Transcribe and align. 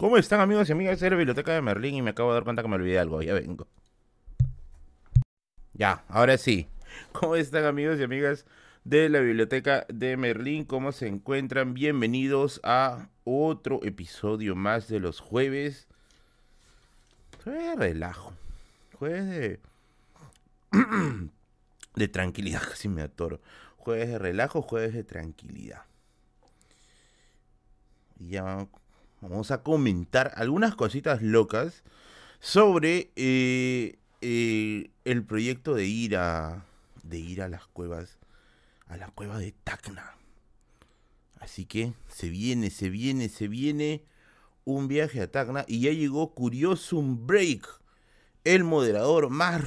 ¿Cómo 0.00 0.16
están 0.16 0.40
amigos 0.40 0.66
y 0.66 0.72
amigas 0.72 0.98
de 0.98 1.10
la 1.10 1.16
biblioteca 1.16 1.52
de 1.52 1.60
Merlín? 1.60 1.94
Y 1.94 2.00
me 2.00 2.12
acabo 2.12 2.30
de 2.30 2.36
dar 2.36 2.44
cuenta 2.44 2.62
que 2.62 2.68
me 2.68 2.76
olvidé 2.76 2.98
algo, 2.98 3.20
ya 3.20 3.34
vengo. 3.34 3.68
Ya, 5.74 6.06
ahora 6.08 6.38
sí. 6.38 6.68
¿Cómo 7.12 7.36
están 7.36 7.66
amigos 7.66 8.00
y 8.00 8.04
amigas 8.04 8.46
de 8.84 9.10
la 9.10 9.20
biblioteca 9.20 9.84
de 9.90 10.16
Merlín? 10.16 10.64
¿Cómo 10.64 10.92
se 10.92 11.06
encuentran? 11.06 11.74
Bienvenidos 11.74 12.62
a 12.64 13.10
otro 13.24 13.84
episodio 13.84 14.56
más 14.56 14.88
de 14.88 15.00
los 15.00 15.20
jueves. 15.20 15.86
Jueves 17.44 17.66
de 17.66 17.76
relajo. 17.76 18.32
Jueves 18.94 19.28
de... 19.28 19.60
de 21.94 22.08
tranquilidad, 22.08 22.62
casi 22.70 22.88
me 22.88 23.02
atoro. 23.02 23.42
Jueves 23.76 24.08
de 24.08 24.18
relajo, 24.18 24.62
jueves 24.62 24.94
de 24.94 25.04
tranquilidad. 25.04 25.82
Y 28.18 28.30
ya 28.30 28.66
vamos 29.20 29.50
a 29.50 29.62
comentar 29.62 30.32
algunas 30.36 30.74
cositas 30.74 31.22
locas 31.22 31.84
sobre 32.40 33.10
eh, 33.16 33.98
eh, 34.20 34.90
el 35.04 35.24
proyecto 35.24 35.74
de 35.74 35.86
ir 35.86 36.16
a 36.16 36.64
de 37.02 37.18
ir 37.18 37.42
a 37.42 37.48
las 37.48 37.66
cuevas 37.66 38.18
a 38.86 38.96
la 38.96 39.08
cueva 39.08 39.38
de 39.38 39.52
Tacna. 39.52 40.16
Así 41.38 41.64
que 41.64 41.94
se 42.08 42.28
viene, 42.28 42.70
se 42.70 42.90
viene, 42.90 43.28
se 43.28 43.48
viene 43.48 44.04
un 44.64 44.88
viaje 44.88 45.22
a 45.22 45.30
Tacna 45.30 45.64
y 45.66 45.80
ya 45.80 45.92
llegó 45.92 46.34
Curiosum 46.34 47.26
Break, 47.26 47.66
el 48.44 48.64
moderador 48.64 49.30
más 49.30 49.62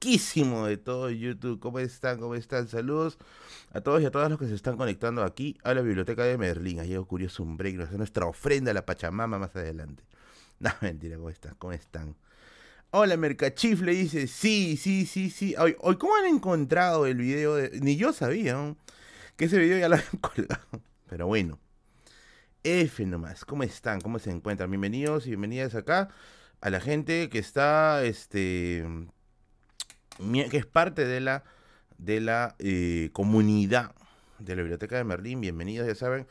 riquísimo 0.00 0.66
de 0.66 0.78
todo 0.78 1.10
YouTube. 1.10 1.60
¿Cómo 1.60 1.78
están? 1.78 2.18
¿Cómo 2.18 2.34
están? 2.34 2.68
Saludos 2.68 3.18
a 3.74 3.82
todos 3.82 4.00
y 4.00 4.06
a 4.06 4.10
todas 4.10 4.30
los 4.30 4.38
que 4.38 4.46
se 4.46 4.54
están 4.54 4.78
conectando 4.78 5.22
aquí 5.22 5.58
a 5.62 5.74
la 5.74 5.82
biblioteca 5.82 6.24
de 6.24 6.38
Merlín. 6.38 6.80
Ha 6.80 6.84
llegado 6.84 7.04
Curiosum 7.04 7.58
Break, 7.58 7.90
nuestra 7.92 8.24
ofrenda 8.24 8.70
a 8.70 8.74
la 8.74 8.86
Pachamama 8.86 9.38
más 9.38 9.54
adelante. 9.56 10.02
No, 10.58 10.70
mentira, 10.82 11.16
¿cómo 11.16 11.30
están? 11.30 11.54
¿Cómo 11.54 11.72
están? 11.72 12.16
Hola, 12.90 13.16
Mercachifle 13.16 13.92
dice, 13.92 14.26
sí, 14.26 14.76
sí, 14.76 15.06
sí, 15.06 15.30
sí. 15.30 15.54
Hoy, 15.56 15.74
hoy, 15.80 15.96
¿cómo 15.96 16.14
han 16.16 16.26
encontrado 16.26 17.06
el 17.06 17.16
video? 17.16 17.54
De... 17.54 17.80
Ni 17.80 17.96
yo 17.96 18.12
sabía 18.12 18.52
¿no? 18.52 18.76
que 19.36 19.46
ese 19.46 19.58
video 19.58 19.78
ya 19.78 19.88
lo 19.88 19.94
habían 19.96 20.18
colgado. 20.20 20.82
Pero 21.08 21.26
bueno. 21.26 21.58
F 22.62 23.06
nomás. 23.06 23.46
¿Cómo 23.46 23.62
están? 23.62 24.02
¿Cómo 24.02 24.18
se 24.18 24.30
encuentran? 24.30 24.70
Bienvenidos 24.70 25.26
y 25.26 25.30
bienvenidas 25.30 25.74
acá 25.74 26.10
a 26.60 26.68
la 26.68 26.80
gente 26.80 27.30
que 27.30 27.38
está, 27.38 28.04
este, 28.04 28.84
que 30.50 30.56
es 30.56 30.66
parte 30.66 31.06
de 31.06 31.20
la, 31.20 31.44
de 31.98 32.20
la 32.20 32.54
eh, 32.58 33.10
comunidad 33.12 33.94
de 34.38 34.56
la 34.56 34.62
Biblioteca 34.62 34.96
de 34.96 35.04
Merlín. 35.04 35.40
Bienvenidos, 35.40 35.86
ya 35.86 35.94
saben. 35.94 36.26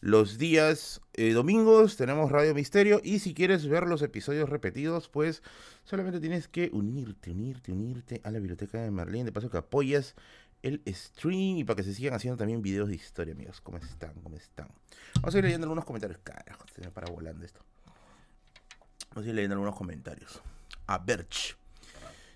Los 0.00 0.36
días 0.36 1.00
eh, 1.14 1.32
domingos 1.32 1.96
tenemos 1.96 2.30
Radio 2.30 2.54
Misterio 2.54 3.00
y 3.02 3.20
si 3.20 3.32
quieres 3.32 3.66
ver 3.66 3.86
los 3.86 4.02
episodios 4.02 4.50
repetidos, 4.50 5.08
pues 5.08 5.42
solamente 5.84 6.20
tienes 6.20 6.48
que 6.48 6.70
unirte, 6.72 7.30
unirte, 7.30 7.72
unirte 7.72 8.20
a 8.22 8.30
la 8.30 8.38
Biblioteca 8.38 8.82
de 8.82 8.90
Merlín. 8.90 9.24
De 9.24 9.32
paso 9.32 9.50
que 9.50 9.58
apoyas 9.58 10.14
el 10.62 10.82
stream 10.86 11.58
y 11.58 11.64
para 11.64 11.76
que 11.76 11.82
se 11.82 11.94
sigan 11.94 12.14
haciendo 12.14 12.36
también 12.36 12.62
videos 12.62 12.88
de 12.88 12.96
historia, 12.96 13.34
amigos. 13.34 13.60
¿Cómo 13.60 13.78
están? 13.78 14.14
¿Cómo 14.22 14.36
están? 14.36 14.68
Vamos 15.16 15.34
a 15.34 15.38
ir 15.38 15.44
leyendo 15.44 15.64
algunos 15.66 15.84
comentarios. 15.84 16.18
Carajo, 16.22 16.64
se 16.74 16.80
me 16.80 16.90
para 16.90 17.10
volando 17.10 17.44
esto. 17.44 17.60
Vamos 19.10 19.26
a 19.26 19.28
ir 19.28 19.34
leyendo 19.34 19.54
algunos 19.54 19.76
comentarios. 19.76 20.42
A 20.86 20.98
Berch. 20.98 21.56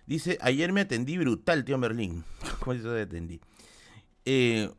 Dice, 0.09 0.39
ayer 0.41 0.73
me 0.73 0.81
atendí 0.81 1.19
brutal, 1.19 1.67
tío 1.67 1.77
Merlín. 1.77 2.25
¿Cómo 2.61 2.75
se 2.75 2.83
te 2.83 3.03
atendí? 3.03 3.42
Eh, 4.25 4.70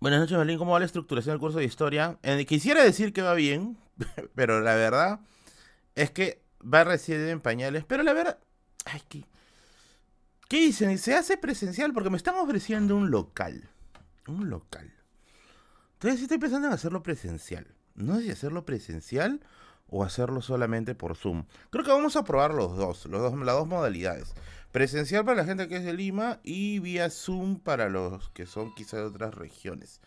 Buenas 0.00 0.18
noches, 0.18 0.36
Merlín. 0.36 0.58
¿Cómo 0.58 0.72
va 0.72 0.80
la 0.80 0.86
estructuración 0.86 1.34
del 1.34 1.38
curso 1.40 1.58
de 1.58 1.64
historia? 1.64 2.18
Eh, 2.24 2.44
quisiera 2.44 2.82
decir 2.82 3.12
que 3.12 3.22
va 3.22 3.34
bien, 3.34 3.78
pero 4.34 4.60
la 4.60 4.74
verdad 4.74 5.20
es 5.94 6.10
que 6.10 6.42
va 6.60 6.82
recién 6.82 7.20
en 7.28 7.40
pañales. 7.40 7.84
Pero 7.84 8.02
la 8.02 8.12
verdad, 8.12 8.40
ay, 8.84 9.00
¿qué, 9.08 9.24
¿qué 10.48 10.56
dicen? 10.56 10.98
Se 10.98 11.14
hace 11.14 11.36
presencial 11.36 11.92
porque 11.92 12.10
me 12.10 12.16
están 12.16 12.34
ofreciendo 12.34 12.96
un 12.96 13.12
local. 13.12 13.70
Un 14.26 14.50
local. 14.50 14.92
Entonces 15.92 16.22
estoy 16.22 16.38
pensando 16.38 16.66
en 16.66 16.74
hacerlo 16.74 17.04
presencial. 17.04 17.76
No 17.94 18.16
sé 18.16 18.22
si 18.24 18.30
hacerlo 18.32 18.64
presencial 18.64 19.40
o 19.90 20.04
hacerlo 20.04 20.40
solamente 20.40 20.94
por 20.94 21.16
Zoom. 21.16 21.44
Creo 21.70 21.84
que 21.84 21.90
vamos 21.90 22.16
a 22.16 22.24
probar 22.24 22.54
los 22.54 22.76
dos, 22.76 23.06
los 23.06 23.20
dos 23.20 23.38
las 23.38 23.54
dos 23.54 23.66
modalidades. 23.66 24.34
Presencial 24.72 25.24
para 25.24 25.38
la 25.38 25.44
gente 25.44 25.66
que 25.66 25.76
es 25.76 25.84
de 25.84 25.92
Lima 25.92 26.38
y 26.44 26.78
vía 26.78 27.10
Zoom 27.10 27.58
para 27.58 27.88
los 27.88 28.30
que 28.30 28.46
son 28.46 28.72
quizás 28.74 29.00
de 29.00 29.06
otras 29.06 29.34
regiones. 29.34 30.00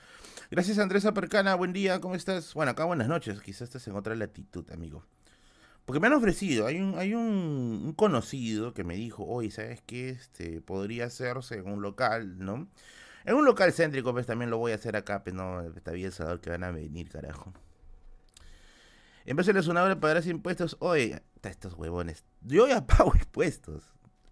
Gracias 0.50 0.80
Andrés 0.80 1.06
Apercana, 1.06 1.56
buen 1.56 1.74
día, 1.74 2.00
¿cómo 2.00 2.16
estás? 2.16 2.54
Bueno, 2.54 2.72
acá 2.72 2.86
buenas 2.86 3.10
noches, 3.10 3.42
quizás 3.42 3.64
estás 3.64 3.88
en 3.88 3.96
otra 3.96 4.16
latitud, 4.16 4.70
amigo. 4.72 5.04
Porque 5.86 6.00
me 6.00 6.08
han 6.08 6.14
ofrecido, 6.14 6.66
hay 6.66 6.80
un, 6.80 6.98
hay 6.98 7.14
un, 7.14 7.94
conocido 7.98 8.74
que 8.74 8.86
me 8.86 8.96
dijo, 8.96 9.26
oye, 9.26 9.52
¿sabes 9.52 9.82
qué? 9.86 10.10
Este, 10.10 10.62
podría 10.62 11.08
hacerse 11.08 11.56
en 11.56 11.68
un 11.70 11.82
local, 11.82 12.38
¿no? 12.40 12.70
En 13.26 13.36
un 13.36 13.44
local 13.44 13.74
céntrico, 13.74 14.14
pues 14.14 14.26
también 14.26 14.50
lo 14.50 14.58
voy 14.58 14.72
a 14.72 14.76
hacer 14.76 14.96
acá, 14.96 15.24
pero 15.24 15.38
no, 15.38 15.62
está 15.76 15.92
bien 15.92 16.14
saber 16.14 16.40
que 16.40 16.52
van 16.52 16.64
a 16.64 16.72
venir, 16.72 17.10
carajo. 17.10 17.54
Una 19.26 19.84
hora 19.84 20.00
pagarás 20.00 20.28
impuestos, 20.28 20.76
oye, 20.80 21.22
estos 21.42 21.74
huevones, 21.74 22.24
yo 22.42 22.68
ya 22.68 22.86
pago 22.88 23.14
impuestos. 23.16 23.84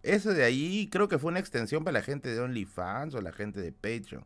Eso 0.04 0.34
de 0.34 0.44
ahí 0.44 0.90
creo 0.92 1.08
que 1.08 1.20
fue 1.20 1.30
una 1.30 1.40
extensión 1.40 1.84
para 1.84 2.00
la 2.00 2.04
gente 2.04 2.34
de 2.34 2.40
OnlyFans 2.40 3.14
o 3.14 3.22
la 3.22 3.32
gente 3.32 3.62
de 3.62 3.72
Patreon. 3.72 4.26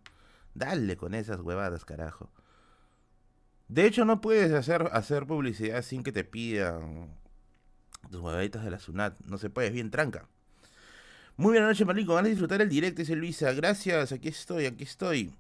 Dale 0.54 0.96
con 0.96 1.14
esas 1.14 1.42
huevadas, 1.42 1.84
carajo. 1.84 2.32
De 3.68 3.86
hecho, 3.86 4.06
no 4.06 4.22
puedes 4.22 4.54
hacer, 4.54 4.90
hacer 4.94 5.26
publicidad 5.26 5.82
sin 5.82 6.04
que 6.04 6.12
te 6.12 6.24
pidan 6.24 7.18
tus 8.10 8.22
huevaditas 8.22 8.64
de 8.64 8.72
la 8.72 8.80
Sunat. 8.80 9.20
No 9.26 9.38
se 9.38 9.50
puede, 9.50 9.68
es 9.68 9.74
bien 9.74 9.92
tranca. 9.92 10.30
Muy 11.36 11.52
buena 11.54 11.68
noche, 11.68 11.84
Marlín. 11.84 12.08
Van 12.08 12.26
a 12.26 12.30
disfrutar 12.30 12.62
el 12.62 12.70
directo, 12.70 13.02
dice 13.02 13.16
Luisa. 13.16 13.52
Gracias, 13.52 14.14
aquí 14.14 14.30
estoy, 14.30 14.68
aquí 14.68 14.84
estoy. 14.84 15.36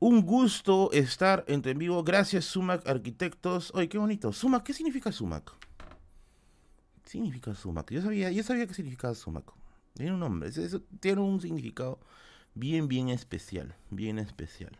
Un 0.00 0.22
gusto 0.22 0.90
estar 0.92 1.44
en 1.46 1.62
tu 1.62 1.68
en 1.68 1.78
vivo. 1.78 2.02
Gracias, 2.02 2.46
Sumac 2.46 2.86
Arquitectos. 2.88 3.70
Oye, 3.74 3.88
qué 3.88 3.98
bonito. 3.98 4.32
Sumac, 4.32 4.64
¿qué 4.64 4.72
significa 4.72 5.12
Sumac? 5.12 5.52
significa 7.10 7.54
sumac? 7.54 7.90
Yo 7.90 8.02
sabía, 8.02 8.30
yo 8.30 8.42
sabía 8.42 8.66
que 8.66 8.74
significaba 8.74 9.14
sumac. 9.14 9.52
Tiene 9.94 10.12
un 10.12 10.20
nombre, 10.20 10.50
tiene 11.00 11.20
un 11.20 11.40
significado 11.40 11.98
bien, 12.54 12.88
bien 12.88 13.08
especial, 13.08 13.74
bien 13.90 14.18
especial. 14.18 14.78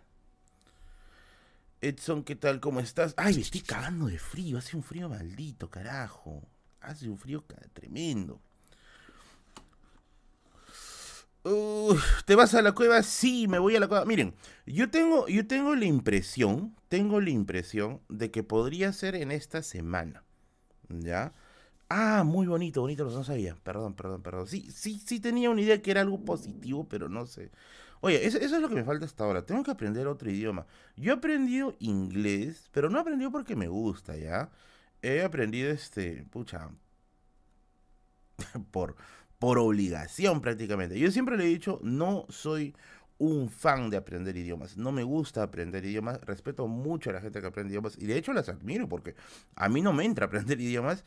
Edson, 1.81 2.23
¿qué 2.23 2.37
tal? 2.37 2.61
¿Cómo 2.61 2.81
estás? 2.81 3.15
Ay, 3.17 3.35
me 3.35 3.41
estoy 3.41 3.63
cagando 3.63 4.07
de 4.07 4.19
frío, 4.19 4.59
hace 4.59 4.77
un 4.77 4.83
frío 4.83 5.09
maldito, 5.09 5.69
carajo. 5.69 6.43
Hace 6.81 7.09
un 7.09 7.19
frío 7.19 7.45
tremendo. 7.73 8.41
¿Te 12.27 12.35
vas 12.35 12.55
a 12.55 12.63
la 12.63 12.73
cueva? 12.73 13.03
Sí, 13.03 13.49
me 13.49 13.59
voy 13.59 13.77
a 13.77 13.81
la 13.81 13.89
cueva. 13.89 14.05
Miren, 14.05 14.35
yo 14.67 14.91
tengo, 14.91 15.27
yo 15.29 15.47
tengo 15.47 15.75
la 15.75 15.87
impresión, 15.87 16.77
tengo 16.89 17.21
la 17.21 17.31
impresión 17.31 18.01
de 18.09 18.31
que 18.31 18.43
podría 18.43 18.93
ser 18.93 19.15
en 19.15 19.31
esta 19.33 19.63
semana. 19.63 20.23
¿Ya? 20.89 21.33
Ah, 21.89 22.25
muy 22.25 22.47
bonito, 22.47 22.83
bonito, 22.83 23.05
no 23.05 23.25
sabía. 23.25 23.57
Perdón, 23.65 23.95
perdón, 23.95 24.23
perdón. 24.23 24.47
Sí, 24.49 24.71
sí, 24.73 25.01
sí 25.05 25.21
tenía 25.21 25.51
una 25.51 25.63
idea 25.63 25.83
que 25.83 25.91
era 25.91 26.03
algo 26.03 26.25
positivo, 26.25 26.89
pero 26.89 27.09
no 27.09 27.27
sé. 27.27 27.51
Oye, 28.01 28.27
eso, 28.27 28.39
es 28.39 28.51
lo 28.53 28.69
que 28.69 28.75
me 28.77 28.85
falta 28.85 29.07
hasta 29.07 29.25
ahora. 29.25 29.45
Tengo 29.47 29.63
que 29.63 29.71
aprender 29.73 30.07
otro 30.07 30.31
idioma. 30.31 30.67
Yo 30.97 31.13
he 31.13 31.17
aprendido 31.17 31.77
inglés, 31.81 32.69
pero 32.73 32.91
no 32.91 32.99
he 32.99 33.01
aprendido 33.03 33.31
porque 33.33 33.57
me 33.57 33.69
gusta, 33.69 34.17
¿ya? 34.17 34.51
He 35.03 35.23
aprendido 35.23 35.71
este, 35.71 36.25
pucha, 36.31 36.71
por, 38.71 38.97
por 39.41 39.59
obligación 39.59 40.43
prácticamente. 40.43 40.99
Yo 40.99 41.11
siempre 41.11 41.37
le 41.37 41.45
he 41.45 41.49
dicho, 41.49 41.81
no 41.83 42.27
soy 42.29 42.77
un 43.17 43.49
fan 43.49 43.89
de 43.89 43.97
aprender 43.97 44.37
idiomas. 44.37 44.77
No 44.77 44.93
me 44.93 45.03
gusta 45.03 45.43
aprender 45.43 45.83
idiomas. 45.85 46.21
Respeto 46.21 46.69
mucho 46.69 47.09
a 47.09 47.15
la 47.15 47.23
gente 47.23 47.41
que 47.41 47.47
aprende 47.47 47.73
idiomas. 47.73 47.97
Y 47.99 48.07
de 48.07 48.19
hecho 48.19 48.35
las 48.35 48.51
admiro 48.51 48.87
porque 48.87 49.17
a 49.57 49.71
mí 49.71 49.81
no 49.81 49.95
me 49.95 50.05
entra 50.05 50.27
aprender 50.27 50.61
idiomas. 50.61 51.05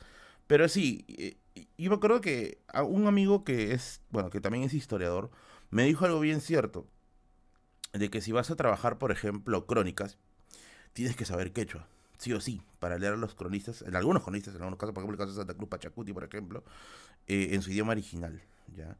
Pero 0.48 0.68
sí, 0.68 1.06
eh, 1.08 1.38
yo 1.78 1.92
me 1.92 1.96
acuerdo 1.96 2.22
que 2.22 2.58
un 2.88 3.06
amigo 3.06 3.44
que 3.44 3.72
es, 3.74 4.02
bueno, 4.10 4.32
que 4.32 4.42
también 4.42 4.64
es 4.64 4.74
historiador, 4.74 5.30
me 5.70 5.86
dijo 5.86 6.06
algo 6.06 6.20
bien 6.20 6.42
cierto. 6.42 6.88
De 7.94 8.10
que 8.10 8.20
si 8.20 8.32
vas 8.32 8.50
a 8.50 8.56
trabajar, 8.56 8.98
por 8.98 9.12
ejemplo, 9.12 9.68
crónicas, 9.68 10.18
tienes 10.94 11.16
que 11.16 11.26
saber 11.26 11.54
quechua. 11.54 11.88
Sí 12.18 12.34
o 12.34 12.40
sí, 12.40 12.62
para 12.80 12.98
leer 12.98 13.14
a 13.14 13.18
los 13.18 13.36
cronistas, 13.36 13.82
en 13.82 13.96
algunos 13.96 14.24
cronistas, 14.24 14.56
en 14.56 14.62
algunos 14.62 14.80
casos, 14.80 14.94
por 14.94 15.02
ejemplo, 15.02 15.16
el 15.16 15.28
caso 15.28 15.32
de 15.32 15.42
Santa 15.42 15.54
Cruz 15.56 15.70
Pachacuti, 15.70 16.14
por 16.14 16.24
ejemplo, 16.24 16.64
eh, 17.28 17.50
en 17.52 17.62
su 17.62 17.72
idioma 17.72 17.92
original. 17.92 18.42
¿ya? 18.76 18.98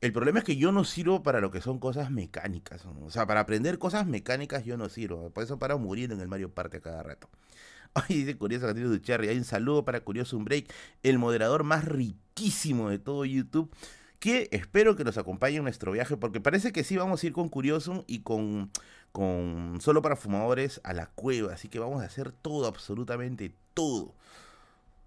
El 0.00 0.12
problema 0.12 0.40
es 0.40 0.44
que 0.44 0.56
yo 0.56 0.70
no 0.70 0.84
sirvo 0.84 1.22
para 1.22 1.40
lo 1.40 1.50
que 1.50 1.62
son 1.62 1.78
cosas 1.78 2.10
mecánicas. 2.10 2.84
O 3.06 3.10
sea, 3.10 3.26
para 3.26 3.40
aprender 3.40 3.78
cosas 3.78 4.06
mecánicas 4.06 4.64
yo 4.64 4.76
no 4.76 4.90
sirvo. 4.90 5.30
Por 5.30 5.44
eso 5.44 5.58
para 5.58 5.76
morir 5.78 6.12
en 6.12 6.20
el 6.20 6.28
Mario 6.28 6.50
Party 6.50 6.76
a 6.76 6.80
cada 6.80 7.02
rato. 7.02 7.30
Ay, 7.94 8.18
dice 8.18 8.36
Curioso 8.36 8.66
Castillo 8.66 8.90
Ducharri. 8.90 9.28
Hay 9.28 9.38
un 9.38 9.44
saludo 9.44 9.84
para 9.84 10.00
Curioso 10.00 10.36
un 10.36 10.44
Break, 10.44 10.70
el 11.02 11.18
moderador 11.18 11.64
más 11.64 11.86
riquísimo 11.86 12.90
de 12.90 12.98
todo 12.98 13.24
YouTube. 13.24 13.74
Que 14.18 14.48
espero 14.52 14.94
que 14.94 15.04
nos 15.04 15.16
acompañe 15.16 15.56
en 15.56 15.64
nuestro 15.64 15.92
viaje, 15.92 16.16
porque 16.16 16.40
parece 16.40 16.72
que 16.72 16.84
sí 16.84 16.96
vamos 16.96 17.22
a 17.22 17.26
ir 17.26 17.32
con 17.32 17.48
Curioso 17.48 18.04
y 18.06 18.20
con, 18.20 18.70
con 19.14 19.78
solo 19.80 20.02
para 20.02 20.16
fumadores 20.16 20.80
a 20.82 20.92
la 20.92 21.06
cueva. 21.06 21.52
Así 21.52 21.68
que 21.68 21.78
vamos 21.78 22.02
a 22.02 22.06
hacer 22.06 22.32
todo, 22.32 22.66
absolutamente 22.66 23.54
todo. 23.72 24.12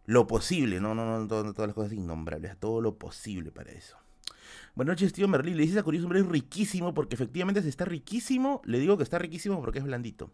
Lo 0.06 0.28
posible, 0.28 0.80
no, 0.80 0.96
no, 0.96 1.20
no, 1.20 1.28
todas 1.28 1.58
las 1.68 1.74
cosas 1.74 1.92
innombrables, 1.92 2.58
todo 2.58 2.80
lo 2.80 2.96
posible 2.96 3.52
para 3.52 3.74
eso. 3.74 3.98
Buenas 4.76 4.94
noches, 4.94 5.12
tío 5.12 5.28
Merlín. 5.28 5.58
Le 5.58 5.64
dices 5.64 5.78
a 5.78 5.84
Curioso 5.84 6.06
Hombre 6.06 6.24
riquísimo 6.24 6.94
porque 6.94 7.16
efectivamente 7.16 7.60
está 7.60 7.84
riquísimo, 7.84 8.62
le 8.64 8.80
digo 8.80 8.96
que 8.96 9.04
está 9.04 9.20
riquísimo 9.20 9.60
porque 9.60 9.80
es 9.80 9.84
blandito. 9.84 10.32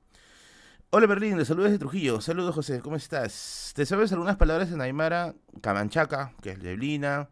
Hola 0.92 1.08
Berlín, 1.08 1.36
de 1.38 1.46
saludos 1.46 1.72
de 1.72 1.80
Trujillo. 1.80 2.22
Saludos 2.22 2.54
José, 2.54 2.80
¿cómo 2.80 2.96
estás? 2.96 3.72
¿Te 3.74 3.88
sabes 3.88 4.12
algunas 4.12 4.38
palabras 4.38 4.72
en 4.72 4.82
Aymara? 4.82 5.34
Camanchaca, 5.62 6.34
que 6.44 6.52
es 6.52 6.62
leblina, 6.62 7.28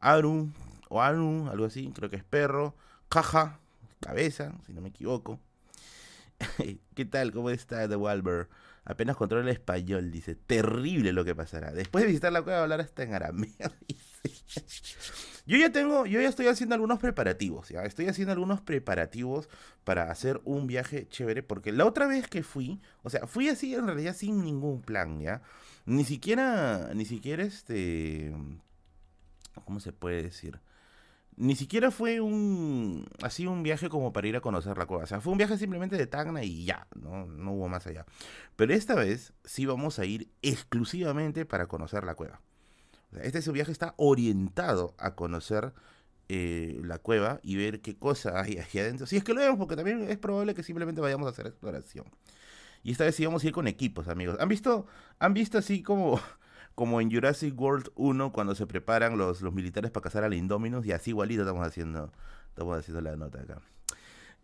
Aru, 0.00 0.50
o 0.88 1.02
Anu, 1.02 1.50
algo 1.50 1.66
así, 1.66 1.92
creo 1.94 2.08
que 2.08 2.16
es 2.16 2.24
perro, 2.24 2.74
caja, 3.10 3.60
cabeza, 4.00 4.54
si 4.64 4.72
no 4.72 4.80
me 4.80 4.88
equivoco. 4.88 5.38
¿Qué 6.94 7.04
tal? 7.04 7.32
¿Cómo 7.32 7.50
está 7.50 7.88
The 7.88 7.96
Walber? 7.96 8.48
Apenas 8.84 9.16
controla 9.16 9.44
el 9.44 9.56
español, 9.56 10.10
dice. 10.10 10.34
Terrible 10.34 11.12
lo 11.12 11.24
que 11.24 11.34
pasará. 11.34 11.72
Después 11.72 12.02
de 12.02 12.08
visitar 12.08 12.32
la 12.32 12.42
cueva, 12.42 12.62
hablar 12.62 12.80
hasta 12.80 13.02
en 13.02 13.14
arameo. 13.14 13.52
Yo 15.44 15.56
ya 15.56 15.72
tengo, 15.72 16.06
yo 16.06 16.20
ya 16.20 16.28
estoy 16.28 16.46
haciendo 16.46 16.76
algunos 16.76 17.00
preparativos, 17.00 17.68
ya. 17.68 17.82
Estoy 17.82 18.06
haciendo 18.06 18.30
algunos 18.32 18.60
preparativos 18.60 19.48
para 19.82 20.08
hacer 20.08 20.40
un 20.44 20.68
viaje 20.68 21.08
chévere, 21.08 21.42
porque 21.42 21.72
la 21.72 21.84
otra 21.84 22.06
vez 22.06 22.28
que 22.28 22.44
fui, 22.44 22.80
o 23.02 23.10
sea, 23.10 23.26
fui 23.26 23.48
así 23.48 23.74
en 23.74 23.86
realidad 23.86 24.14
sin 24.14 24.44
ningún 24.44 24.82
plan, 24.82 25.20
ya. 25.20 25.42
Ni 25.84 26.04
siquiera, 26.04 26.92
ni 26.94 27.04
siquiera 27.04 27.42
este, 27.42 28.32
¿cómo 29.64 29.80
se 29.80 29.92
puede 29.92 30.22
decir? 30.22 30.60
Ni 31.36 31.56
siquiera 31.56 31.90
fue 31.90 32.20
un 32.20 33.06
así 33.22 33.46
un 33.46 33.62
viaje 33.62 33.88
como 33.88 34.12
para 34.12 34.28
ir 34.28 34.36
a 34.36 34.40
conocer 34.40 34.76
la 34.76 34.86
cueva. 34.86 35.04
O 35.04 35.06
sea, 35.06 35.20
fue 35.20 35.32
un 35.32 35.38
viaje 35.38 35.56
simplemente 35.56 35.96
de 35.96 36.06
Tacna 36.06 36.44
y 36.44 36.64
ya, 36.64 36.86
no, 36.94 37.26
no 37.26 37.52
hubo 37.52 37.68
más 37.68 37.86
allá. 37.86 38.04
Pero 38.56 38.74
esta 38.74 38.94
vez 38.94 39.32
sí 39.44 39.66
vamos 39.66 39.98
a 39.98 40.04
ir 40.04 40.30
exclusivamente 40.42 41.46
para 41.46 41.66
conocer 41.66 42.04
la 42.04 42.14
cueva. 42.14 42.40
Este 43.20 43.42
su 43.42 43.52
viaje 43.52 43.72
está 43.72 43.94
orientado 43.96 44.94
a 44.98 45.14
conocer 45.14 45.72
eh, 46.28 46.80
la 46.84 46.98
cueva 46.98 47.40
y 47.42 47.56
ver 47.56 47.82
qué 47.82 47.96
cosa 47.96 48.40
hay 48.40 48.58
aquí 48.58 48.78
adentro. 48.78 49.06
Si 49.06 49.16
es 49.16 49.24
que 49.24 49.34
lo 49.34 49.40
vemos, 49.40 49.58
porque 49.58 49.76
también 49.76 50.10
es 50.10 50.16
probable 50.18 50.54
que 50.54 50.62
simplemente 50.62 51.00
vayamos 51.00 51.26
a 51.26 51.30
hacer 51.30 51.46
exploración. 51.46 52.06
Y 52.82 52.92
esta 52.92 53.04
vez 53.04 53.14
sí 53.14 53.24
vamos 53.24 53.44
a 53.44 53.46
ir 53.46 53.52
con 53.52 53.68
equipos, 53.68 54.08
amigos. 54.08 54.36
¿Han 54.40 54.48
visto, 54.48 54.86
han 55.18 55.34
visto 55.34 55.58
así 55.58 55.82
como, 55.82 56.20
como 56.74 57.00
en 57.00 57.10
Jurassic 57.10 57.58
World 57.58 57.90
1 57.94 58.32
cuando 58.32 58.54
se 58.54 58.66
preparan 58.66 59.18
los, 59.18 59.42
los 59.42 59.52
militares 59.52 59.90
para 59.90 60.04
cazar 60.04 60.24
al 60.24 60.34
Indominus? 60.34 60.86
Y 60.86 60.92
así 60.92 61.10
igualito 61.10 61.42
estamos 61.42 61.66
haciendo, 61.66 62.12
estamos 62.48 62.78
haciendo 62.78 63.00
la 63.00 63.16
nota 63.16 63.40
acá. 63.40 63.60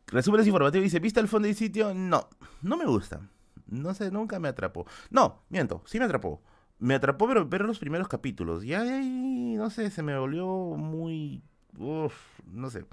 Resúmenes 0.06 0.46
informativos 0.46 0.84
dice, 0.84 1.00
¿viste 1.00 1.20
el 1.20 1.28
fondo 1.28 1.46
del 1.46 1.56
sitio? 1.56 1.92
No, 1.94 2.28
no 2.62 2.76
me 2.76 2.86
gusta. 2.86 3.20
No 3.66 3.92
sé, 3.92 4.10
nunca 4.10 4.38
me 4.38 4.48
atrapó. 4.48 4.86
No, 5.10 5.42
miento, 5.50 5.82
sí 5.86 5.98
me 5.98 6.06
atrapó 6.06 6.40
me 6.78 6.94
atrapó 6.94 7.26
pero 7.26 7.46
ver 7.46 7.62
los 7.62 7.78
primeros 7.78 8.08
capítulos. 8.08 8.64
Y 8.64 8.74
ahí, 8.74 9.54
no 9.56 9.70
sé, 9.70 9.90
se 9.90 10.02
me 10.02 10.16
volvió 10.18 10.46
muy... 10.46 11.42
Uf, 11.76 12.14
no 12.46 12.70
sé. 12.70 12.84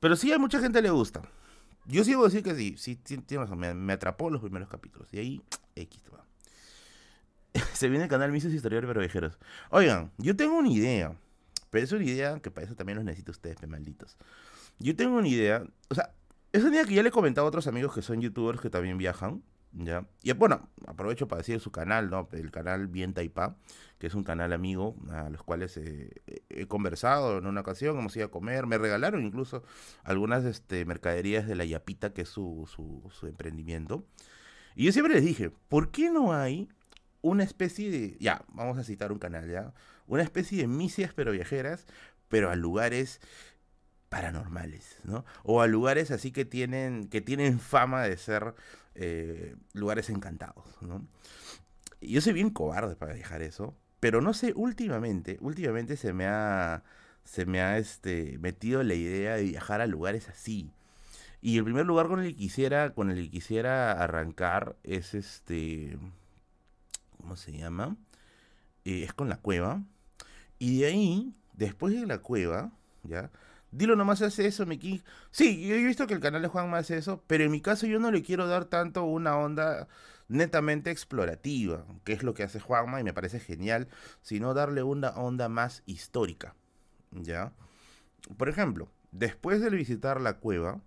Pero 0.00 0.16
sí 0.16 0.32
a 0.32 0.38
mucha 0.38 0.60
gente 0.60 0.82
le 0.82 0.90
gusta. 0.90 1.22
Yo 1.86 2.04
sigo 2.04 2.24
decir 2.24 2.42
que 2.42 2.54
sí, 2.54 2.76
sí, 2.78 2.96
tiene 2.96 3.44
razón. 3.44 3.58
Me, 3.58 3.92
atrapó 3.92 4.30
los 4.30 4.40
primeros 4.40 4.68
capítulos. 4.68 5.08
Y 5.12 5.18
ahí, 5.18 5.42
X. 5.74 6.02
se 7.72 7.88
viene 7.88 8.04
el 8.04 8.10
canal 8.10 8.32
Mises 8.32 8.52
Historiadores 8.52 8.88
pero 8.88 9.00
Viajeros. 9.00 9.38
Oigan, 9.70 10.10
yo 10.18 10.36
tengo 10.36 10.58
una 10.58 10.70
idea. 10.70 11.16
Pero 11.70 11.84
es 11.84 11.92
una 11.92 12.04
idea 12.04 12.38
que 12.40 12.50
para 12.50 12.66
eso 12.66 12.76
también 12.76 12.96
los 12.96 13.04
necesito 13.04 13.32
ustedes, 13.32 13.66
malditos. 13.66 14.16
Yo 14.78 14.94
tengo 14.94 15.16
una 15.16 15.28
idea. 15.28 15.64
O 15.88 15.94
sea, 15.94 16.12
es 16.52 16.62
una 16.62 16.76
idea 16.76 16.84
que 16.84 16.94
ya 16.94 17.02
le 17.02 17.08
he 17.08 17.12
comentado 17.12 17.46
a 17.46 17.48
otros 17.48 17.66
amigos 17.66 17.94
que 17.94 18.02
son 18.02 18.20
youtubers 18.20 18.60
que 18.60 18.70
también 18.70 18.98
viajan. 18.98 19.42
¿ya? 19.72 20.06
Y 20.22 20.32
bueno, 20.32 20.68
aprovecho 20.86 21.26
para 21.26 21.40
decir 21.40 21.58
su 21.60 21.72
canal, 21.72 22.10
¿no? 22.10 22.28
El 22.32 22.50
canal 22.52 22.86
Bien 22.86 23.12
Taipá, 23.12 23.56
que 23.98 24.06
es 24.06 24.14
un 24.14 24.22
canal 24.22 24.52
amigo 24.52 24.94
a 25.10 25.30
los 25.30 25.42
cuales 25.42 25.76
he 25.76 26.66
conversado 26.68 27.38
en 27.38 27.46
una 27.46 27.62
ocasión, 27.62 27.98
hemos 27.98 28.16
ido 28.16 28.26
a 28.26 28.30
comer, 28.30 28.66
me 28.66 28.78
regalaron 28.78 29.24
incluso 29.24 29.64
algunas 30.04 30.44
este, 30.44 30.84
mercaderías 30.84 31.46
de 31.46 31.56
la 31.56 31.64
Yapita, 31.64 32.12
que 32.12 32.22
es 32.22 32.28
su, 32.28 32.68
su, 32.68 33.26
emprendimiento. 33.26 34.06
Y 34.76 34.84
yo 34.84 34.92
siempre 34.92 35.14
les 35.14 35.24
dije, 35.24 35.50
¿por 35.68 35.90
qué 35.90 36.10
no 36.10 36.32
hay 36.32 36.68
una 37.24 37.42
especie 37.42 37.90
de, 37.90 38.18
ya, 38.20 38.44
vamos 38.48 38.76
a 38.76 38.84
citar 38.84 39.10
un 39.10 39.18
canal, 39.18 39.50
ya, 39.50 39.72
una 40.06 40.22
especie 40.22 40.58
de 40.58 40.66
misias 40.66 41.14
pero 41.14 41.32
viajeras, 41.32 41.86
pero 42.28 42.50
a 42.50 42.54
lugares 42.54 43.20
paranormales, 44.10 44.98
¿no? 45.04 45.24
O 45.42 45.62
a 45.62 45.66
lugares 45.66 46.10
así 46.10 46.32
que 46.32 46.44
tienen, 46.44 47.08
que 47.08 47.22
tienen 47.22 47.60
fama 47.60 48.02
de 48.02 48.18
ser 48.18 48.54
eh, 48.94 49.56
lugares 49.72 50.10
encantados, 50.10 50.66
¿no? 50.82 51.06
Yo 52.02 52.20
soy 52.20 52.34
bien 52.34 52.50
cobarde 52.50 52.94
para 52.94 53.14
dejar 53.14 53.40
eso, 53.40 53.74
pero 54.00 54.20
no 54.20 54.34
sé, 54.34 54.52
últimamente, 54.54 55.38
últimamente 55.40 55.96
se 55.96 56.12
me 56.12 56.26
ha, 56.26 56.84
se 57.24 57.46
me 57.46 57.62
ha 57.62 57.78
este, 57.78 58.36
metido 58.38 58.82
la 58.82 58.94
idea 58.94 59.36
de 59.36 59.44
viajar 59.44 59.80
a 59.80 59.86
lugares 59.86 60.28
así. 60.28 60.70
Y 61.40 61.56
el 61.56 61.64
primer 61.64 61.86
lugar 61.86 62.08
con 62.08 62.20
el 62.20 62.28
que 62.32 62.36
quisiera, 62.36 62.92
con 62.92 63.10
el 63.10 63.16
que 63.24 63.30
quisiera 63.30 63.92
arrancar 63.92 64.76
es 64.82 65.14
este, 65.14 65.98
¿cómo 67.24 67.36
se 67.38 67.52
llama? 67.52 67.96
Eh, 68.84 69.02
es 69.02 69.14
con 69.14 69.30
la 69.30 69.38
cueva. 69.38 69.82
Y 70.58 70.80
de 70.80 70.86
ahí, 70.86 71.34
después 71.54 71.98
de 71.98 72.06
la 72.06 72.18
cueva, 72.18 72.70
¿ya? 73.02 73.30
Dilo 73.70 73.96
nomás 73.96 74.20
hace 74.20 74.46
eso, 74.46 74.66
Miki. 74.66 75.02
Sí, 75.30 75.66
yo 75.66 75.74
he 75.74 75.82
visto 75.82 76.06
que 76.06 76.12
el 76.12 76.20
canal 76.20 76.42
de 76.42 76.48
Juanma 76.48 76.76
hace 76.76 76.98
eso, 76.98 77.24
pero 77.26 77.44
en 77.44 77.50
mi 77.50 77.62
caso 77.62 77.86
yo 77.86 77.98
no 77.98 78.10
le 78.10 78.22
quiero 78.22 78.46
dar 78.46 78.66
tanto 78.66 79.04
una 79.04 79.38
onda 79.38 79.88
netamente 80.28 80.90
explorativa, 80.90 81.86
que 82.04 82.12
es 82.12 82.22
lo 82.22 82.34
que 82.34 82.42
hace 82.42 82.60
Juanma 82.60 83.00
y 83.00 83.04
me 83.04 83.14
parece 83.14 83.40
genial, 83.40 83.88
sino 84.20 84.52
darle 84.52 84.82
una 84.82 85.08
onda 85.12 85.48
más 85.48 85.82
histórica. 85.86 86.54
¿Ya? 87.10 87.54
Por 88.36 88.50
ejemplo, 88.50 88.90
después 89.12 89.62
de 89.62 89.70
visitar 89.70 90.20
la 90.20 90.34
cueva, 90.34 90.82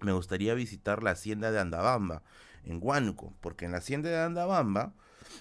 me 0.00 0.10
gustaría 0.10 0.54
visitar 0.54 1.04
la 1.04 1.12
hacienda 1.12 1.52
de 1.52 1.60
Andabamba, 1.60 2.24
en 2.64 2.80
Huánuco, 2.82 3.32
porque 3.40 3.66
en 3.66 3.70
la 3.70 3.78
hacienda 3.78 4.10
de 4.10 4.20
Andabamba 4.20 4.94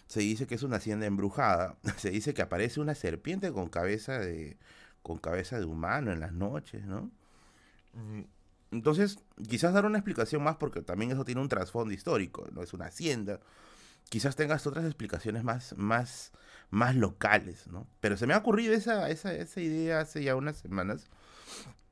se 0.08 0.22
dice 0.22 0.48
que 0.48 0.56
es 0.56 0.64
una 0.64 0.78
hacienda 0.78 1.06
embrujada, 1.06 1.78
se 1.98 2.10
dice 2.10 2.34
que 2.34 2.42
aparece 2.42 2.80
una 2.80 2.96
serpiente 2.96 3.52
con 3.52 3.70
cabeza 3.70 4.20
de, 4.20 4.58
con 5.02 5.18
cabeza 5.18 5.60
de 5.60 5.66
humano 5.66 6.12
en 6.12 6.20
las 6.20 6.34
noches, 6.34 6.86
¿no? 6.86 7.12
Entonces, 8.72 9.20
quizás 9.48 9.74
dar 9.74 9.86
una 9.86 10.00
explicación 10.00 10.44
más, 10.44 10.56
porque 10.58 10.82
también 10.82 11.12
eso 11.12 11.26
tiene 11.26 11.42
un 11.42 11.50
trasfondo 11.50 11.94
histórico, 11.94 12.48
no 12.54 12.64
es 12.64 12.74
una 12.74 12.86
hacienda. 12.86 13.40
Quizás 14.10 14.36
tengas 14.36 14.66
otras 14.66 14.86
explicaciones 14.86 15.44
más, 15.44 15.76
más, 15.78 16.32
más 16.72 16.96
locales, 16.96 17.68
¿no? 17.68 17.88
Pero 18.00 18.18
se 18.18 18.26
me 18.26 18.34
ha 18.34 18.40
ocurrido 18.40 18.74
esa, 18.74 19.10
esa, 19.10 19.34
esa 19.34 19.62
idea 19.62 20.02
hace 20.02 20.24
ya 20.24 20.36
unas 20.36 20.58
semanas. 20.58 21.08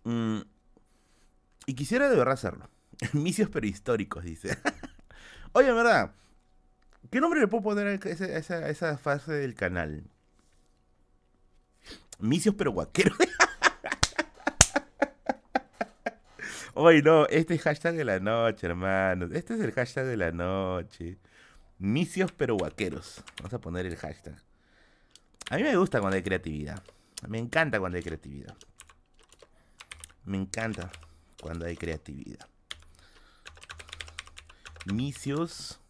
Mm, 0.04 0.40
y 1.68 1.76
quisiera 1.76 2.10
de 2.10 2.18
verdad 2.18 2.34
hacerlo. 2.34 2.70
Misios 3.14 3.50
prehistóricos, 3.50 4.24
dice. 4.24 4.58
Oye, 5.54 5.70
en 5.70 5.76
verdad, 5.76 6.14
¿qué 7.12 7.22
nombre 7.22 7.40
le 7.40 7.48
puedo 7.48 7.62
poner 7.64 7.88
a 7.88 7.94
esa, 8.70 8.98
fase 8.98 9.34
del 9.34 9.54
canal? 9.54 10.04
Misios 12.20 12.56
pero 12.56 12.72
guaqueros. 12.72 13.18
Hoy 16.74 17.02
no, 17.02 17.28
este 17.28 17.56
es 17.56 17.62
hashtag 17.62 17.96
de 17.96 18.06
la 18.06 18.20
noche, 18.20 18.66
hermano. 18.66 19.28
Este 19.34 19.56
es 19.56 19.60
el 19.60 19.74
hashtag 19.74 20.06
de 20.06 20.18
la 20.18 20.32
noche. 20.32 21.18
Misios 21.78 22.32
pero 22.32 22.56
guaqueros. 22.56 23.22
Vamos 23.38 23.54
a 23.54 23.60
poner 23.60 23.86
el 23.86 23.98
hashtag. 23.98 24.42
A 25.50 25.58
mí 25.58 25.64
me 25.64 25.76
gusta 25.76 26.00
cuando 26.00 26.16
hay 26.16 26.24
creatividad. 26.24 26.82
Me 27.28 27.40
encanta 27.40 27.80
cuando 27.80 27.98
hay 27.98 28.04
creatividad. 28.04 28.56
Me 30.24 30.38
encanta 30.38 30.90
cuando 31.42 31.66
hay 31.66 31.76
creatividad. 31.76 32.48
Misios 34.86 35.81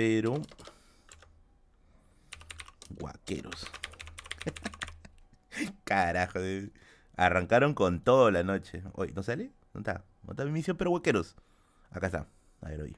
pero 0.00 0.40
guaqueros. 2.88 3.66
Carajo. 5.84 6.38
Arrancaron 7.18 7.74
con 7.74 8.00
todo 8.00 8.30
la 8.30 8.42
noche. 8.42 8.82
Hoy, 8.94 9.12
¿no 9.14 9.22
sale? 9.22 9.52
¿No 9.74 9.80
está? 9.80 10.02
¿No 10.22 10.30
está 10.30 10.46
mi 10.46 10.62
pero 10.62 10.90
huequeros? 10.92 11.36
Acá 11.90 12.06
está. 12.06 12.26
A 12.62 12.68
ver, 12.70 12.80
hoy. 12.80 12.96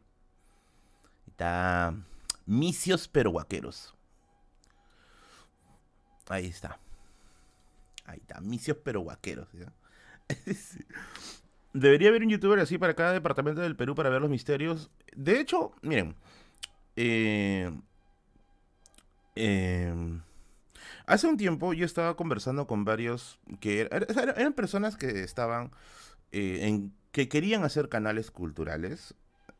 Está. 1.26 1.92
Misios 2.46 3.08
pero 3.08 3.32
guaqueros. 3.32 3.96
Ahí 6.28 6.46
está. 6.46 6.78
Ahí 8.04 8.20
está. 8.20 8.40
Misios 8.40 8.76
pero 8.84 9.00
guaqueros. 9.00 9.48
Debería 11.72 12.10
haber 12.10 12.22
un 12.22 12.28
youtuber 12.28 12.60
así 12.60 12.78
para 12.78 12.94
cada 12.94 13.10
departamento 13.12 13.60
del 13.60 13.74
Perú 13.74 13.96
para 13.96 14.08
ver 14.08 14.20
los 14.20 14.30
misterios. 14.30 14.88
De 15.16 15.40
hecho, 15.40 15.72
miren. 15.82 16.14
Eh, 16.96 17.70
eh, 19.34 20.20
Hace 21.06 21.26
un 21.26 21.36
tiempo 21.36 21.72
yo 21.72 21.84
estaba 21.84 22.16
conversando 22.16 22.66
con 22.66 22.84
varios 22.84 23.38
que 23.60 23.88
eran 23.90 24.52
personas 24.52 24.96
que 24.96 25.22
estaban 25.22 25.72
eh, 26.30 26.60
en 26.62 26.92
que 27.10 27.28
querían 27.28 27.64
hacer 27.64 27.88
canales 27.88 28.30
culturales. 28.30 29.14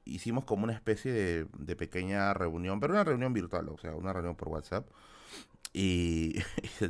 Hicimos 0.05 0.45
como 0.45 0.65
una 0.65 0.73
especie 0.73 1.13
de, 1.13 1.77
pequeña 1.77 2.33
reunión, 2.35 2.81
pero 2.81 2.95
una 2.95 3.05
reunión 3.05 3.33
virtual, 3.33 3.69
o 3.69 3.79
sea, 3.79 3.95
una 3.95 4.13
reunión 4.13 4.37
por 4.37 4.49
WhatsApp. 4.49 4.87
Y, 5.73 6.35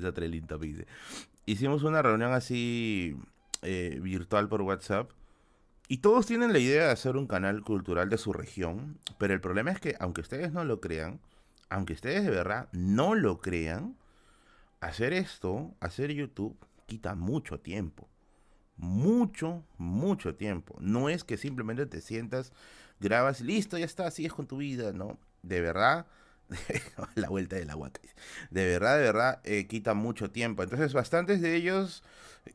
dice. 0.61 0.87
Hicimos 1.47 1.83
una 1.83 2.03
reunión 2.03 2.33
así 2.33 3.17
eh, 3.63 3.99
virtual 4.03 4.49
por 4.49 4.63
WhatsApp. 4.63 5.11
Y 5.93 5.99
todos 5.99 6.25
tienen 6.25 6.55
la 6.55 6.59
idea 6.59 6.87
de 6.87 6.91
hacer 6.91 7.19
un 7.19 7.27
canal 7.27 7.63
cultural 7.65 8.09
de 8.09 8.17
su 8.17 8.33
región. 8.33 8.99
Pero 9.19 9.35
el 9.35 9.43
problema 9.43 9.73
es 9.73 9.79
que, 9.79 9.95
aunque 10.01 10.23
ustedes 10.23 10.51
no 10.51 10.65
lo 10.65 10.81
crean, 10.81 11.21
aunque 11.69 11.93
ustedes 11.93 12.25
de 12.25 12.31
verdad 12.31 12.71
no 12.73 13.15
lo 13.15 13.43
crean, 13.43 13.95
hacer 14.81 15.13
esto, 15.13 15.75
hacer 15.81 16.11
YouTube, 16.11 16.57
quita 16.87 17.15
mucho 17.15 17.61
tiempo. 17.61 18.09
Mucho, 18.79 19.67
mucho 19.77 20.35
tiempo. 20.35 20.77
No 20.81 21.11
es 21.11 21.25
que 21.25 21.37
simplemente 21.37 21.85
te 21.85 22.01
sientas, 22.01 22.55
grabas, 22.99 23.43
listo, 23.43 23.77
ya 23.77 23.85
está, 23.85 24.11
sigues 24.11 24.33
con 24.33 24.47
tu 24.47 24.57
vida, 24.57 24.95
¿no? 24.95 25.19
De 25.43 25.61
verdad, 25.61 26.07
la 27.15 27.29
vuelta 27.29 27.57
del 27.57 27.71
agua. 27.71 27.91
De 28.51 28.67
verdad, 28.67 28.97
de 28.97 29.03
verdad, 29.03 29.41
eh, 29.45 29.67
quita 29.67 29.95
mucho 29.95 30.31
tiempo. 30.31 30.63
Entonces, 30.63 30.93
bastantes 30.93 31.41
de 31.41 31.55
ellos 31.55 32.03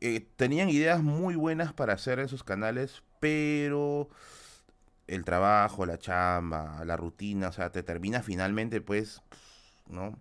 eh, 0.00 0.26
tenían 0.36 0.68
ideas 0.68 1.02
muy 1.02 1.34
buenas 1.34 1.72
para 1.72 1.94
hacer 1.94 2.18
en 2.18 2.28
sus 2.28 2.44
canales, 2.44 3.02
pero 3.20 4.08
el 5.06 5.24
trabajo, 5.24 5.86
la 5.86 5.98
chamba, 5.98 6.84
la 6.84 6.96
rutina, 6.96 7.48
o 7.48 7.52
sea, 7.52 7.70
te 7.70 7.82
termina 7.82 8.22
finalmente, 8.22 8.80
pues, 8.80 9.22
¿no? 9.88 10.18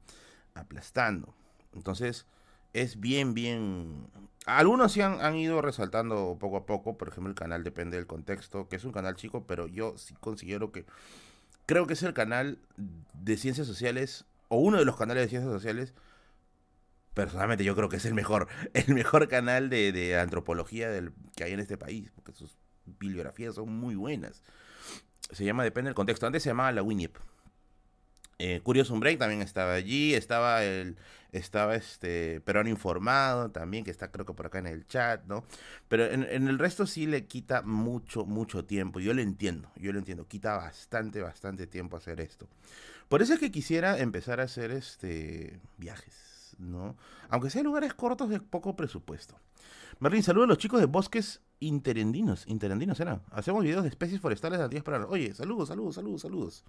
Aplastando. 0.55 1.33
Entonces, 1.73 2.25
es 2.73 2.99
bien, 2.99 3.33
bien... 3.33 4.07
Algunos 4.45 4.93
sí 4.93 5.01
han, 5.01 5.19
han, 5.21 5.35
ido 5.35 5.61
resaltando 5.61 6.37
poco 6.39 6.57
a 6.57 6.65
poco, 6.65 6.97
por 6.97 7.09
ejemplo, 7.09 7.29
el 7.29 7.35
canal 7.35 7.65
depende 7.65 7.97
del 7.97 8.07
contexto, 8.07 8.69
que 8.69 8.77
es 8.77 8.85
un 8.85 8.93
canal 8.93 9.15
chico, 9.15 9.45
pero 9.45 9.67
yo 9.67 9.97
sí 9.97 10.13
considero 10.21 10.71
que 10.71 10.85
creo 11.67 11.85
que 11.85 11.93
es 11.93 12.01
el 12.01 12.15
canal 12.15 12.57
de 13.13 13.37
ciencias 13.37 13.67
sociales, 13.67 14.25
o 14.47 14.57
uno 14.57 14.79
de 14.79 14.85
los 14.85 14.97
canales 14.97 15.23
de 15.23 15.29
ciencias 15.29 15.53
sociales, 15.53 15.93
personalmente 17.13 17.63
yo 17.63 17.75
creo 17.75 17.89
que 17.89 17.97
es 17.97 18.05
el 18.05 18.15
mejor, 18.15 18.47
el 18.73 18.95
mejor 18.95 19.27
canal 19.27 19.69
de, 19.69 20.17
antropología 20.19 20.89
del, 20.89 21.13
que 21.35 21.43
hay 21.43 21.53
en 21.53 21.59
este 21.59 21.77
país, 21.77 22.11
porque 22.15 22.31
sus 22.31 22.57
bibliografías 22.85 23.53
son 23.55 23.69
muy 23.69 23.95
buenas. 23.95 24.41
Se 25.31 25.43
llama 25.43 25.63
Depende 25.63 25.89
del 25.89 25.95
contexto. 25.95 26.25
Antes 26.25 26.41
se 26.41 26.49
llamaba 26.49 26.71
la 26.71 26.81
WINIP. 26.81 27.17
Eh, 28.39 28.61
Curious 28.63 28.91
Break 28.91 29.17
también 29.17 29.41
estaba 29.41 29.73
allí, 29.73 30.13
estaba 30.13 30.63
el 30.63 30.97
estaba 31.31 31.75
este 31.75 32.41
Perón 32.41 32.67
informado 32.67 33.51
también, 33.51 33.83
que 33.83 33.91
está 33.91 34.11
creo 34.11 34.25
que 34.25 34.33
por 34.33 34.45
acá 34.47 34.59
en 34.59 34.67
el 34.67 34.85
chat, 34.85 35.25
¿no? 35.25 35.43
Pero 35.87 36.05
en, 36.05 36.23
el 36.23 36.59
resto 36.59 36.87
sí 36.87 37.05
le 37.05 37.25
quita 37.25 37.61
mucho, 37.61 38.25
mucho 38.25 38.65
tiempo. 38.65 38.99
Yo 38.99 39.13
lo 39.13 39.21
entiendo, 39.21 39.71
yo 39.75 39.91
lo 39.91 39.99
entiendo. 39.99 40.27
Quita 40.27 40.55
bastante, 40.55 41.21
bastante 41.21 41.67
tiempo 41.67 41.97
hacer 41.97 42.21
esto. 42.21 42.47
Por 43.09 43.21
eso 43.21 43.33
es 43.33 43.39
que 43.39 43.51
quisiera 43.51 43.99
empezar 43.99 44.39
a 44.39 44.43
hacer 44.43 44.71
este 44.71 45.59
viajes, 45.77 46.13
¿no? 46.57 46.95
Aunque 47.29 47.49
sea 47.49 47.63
lugares 47.63 47.93
cortos 47.93 48.29
de 48.29 48.39
poco 48.39 48.75
presupuesto. 48.75 49.39
Merlin, 49.99 50.23
saludos 50.23 50.45
a 50.45 50.49
los 50.49 50.57
chicos 50.57 50.79
de 50.79 50.85
Bosques 50.85 51.41
Interendinos. 51.59 52.45
Interendinos 52.47 52.99
era. 52.99 53.21
Hacemos 53.31 53.63
videos 53.63 53.83
de 53.83 53.89
especies 53.89 54.21
forestales 54.21 54.59
antiguas 54.59 54.83
para. 54.83 55.05
Oye, 55.07 55.33
saludos, 55.33 55.69
saludos, 55.69 55.95
saludos, 55.95 56.21
saludos. 56.21 56.63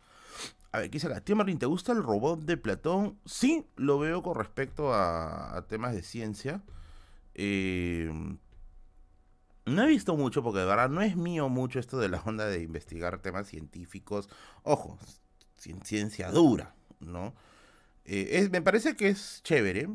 A 0.72 0.78
ver, 0.78 0.90
¿qué 0.90 0.96
dice 0.96 1.08
acá? 1.08 1.20
Tío 1.20 1.36
Merlin, 1.36 1.58
¿te 1.58 1.66
gusta 1.66 1.92
el 1.92 2.02
robot 2.02 2.40
de 2.40 2.56
Platón? 2.56 3.18
Sí, 3.26 3.66
lo 3.76 3.98
veo 3.98 4.22
con 4.22 4.34
respecto 4.34 4.94
a, 4.94 5.64
temas 5.68 5.94
de 5.94 6.02
ciencia. 6.02 6.62
Eh, 7.34 8.10
no 9.66 9.82
he 9.82 9.86
visto 9.86 10.16
mucho 10.16 10.42
porque 10.42 10.60
de 10.60 10.64
verdad 10.64 10.88
no 10.88 11.02
es 11.02 11.16
mío 11.16 11.50
mucho 11.50 11.78
esto 11.78 11.98
de 11.98 12.08
la 12.08 12.22
onda 12.22 12.46
de 12.46 12.62
investigar 12.62 13.20
temas 13.20 13.46
científicos. 13.46 14.30
Ojo, 14.62 14.98
ciencia 15.56 16.30
dura, 16.30 16.74
¿no? 17.00 17.34
Eh, 18.10 18.48
me 18.50 18.62
parece 18.62 18.96
que 18.96 19.08
es 19.08 19.42
chévere, 19.42 19.86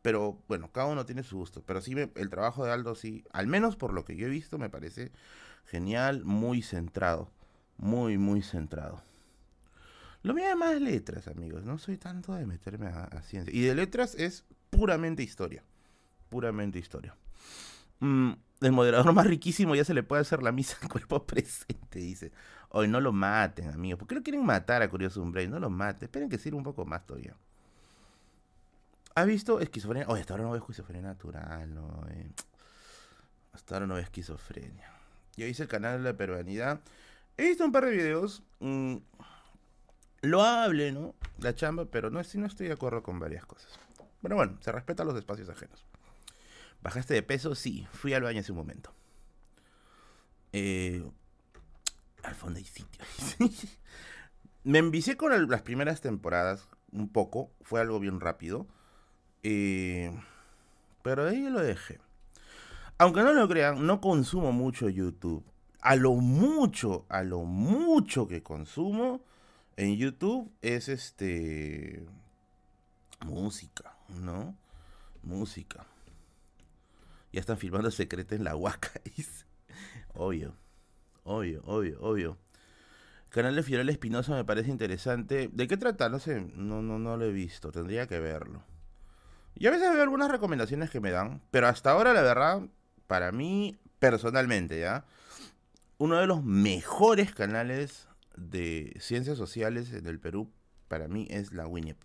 pero 0.00 0.42
bueno, 0.48 0.72
cada 0.72 0.86
uno 0.86 1.04
tiene 1.04 1.22
su 1.22 1.36
gusto. 1.36 1.62
Pero 1.66 1.82
sí, 1.82 1.94
el 2.14 2.30
trabajo 2.30 2.64
de 2.64 2.72
Aldo, 2.72 2.94
sí, 2.94 3.24
al 3.30 3.46
menos 3.46 3.76
por 3.76 3.92
lo 3.92 4.06
que 4.06 4.16
yo 4.16 4.26
he 4.26 4.30
visto, 4.30 4.56
me 4.58 4.70
parece 4.70 5.12
genial, 5.66 6.24
muy 6.24 6.62
centrado. 6.62 7.30
Muy, 7.76 8.16
muy 8.16 8.42
centrado. 8.42 9.02
Lo 10.22 10.34
mío 10.34 10.46
es 10.48 10.56
más 10.56 10.80
letras, 10.80 11.28
amigos. 11.28 11.64
No 11.64 11.78
soy 11.78 11.98
tanto 11.98 12.32
de 12.32 12.46
meterme 12.46 12.86
a, 12.86 13.22
ciencia. 13.22 13.54
Y 13.54 13.60
de 13.60 13.74
letras 13.74 14.14
es 14.14 14.44
puramente 14.70 15.22
historia. 15.22 15.62
Puramente 16.30 16.78
historia. 16.78 17.14
Mm, 18.00 18.32
el 18.62 18.72
moderador 18.72 19.12
más 19.12 19.26
riquísimo 19.26 19.74
ya 19.74 19.84
se 19.84 19.94
le 19.94 20.02
puede 20.02 20.22
hacer 20.22 20.42
la 20.42 20.52
misa 20.52 20.78
en 20.80 20.88
cuerpo 20.88 21.22
presente, 21.26 21.98
dice. 21.98 22.32
Hoy 22.70 22.88
no 22.88 23.00
lo 23.00 23.12
maten, 23.12 23.68
amigos. 23.68 23.98
¿Por 23.98 24.08
qué 24.08 24.14
lo 24.14 24.22
quieren 24.22 24.44
matar 24.44 24.80
a 24.80 24.88
Curioso 24.88 25.22
Umbrey? 25.22 25.48
No 25.48 25.60
lo 25.60 25.68
maten. 25.68 26.06
Esperen 26.06 26.30
que 26.30 26.38
sirva 26.38 26.56
un 26.56 26.64
poco 26.64 26.86
más 26.86 27.06
todavía. 27.06 27.36
¿Has 29.18 29.26
visto 29.26 29.58
esquizofrenia? 29.58 30.06
Oye, 30.06 30.20
hasta 30.20 30.34
ahora 30.34 30.44
no 30.44 30.52
veo 30.52 30.60
esquizofrenia 30.60 31.08
natural, 31.08 31.74
no. 31.74 32.06
Hasta 33.52 33.74
ahora 33.74 33.88
no 33.88 33.94
veo 33.94 34.04
esquizofrenia. 34.04 34.92
Yo 35.36 35.44
hice 35.44 35.64
el 35.64 35.68
canal 35.68 35.98
de 35.98 36.12
la 36.12 36.16
peruanidad. 36.16 36.80
He 37.36 37.48
visto 37.48 37.64
un 37.64 37.72
par 37.72 37.86
de 37.86 37.90
videos. 37.90 38.44
Mm, 38.60 38.98
lo 40.22 40.44
hable, 40.44 40.92
¿no? 40.92 41.16
La 41.40 41.52
chamba, 41.52 41.86
pero 41.86 42.10
no, 42.10 42.20
no 42.22 42.46
estoy 42.46 42.68
de 42.68 42.74
acuerdo 42.74 43.02
con 43.02 43.18
varias 43.18 43.44
cosas. 43.44 43.76
Pero 44.22 44.36
bueno, 44.36 44.56
se 44.60 44.70
respeta 44.70 45.02
los 45.02 45.16
espacios 45.16 45.48
ajenos. 45.48 45.84
¿Bajaste 46.80 47.14
de 47.14 47.24
peso? 47.24 47.56
Sí, 47.56 47.88
fui 47.90 48.14
al 48.14 48.22
baño 48.22 48.38
hace 48.38 48.52
un 48.52 48.58
momento. 48.58 48.94
Eh, 50.52 51.02
al 52.22 52.36
fondo 52.36 52.58
hay 52.60 52.64
sitio. 52.64 53.04
Me 54.62 54.78
envicié 54.78 55.16
con 55.16 55.50
las 55.50 55.62
primeras 55.62 56.00
temporadas 56.00 56.68
un 56.92 57.08
poco. 57.08 57.50
Fue 57.62 57.80
algo 57.80 57.98
bien 57.98 58.20
rápido. 58.20 58.68
Eh, 59.42 60.10
pero 61.02 61.28
ahí 61.28 61.48
lo 61.48 61.60
dejé. 61.60 61.98
Aunque 62.98 63.22
no 63.22 63.32
lo 63.32 63.48
crean, 63.48 63.86
no 63.86 64.00
consumo 64.00 64.52
mucho 64.52 64.88
YouTube. 64.88 65.44
A 65.80 65.94
lo 65.94 66.14
mucho, 66.14 67.06
a 67.08 67.22
lo 67.22 67.44
mucho 67.44 68.26
que 68.26 68.42
consumo 68.42 69.22
en 69.76 69.96
YouTube 69.96 70.50
es 70.60 70.88
este 70.88 72.04
música, 73.24 73.94
¿no? 74.08 74.56
Música. 75.22 75.86
Ya 77.32 77.40
están 77.40 77.58
filmando 77.58 77.90
secreto 77.92 78.34
en 78.34 78.42
la 78.42 78.56
Huaca. 78.56 78.90
obvio, 80.14 80.54
obvio, 81.22 81.62
obvio, 81.64 82.00
obvio. 82.00 82.38
canal 83.28 83.54
de 83.54 83.62
Fiorella 83.62 83.92
Espinosa 83.92 84.34
me 84.34 84.44
parece 84.44 84.70
interesante. 84.70 85.48
¿De 85.52 85.68
qué 85.68 85.76
trata? 85.76 86.08
No 86.08 86.18
sé, 86.18 86.40
no, 86.40 86.82
no, 86.82 86.98
no 86.98 87.16
lo 87.16 87.24
he 87.24 87.32
visto. 87.32 87.70
Tendría 87.70 88.08
que 88.08 88.18
verlo. 88.18 88.64
Yo 89.60 89.70
a 89.70 89.72
veces 89.72 89.90
veo 89.92 90.02
algunas 90.02 90.30
recomendaciones 90.30 90.88
que 90.88 91.00
me 91.00 91.10
dan, 91.10 91.42
pero 91.50 91.66
hasta 91.66 91.90
ahora 91.90 92.12
la 92.12 92.22
verdad, 92.22 92.62
para 93.08 93.32
mí 93.32 93.76
personalmente, 93.98 94.78
¿ya? 94.78 95.04
Uno 95.98 96.16
de 96.16 96.28
los 96.28 96.44
mejores 96.44 97.34
canales 97.34 98.06
de 98.36 98.96
ciencias 99.00 99.36
sociales 99.36 99.92
en 99.92 100.06
el 100.06 100.20
Perú, 100.20 100.52
para 100.86 101.08
mí, 101.08 101.26
es 101.28 101.52
la 101.52 101.66
WINIP. 101.66 101.96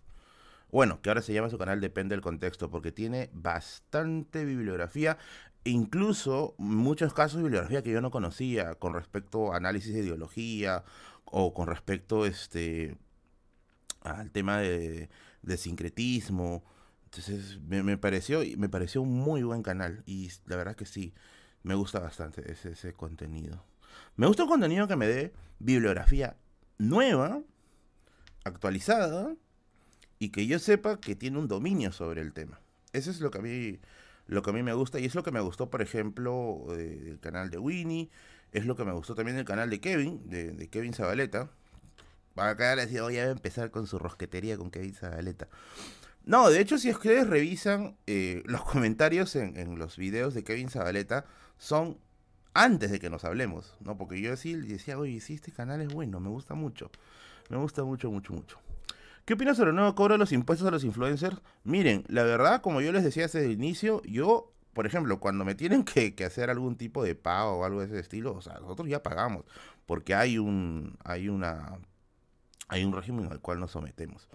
Bueno, 0.72 1.00
que 1.00 1.10
ahora 1.10 1.22
se 1.22 1.32
llama 1.32 1.48
su 1.48 1.56
canal, 1.56 1.80
depende 1.80 2.16
del 2.16 2.22
contexto, 2.22 2.70
porque 2.70 2.90
tiene 2.90 3.30
bastante 3.32 4.44
bibliografía, 4.44 5.16
incluso 5.62 6.56
muchos 6.58 7.14
casos 7.14 7.36
de 7.36 7.44
bibliografía 7.44 7.84
que 7.84 7.92
yo 7.92 8.00
no 8.00 8.10
conocía 8.10 8.74
con 8.74 8.94
respecto 8.94 9.52
a 9.52 9.58
análisis 9.58 9.94
de 9.94 10.00
ideología 10.00 10.82
o 11.24 11.54
con 11.54 11.68
respecto 11.68 12.26
este, 12.26 12.96
al 14.02 14.32
tema 14.32 14.58
de, 14.58 15.08
de 15.42 15.56
sincretismo 15.56 16.64
entonces 17.16 17.60
me, 17.60 17.96
pareció, 17.96 18.42
me 18.56 18.68
pareció 18.68 19.02
un 19.02 19.12
muy 19.12 19.42
buen 19.42 19.62
canal 19.62 20.02
y 20.06 20.30
la 20.46 20.56
verdad 20.56 20.76
que 20.76 20.86
sí, 20.86 21.14
me 21.62 21.74
gusta 21.74 22.00
bastante 22.00 22.50
ese, 22.50 22.72
ese 22.72 22.92
contenido. 22.92 23.64
Me 24.16 24.26
gusta 24.26 24.44
un 24.44 24.48
contenido 24.48 24.88
que 24.88 24.96
me 24.96 25.06
dé 25.06 25.32
bibliografía 25.58 26.36
nueva, 26.78 27.40
actualizada 28.44 29.34
y 30.18 30.30
que 30.30 30.46
yo 30.46 30.58
sepa 30.58 31.00
que 31.00 31.16
tiene 31.16 31.38
un 31.38 31.48
dominio 31.48 31.92
sobre 31.92 32.20
el 32.20 32.32
tema. 32.32 32.60
Eso 32.92 33.10
es 33.10 33.20
lo 33.20 33.30
que 33.30 33.38
a 33.38 33.42
mí, 33.42 33.80
lo 34.26 34.42
que 34.42 34.50
a 34.50 34.52
mí 34.52 34.62
me 34.62 34.72
gusta 34.72 35.00
y 35.00 35.06
es 35.06 35.14
lo 35.14 35.22
que 35.22 35.32
me 35.32 35.40
gustó, 35.40 35.70
por 35.70 35.82
ejemplo, 35.82 36.64
del 36.68 37.18
canal 37.20 37.50
de 37.50 37.58
Winnie, 37.58 38.10
es 38.52 38.66
lo 38.66 38.76
que 38.76 38.84
me 38.84 38.92
gustó 38.92 39.14
también 39.14 39.36
del 39.36 39.44
canal 39.44 39.68
de 39.68 39.80
Kevin, 39.80 40.28
de, 40.28 40.68
Kevin 40.68 40.94
Zabaleta. 40.94 41.50
Va 42.38 42.50
a 42.50 42.56
caer 42.56 42.78
decir, 42.78 43.00
voy 43.00 43.16
a 43.16 43.30
empezar 43.30 43.70
con 43.70 43.86
su 43.86 43.98
rosquetería 43.98 44.56
con 44.56 44.70
Kevin 44.70 44.94
Zabaleta. 44.94 45.48
No, 46.24 46.48
de 46.48 46.60
hecho, 46.60 46.78
si 46.78 46.90
ustedes 46.90 47.26
revisan 47.26 47.96
eh, 48.06 48.42
los 48.46 48.64
comentarios 48.70 49.36
en, 49.36 49.78
los 49.78 49.96
videos 49.96 50.34
de 50.34 50.44
Kevin 50.44 50.68
Zabaleta, 50.68 51.26
son 51.58 51.98
antes 52.54 52.90
de 52.90 53.00
que 53.00 53.10
nos 53.10 53.24
hablemos, 53.24 53.76
¿no? 53.80 53.96
Porque 53.96 54.20
yo 54.20 54.36
sí 54.36 54.54
decía, 54.54 54.98
oye, 54.98 55.20
sí, 55.20 55.34
este 55.34 55.52
canal 55.52 55.80
es 55.80 55.92
bueno, 55.92 56.20
me 56.20 56.28
gusta 56.28 56.54
mucho. 56.54 56.90
Me 57.50 57.56
gusta 57.56 57.84
mucho, 57.84 58.10
mucho, 58.10 58.32
mucho. 58.32 58.58
¿Qué 59.24 59.34
opinas 59.34 59.56
sobre 59.56 59.70
el 59.70 59.76
nuevo 59.76 59.94
cobro 59.94 60.14
de 60.14 60.18
los 60.18 60.32
impuestos 60.32 60.66
a 60.68 60.70
los 60.70 60.84
influencers? 60.84 61.40
Miren, 61.64 62.04
la 62.08 62.22
verdad, 62.22 62.60
como 62.60 62.80
yo 62.80 62.92
les 62.92 63.04
decía 63.04 63.24
desde 63.24 63.44
el 63.44 63.52
inicio, 63.52 64.02
yo 64.04 64.54
por 64.74 64.86
ejemplo, 64.86 65.20
cuando 65.20 65.44
me 65.44 65.54
tienen 65.54 65.84
que, 65.84 66.14
que, 66.16 66.24
hacer 66.24 66.50
algún 66.50 66.76
tipo 66.76 67.04
de 67.04 67.14
pago 67.14 67.60
o 67.60 67.64
algo 67.64 67.80
de 67.80 67.86
ese 67.86 68.00
estilo, 68.00 68.34
o 68.34 68.42
sea, 68.42 68.54
nosotros 68.54 68.88
ya 68.88 69.02
pagamos, 69.04 69.44
porque 69.86 70.14
hay 70.16 70.36
un, 70.36 70.98
hay 71.04 71.28
una, 71.28 71.78
hay 72.66 72.84
un 72.84 72.92
régimen 72.92 73.30
al 73.30 73.40
cual 73.40 73.60
nos 73.60 73.70
sometemos. 73.70 74.28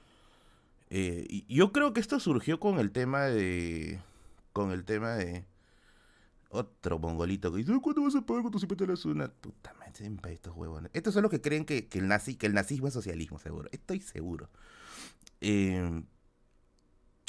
Eh, 0.90 1.44
yo 1.48 1.72
creo 1.72 1.94
que 1.94 2.00
esto 2.00 2.20
surgió 2.20 2.60
con 2.60 2.80
el 2.80 2.92
tema 2.92 3.26
de, 3.26 4.00
con 4.54 4.72
el 4.72 4.84
tema 4.86 5.12
de 5.16 5.46
otro 6.50 6.98
mongolito 6.98 7.52
que 7.52 7.60
dice, 7.60 7.72
¿cuándo 7.82 8.02
vas 8.04 8.16
a 8.16 8.22
pagar 8.26 8.42
cuando 8.42 8.58
siempre 8.58 8.76
te 8.76 8.88
la 8.88 8.96
una? 9.06 9.32
Puta 9.32 9.74
madre, 9.74 10.34
estos 10.34 10.56
huevones. 10.56 10.92
Estos 10.94 11.14
son 11.14 11.24
los 11.24 11.32
que 11.32 11.42
creen 11.42 11.66
que, 11.66 11.88
que, 11.88 12.00
el 12.00 12.08
nazi, 12.08 12.36
que 12.36 12.48
el 12.48 12.54
nazismo 12.54 12.88
es 12.88 12.94
socialismo, 12.94 13.40
seguro. 13.40 13.70
Estoy 13.72 14.02
seguro. 14.02 14.50
Eh, 15.42 16.04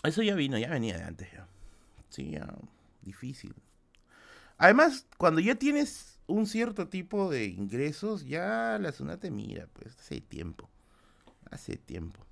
eso 0.03 0.23
ya 0.23 0.35
vino, 0.35 0.59
ya 0.59 0.71
venía 0.71 0.97
de 0.97 1.05
antes. 1.05 1.31
Ya. 1.33 1.47
Sí, 2.09 2.31
ya. 2.31 2.49
Difícil. 3.03 3.55
Además, 4.57 5.07
cuando 5.17 5.41
ya 5.41 5.55
tienes 5.55 6.19
un 6.27 6.47
cierto 6.47 6.89
tipo 6.89 7.31
de 7.31 7.47
ingresos, 7.47 8.25
ya 8.27 8.79
la 8.81 8.93
zona 8.93 9.19
te 9.19 9.31
mira, 9.31 9.69
pues, 9.73 9.99
hace 9.99 10.21
tiempo. 10.21 10.69
Hace 11.51 11.77
tiempo. 11.77 12.25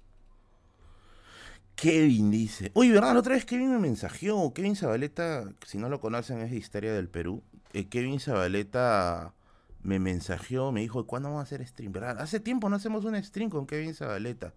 Kevin 1.80 2.32
dice. 2.32 2.72
Uy, 2.74 2.90
¿verdad? 2.90 3.14
La 3.14 3.20
otra 3.20 3.34
vez 3.34 3.44
Kevin 3.44 3.70
me 3.70 3.78
mensajeó. 3.78 4.52
Kevin 4.52 4.74
Zabaleta, 4.74 5.44
si 5.64 5.78
no 5.78 5.88
lo 5.88 6.00
conocen, 6.00 6.40
es 6.40 6.50
de 6.50 6.56
Historia 6.56 6.92
del 6.92 7.08
Perú. 7.08 7.44
Eh, 7.72 7.86
Kevin 7.86 8.18
Zabaleta 8.18 9.32
me 9.82 10.00
mensajeó, 10.00 10.72
me 10.72 10.80
dijo, 10.80 11.06
¿cuándo 11.06 11.28
vamos 11.28 11.40
a 11.40 11.44
hacer 11.44 11.64
stream? 11.64 11.92
¿Verdad? 11.92 12.20
Hace 12.20 12.40
tiempo 12.40 12.68
no 12.68 12.74
hacemos 12.74 13.04
un 13.04 13.22
stream 13.22 13.48
con 13.48 13.64
Kevin 13.64 13.94
Zabaleta. 13.94 14.54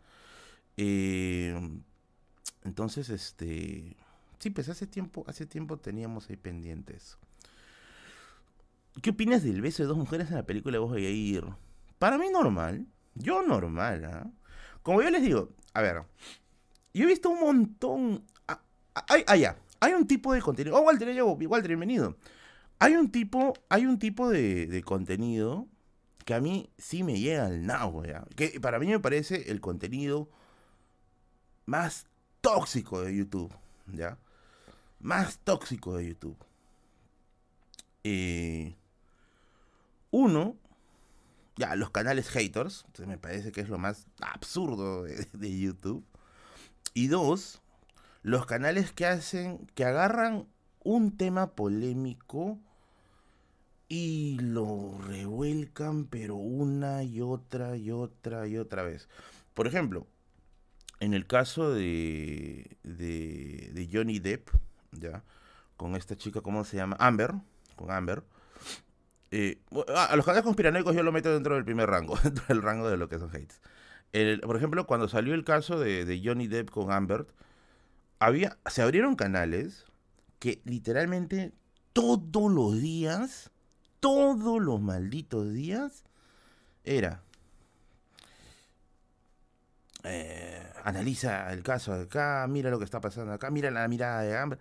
Eh, 0.78 1.56
entonces, 2.64 3.10
este... 3.10 3.96
Sí, 4.40 4.50
pues 4.50 4.68
hace 4.70 4.88
tiempo, 4.88 5.24
hace 5.28 5.46
tiempo 5.46 5.78
teníamos 5.78 6.28
ahí 6.28 6.38
pendientes. 6.38 7.20
¿Qué 9.04 9.12
opinas 9.12 9.44
del 9.44 9.62
beso 9.62 9.84
de 9.84 9.88
dos 9.88 9.98
mujeres 9.98 10.30
en 10.30 10.38
la 10.38 10.46
película 10.48 10.80
Vos 10.80 10.90
voy 10.90 11.06
ir? 11.06 11.46
Para 12.00 12.18
mí 12.18 12.32
normal. 12.32 12.88
Yo 13.14 13.44
normal, 13.44 14.06
¿ah? 14.06 14.32
Como 14.82 15.04
yo 15.04 15.12
les 15.12 15.22
digo, 15.22 15.50
a 15.76 15.82
ver, 15.82 16.04
yo 16.94 17.06
he 17.06 17.08
visto 17.08 17.30
un 17.30 17.40
montón... 17.40 18.26
Ah, 18.48 18.62
hay 19.80 19.94
un 19.94 20.08
tipo 20.08 20.34
de 20.34 20.42
contenido... 20.42 20.78
Oh, 20.78 20.82
Walter, 20.82 21.24
Walter, 21.24 21.68
bienvenido. 21.70 22.18
Hay 22.80 22.94
un 22.94 23.12
tipo, 23.12 23.54
hay 23.70 23.86
un 23.86 24.00
tipo 24.00 24.30
de, 24.30 24.68
de 24.68 24.84
contenido 24.84 25.68
que 26.26 26.34
a 26.34 26.42
mí 26.42 26.70
sí 26.78 27.04
me 27.04 27.20
llega 27.20 27.46
al 27.46 27.66
nabo, 27.66 28.06
¿ya? 28.06 28.26
Que 28.36 28.60
para 28.60 28.80
mí 28.80 28.88
me 28.88 29.00
parece 29.00 29.52
el 29.52 29.62
contenido 29.62 30.30
más 31.66 32.06
tóxico 32.42 33.02
de 33.02 33.16
YouTube, 33.16 33.54
¿ya? 33.88 34.18
Más 35.00 35.40
tóxico 35.40 35.96
de 35.96 36.08
YouTube. 36.08 36.38
Eh, 38.04 38.76
uno, 40.12 40.58
ya, 41.56 41.76
los 41.76 41.92
canales 41.92 42.30
haters, 42.30 42.86
me 43.06 43.18
parece 43.18 43.52
que 43.52 43.62
es 43.62 43.70
lo 43.70 43.78
más 43.78 44.08
absurdo 44.20 45.04
de, 45.04 45.60
YouTube. 45.60 46.04
Y 46.94 47.08
dos, 47.08 47.62
los 48.24 48.46
canales 48.46 48.92
que 48.92 49.06
hacen, 49.06 49.68
que 49.76 49.86
agarran 49.86 50.48
un 50.84 51.18
tema 51.18 51.52
polémico 51.52 52.60
y 53.88 54.38
lo 54.40 54.98
revuelcan, 55.06 56.06
pero 56.06 56.36
una 56.36 57.04
y 57.04 57.22
otra 57.22 57.76
y 57.76 57.92
otra 57.92 58.48
y 58.48 58.58
otra 58.58 58.84
vez. 58.84 59.10
Por 59.54 59.68
ejemplo, 59.68 60.08
en 61.02 61.14
el 61.14 61.28
caso 61.28 61.74
de, 61.74 62.78
de, 62.84 63.90
Johnny 63.92 64.20
Depp, 64.20 64.50
¿ya? 64.92 65.24
Con 65.76 65.96
esta 65.96 66.16
chica, 66.16 66.42
¿cómo 66.42 66.64
se 66.64 66.78
llama? 66.78 66.96
Amber, 67.00 67.34
con 67.76 67.92
Amber. 67.92 68.24
Eh, 69.32 69.60
a 69.96 70.16
los 70.16 70.26
canales 70.26 70.44
conspiranoicos 70.44 70.96
yo 70.96 71.04
lo 71.04 71.12
meto 71.12 71.34
dentro 71.34 71.56
del 71.56 71.66
primer 71.66 71.90
rango, 71.90 72.18
dentro 72.24 72.46
del 72.48 72.62
rango 72.62 72.90
de 72.90 72.98
lo 72.98 73.10
que 73.10 73.20
son 73.20 73.30
hates. 73.30 73.60
Por 74.44 74.58
ejemplo, 74.58 74.86
cuando 74.88 75.08
salió 75.08 75.34
el 75.34 75.44
caso 75.44 75.80
de, 75.80 76.22
Johnny 76.24 76.48
Depp 76.48 76.70
con 76.70 76.92
Amber, 76.92 77.28
había, 78.20 78.58
se 78.70 78.82
abrieron 78.82 79.16
canales 79.16 79.86
que 80.40 80.62
literalmente 80.66 81.54
todos 81.94 82.52
los 82.52 82.80
días, 82.80 83.52
todos 84.00 84.62
los 84.62 84.82
malditos 84.82 85.54
días, 85.54 86.04
era 86.84 87.22
eh, 90.04 90.64
analiza 90.84 91.52
el 91.54 91.64
caso 91.64 91.94
acá, 91.94 92.46
mira 92.50 92.70
lo 92.72 92.80
que 92.80 92.86
está 92.86 93.00
pasando 93.02 93.34
acá, 93.34 93.52
mira 93.52 93.72
la 93.72 93.88
mirada 93.88 94.22
de 94.22 94.38
Amber. 94.38 94.60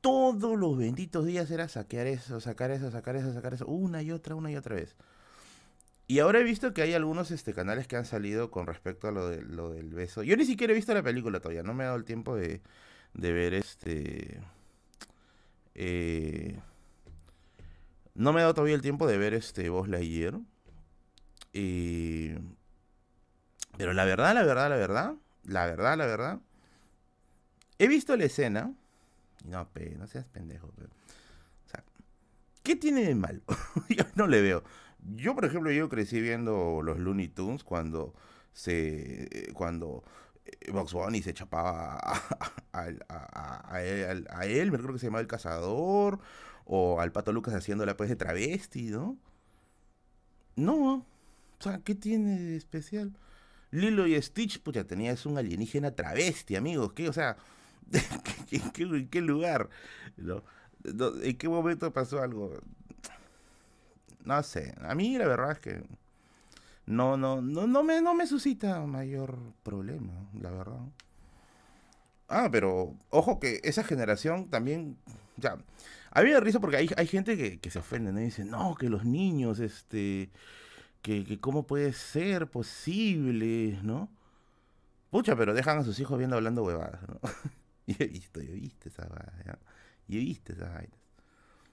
Todos 0.00 0.58
los 0.58 0.78
benditos 0.78 1.26
días 1.26 1.50
era 1.50 1.68
saquear 1.68 2.06
eso, 2.06 2.40
sacar 2.40 2.70
eso, 2.70 2.90
sacar 2.90 3.16
eso, 3.16 3.32
sacar 3.34 3.54
eso, 3.54 3.66
una 3.66 4.02
y 4.02 4.12
otra, 4.12 4.34
una 4.34 4.50
y 4.50 4.56
otra 4.56 4.76
vez. 4.76 4.96
Y 6.10 6.18
ahora 6.18 6.40
he 6.40 6.42
visto 6.42 6.74
que 6.74 6.82
hay 6.82 6.92
algunos 6.92 7.30
este, 7.30 7.54
canales 7.54 7.86
que 7.86 7.94
han 7.94 8.04
salido 8.04 8.50
con 8.50 8.66
respecto 8.66 9.06
a 9.06 9.12
lo, 9.12 9.28
de, 9.28 9.42
lo 9.42 9.70
del 9.70 9.94
beso. 9.94 10.24
Yo 10.24 10.36
ni 10.36 10.44
siquiera 10.44 10.72
he 10.72 10.74
visto 10.74 10.92
la 10.92 11.04
película 11.04 11.38
todavía, 11.38 11.62
no 11.62 11.72
me 11.72 11.84
ha 11.84 11.86
dado 11.86 11.98
el 11.98 12.04
tiempo 12.04 12.34
de, 12.34 12.60
ver 13.14 13.54
este... 13.54 14.40
Eh, 15.76 16.58
no 18.14 18.32
me 18.32 18.40
ha 18.40 18.42
dado 18.42 18.54
todavía 18.54 18.74
el 18.74 18.82
tiempo 18.82 19.06
de 19.06 19.18
ver 19.18 19.34
este 19.34 19.68
Voz 19.68 19.86
Lightyear. 19.86 20.40
Pero 21.52 22.42
la 23.92 24.04
verdad, 24.04 24.34
la 24.34 24.42
verdad, 24.42 24.68
la 24.68 24.76
verdad, 24.76 25.14
la 25.44 25.66
verdad, 25.66 25.96
la 25.96 26.06
verdad. 26.06 26.40
He 27.78 27.86
visto 27.86 28.16
la 28.16 28.24
escena. 28.24 28.74
No, 29.44 29.68
pe, 29.68 29.94
no 29.96 30.08
seas 30.08 30.24
pendejo. 30.24 30.72
Sea, 31.66 31.84
¿qué 32.64 32.74
tiene 32.74 33.04
de 33.04 33.14
malo? 33.14 33.42
yo 33.88 34.02
no 34.16 34.26
le 34.26 34.42
veo. 34.42 34.64
Yo, 35.02 35.34
por 35.34 35.44
ejemplo, 35.44 35.70
yo 35.70 35.88
crecí 35.88 36.20
viendo 36.20 36.82
los 36.82 36.98
Looney 36.98 37.28
Tunes 37.28 37.64
cuando 37.64 38.14
se. 38.52 39.50
cuando 39.54 40.04
Box 40.72 40.92
Bunny 40.92 41.22
se 41.22 41.34
chapaba 41.34 41.98
a, 41.98 42.20
a, 43.72 43.82
él, 43.82 44.72
me 44.72 44.78
creo 44.78 44.92
que 44.92 44.98
se 44.98 45.06
llamaba 45.06 45.20
El 45.20 45.26
Cazador, 45.26 46.18
o 46.64 47.00
al 47.00 47.12
Pato 47.12 47.32
Lucas 47.32 47.54
haciéndola 47.54 47.96
pues 47.96 48.10
de 48.10 48.16
travesti, 48.16 48.90
¿no? 48.90 49.18
No, 50.56 50.94
o 50.96 51.62
sea, 51.62 51.80
¿qué 51.84 51.94
tiene 51.94 52.38
de 52.38 52.56
especial? 52.56 53.12
Lilo 53.70 54.06
y 54.06 54.20
Stitch, 54.20 54.60
pucha, 54.60 54.84
tenías 54.84 55.26
un 55.26 55.38
alienígena 55.38 55.92
travesti, 55.94 56.56
amigos. 56.56 56.92
¿Qué? 56.92 57.08
O 57.08 57.12
sea, 57.12 57.36
¿en 58.50 59.08
qué, 59.08 59.20
lugar? 59.20 59.68
¿En 61.22 61.36
qué 61.36 61.48
momento 61.48 61.92
pasó 61.92 62.20
algo? 62.20 62.58
No 64.24 64.42
sé. 64.42 64.74
A 64.80 64.94
mí 64.94 65.16
la 65.18 65.26
verdad 65.26 65.52
es 65.52 65.58
que 65.58 65.82
no, 66.86 67.16
no, 67.16 67.40
no, 67.40 67.66
no 67.66 67.82
me, 67.82 68.02
no 68.02 68.14
me 68.14 68.26
suscita 68.26 68.80
mayor 68.80 69.38
problema, 69.62 70.12
la 70.40 70.50
verdad. 70.50 70.80
Ah, 72.28 72.48
pero 72.50 72.94
ojo 73.10 73.40
que 73.40 73.60
esa 73.64 73.84
generación 73.84 74.48
también, 74.50 74.96
ya, 75.36 75.58
a 76.12 76.22
mí 76.22 76.30
me 76.30 76.40
risa 76.40 76.60
porque 76.60 76.76
hay, 76.76 76.90
hay 76.96 77.06
gente 77.06 77.36
que, 77.36 77.58
que 77.58 77.70
se 77.70 77.78
ofende, 77.78 78.12
¿no? 78.12 78.20
Y 78.20 78.24
dice, 78.24 78.44
no, 78.44 78.74
que 78.74 78.88
los 78.88 79.04
niños, 79.04 79.60
este, 79.60 80.30
que, 81.02 81.38
cómo 81.40 81.66
puede 81.66 81.92
ser 81.92 82.48
posible, 82.48 83.78
¿no? 83.82 84.08
Pucha, 85.10 85.36
pero 85.36 85.54
dejan 85.54 85.78
a 85.78 85.84
sus 85.84 85.98
hijos 86.00 86.18
viendo 86.18 86.36
hablando 86.36 86.62
huevadas, 86.62 87.00
¿no? 87.08 87.20
y 87.86 88.02
he 88.02 88.06
visto, 88.06 88.40
yo 88.40 88.52
he 88.52 88.60
visto 88.60 88.88
esas 88.88 89.08
vainas, 89.08 89.58
Y 90.08 90.18
he 90.18 90.20
visto 90.20 90.52
esas 90.52 90.72
vainas. 90.72 90.98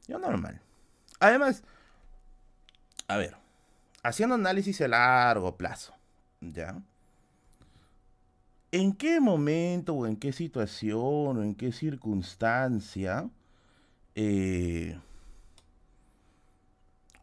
Yo 0.08 0.20
normal. 0.20 0.62
Además, 1.20 1.64
a 3.08 3.18
ver, 3.18 3.36
haciendo 4.04 4.36
análisis 4.36 4.82
a 4.82 4.88
largo 4.88 5.56
plazo, 5.58 5.94
¿ya? 6.42 6.82
¿En 8.72 8.94
qué 8.94 9.20
momento 9.20 9.94
o 9.94 10.06
en 10.08 10.18
qué 10.18 10.32
situación 10.34 11.38
o 11.38 11.44
en 11.44 11.56
qué 11.56 11.72
circunstancia 11.72 13.30
eh, 14.16 15.00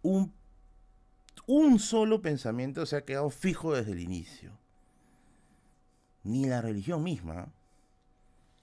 un 0.02 0.32
un 1.46 1.78
solo 1.78 2.22
pensamiento 2.22 2.86
se 2.86 2.96
ha 2.96 3.04
quedado 3.04 3.30
fijo 3.30 3.74
desde 3.74 3.92
el 3.92 4.00
inicio. 4.00 4.52
Ni 6.22 6.46
la 6.46 6.62
religión 6.62 7.02
misma. 7.02 7.48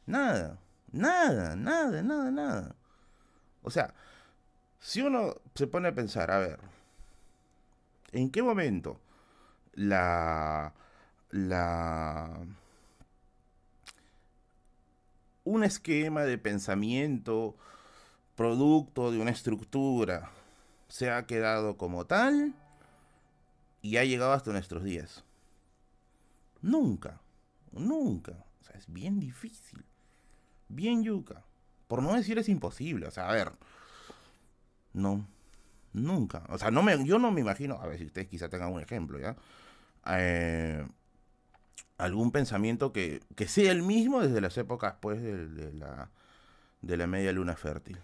Nada, 0.05 0.57
nada, 0.91 1.55
nada, 1.55 2.01
nada, 2.01 2.31
nada. 2.31 2.75
O 3.61 3.69
sea, 3.69 3.93
si 4.79 5.01
uno 5.01 5.35
se 5.53 5.67
pone 5.67 5.89
a 5.89 5.95
pensar, 5.95 6.31
a 6.31 6.39
ver, 6.39 6.59
¿en 8.11 8.29
qué 8.29 8.43
momento 8.43 8.99
la... 9.73 10.73
un 15.43 15.63
esquema 15.63 16.23
de 16.23 16.37
pensamiento 16.37 17.55
producto 18.35 19.11
de 19.11 19.19
una 19.19 19.31
estructura 19.31 20.29
se 20.87 21.09
ha 21.09 21.25
quedado 21.25 21.77
como 21.77 22.05
tal 22.05 22.53
y 23.81 23.97
ha 23.97 24.05
llegado 24.05 24.33
hasta 24.33 24.51
nuestros 24.51 24.83
días. 24.83 25.23
Nunca, 26.61 27.21
nunca. 27.71 28.45
O 28.61 28.63
sea, 28.63 28.75
es 28.77 28.91
bien 28.91 29.19
difícil. 29.19 29.85
Bien 30.67 31.03
yuca. 31.03 31.43
Por 31.87 32.03
no 32.03 32.13
decir 32.13 32.37
es 32.37 32.49
imposible. 32.49 33.07
O 33.07 33.11
sea, 33.11 33.29
a 33.29 33.33
ver. 33.33 33.51
No. 34.93 35.27
Nunca. 35.93 36.43
O 36.49 36.57
sea, 36.57 36.71
no 36.71 36.83
me, 36.83 37.03
yo 37.05 37.19
no 37.19 37.31
me 37.31 37.41
imagino. 37.41 37.75
A 37.81 37.87
ver 37.87 37.97
si 37.97 38.05
ustedes 38.05 38.27
quizá 38.27 38.49
tengan 38.49 38.71
un 38.71 38.81
ejemplo, 38.81 39.19
¿ya? 39.19 39.35
Eh, 40.07 40.85
algún 41.97 42.31
pensamiento 42.31 42.93
que, 42.93 43.21
que, 43.35 43.47
sea 43.47 43.71
el 43.71 43.83
mismo 43.83 44.21
desde 44.21 44.41
las 44.41 44.57
épocas, 44.57 44.95
pues, 45.01 45.21
de, 45.21 45.73
la, 45.73 46.09
de 46.81 46.97
la 46.97 47.07
media 47.07 47.31
luna 47.31 47.55
fértil. 47.55 47.99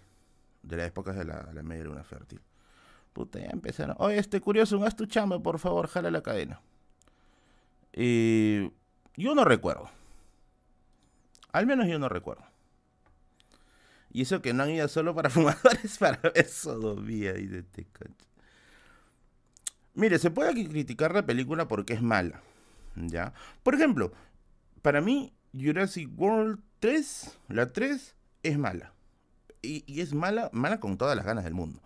De 0.63 0.77
las 0.77 0.87
épocas 0.87 1.15
de 1.15 1.25
la, 1.25 1.49
la 1.53 1.63
media 1.63 1.85
luna 1.85 2.03
fértil. 2.03 2.41
Puta, 3.13 3.39
ya 3.39 3.49
empezaron. 3.49 3.95
Oye, 3.99 4.17
este 4.19 4.41
curioso, 4.41 4.83
haz 4.83 4.95
tu 4.95 5.05
chamba, 5.05 5.39
por 5.39 5.59
favor, 5.59 5.87
jala 5.87 6.11
la 6.11 6.21
cadena. 6.21 6.61
Eh, 7.93 8.69
yo 9.15 9.33
no 9.33 9.43
recuerdo. 9.43 9.89
Al 11.51 11.65
menos 11.65 11.87
yo 11.87 11.97
no 11.97 12.09
recuerdo. 12.09 12.43
Y 14.11 14.21
eso 14.21 14.41
que 14.41 14.53
no 14.53 14.63
han 14.63 14.71
ido 14.71 14.87
solo 14.87 15.13
para 15.15 15.29
fumadores 15.31 15.97
para 15.97 16.19
ver 16.31 16.47
sodomía 16.47 17.33
de 17.33 17.65
Mire, 19.93 20.19
se 20.19 20.29
puede 20.29 20.53
criticar 20.67 21.13
la 21.13 21.25
película 21.25 21.67
porque 21.67 21.93
es 21.93 22.01
mala. 22.01 22.41
¿Ya? 22.95 23.33
Por 23.63 23.75
ejemplo, 23.75 24.11
para 24.81 25.01
mí, 25.01 25.33
Jurassic 25.53 26.09
World 26.17 26.59
3, 26.79 27.39
la 27.49 27.73
3, 27.73 28.15
es 28.43 28.57
mala. 28.57 28.93
Y, 29.61 29.99
es 29.99 30.13
mala, 30.13 30.49
mala 30.53 30.79
con 30.79 30.97
todas 30.97 31.15
las 31.15 31.25
ganas 31.25 31.43
del 31.43 31.53
mundo. 31.53 31.81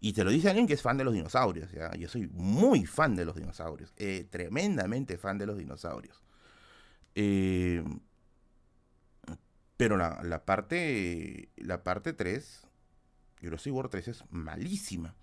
Y 0.00 0.12
te 0.12 0.24
lo 0.24 0.30
dice 0.30 0.48
alguien 0.48 0.66
que 0.66 0.74
es 0.74 0.82
fan 0.82 0.96
de 0.96 1.04
los 1.04 1.12
dinosaurios. 1.12 1.70
Yo 1.98 2.08
soy 2.08 2.28
muy 2.28 2.86
fan 2.86 3.14
de 3.14 3.24
los 3.24 3.36
dinosaurios. 3.36 3.92
Eh, 3.96 4.26
tremendamente 4.30 5.18
fan 5.18 5.38
de 5.38 5.46
los 5.46 5.58
dinosaurios. 5.58 6.22
Eh, 7.14 7.84
pero 9.78 9.96
la, 9.96 10.20
la, 10.22 10.44
parte 10.44 11.48
la 11.56 11.82
parte 11.82 12.12
3, 12.12 12.66
Jurassic 13.40 13.72
World 13.72 13.90
3 13.90 14.08
es 14.08 14.24
malísima. 14.28 15.14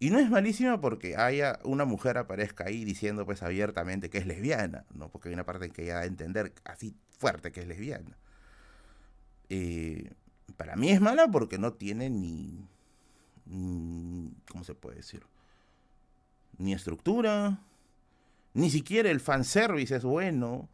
Y 0.00 0.10
no 0.10 0.18
es 0.18 0.28
malísima 0.28 0.80
porque 0.80 1.16
haya 1.16 1.60
una 1.62 1.84
mujer 1.84 2.18
aparezca 2.18 2.64
ahí 2.64 2.84
diciendo 2.84 3.24
pues 3.24 3.44
abiertamente 3.44 4.10
que 4.10 4.18
es 4.18 4.26
lesbiana, 4.26 4.84
¿no? 4.92 5.08
Porque 5.08 5.28
hay 5.28 5.34
una 5.34 5.46
parte 5.46 5.66
en 5.66 5.72
que 5.72 5.84
ella 5.84 5.94
da 5.94 6.00
a 6.00 6.06
entender 6.06 6.52
así 6.64 6.96
fuerte 7.18 7.52
que 7.52 7.60
es 7.60 7.68
lesbiana. 7.68 8.16
Eh, 9.48 10.12
para 10.56 10.74
mí 10.74 10.90
es 10.90 11.00
mala 11.00 11.28
porque 11.28 11.58
no 11.58 11.74
tiene 11.74 12.10
ni, 12.10 12.68
Mm, 13.48 14.28
¿cómo 14.50 14.64
se 14.64 14.74
puede 14.74 14.96
decir? 14.96 15.22
Ni 16.58 16.74
estructura, 16.74 17.60
ni 18.52 18.70
siquiera 18.70 19.10
el 19.10 19.20
fanservice 19.20 19.96
es 19.96 20.04
bueno, 20.04 20.68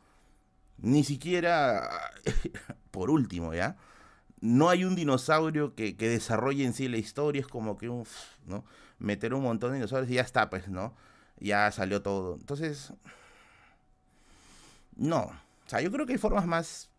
ni 0.79 1.05
siquiera, 1.05 1.89
por 2.91 3.11
último, 3.11 3.55
¿ya? 3.55 3.77
No 4.41 4.69
hay 4.69 4.85
un 4.85 4.95
dinosaurio 4.95 5.75
que, 5.75 5.95
desarrolle 5.95 6.65
en 6.65 6.75
sí 6.75 6.89
la 6.89 6.99
historia, 6.99 7.41
es 7.41 7.49
como 7.49 7.79
que 7.79 7.89
un, 7.89 8.07
¿no? 8.47 8.65
Meter 8.99 9.35
un 9.35 9.43
montón 9.43 9.71
de 9.71 9.77
dinosaurios 9.77 10.11
y 10.11 10.15
ya 10.15 10.23
está, 10.23 10.51
pues, 10.51 10.69
¿no? 10.69 10.95
Ya 11.39 11.71
salió 11.73 12.03
todo. 12.03 12.37
Entonces, 12.37 12.93
no. 14.97 15.23
O 15.67 15.69
sea, 15.69 15.81
yo 15.81 15.91
creo 15.91 16.07
que 16.07 16.13
hay 16.13 16.19
formas 16.19 16.47
más 16.47 16.91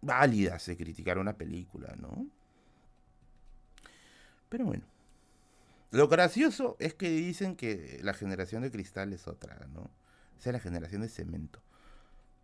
válidas 0.00 0.66
de 0.66 0.76
criticar 0.76 1.18
una 1.18 1.34
película, 1.34 1.94
¿no? 1.98 2.26
Pero 4.48 4.66
bueno. 4.66 4.84
Lo 5.90 6.08
gracioso 6.08 6.76
es 6.78 6.94
que 6.94 7.10
dicen 7.10 7.54
que 7.54 8.00
la 8.02 8.14
generación 8.14 8.62
de 8.62 8.70
cristal 8.70 9.12
es 9.12 9.28
otra, 9.28 9.66
¿no? 9.74 9.90
Es 10.44 10.52
la 10.52 10.60
generación 10.60 11.02
de 11.02 11.08
cemento. 11.08 11.62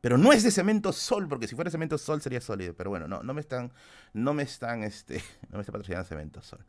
Pero 0.01 0.17
no 0.17 0.33
es 0.33 0.45
de 0.45 0.51
cemento 0.51 0.93
sol, 0.93 1.27
porque 1.29 1.49
si 1.49 1.57
fuera 1.57 1.71
cemento 1.71 1.99
sol 1.99 2.23
sería 2.23 2.41
sólido. 2.41 2.75
Pero 2.75 2.91
bueno, 2.91 3.09
no, 3.09 3.23
no 3.23 3.35
me 3.35 3.41
están, 3.41 3.73
no 4.13 4.33
me 4.35 4.45
están, 4.45 4.85
este, 4.85 5.17
no 5.51 5.57
me 5.57 5.61
están 5.61 5.73
patrocinando 5.73 6.09
cemento 6.09 6.43
sol. 6.43 6.65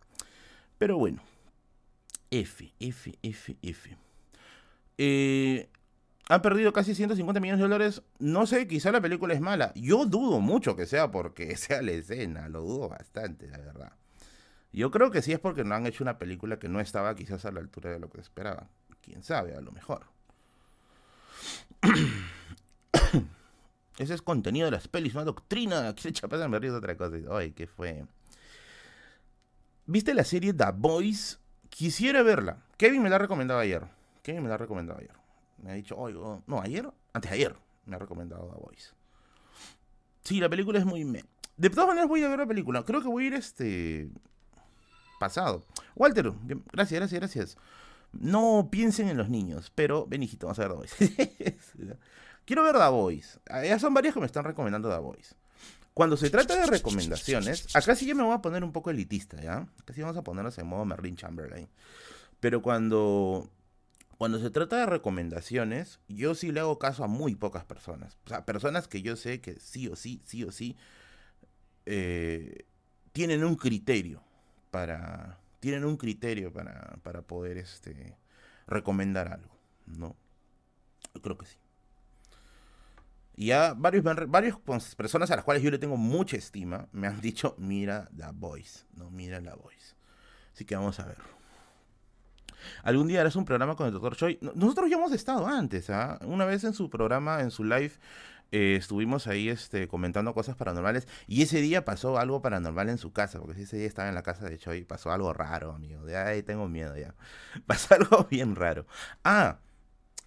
Pero 0.78 0.98
bueno. 0.98 1.22
F, 2.32 2.74
F, 2.80 3.18
F, 3.24 3.58
F. 3.62 3.98
Eh, 4.98 5.70
han 6.28 6.42
perdido 6.44 6.72
casi 6.74 6.94
150 6.94 7.40
millones 7.40 7.60
de 7.60 7.64
dólares. 7.64 8.04
No 8.20 8.46
sé, 8.46 8.68
quizá 8.68 8.92
la 8.92 9.02
película 9.02 9.34
es 9.34 9.42
mala. 9.42 9.72
Yo 9.76 10.06
dudo 10.06 10.40
mucho 10.40 10.76
que 10.76 10.86
sea 10.86 11.12
porque 11.12 11.56
sea 11.58 11.82
la 11.82 11.92
escena, 11.92 12.50
lo 12.50 12.62
dudo 12.62 12.90
bastante, 12.90 13.48
la 13.48 13.58
verdad. 13.58 13.94
Yo 14.72 14.92
creo 14.92 15.10
que 15.10 15.24
sí 15.24 15.32
es 15.32 15.40
porque 15.40 15.64
no 15.64 15.74
han 15.74 15.88
hecho 15.88 16.04
una 16.04 16.20
película 16.20 16.60
que 16.60 16.70
no 16.70 16.80
estaba 16.80 17.16
quizás 17.16 17.46
a 17.46 17.52
la 17.52 17.60
altura 17.60 17.90
de 17.90 18.00
lo 18.00 18.10
que 18.10 18.22
esperaban. 18.22 18.70
Quién 19.02 19.24
sabe, 19.24 19.56
a 19.56 19.62
lo 19.62 19.72
mejor. 19.72 20.06
Ese 23.98 24.14
es 24.14 24.22
contenido 24.22 24.66
de 24.66 24.72
las 24.72 24.88
pelis, 24.88 25.14
una 25.14 25.26
doctrina. 25.26 25.94
Que 26.02 26.14
se 26.14 26.48
me 26.48 26.60
río 26.60 26.76
otra 26.76 26.96
cosa. 26.96 27.18
Ay, 27.32 27.52
¿qué 27.52 27.68
fue? 27.68 28.06
¿Viste 29.86 30.14
la 30.14 30.24
serie 30.24 30.54
The 30.54 30.72
Boys? 30.74 31.40
Quisiera 31.70 32.24
verla. 32.24 32.64
Kevin 32.78 33.02
me 33.02 33.10
la 33.10 33.18
ha 33.18 33.20
recomendado 33.20 33.60
ayer. 33.60 33.86
Kevin 34.24 34.44
me 34.44 34.50
la 34.50 34.56
ha 34.56 34.58
recomendado 34.58 35.00
ayer. 35.00 35.12
Me 35.62 35.72
ha 35.72 35.74
dicho, 35.74 35.98
oigo, 35.98 36.42
no, 36.48 36.62
ayer, 36.62 36.90
antes 37.12 37.32
ayer, 37.32 37.56
me 37.86 37.96
ha 37.96 38.00
recomendado 38.00 38.50
The 38.54 38.62
Voice. 38.62 38.92
Sí, 40.24 40.40
la 40.40 40.50
película 40.50 40.80
es 40.80 40.86
muy... 40.86 41.06
Me... 41.06 41.24
De 41.58 41.70
todas 41.70 41.88
maneras 41.88 42.08
voy 42.08 42.24
a 42.24 42.30
ver 42.30 42.40
la 42.40 42.46
película. 42.46 42.84
Creo 42.84 43.02
que 43.02 43.08
voy 43.08 43.26
a 43.26 43.28
ir 43.28 43.34
este... 43.34 44.10
Pasado. 45.20 45.66
Walter, 45.96 46.32
gracias, 46.72 47.00
gracias, 47.00 47.20
gracias. 47.20 47.58
No 48.12 48.70
piensen 48.72 49.08
en 49.08 49.18
los 49.18 49.30
niños, 49.30 49.72
pero 49.74 50.06
ven 50.08 50.24
hijito, 50.24 50.48
vamos 50.48 50.60
a 50.60 50.68
ver 50.68 50.72
The 50.72 50.78
Voice. 50.78 51.70
Quiero 52.46 52.64
ver 52.64 52.78
The 52.78 52.90
Voice. 52.90 53.40
Ah, 53.50 53.64
ya 53.64 53.78
son 53.80 53.94
varios 53.94 54.14
que 54.14 54.20
me 54.20 54.26
están 54.26 54.44
recomendando 54.44 54.90
The 54.90 55.00
Voice. 55.00 55.36
Cuando 55.94 56.18
se 56.18 56.30
trata 56.30 56.56
de 56.56 56.66
recomendaciones, 56.66 57.76
acá 57.76 57.96
sí 57.96 58.06
yo 58.06 58.16
me 58.16 58.24
voy 58.24 58.34
a 58.34 58.42
poner 58.42 58.64
un 58.64 58.72
poco 58.72 58.90
elitista, 58.90 59.42
¿ya? 59.42 59.68
Acá 59.80 59.94
vamos 59.98 60.18
a 60.18 60.24
ponernos 60.24 60.58
en 60.58 60.68
modo 60.68 60.86
Merlin 60.86 61.16
Chamberlain. 61.16 61.68
Pero 62.40 62.62
cuando 62.62 63.50
cuando 64.20 64.38
se 64.38 64.50
trata 64.50 64.78
de 64.80 64.86
recomendaciones, 64.86 66.02
yo 66.10 66.36
sí 66.36 66.52
le 66.52 66.60
hago 66.60 66.78
caso 66.78 67.06
a 67.06 67.08
muy 67.08 67.36
pocas 67.36 67.64
personas. 67.64 68.18
O 68.26 68.28
sea, 68.28 68.46
personas 68.46 68.90
que 68.90 69.02
yo 69.02 69.16
sé 69.16 69.40
que 69.40 69.58
sí 69.62 69.88
o 69.88 69.96
sí, 69.96 70.22
sí 70.26 70.44
o 70.44 70.52
sí, 70.52 70.76
eh, 71.86 72.66
tienen 73.14 73.46
un 73.46 73.56
criterio 73.56 74.22
para. 74.72 75.40
Tienen 75.60 75.86
un 75.86 75.98
criterio 75.98 76.54
para, 76.54 76.98
para 77.04 77.22
poder 77.22 77.58
este, 77.58 78.18
recomendar 78.68 79.28
algo, 79.28 79.56
¿no? 79.86 80.16
Creo 81.22 81.38
que 81.38 81.46
sí. 81.46 81.58
Y 83.36 83.48
ya 83.48 83.74
varios, 83.74 84.04
varias 84.28 84.58
personas 84.98 85.32
a 85.32 85.38
las 85.38 85.46
cuales 85.46 85.64
yo 85.64 85.72
le 85.72 85.80
tengo 85.80 85.96
mucha 85.96 86.36
estima 86.36 86.90
me 86.92 87.08
han 87.08 87.22
dicho, 87.22 87.56
mira 87.58 88.10
la 88.16 88.32
voice, 88.32 88.86
no, 88.96 89.10
mira 89.10 89.40
la 89.40 89.56
voice. 89.56 89.96
Así 90.54 90.66
que 90.66 90.76
vamos 90.76 91.00
a 91.00 91.06
verlo. 91.06 91.24
Algún 92.84 93.08
día 93.08 93.22
harás 93.22 93.38
un 93.38 93.46
programa 93.46 93.78
con 93.78 93.88
el 93.88 93.94
doctor 93.94 94.18
Choi. 94.18 94.40
Nosotros 94.42 94.90
ya 94.90 94.98
hemos 94.98 95.14
estado 95.14 95.48
antes, 95.48 95.90
¿ah? 95.90 96.20
Una 96.26 96.44
vez 96.44 96.66
en 96.66 96.74
su 96.74 96.90
programa, 96.90 97.40
en 97.40 97.50
su 97.50 97.64
live, 97.64 97.94
eh, 98.52 98.76
estuvimos 98.76 99.28
ahí 99.28 99.50
este, 99.50 99.88
comentando 99.88 100.34
cosas 100.34 100.56
paranormales 100.56 101.08
y 101.28 101.44
ese 101.44 101.62
día 101.62 101.86
pasó 101.86 102.18
algo 102.18 102.42
paranormal 102.42 102.90
en 102.90 102.98
su 102.98 103.12
casa, 103.12 103.40
porque 103.40 103.62
ese 103.62 103.78
día 103.78 103.88
estaba 103.88 104.10
en 104.10 104.16
la 104.16 104.24
casa 104.24 104.50
de 104.50 104.58
Choi, 104.58 104.86
pasó 104.86 105.12
algo 105.12 105.34
raro, 105.34 105.72
amigo. 105.72 106.04
De 106.04 106.18
ahí 106.18 106.42
tengo 106.44 106.68
miedo 106.68 106.98
ya. 106.98 107.14
Pasó 107.68 107.96
algo 107.96 108.26
bien 108.30 108.56
raro. 108.56 108.86
Ah, 109.24 109.60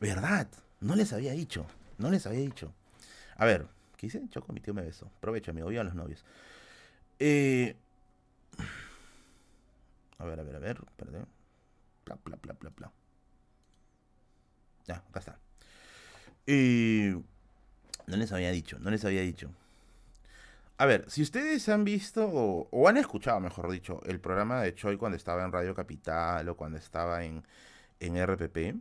verdad, 0.00 0.48
no 0.80 0.94
les 0.94 1.12
había 1.12 1.32
dicho, 1.32 1.66
no 1.98 2.11
les 2.11 2.26
había 2.26 2.40
dicho. 2.40 2.72
A 3.37 3.44
ver, 3.44 3.66
¿qué 3.96 4.06
hice? 4.06 4.22
Choco, 4.28 4.52
mi 4.52 4.61
tío 4.61 4.74
me 4.74 4.82
besó. 4.82 5.06
Aprovecho, 5.18 5.50
amigo, 5.50 5.68
a 5.68 5.85
los 5.85 5.94
novios. 5.94 6.24
Eh... 7.18 7.76
A 10.18 10.24
ver, 10.24 10.38
a 10.38 10.44
ver, 10.44 10.54
a 10.54 10.58
ver, 10.61 10.80
perdón. 10.96 11.26
Bla, 12.06 12.16
bla, 12.24 12.38
bla, 12.40 12.54
bla, 12.61 12.70
bla. 12.76 12.92
Ya, 14.87 14.96
acá 14.96 15.18
está. 15.18 15.38
Y 16.46 17.14
no 18.12 18.18
les 18.18 18.31
había 18.31 18.51
dicho, 18.51 18.79
no 18.79 18.90
les 18.90 19.07
había 19.07 19.22
dicho. 19.22 19.51
A 20.77 20.85
ver, 20.85 21.07
si 21.09 21.22
ustedes 21.22 21.66
han 21.70 21.85
visto 21.85 22.29
o, 22.29 22.88
han 22.88 22.98
escuchado, 22.98 23.40
mejor 23.40 23.70
dicho, 23.70 24.03
el 24.05 24.20
programa 24.20 24.61
de 24.61 24.75
Choi 24.75 24.98
cuando 24.98 25.16
estaba 25.16 25.42
en 25.44 25.53
Radio 25.53 25.75
Capital 25.75 26.46
o 26.51 26.57
cuando 26.57 26.77
estaba 26.77 27.25
en, 27.25 27.42
en 28.01 28.22
RPP, 28.22 28.77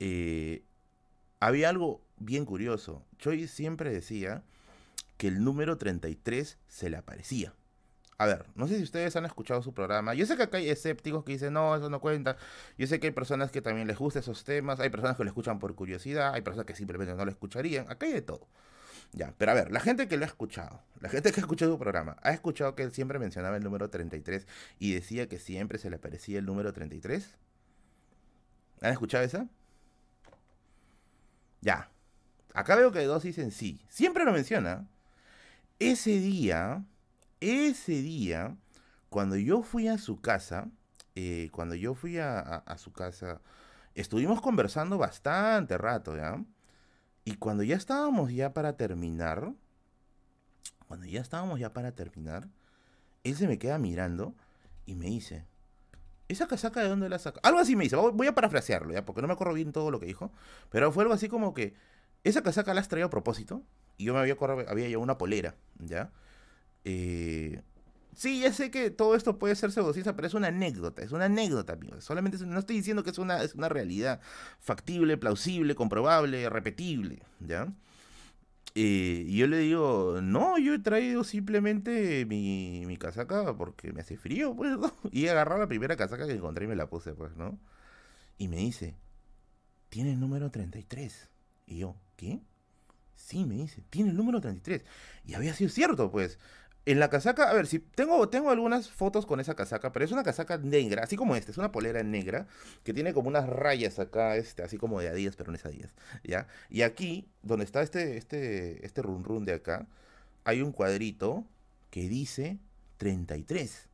eh, 0.00 0.62
había 1.38 1.68
algo 1.68 2.00
bien 2.16 2.46
curioso. 2.46 3.04
Choi 3.18 3.46
siempre 3.46 3.90
decía 3.90 4.42
que 5.18 5.28
el 5.28 5.44
número 5.44 5.76
33 5.76 6.58
se 6.66 6.88
le 6.88 6.96
aparecía 6.96 7.52
a 8.18 8.26
ver, 8.26 8.46
no 8.54 8.66
sé 8.66 8.76
si 8.78 8.82
ustedes 8.82 9.14
han 9.16 9.26
escuchado 9.26 9.62
su 9.62 9.74
programa. 9.74 10.14
Yo 10.14 10.24
sé 10.24 10.36
que 10.36 10.44
acá 10.44 10.56
hay 10.56 10.70
escépticos 10.70 11.24
que 11.24 11.32
dicen, 11.32 11.52
no, 11.52 11.76
eso 11.76 11.90
no 11.90 12.00
cuenta. 12.00 12.36
Yo 12.78 12.86
sé 12.86 12.98
que 12.98 13.08
hay 13.08 13.12
personas 13.12 13.50
que 13.50 13.60
también 13.60 13.86
les 13.86 13.98
gustan 13.98 14.22
esos 14.22 14.44
temas. 14.44 14.80
Hay 14.80 14.88
personas 14.88 15.16
que 15.16 15.24
lo 15.24 15.28
escuchan 15.28 15.58
por 15.58 15.74
curiosidad. 15.74 16.32
Hay 16.32 16.40
personas 16.40 16.66
que 16.66 16.74
simplemente 16.74 17.14
no 17.14 17.24
lo 17.24 17.30
escucharían. 17.30 17.90
Acá 17.90 18.06
hay 18.06 18.12
de 18.12 18.22
todo. 18.22 18.48
Ya, 19.12 19.34
pero 19.38 19.52
a 19.52 19.54
ver, 19.54 19.70
la 19.70 19.80
gente 19.80 20.08
que 20.08 20.16
lo 20.16 20.24
ha 20.24 20.28
escuchado, 20.28 20.82
la 21.00 21.08
gente 21.08 21.30
que 21.32 21.40
ha 21.40 21.42
escuchado 21.42 21.72
su 21.72 21.78
programa, 21.78 22.16
¿ha 22.22 22.32
escuchado 22.32 22.74
que 22.74 22.82
él 22.82 22.92
siempre 22.92 23.18
mencionaba 23.18 23.56
el 23.56 23.62
número 23.62 23.88
33 23.88 24.46
y 24.78 24.92
decía 24.94 25.28
que 25.28 25.38
siempre 25.38 25.78
se 25.78 25.90
le 25.90 25.96
aparecía 25.96 26.38
el 26.38 26.46
número 26.46 26.72
33? 26.72 27.36
¿Han 28.82 28.92
escuchado 28.92 29.24
esa? 29.24 29.46
Ya. 31.60 31.90
Acá 32.54 32.76
veo 32.76 32.92
que 32.92 33.04
dos 33.04 33.22
dicen 33.22 33.50
sí. 33.50 33.80
Siempre 33.88 34.24
lo 34.24 34.32
menciona. 34.32 34.88
Ese 35.78 36.18
día, 36.18 36.84
ese 37.40 38.02
día, 38.02 38.56
cuando 39.08 39.36
yo 39.36 39.62
fui 39.62 39.88
a 39.88 39.98
su 39.98 40.20
casa, 40.20 40.68
eh, 41.14 41.48
cuando 41.52 41.74
yo 41.74 41.94
fui 41.94 42.18
a, 42.18 42.62
su 42.78 42.92
casa, 42.92 43.40
estuvimos 43.94 44.40
conversando 44.40 44.98
bastante 44.98 45.78
rato, 45.78 46.16
¿ya? 46.16 46.42
Y 47.24 47.36
cuando 47.36 47.62
ya 47.62 47.76
estábamos 47.76 48.32
ya 48.32 48.52
para 48.52 48.76
terminar, 48.76 49.52
cuando 50.86 51.06
ya 51.06 51.20
estábamos 51.20 51.58
ya 51.58 51.72
para 51.72 51.92
terminar, 51.92 52.48
él 53.24 53.34
se 53.34 53.48
me 53.48 53.58
queda 53.58 53.78
mirando 53.78 54.34
y 54.84 54.94
me 54.94 55.06
dice, 55.06 55.46
¿esa 56.28 56.46
casaca 56.46 56.82
de 56.82 56.88
dónde 56.88 57.08
la 57.08 57.18
saca? 57.18 57.40
Algo 57.42 57.58
así 57.58 57.74
me 57.74 57.84
dice, 57.84 57.96
voy 57.96 58.26
a 58.26 58.34
parafrasearlo, 58.34 58.92
¿ya? 58.92 59.04
Porque 59.04 59.22
no 59.22 59.26
me 59.26 59.34
acuerdo 59.34 59.54
bien 59.54 59.72
todo 59.72 59.90
lo 59.90 59.98
que 59.98 60.06
dijo, 60.06 60.30
pero 60.70 60.92
fue 60.92 61.02
algo 61.02 61.14
así 61.14 61.28
como 61.28 61.54
que, 61.54 61.74
esa 62.24 62.42
casaca 62.42 62.74
la 62.74 62.80
has 62.80 62.88
traído 62.88 63.06
a 63.06 63.10
propósito, 63.10 63.62
y 63.96 64.04
yo 64.04 64.14
me 64.14 64.20
había, 64.20 64.36
había 64.68 64.88
llevado 64.88 65.02
una 65.02 65.18
polera, 65.18 65.54
¿ya? 65.78 66.12
Eh, 66.88 67.62
sí, 68.14 68.40
ya 68.40 68.52
sé 68.52 68.70
que 68.70 68.90
todo 68.90 69.16
esto 69.16 69.38
puede 69.38 69.56
ser 69.56 69.72
pseudociencia, 69.72 70.14
pero 70.14 70.28
es 70.28 70.34
una 70.34 70.48
anécdota, 70.48 71.02
es 71.02 71.10
una 71.10 71.24
anécdota, 71.26 71.72
amigos. 71.72 72.04
Solamente 72.04 72.38
no 72.46 72.58
estoy 72.60 72.76
diciendo 72.76 73.02
que 73.02 73.10
es 73.10 73.18
una, 73.18 73.42
es 73.42 73.56
una 73.56 73.68
realidad 73.68 74.20
factible, 74.60 75.16
plausible, 75.18 75.74
comprobable, 75.74 76.48
repetible, 76.48 77.22
¿ya? 77.40 77.66
Eh, 78.76 79.24
y 79.26 79.36
yo 79.38 79.48
le 79.48 79.58
digo, 79.58 80.20
no, 80.22 80.58
yo 80.58 80.74
he 80.74 80.78
traído 80.78 81.24
simplemente 81.24 82.24
mi, 82.26 82.84
mi 82.86 82.96
casaca 82.98 83.56
porque 83.56 83.92
me 83.92 84.02
hace 84.02 84.16
frío, 84.16 84.54
pues. 84.54 84.76
Y 85.10 85.26
agarrado 85.28 85.60
la 85.60 85.66
primera 85.68 85.96
casaca 85.96 86.26
que 86.26 86.34
encontré 86.34 86.66
y 86.66 86.68
me 86.68 86.76
la 86.76 86.86
puse, 86.88 87.14
pues, 87.14 87.34
¿no? 87.36 87.58
Y 88.38 88.48
me 88.48 88.58
dice, 88.58 88.94
tiene 89.88 90.12
el 90.12 90.20
número 90.20 90.50
33. 90.50 91.30
Y 91.66 91.78
yo, 91.78 91.96
¿qué? 92.16 92.42
Sí, 93.16 93.44
me 93.44 93.56
dice, 93.56 93.82
tiene 93.90 94.10
el 94.10 94.16
número 94.16 94.40
33. 94.40 94.84
Y 95.24 95.34
había 95.34 95.54
sido 95.54 95.70
cierto, 95.70 96.10
pues 96.12 96.38
en 96.86 97.00
la 97.00 97.10
casaca, 97.10 97.50
a 97.50 97.52
ver, 97.52 97.66
si 97.66 97.80
tengo, 97.80 98.28
tengo 98.28 98.50
algunas 98.50 98.88
fotos 98.90 99.26
con 99.26 99.40
esa 99.40 99.56
casaca, 99.56 99.90
pero 99.92 100.04
es 100.04 100.12
una 100.12 100.22
casaca 100.22 100.56
negra, 100.56 101.02
así 101.02 101.16
como 101.16 101.34
esta, 101.34 101.50
es 101.50 101.58
una 101.58 101.72
polera 101.72 102.04
negra 102.04 102.46
que 102.84 102.94
tiene 102.94 103.12
como 103.12 103.28
unas 103.28 103.48
rayas 103.48 103.98
acá, 103.98 104.36
este, 104.36 104.62
así 104.62 104.78
como 104.78 105.00
de 105.00 105.08
Adidas, 105.08 105.34
pero 105.34 105.50
no 105.50 105.56
es 105.56 105.66
Adidas, 105.66 105.92
¿ya? 106.22 106.46
Y 106.70 106.82
aquí, 106.82 107.28
donde 107.42 107.64
está 107.64 107.82
este, 107.82 108.16
este, 108.16 108.86
este 108.86 109.02
run 109.02 109.24
run 109.24 109.44
de 109.44 109.54
acá, 109.54 109.88
hay 110.44 110.62
un 110.62 110.70
cuadrito 110.70 111.44
que 111.90 112.08
dice 112.08 112.58
33. 112.98 113.88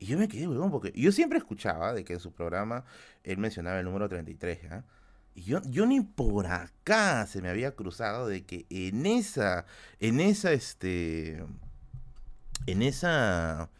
Y 0.00 0.06
yo 0.06 0.18
me 0.18 0.26
quedé, 0.26 0.48
weón, 0.48 0.72
porque 0.72 0.92
yo 0.96 1.12
siempre 1.12 1.38
escuchaba 1.38 1.92
de 1.92 2.04
que 2.04 2.14
en 2.14 2.20
su 2.20 2.32
programa 2.32 2.84
él 3.22 3.38
mencionaba 3.38 3.78
el 3.78 3.84
número 3.84 4.08
33, 4.08 4.62
¿ya? 4.62 4.84
Y 5.36 5.42
yo, 5.42 5.62
yo 5.62 5.86
ni 5.86 6.00
por 6.00 6.48
acá 6.48 7.24
se 7.28 7.40
me 7.40 7.48
había 7.50 7.76
cruzado 7.76 8.26
de 8.26 8.42
que 8.44 8.66
en 8.68 9.06
esa, 9.06 9.64
en 10.00 10.18
esa, 10.18 10.52
este 10.52 11.44
en 12.66 12.82
esa 12.82 13.70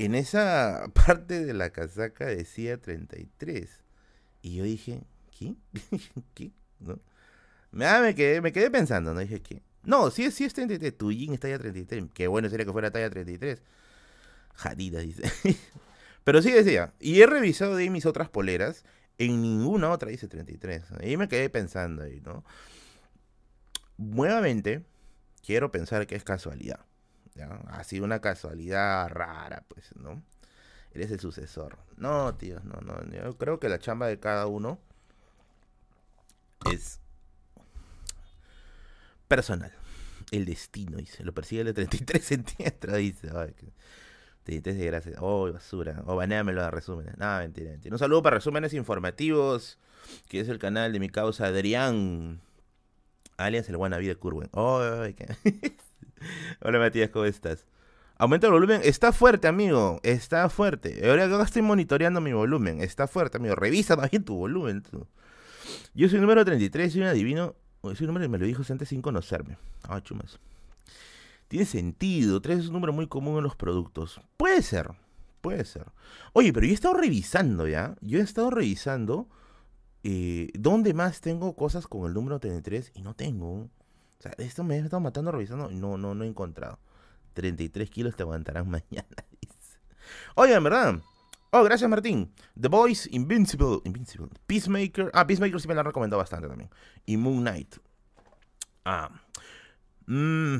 en 0.00 0.14
esa 0.14 0.90
parte 1.06 1.44
de 1.44 1.54
la 1.54 1.70
casaca 1.70 2.26
decía 2.26 2.78
33. 2.80 3.68
Y 4.42 4.56
yo 4.56 4.64
dije, 4.64 5.02
¿qué? 5.38 5.54
¿Qué? 6.34 6.52
¿No? 6.78 6.98
Ah, 7.84 8.00
me, 8.02 8.14
quedé, 8.14 8.40
me 8.40 8.52
quedé 8.52 8.70
pensando, 8.70 9.12
¿no? 9.14 9.20
Dije, 9.20 9.40
¿qué? 9.42 9.62
No, 9.82 10.10
sí, 10.10 10.30
sí 10.30 10.44
es 10.44 10.54
33. 10.54 10.96
Tu 10.96 11.12
jean 11.12 11.34
está 11.34 11.48
ya 11.48 11.58
33. 11.58 12.06
Qué 12.12 12.26
bueno 12.26 12.48
sería 12.48 12.66
que 12.66 12.72
fuera 12.72 12.90
talla 12.90 13.10
33. 13.10 13.62
Jadida, 14.54 15.00
dice. 15.00 15.30
Pero 16.24 16.42
sí 16.42 16.50
decía. 16.50 16.92
Y 16.98 17.20
he 17.20 17.26
revisado 17.26 17.76
de 17.76 17.90
mis 17.90 18.06
otras 18.06 18.28
poleras. 18.28 18.84
En 19.18 19.42
ninguna 19.42 19.90
otra 19.90 20.10
dice 20.10 20.28
33. 20.28 20.84
Y 21.02 21.16
me 21.18 21.28
quedé 21.28 21.50
pensando 21.50 22.02
ahí, 22.02 22.20
¿no? 22.24 22.42
Nuevamente, 23.98 24.82
quiero 25.44 25.70
pensar 25.70 26.06
que 26.06 26.16
es 26.16 26.24
casualidad. 26.24 26.80
Ha 27.68 27.84
sido 27.84 28.04
una 28.04 28.20
casualidad 28.20 29.08
rara, 29.08 29.64
pues, 29.68 29.94
¿no? 29.96 30.22
Eres 30.92 31.10
el 31.10 31.20
sucesor. 31.20 31.78
No, 31.96 32.34
tío, 32.34 32.60
no, 32.64 32.80
no. 32.80 33.02
Yo 33.12 33.36
creo 33.38 33.60
que 33.60 33.68
la 33.68 33.78
chamba 33.78 34.08
de 34.08 34.18
cada 34.18 34.46
uno 34.46 34.78
es 36.72 37.00
personal. 39.28 39.72
El 40.30 40.44
destino, 40.44 40.98
dice. 40.98 41.24
Lo 41.24 41.32
persigue 41.32 41.62
el 41.62 41.74
33 41.74 42.24
centímetros, 42.24 42.96
dice. 42.96 43.30
Ay, 43.34 43.54
33 44.44 44.78
de 44.78 44.86
gracia. 44.86 45.12
Oh, 45.20 45.50
basura. 45.52 46.02
O 46.06 46.12
oh, 46.12 46.16
banéamelo 46.16 46.62
a 46.62 46.70
resúmenes. 46.70 47.16
No, 47.18 47.38
mentira, 47.38 47.70
mentira. 47.70 47.94
Un 47.94 47.98
saludo 47.98 48.22
para 48.22 48.36
resúmenes 48.36 48.74
informativos, 48.74 49.78
que 50.28 50.40
es 50.40 50.48
el 50.48 50.58
canal 50.58 50.92
de 50.92 50.98
mi 50.98 51.08
causa 51.08 51.46
Adrián, 51.46 52.40
alias 53.36 53.68
el 53.68 53.76
Wannabe 53.76 54.06
de 54.06 54.16
Curwen. 54.16 54.48
Oh. 54.52 54.82
Hola 56.62 56.78
Matías, 56.78 57.10
¿cómo 57.10 57.24
estás? 57.24 57.66
Aumenta 58.18 58.46
el 58.46 58.52
volumen. 58.52 58.82
Está 58.84 59.12
fuerte, 59.12 59.48
amigo. 59.48 59.98
Está 60.02 60.48
fuerte. 60.50 61.08
Ahora 61.08 61.42
estoy 61.42 61.62
monitoreando 61.62 62.20
mi 62.20 62.32
volumen. 62.32 62.82
Está 62.82 63.06
fuerte, 63.06 63.38
amigo. 63.38 63.54
Revisa 63.54 63.96
también 63.96 64.24
tu 64.24 64.36
volumen. 64.36 64.82
Yo 65.94 66.08
soy 66.08 66.20
número 66.20 66.44
33, 66.44 66.92
soy 66.92 67.02
un 67.02 67.08
adivino. 67.08 67.54
Ese 67.84 68.04
número 68.04 68.28
me 68.28 68.36
lo 68.36 68.44
dijo 68.44 68.62
antes 68.68 68.90
sin 68.90 69.00
conocerme. 69.00 69.56
Ah, 69.84 70.02
chumas. 70.02 70.38
Tiene 71.48 71.64
sentido. 71.64 72.42
3 72.42 72.58
es 72.58 72.66
un 72.66 72.74
número 72.74 72.92
muy 72.92 73.06
común 73.06 73.38
en 73.38 73.44
los 73.44 73.56
productos. 73.56 74.20
Puede 74.36 74.60
ser. 74.60 74.90
Puede 75.40 75.64
ser. 75.64 75.86
Oye, 76.34 76.52
pero 76.52 76.66
yo 76.66 76.72
he 76.72 76.74
estado 76.74 76.94
revisando 76.94 77.66
ya. 77.66 77.96
Yo 78.02 78.18
he 78.18 78.22
estado 78.22 78.50
revisando. 78.50 79.28
Eh, 80.04 80.50
¿Dónde 80.52 80.92
más 80.92 81.22
tengo 81.22 81.56
cosas 81.56 81.86
con 81.86 82.06
el 82.06 82.12
número 82.12 82.38
33? 82.38 82.92
Y 82.94 83.00
no 83.00 83.14
tengo. 83.14 83.70
O 84.20 84.22
sea, 84.22 84.32
esto 84.36 84.62
me 84.64 84.76
he 84.76 84.78
estado 84.80 85.00
matando 85.00 85.32
revisando 85.32 85.70
no, 85.70 85.96
no, 85.96 86.14
no 86.14 86.24
he 86.24 86.26
encontrado. 86.28 86.78
33 87.32 87.88
kilos 87.88 88.16
te 88.16 88.22
aguantarán 88.22 88.68
mañana. 88.70 89.06
Oye, 90.34 90.54
en 90.54 90.62
verdad. 90.62 91.00
Oh, 91.52 91.64
gracias 91.64 91.88
Martín. 91.88 92.30
The 92.60 92.68
Boys, 92.68 93.08
Invincible, 93.10 93.80
Invincible, 93.84 94.28
Peacemaker. 94.46 95.10
Ah, 95.14 95.26
Peacemaker 95.26 95.58
sí 95.58 95.66
me 95.66 95.74
la 95.74 95.80
han 95.80 95.86
recomendado 95.86 96.18
bastante 96.18 96.48
también. 96.48 96.68
Y 97.06 97.16
Moon 97.16 97.40
Knight. 97.40 97.76
Ah. 98.84 99.10
Mmm. 100.06 100.58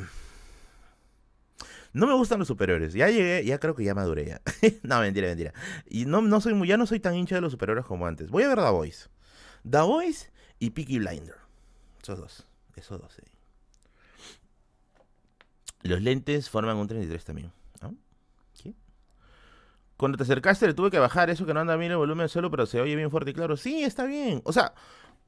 No 1.93 2.07
me 2.07 2.15
gustan 2.15 2.39
los 2.39 2.49
superiores. 2.49 2.95
Ya 2.95 3.11
llegué, 3.11 3.45
ya 3.45 3.59
creo 3.59 3.75
que 3.75 3.85
ya 3.85 3.95
maduré 3.95 4.25
ya. 4.25 4.41
no, 4.83 5.01
mentira, 5.01 5.29
mentira. 5.29 5.53
Y 5.87 6.07
no, 6.07 6.23
no 6.23 6.41
soy, 6.41 6.67
ya 6.67 6.79
no 6.79 6.87
soy 6.87 7.01
tan 7.01 7.15
hincha 7.15 7.35
de 7.35 7.41
los 7.43 7.53
superiores 7.53 7.85
como 7.85 8.07
antes. 8.07 8.31
Voy 8.31 8.45
a 8.45 8.49
ver 8.49 8.59
The 8.59 8.71
Boys. 8.71 9.11
The 9.69 9.81
Boys 9.81 10.33
y 10.59 10.71
Peaky 10.71 10.99
Blinder. 11.01 11.37
Esos 12.03 12.19
dos. 12.19 12.47
Esos 12.75 13.01
dos, 13.01 13.13
sí. 13.13 13.23
Los 15.83 16.03
lentes 16.03 16.51
forman 16.51 16.77
un 16.77 16.89
33 16.89 17.25
también. 17.25 17.53
¿Qué? 18.63 18.75
Cuando 19.97 20.17
te 20.17 20.25
acercaste 20.25 20.67
le 20.67 20.75
tuve 20.75 20.91
que 20.91 20.99
bajar 20.99 21.31
eso 21.31 21.47
que 21.47 21.55
no 21.55 21.61
anda 21.61 21.77
bien 21.77 21.93
el 21.93 21.99
volumen 21.99 22.29
solo, 22.29 22.51
pero 22.51 22.67
se 22.67 22.81
oye 22.81 22.97
bien 22.97 23.11
fuerte 23.11 23.31
y 23.31 23.35
claro. 23.35 23.57
Sí, 23.57 23.83
está 23.83 24.05
bien. 24.05 24.43
O 24.45 24.53
sea, 24.53 24.75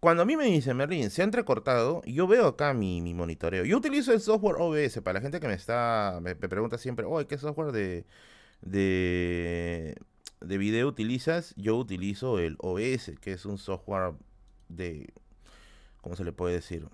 cuando 0.03 0.25
a 0.25 0.27
mí 0.27 0.37
me 0.37 0.47
dicen, 0.47 0.77
Merlin, 0.77 1.11
se 1.11 1.23
ha 1.23 1.25
entrecortado, 1.25 2.03
yo 2.05 2.27
veo 2.27 2.49
acá 2.49 2.75
mi, 2.75 3.01
monitoreo. 3.15 3.65
Yo 3.65 3.77
utilizo 3.77 4.13
el 4.13 4.21
software 4.21 4.57
OBS 4.59 5.01
para 5.01 5.15
la 5.15 5.21
gente 5.21 5.39
que 5.39 5.47
me 5.47 5.55
está, 5.55 6.19
me, 6.21 6.35
pregunta 6.35 6.77
siempre, 6.77 7.07
oye, 7.07 7.29
¿qué 7.29 7.39
software 7.39 7.71
de, 7.71 8.05
de, 8.63 9.95
de 10.41 10.59
video 10.59 10.89
utilizas? 10.89 11.55
Yo 11.57 11.77
utilizo 11.77 12.41
el 12.41 12.57
OBS, 12.59 13.13
que 13.21 13.33
es 13.33 13.47
un 13.47 13.59
software 13.59 14.15
de, 14.69 15.13
¿cómo 16.01 16.17
se 16.17 16.25
le 16.25 16.33
puede 16.33 16.55
decir? 16.55 16.89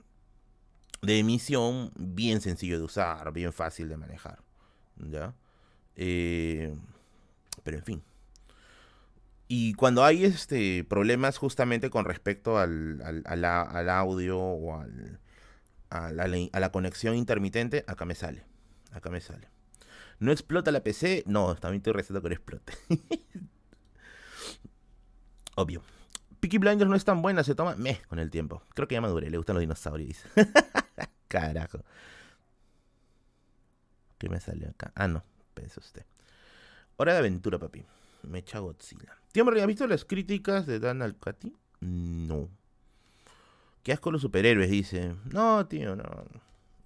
De 1.02 1.18
emisión 1.18 1.92
bien 1.96 2.40
sencillo 2.40 2.78
de 2.78 2.84
usar, 2.84 3.32
bien 3.32 3.52
fácil 3.52 3.88
de 3.88 3.96
manejar. 3.96 4.42
¿Ya? 4.96 5.34
Eh, 5.96 6.74
pero 7.62 7.78
en 7.78 7.84
fin. 7.84 8.02
Y 9.48 9.72
cuando 9.74 10.04
hay 10.04 10.24
este 10.24 10.84
problemas 10.84 11.38
justamente 11.38 11.88
con 11.88 12.04
respecto 12.04 12.58
al, 12.58 13.02
al, 13.24 13.88
audio 13.88 14.38
o 14.38 14.78
al, 14.78 15.20
a, 15.88 16.12
la, 16.12 16.72
conexión 16.72 17.16
intermitente, 17.16 17.84
acá 17.86 18.04
me 18.04 18.14
sale. 18.14 18.44
Acá 18.92 19.08
me 19.10 19.20
sale. 19.20 19.48
¿No 20.18 20.32
explota 20.32 20.70
la 20.70 20.82
PC? 20.82 21.24
No, 21.26 21.54
también 21.56 21.78
estoy 21.78 21.94
receta 21.94 22.20
que 22.20 22.28
no 22.28 22.34
explote. 22.34 22.72
Obvio. 25.56 25.82
Peaky 26.40 26.58
Blinders 26.58 26.88
no 26.88 26.96
es 26.96 27.04
tan 27.04 27.20
buena, 27.22 27.42
se 27.42 27.54
toma 27.54 27.74
meh 27.76 28.00
con 28.08 28.18
el 28.18 28.30
tiempo. 28.30 28.62
Creo 28.74 28.86
que 28.86 28.94
ya 28.94 29.00
maduré, 29.00 29.30
le 29.30 29.36
gustan 29.36 29.54
los 29.54 29.60
dinosaurios. 29.60 30.18
Carajo. 31.28 31.84
¿Qué 34.18 34.28
me 34.28 34.40
sale 34.40 34.66
acá? 34.66 34.92
Ah, 34.94 35.08
no, 35.08 35.24
pensó 35.54 35.80
usted. 35.80 36.04
Hora 36.96 37.12
de 37.12 37.18
aventura, 37.18 37.58
papi. 37.58 37.84
Me 38.22 38.40
echa 38.40 38.58
Godzilla. 38.58 39.16
Tío, 39.32 39.44
¿me 39.44 39.60
has 39.60 39.66
visto 39.66 39.86
las 39.86 40.04
críticas 40.04 40.66
de 40.66 40.80
Dan 40.80 41.02
Alcati? 41.02 41.54
No. 41.80 42.48
Qué 43.82 43.92
asco 43.92 44.10
los 44.10 44.22
superhéroes, 44.22 44.70
dice. 44.70 45.14
No, 45.32 45.66
tío, 45.66 45.94
no. 45.94 46.04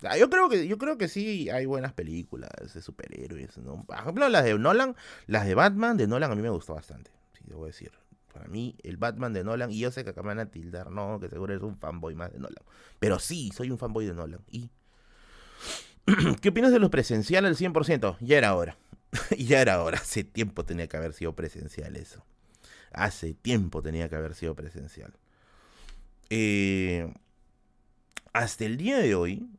Ah, 0.04 0.18
yo 0.18 0.28
creo 0.28 0.48
que 0.48 0.66
yo 0.66 0.78
creo 0.78 0.98
que 0.98 1.08
sí 1.08 1.48
hay 1.48 1.64
buenas 1.64 1.92
películas 1.92 2.50
de 2.74 2.82
superhéroes, 2.82 3.56
¿no? 3.58 3.84
Por 3.84 3.96
ejemplo, 3.96 4.28
las 4.28 4.44
de 4.44 4.58
Nolan, 4.58 4.96
las 5.26 5.46
de 5.46 5.54
Batman 5.54 5.96
de 5.96 6.06
Nolan 6.08 6.32
a 6.32 6.34
mí 6.34 6.42
me 6.42 6.50
gustó 6.50 6.74
bastante, 6.74 7.10
sí, 7.38 7.44
debo 7.46 7.66
decir. 7.66 7.92
Para 8.32 8.48
mí, 8.48 8.76
el 8.82 8.96
Batman 8.96 9.32
de 9.32 9.44
Nolan, 9.44 9.70
y 9.70 9.78
yo 9.78 9.90
sé 9.90 10.04
que 10.04 10.10
acá 10.10 10.22
me 10.22 10.28
van 10.28 10.38
a 10.38 10.46
tildar, 10.46 10.90
no, 10.90 11.20
que 11.20 11.28
seguro 11.28 11.54
es 11.54 11.62
un 11.62 11.76
fanboy 11.76 12.14
más 12.14 12.32
de 12.32 12.38
Nolan. 12.38 12.64
Pero 12.98 13.18
sí, 13.18 13.50
soy 13.54 13.70
un 13.70 13.78
fanboy 13.78 14.06
de 14.06 14.14
Nolan. 14.14 14.40
¿Y 14.50 14.70
qué 16.40 16.48
opinas 16.48 16.72
de 16.72 16.78
los 16.78 16.90
presenciales 16.90 17.60
al 17.60 17.72
100%? 17.72 18.16
Ya 18.20 18.38
era 18.38 18.54
hora. 18.54 18.76
ya 19.38 19.60
era 19.60 19.82
hora. 19.82 19.98
Hace 19.98 20.24
tiempo 20.24 20.64
tenía 20.64 20.88
que 20.88 20.96
haber 20.96 21.12
sido 21.12 21.34
presencial 21.34 21.96
eso. 21.96 22.24
Hace 22.92 23.34
tiempo 23.34 23.82
tenía 23.82 24.08
que 24.08 24.16
haber 24.16 24.34
sido 24.34 24.54
presencial. 24.54 25.14
Eh, 26.30 27.12
hasta 28.32 28.64
el 28.64 28.78
día 28.78 28.98
de 28.98 29.14
hoy, 29.14 29.50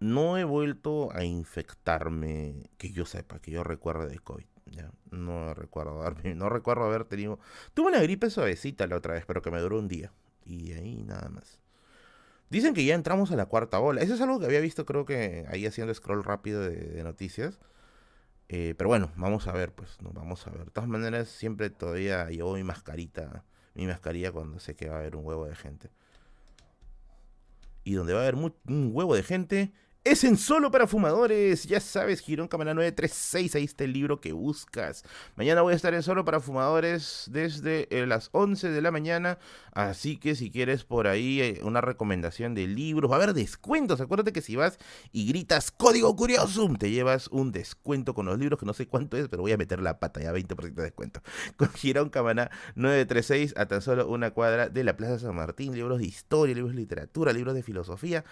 no 0.00 0.38
he 0.38 0.44
vuelto 0.44 1.12
a 1.14 1.24
infectarme, 1.24 2.70
que 2.78 2.90
yo 2.90 3.06
sepa, 3.06 3.38
que 3.38 3.50
yo 3.50 3.62
recuerde 3.62 4.08
de 4.08 4.18
COVID. 4.18 4.46
Ya, 4.72 4.90
no 5.10 5.54
recuerdo 5.54 6.02
no 6.34 6.48
recuerdo 6.48 6.84
haber 6.84 7.04
tenido. 7.04 7.38
Tuve 7.74 7.88
una 7.88 8.00
gripe 8.00 8.30
suavecita 8.30 8.86
la 8.86 8.96
otra 8.96 9.14
vez, 9.14 9.24
pero 9.26 9.42
que 9.42 9.50
me 9.50 9.60
duró 9.60 9.78
un 9.78 9.88
día. 9.88 10.12
Y 10.44 10.72
ahí 10.72 11.02
nada 11.04 11.28
más. 11.28 11.60
Dicen 12.50 12.74
que 12.74 12.84
ya 12.84 12.94
entramos 12.94 13.30
a 13.30 13.36
la 13.36 13.46
cuarta 13.46 13.80
ola. 13.80 14.02
Eso 14.02 14.14
es 14.14 14.20
algo 14.20 14.38
que 14.40 14.46
había 14.46 14.60
visto, 14.60 14.84
creo 14.84 15.04
que 15.04 15.46
ahí 15.48 15.66
haciendo 15.66 15.94
scroll 15.94 16.24
rápido 16.24 16.60
de, 16.60 17.02
noticias. 17.02 17.58
Eh, 18.48 18.74
pero 18.76 18.88
bueno, 18.88 19.10
vamos 19.16 19.46
a 19.46 19.52
ver, 19.52 19.72
pues, 19.72 20.00
no, 20.02 20.10
vamos 20.10 20.46
a 20.46 20.50
ver. 20.50 20.64
De 20.66 20.70
todas 20.70 20.88
maneras, 20.88 21.28
siempre 21.28 21.70
todavía 21.70 22.28
llevo 22.28 22.54
mi 22.54 22.64
mascarita, 22.64 23.44
mi 23.74 23.86
mascarilla 23.86 24.32
cuando 24.32 24.58
sé 24.60 24.74
que 24.74 24.88
va 24.88 24.96
a 24.96 24.98
haber 25.00 25.16
un 25.16 25.24
huevo 25.24 25.46
de 25.46 25.54
gente. 25.54 25.90
Y 27.84 27.94
donde 27.94 28.12
va 28.12 28.20
a 28.20 28.22
haber 28.22 28.34
un 28.34 28.90
huevo 28.92 29.14
de 29.14 29.22
gente, 29.22 29.72
es 30.04 30.24
en 30.24 30.36
solo 30.36 30.72
para 30.72 30.88
fumadores, 30.88 31.64
ya 31.64 31.78
sabes, 31.78 32.20
Girón 32.20 32.48
Cámara 32.48 32.74
936, 32.74 33.54
ahí 33.54 33.64
está 33.64 33.84
el 33.84 33.92
libro 33.92 34.20
que 34.20 34.32
buscas. 34.32 35.04
Mañana 35.36 35.62
voy 35.62 35.74
a 35.74 35.76
estar 35.76 35.94
en 35.94 36.02
solo 36.02 36.24
para 36.24 36.40
fumadores 36.40 37.26
desde 37.30 37.86
eh, 37.96 38.04
las 38.06 38.28
11 38.32 38.70
de 38.70 38.82
la 38.82 38.90
mañana, 38.90 39.38
así 39.72 40.16
que 40.16 40.34
si 40.34 40.50
quieres 40.50 40.82
por 40.82 41.06
ahí 41.06 41.40
eh, 41.40 41.60
una 41.62 41.80
recomendación 41.80 42.54
de 42.54 42.66
libros, 42.66 43.08
va 43.10 43.14
a 43.14 43.22
haber 43.22 43.32
descuentos, 43.32 44.00
acuérdate 44.00 44.32
que 44.32 44.42
si 44.42 44.56
vas 44.56 44.76
y 45.12 45.28
gritas 45.28 45.70
código 45.70 46.16
curioso, 46.16 46.68
te 46.78 46.90
llevas 46.90 47.28
un 47.28 47.52
descuento 47.52 48.12
con 48.12 48.26
los 48.26 48.38
libros, 48.40 48.58
que 48.58 48.66
no 48.66 48.74
sé 48.74 48.88
cuánto 48.88 49.16
es, 49.16 49.28
pero 49.28 49.42
voy 49.42 49.52
a 49.52 49.56
meter 49.56 49.80
la 49.80 50.00
pata, 50.00 50.20
ya 50.20 50.32
20% 50.32 50.74
de 50.74 50.82
descuento. 50.82 51.22
Con 51.56 51.72
Girón 51.74 52.10
Cámara 52.10 52.50
936, 52.74 53.54
a 53.56 53.66
tan 53.66 53.82
solo 53.82 54.08
una 54.08 54.32
cuadra 54.32 54.68
de 54.68 54.82
la 54.82 54.96
Plaza 54.96 55.20
San 55.20 55.36
Martín, 55.36 55.74
libros 55.74 56.00
de 56.00 56.06
historia, 56.06 56.54
libros 56.54 56.74
de 56.74 56.80
literatura, 56.80 57.32
libros 57.32 57.54
de 57.54 57.62
filosofía 57.62 58.24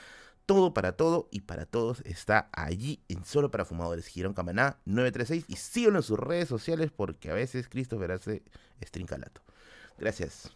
todo 0.50 0.74
para 0.74 0.96
todo 0.96 1.28
y 1.30 1.42
para 1.42 1.64
todos 1.64 2.02
está 2.04 2.48
allí 2.50 2.98
en 3.06 3.24
Solo 3.24 3.52
para 3.52 3.64
Fumadores. 3.64 4.08
Girón 4.08 4.34
Camaná 4.34 4.78
936 4.84 5.44
y 5.46 5.54
síguelo 5.54 5.98
en 5.98 6.02
sus 6.02 6.18
redes 6.18 6.48
sociales 6.48 6.90
porque 6.90 7.30
a 7.30 7.34
veces 7.34 7.68
Christopher 7.68 8.10
hace 8.10 8.42
estrincalato. 8.80 9.42
Gracias. 9.96 10.50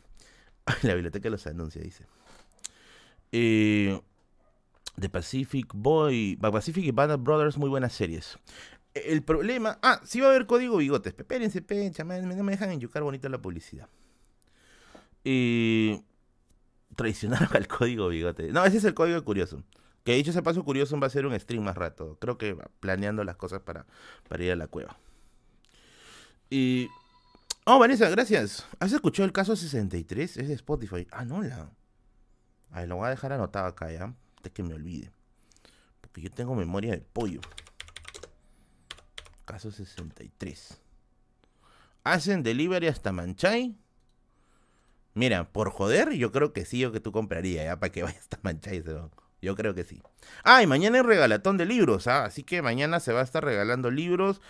La 0.82 0.94
biblioteca 0.94 1.30
los 1.30 1.46
anuncia, 1.46 1.80
dice. 1.80 2.06
Eh, 3.30 4.00
The 4.98 5.08
Pacific 5.10 5.68
Boy, 5.72 6.40
Pacific 6.40 6.86
y 6.86 6.90
Band 6.90 7.22
Brothers, 7.22 7.56
muy 7.56 7.70
buenas 7.70 7.92
series. 7.92 8.36
El 8.94 9.22
problema. 9.22 9.78
Ah, 9.80 10.00
sí 10.04 10.18
va 10.18 10.26
a 10.26 10.30
haber 10.30 10.46
código 10.46 10.76
bigotes. 10.78 11.14
Espérense, 11.16 11.62
pecha, 11.62 12.02
no 12.02 12.42
me 12.42 12.50
dejan 12.50 12.72
enyucar 12.72 13.04
bonito 13.04 13.28
la 13.28 13.40
publicidad. 13.40 13.88
Eh, 15.22 16.02
traicionaron 16.96 17.48
al 17.56 17.68
código 17.68 18.08
bigote. 18.08 18.50
No, 18.50 18.64
ese 18.64 18.78
es 18.78 18.84
el 18.84 18.94
código 18.94 19.22
curioso. 19.22 19.62
Que 20.04 20.14
dicho 20.14 20.30
ese 20.30 20.42
paso 20.42 20.62
curioso 20.64 20.98
va 21.00 21.06
a 21.06 21.10
ser 21.10 21.26
un 21.26 21.38
stream 21.38 21.64
más 21.64 21.76
rato. 21.76 22.18
Creo 22.20 22.36
que 22.36 22.56
planeando 22.80 23.24
las 23.24 23.36
cosas 23.36 23.60
para, 23.60 23.86
para 24.28 24.44
ir 24.44 24.52
a 24.52 24.56
la 24.56 24.66
cueva. 24.66 24.98
Y. 26.50 26.88
Oh, 27.64 27.78
Vanessa, 27.78 28.10
gracias. 28.10 28.66
¿Has 28.78 28.92
escuchado 28.92 29.24
el 29.24 29.32
caso 29.32 29.56
63? 29.56 30.36
Es 30.36 30.48
de 30.48 30.54
Spotify. 30.54 31.06
Ah, 31.10 31.24
no, 31.24 31.42
la. 31.42 31.70
A 32.70 32.80
ver, 32.80 32.88
lo 32.88 32.96
voy 32.96 33.06
a 33.06 33.10
dejar 33.10 33.32
anotado 33.32 33.66
acá 33.66 33.90
ya. 33.90 34.14
Antes 34.36 34.52
que 34.52 34.62
me 34.62 34.74
olvide. 34.74 35.10
Porque 36.02 36.20
yo 36.20 36.30
tengo 36.30 36.54
memoria 36.54 36.92
de 36.92 37.00
pollo. 37.00 37.40
Caso 39.46 39.70
63. 39.70 40.80
¿Hacen 42.02 42.42
delivery 42.42 42.88
hasta 42.88 43.10
Manchay? 43.12 43.78
Mira, 45.14 45.50
por 45.50 45.70
joder, 45.70 46.12
yo 46.12 46.30
creo 46.30 46.52
que 46.52 46.66
sí, 46.66 46.80
yo 46.80 46.92
que 46.92 47.00
tú 47.00 47.12
compraría, 47.12 47.64
ya, 47.64 47.78
para 47.78 47.90
que 47.90 48.02
vaya 48.02 48.18
hasta 48.18 48.38
Manchay 48.42 48.78
ese 48.78 48.92
yo 49.44 49.54
creo 49.54 49.74
que 49.74 49.84
sí. 49.84 50.02
Ah, 50.42 50.62
y 50.62 50.66
mañana 50.66 50.98
hay 50.98 51.02
regalatón 51.02 51.56
de 51.56 51.66
libros, 51.66 52.06
¿ah? 52.06 52.24
así 52.24 52.42
que 52.42 52.62
mañana 52.62 53.00
se 53.00 53.12
va 53.12 53.20
a 53.20 53.24
estar 53.24 53.44
regalando 53.44 53.90
libros. 53.90 54.40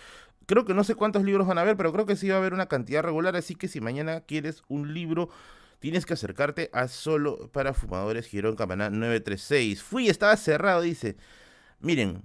Creo 0.47 0.65
que 0.65 0.73
no 0.73 0.83
sé 0.83 0.95
cuántos 0.95 1.23
libros 1.23 1.47
van 1.47 1.57
a 1.57 1.61
haber, 1.61 1.77
pero 1.77 1.91
creo 1.91 2.05
que 2.05 2.15
sí 2.15 2.29
va 2.29 2.35
a 2.35 2.37
haber 2.39 2.53
una 2.53 2.67
cantidad 2.67 3.03
regular, 3.03 3.35
así 3.35 3.55
que 3.55 3.67
si 3.67 3.81
mañana 3.81 4.21
quieres 4.21 4.63
un 4.67 4.93
libro, 4.93 5.29
tienes 5.79 6.05
que 6.05 6.13
acercarte 6.13 6.69
a 6.73 6.87
Solo 6.87 7.49
para 7.51 7.73
Fumadores 7.73 8.27
Girón 8.27 8.55
Campaná 8.55 8.89
936. 8.89 9.83
Fui, 9.83 10.09
estaba 10.09 10.37
cerrado, 10.37 10.81
dice. 10.81 11.17
Miren, 11.79 12.23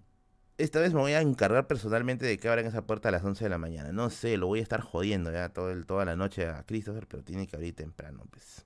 esta 0.59 0.81
vez 0.81 0.93
me 0.93 1.01
voy 1.01 1.13
a 1.13 1.21
encargar 1.21 1.67
personalmente 1.67 2.27
de 2.27 2.39
que 2.39 2.49
abran 2.49 2.67
esa 2.67 2.87
puerta 2.87 3.09
a 3.09 3.13
las 3.13 3.25
11 3.25 3.45
de 3.45 3.51
la 3.51 3.59
mañana. 3.59 3.93
No 3.93 4.11
sé, 4.11 4.37
lo 4.37 4.47
voy 4.47 4.61
a 4.61 4.63
estar 4.63 4.81
jodiendo 4.81 5.33
ya 5.33 5.49
todo 5.51 5.71
el, 5.71 5.87
toda 5.87 6.05
la 6.05 6.17
noche 6.17 6.47
a 6.47 6.63
Christopher, 6.65 7.07
pero 7.07 7.23
tiene 7.23 7.47
que 7.47 7.57
abrir 7.57 7.75
temprano, 7.75 8.27
pues. 8.31 8.65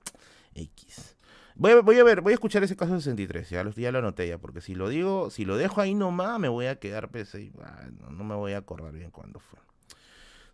X. 0.53 1.14
Voy 1.57 1.71
a, 1.71 2.03
ver, 2.03 2.19
voy 2.19 2.31
a 2.31 2.33
escuchar 2.33 2.63
ese 2.63 2.75
caso 2.75 2.95
63, 2.99 3.49
ya 3.49 3.63
lo, 3.63 3.71
ya 3.71 3.89
lo 3.89 3.99
anoté 3.99 4.27
ya, 4.27 4.37
porque 4.37 4.59
si 4.59 4.75
lo 4.75 4.89
digo, 4.89 5.29
si 5.29 5.45
lo 5.45 5.55
dejo 5.55 5.79
ahí 5.79 5.93
nomás, 5.93 6.37
me 6.37 6.49
voy 6.49 6.65
a 6.65 6.79
quedar 6.79 7.09
PC 7.11 7.43
y 7.43 7.51
ah, 7.63 7.87
no, 8.11 8.25
me 8.25 8.35
voy 8.35 8.51
a 8.51 8.57
acordar 8.57 8.91
bien 8.91 9.09
cuándo 9.09 9.39
fue. 9.39 9.59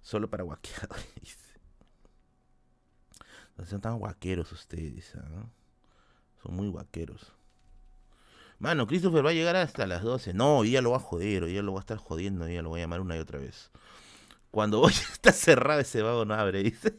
Solo 0.02 0.30
para 0.30 0.44
guaqueadores. 0.44 1.38
No 3.58 3.66
son 3.66 3.82
tan 3.82 4.00
guaqueros 4.00 4.52
ustedes, 4.54 5.14
¿ah? 5.16 5.46
Son 6.42 6.56
muy 6.56 6.70
guaqueros. 6.70 7.34
Mano, 8.60 8.88
Christopher 8.88 9.26
va 9.26 9.32
a 9.32 9.34
llegar 9.34 9.56
hasta 9.56 9.86
las 9.86 10.02
12. 10.04 10.34
No, 10.34 10.64
ya 10.64 10.82
lo 10.82 10.92
va 10.92 10.98
a 10.98 11.00
joder, 11.02 11.48
ya 11.48 11.62
lo 11.62 11.74
va 11.74 11.80
a 11.80 11.82
estar 11.82 11.98
jodiendo, 11.98 12.48
ya 12.48 12.62
lo 12.62 12.70
voy 12.70 12.80
a 12.80 12.84
llamar 12.84 13.02
una 13.02 13.18
y 13.18 13.20
otra 13.20 13.40
vez. 13.40 13.72
Cuando 14.52 14.80
voy 14.82 14.94
está 14.94 15.32
cerrado 15.32 15.82
ese 15.82 16.02
vago 16.02 16.26
no 16.26 16.34
abre, 16.34 16.64
dice. 16.64 16.98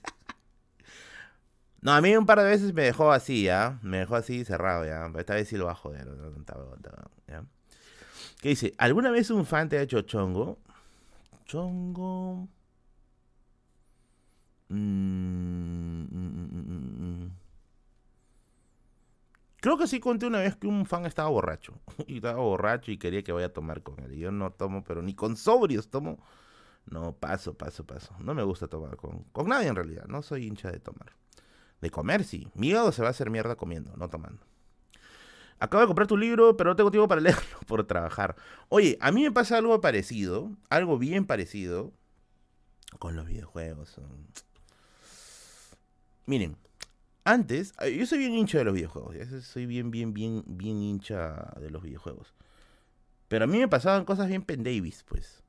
No, 1.82 1.92
a 1.92 2.00
mí 2.00 2.16
un 2.16 2.26
par 2.26 2.38
de 2.38 2.44
veces 2.44 2.72
me 2.72 2.82
dejó 2.82 3.10
así, 3.10 3.42
¿ya? 3.42 3.78
Me 3.82 3.98
dejó 3.98 4.14
así 4.14 4.44
cerrado, 4.44 4.84
¿ya? 4.86 5.10
Esta 5.18 5.34
vez 5.34 5.48
sí 5.48 5.56
lo 5.56 5.66
va 5.66 5.72
a 5.72 5.74
joder, 5.74 6.08
¿ya? 7.26 7.44
¿Qué 8.40 8.50
dice? 8.50 8.74
¿Alguna 8.78 9.10
vez 9.10 9.30
un 9.30 9.44
fan 9.44 9.68
te 9.68 9.78
ha 9.78 9.82
hecho 9.82 10.02
chongo? 10.02 10.58
Chongo... 11.44 12.48
Mm, 14.68 16.04
mm, 16.10 17.26
mm, 17.26 17.30
Creo 19.60 19.76
que 19.78 19.86
sí 19.86 20.00
conté 20.00 20.26
una 20.26 20.40
vez 20.40 20.56
que 20.56 20.66
un 20.66 20.86
fan 20.86 21.04
estaba 21.06 21.28
borracho. 21.30 21.74
Y 22.06 22.16
estaba 22.16 22.40
borracho 22.40 22.90
y 22.92 22.98
quería 22.98 23.22
que 23.22 23.32
vaya 23.32 23.46
a 23.46 23.52
tomar 23.52 23.82
con 23.82 23.98
él. 24.00 24.14
Y 24.14 24.20
yo 24.20 24.32
no 24.32 24.52
tomo, 24.52 24.82
pero 24.84 25.02
ni 25.02 25.14
con 25.14 25.36
sobrios 25.36 25.88
tomo. 25.90 26.18
No, 26.86 27.14
paso, 27.14 27.54
paso, 27.56 27.84
paso. 27.86 28.14
No 28.20 28.34
me 28.34 28.42
gusta 28.44 28.68
tomar 28.68 28.96
con, 28.96 29.24
con 29.32 29.48
nadie 29.48 29.68
en 29.68 29.76
realidad. 29.76 30.06
No 30.06 30.22
soy 30.22 30.46
hincha 30.46 30.70
de 30.72 30.80
tomar. 30.80 31.12
De 31.82 31.90
comer, 31.90 32.24
sí. 32.24 32.48
Mi 32.54 32.68
hígado 32.68 32.92
se 32.92 33.02
va 33.02 33.08
a 33.08 33.10
hacer 33.10 33.28
mierda 33.28 33.56
comiendo, 33.56 33.94
no 33.96 34.08
tomando. 34.08 34.40
Acabo 35.58 35.80
de 35.82 35.88
comprar 35.88 36.06
tu 36.06 36.16
libro, 36.16 36.56
pero 36.56 36.70
no 36.70 36.76
tengo 36.76 36.90
tiempo 36.90 37.08
para 37.08 37.20
leerlo 37.20 37.58
por 37.66 37.84
trabajar. 37.84 38.36
Oye, 38.68 38.96
a 39.00 39.12
mí 39.12 39.22
me 39.22 39.32
pasa 39.32 39.58
algo 39.58 39.80
parecido, 39.80 40.50
algo 40.70 40.96
bien 40.96 41.26
parecido 41.26 41.92
con 42.98 43.16
los 43.16 43.26
videojuegos. 43.26 44.00
Miren, 46.26 46.56
antes, 47.24 47.74
yo 47.96 48.06
soy 48.06 48.18
bien 48.18 48.34
hincha 48.34 48.58
de 48.58 48.64
los 48.64 48.74
videojuegos. 48.74 49.16
Soy 49.44 49.66
bien, 49.66 49.90
bien, 49.90 50.14
bien, 50.14 50.44
bien 50.46 50.80
hincha 50.82 51.52
de 51.60 51.70
los 51.70 51.82
videojuegos. 51.82 52.32
Pero 53.26 53.44
a 53.44 53.48
mí 53.48 53.58
me 53.58 53.68
pasaban 53.68 54.04
cosas 54.04 54.28
bien 54.28 54.42
pendavis, 54.42 55.02
pues. 55.02 55.42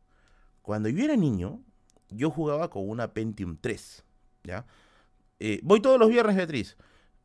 Cuando 0.64 0.90
yo 0.90 1.04
era 1.04 1.16
niño, 1.16 1.62
yo 2.10 2.32
jugaba 2.32 2.70
con 2.72 2.90
una 2.90 3.14
Pentium 3.14 3.58
3, 3.58 4.04
¿ya? 4.44 4.66
Eh, 5.40 5.60
voy 5.64 5.82
todos 5.82 6.00
los 6.00 6.10
viernes, 6.10 6.36
Beatriz. 6.36 6.78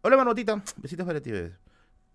Hola, 0.03 0.17
Manotita. 0.17 0.63
Besitos 0.77 1.07
para 1.07 1.21
ti, 1.21 1.31
bebé. 1.31 1.57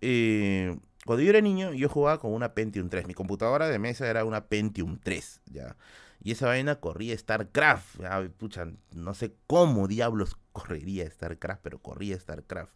Eh, 0.00 0.76
cuando 1.04 1.22
yo 1.22 1.30
era 1.30 1.40
niño, 1.40 1.72
yo 1.72 1.88
jugaba 1.88 2.18
con 2.18 2.32
una 2.32 2.54
Pentium 2.54 2.88
3. 2.88 3.06
Mi 3.06 3.14
computadora 3.14 3.68
de 3.68 3.78
mesa 3.78 4.08
era 4.08 4.24
una 4.24 4.46
Pentium 4.46 4.98
3, 5.02 5.42
¿ya? 5.46 5.76
Y 6.22 6.32
esa 6.32 6.46
vaina 6.46 6.76
corría 6.76 7.16
StarCraft. 7.16 8.00
Pucha, 8.38 8.66
no 8.92 9.14
sé 9.14 9.34
cómo 9.46 9.88
diablos 9.88 10.36
correría 10.52 11.08
StarCraft, 11.10 11.60
pero 11.62 11.78
corría 11.78 12.18
StarCraft. 12.18 12.72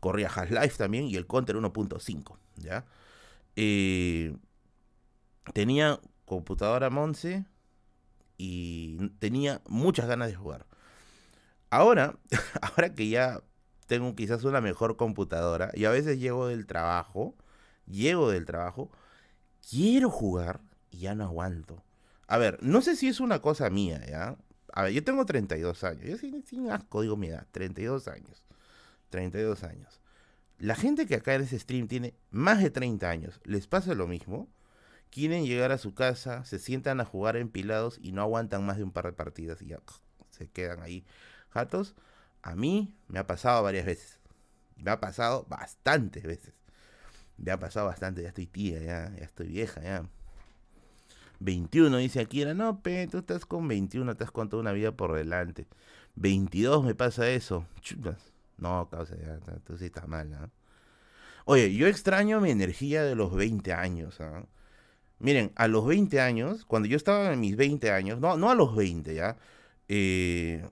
Corría 0.00 0.28
Half-Life 0.28 0.76
también 0.78 1.04
y 1.04 1.16
el 1.16 1.26
Counter 1.26 1.56
1.5, 1.56 2.38
¿ya? 2.56 2.86
Eh, 3.56 4.36
tenía 5.52 6.00
computadora 6.24 6.90
Monse 6.90 7.44
y 8.38 9.10
tenía 9.18 9.60
muchas 9.68 10.06
ganas 10.06 10.28
de 10.28 10.34
jugar. 10.34 10.66
Ahora, 11.70 12.18
ahora 12.62 12.94
que 12.94 13.08
ya 13.08 13.42
tengo 13.86 14.14
quizás 14.14 14.44
una 14.44 14.60
mejor 14.60 14.96
computadora 14.96 15.70
y 15.74 15.84
a 15.84 15.90
veces 15.90 16.18
llego 16.18 16.48
del 16.48 16.66
trabajo, 16.66 17.34
llego 17.86 18.30
del 18.30 18.44
trabajo, 18.44 18.90
quiero 19.68 20.10
jugar 20.10 20.60
y 20.90 20.98
ya 20.98 21.14
no 21.14 21.24
aguanto. 21.24 21.82
A 22.26 22.38
ver, 22.38 22.58
no 22.62 22.82
sé 22.82 22.96
si 22.96 23.08
es 23.08 23.20
una 23.20 23.40
cosa 23.40 23.70
mía, 23.70 24.04
¿ya? 24.06 24.36
A 24.72 24.84
ver, 24.84 24.92
yo 24.92 25.02
tengo 25.02 25.26
32 25.26 25.82
años. 25.84 26.04
Yo 26.04 26.16
sin, 26.16 26.70
asco 26.70 27.02
digo 27.02 27.16
mi 27.16 27.28
edad. 27.28 27.46
32 27.50 28.06
años. 28.08 28.44
32 29.08 29.64
años. 29.64 30.00
La 30.58 30.76
gente 30.76 31.06
que 31.06 31.16
acá 31.16 31.34
en 31.34 31.42
ese 31.42 31.58
stream 31.58 31.88
tiene 31.88 32.14
más 32.30 32.62
de 32.62 32.70
30 32.70 33.08
años, 33.08 33.40
¿les 33.44 33.66
pasa 33.66 33.94
lo 33.94 34.06
mismo? 34.06 34.48
Quieren 35.10 35.44
llegar 35.44 35.72
a 35.72 35.78
su 35.78 35.94
casa, 35.94 36.44
se 36.44 36.58
sientan 36.58 37.00
a 37.00 37.04
jugar 37.04 37.36
empilados 37.36 37.98
y 38.00 38.12
no 38.12 38.22
aguantan 38.22 38.64
más 38.64 38.76
de 38.76 38.84
un 38.84 38.92
par 38.92 39.06
de 39.06 39.12
partidas 39.12 39.62
y 39.62 39.68
ya 39.68 39.80
se 40.30 40.48
quedan 40.48 40.82
ahí 40.82 41.04
jatos. 41.50 41.94
A 42.42 42.54
mí 42.54 42.94
me 43.08 43.18
ha 43.18 43.26
pasado 43.26 43.62
varias 43.62 43.86
veces. 43.86 44.18
Me 44.76 44.90
ha 44.90 45.00
pasado 45.00 45.46
bastantes 45.48 46.24
veces. 46.24 46.54
Me 47.36 47.50
ha 47.50 47.58
pasado 47.58 47.86
bastante, 47.86 48.22
ya 48.22 48.28
estoy 48.28 48.46
tía, 48.46 48.80
ya, 48.80 49.12
ya 49.16 49.24
estoy 49.24 49.48
vieja, 49.48 49.80
ya. 49.82 50.04
21 51.40 51.96
dice 51.98 52.28
era, 52.32 52.54
no, 52.54 52.82
pe, 52.82 53.06
tú 53.06 53.18
estás 53.18 53.46
con 53.46 53.66
21, 53.66 54.14
te 54.16 54.24
has 54.24 54.30
contado 54.30 54.60
una 54.60 54.72
vida 54.72 54.92
por 54.92 55.14
delante. 55.14 55.66
22 56.16 56.84
me 56.84 56.94
pasa 56.94 57.28
eso. 57.30 57.66
Chutas. 57.80 58.32
No, 58.58 58.88
causa, 58.90 59.16
ya, 59.16 59.38
tú 59.64 59.78
sí 59.78 59.86
estás 59.86 60.06
mal, 60.06 60.30
¿no? 60.30 60.50
Oye, 61.46 61.74
yo 61.74 61.86
extraño 61.86 62.40
mi 62.40 62.50
energía 62.50 63.02
de 63.02 63.14
los 63.14 63.34
20 63.34 63.72
años, 63.72 64.20
¿ah? 64.20 64.44
Miren, 65.18 65.52
a 65.56 65.68
los 65.68 65.86
20 65.86 66.20
años, 66.20 66.64
cuando 66.64 66.88
yo 66.88 66.96
estaba 66.96 67.32
en 67.32 67.40
mis 67.40 67.56
20 67.56 67.90
años, 67.90 68.20
no, 68.20 68.36
no 68.36 68.50
a 68.50 68.54
los 68.54 68.74
20 68.74 69.14
ya, 69.14 69.36
eh, 69.88 70.66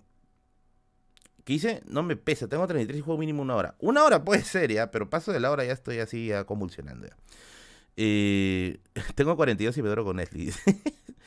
¿qué 1.49 1.55
hice? 1.55 1.83
No 1.87 2.03
me 2.03 2.15
pesa, 2.15 2.47
tengo 2.47 2.67
33 2.67 2.99
y 2.99 3.01
juego 3.01 3.19
mínimo 3.19 3.41
una 3.41 3.57
hora. 3.57 3.75
Una 3.79 4.05
hora 4.05 4.23
puede 4.23 4.43
ser, 4.45 4.71
ya, 4.71 4.91
pero 4.91 5.09
paso 5.09 5.33
de 5.33 5.41
la 5.41 5.51
hora 5.51 5.65
ya 5.65 5.73
estoy 5.73 5.99
así 5.99 6.31
convulsionando. 6.45 7.09
Eh, 7.97 8.81
tengo 9.15 9.35
42 9.35 9.79
y 9.79 9.81
me 9.81 9.89
duermo 9.89 10.05
con 10.05 10.17
Netflix. 10.17 10.61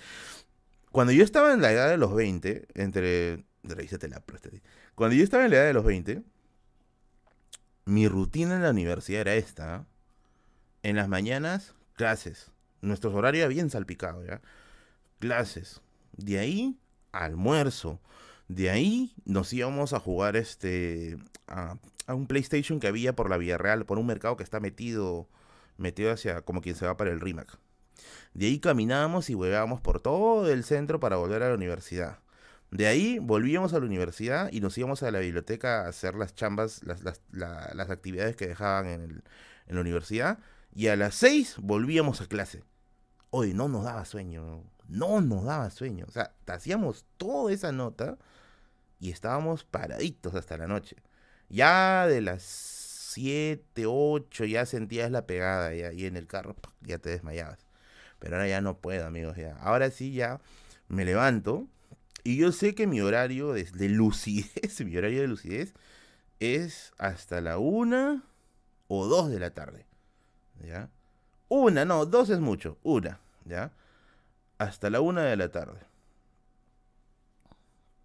Cuando 0.92 1.12
yo 1.12 1.24
estaba 1.24 1.56
en 1.56 1.64
la 1.64 1.72
edad 1.72 1.90
de 1.90 1.98
los 1.98 2.14
20, 2.14 2.68
entre... 2.76 3.46
Revísate 3.64 4.10
la 4.10 4.24
Cuando 4.94 5.16
yo 5.16 5.24
estaba 5.24 5.44
en 5.46 5.50
la 5.50 5.58
edad 5.58 5.66
de 5.66 5.74
los 5.74 5.86
20, 5.86 6.22
mi 7.86 8.08
rutina 8.08 8.58
en 8.58 8.62
la 8.62 8.70
universidad 8.70 9.22
era 9.22 9.34
esta. 9.34 9.88
En 10.84 10.98
las 10.98 11.08
mañanas, 11.08 11.74
clases. 11.96 12.52
Nuestro 12.82 13.12
horario 13.12 13.42
era 13.42 13.48
bien 13.48 13.72
salpicado, 13.72 14.24
¿ya? 14.24 14.40
Clases. 15.18 15.82
De 16.12 16.38
ahí, 16.38 16.78
almuerzo. 17.12 18.00
De 18.52 18.70
ahí 18.70 19.14
nos 19.24 19.54
íbamos 19.54 19.94
a 19.94 20.00
jugar 20.02 20.36
este 20.36 21.18
a, 21.48 21.78
un 22.10 22.28
PlayStation 22.28 22.82
que 22.82 22.88
había 22.88 23.16
por 23.16 23.30
la 23.30 23.38
Vía 23.38 23.58
Real, 23.58 23.86
por 23.86 23.98
un 23.98 24.06
mercado 24.06 24.36
que 24.36 24.44
está 24.44 24.60
metido, 24.60 25.30
metido 25.78 26.12
hacia 26.12 26.42
como 26.42 26.60
quien 26.60 26.76
se 26.76 26.86
va 26.86 26.98
para 26.98 27.12
el 27.12 27.22
RIMAC. 27.22 27.58
De 28.34 28.48
ahí 28.48 28.60
caminábamos 28.60 29.30
y 29.30 29.36
huevábamos 29.36 29.80
por 29.80 30.02
todo 30.02 30.52
el 30.52 30.66
centro 30.66 31.00
para 31.00 31.16
volver 31.16 31.44
a 31.44 31.48
la 31.48 31.56
universidad. 31.56 32.20
De 32.72 32.88
ahí 32.88 33.20
volvíamos 33.20 33.74
a 33.74 33.80
la 33.80 33.86
universidad 33.86 34.52
y 34.52 34.60
nos 34.60 34.78
íbamos 34.78 35.02
a 35.02 35.12
la 35.12 35.20
biblioteca 35.20 35.86
a 35.86 35.88
hacer 35.88 36.16
las 36.16 36.36
chambas, 36.36 36.84
las, 36.84 37.04
las, 37.04 37.22
las 37.32 37.90
actividades 37.90 38.36
que 38.36 38.48
dejaban 38.48 38.86
en, 38.88 39.02
el, 39.02 39.24
en, 39.68 39.76
la 39.76 39.82
universidad. 39.82 40.40
Y 40.76 40.88
a 40.88 40.98
las 40.98 41.16
seis 41.16 41.56
volvíamos 41.58 42.20
a 42.20 42.28
clase. 42.28 42.66
Hoy 43.30 43.54
no 43.54 43.70
nos 43.70 43.86
daba 43.86 44.04
sueño, 44.04 44.66
no 44.90 45.22
nos 45.22 45.46
daba 45.46 45.70
sueño. 45.70 46.04
O 46.10 46.12
sea, 46.12 46.34
hacíamos 46.48 47.06
toda 47.16 47.54
esa 47.54 47.72
nota 47.72 48.18
y 49.02 49.10
estábamos 49.10 49.66
paraditos 49.66 50.36
hasta 50.36 50.58
la 50.58 50.68
noche. 50.68 50.96
Ya 51.50 52.08
de 52.08 52.22
las 52.22 52.44
siete, 52.44 53.86
ocho, 53.88 54.46
ya 54.46 54.66
sentías 54.66 55.12
la 55.12 55.26
pegada 55.26 55.76
y 55.76 55.82
ahí 55.82 56.06
en 56.06 56.16
el 56.16 56.28
carro 56.28 56.56
ya 56.82 57.00
te 57.00 57.10
desmayabas. 57.10 57.60
Pero 58.20 58.36
ahora 58.36 58.48
ya 58.48 58.62
no 58.62 58.78
puedo, 58.78 59.06
amigos. 59.06 59.36
Ya. 59.36 59.58
Ahora 59.58 59.90
sí 59.90 60.14
ya 60.14 60.40
me 60.88 61.04
levanto 61.04 61.68
y 62.24 62.38
yo 62.38 62.52
sé 62.52 62.76
que 62.76 62.86
mi 62.86 63.02
horario 63.02 63.54
de, 63.54 63.90
lucidez, 63.90 64.80
mi 64.86 64.96
horario 64.96 65.22
de 65.22 65.28
lucidez 65.28 65.74
es 66.40 66.94
hasta 67.00 67.42
la 67.42 67.58
una 67.58 68.24
o 68.88 69.08
dos 69.08 69.32
de 69.32 69.40
la 69.40 69.50
tarde. 69.50 69.88
¿Ya? 70.64 70.90
Una, 71.50 71.86
no, 71.86 72.06
dos 72.06 72.30
es 72.30 72.40
mucho. 72.40 72.78
Una, 72.84 73.20
¿ya? 73.46 73.74
Hasta 74.60 74.92
la 74.92 75.02
una 75.02 75.24
de 75.24 75.36
la 75.38 75.50
tarde. 75.50 75.80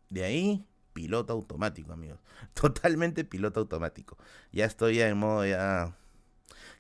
De 0.08 0.24
ahí, 0.24 0.64
piloto 0.96 1.34
automático, 1.34 1.92
amigos. 1.92 2.18
Totalmente 2.54 3.22
piloto 3.24 3.60
automático. 3.60 4.16
Ya 4.50 4.64
estoy 4.64 4.98
en 5.02 5.18
modo 5.18 5.44
ya. 5.44 5.94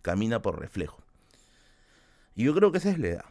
Camina 0.00 0.40
por 0.40 0.58
reflejo. 0.58 1.02
Y 2.34 2.44
yo 2.44 2.54
creo 2.54 2.72
que 2.72 2.78
esa 2.78 2.90
es 2.90 2.98
la 2.98 3.08
edad. 3.08 3.24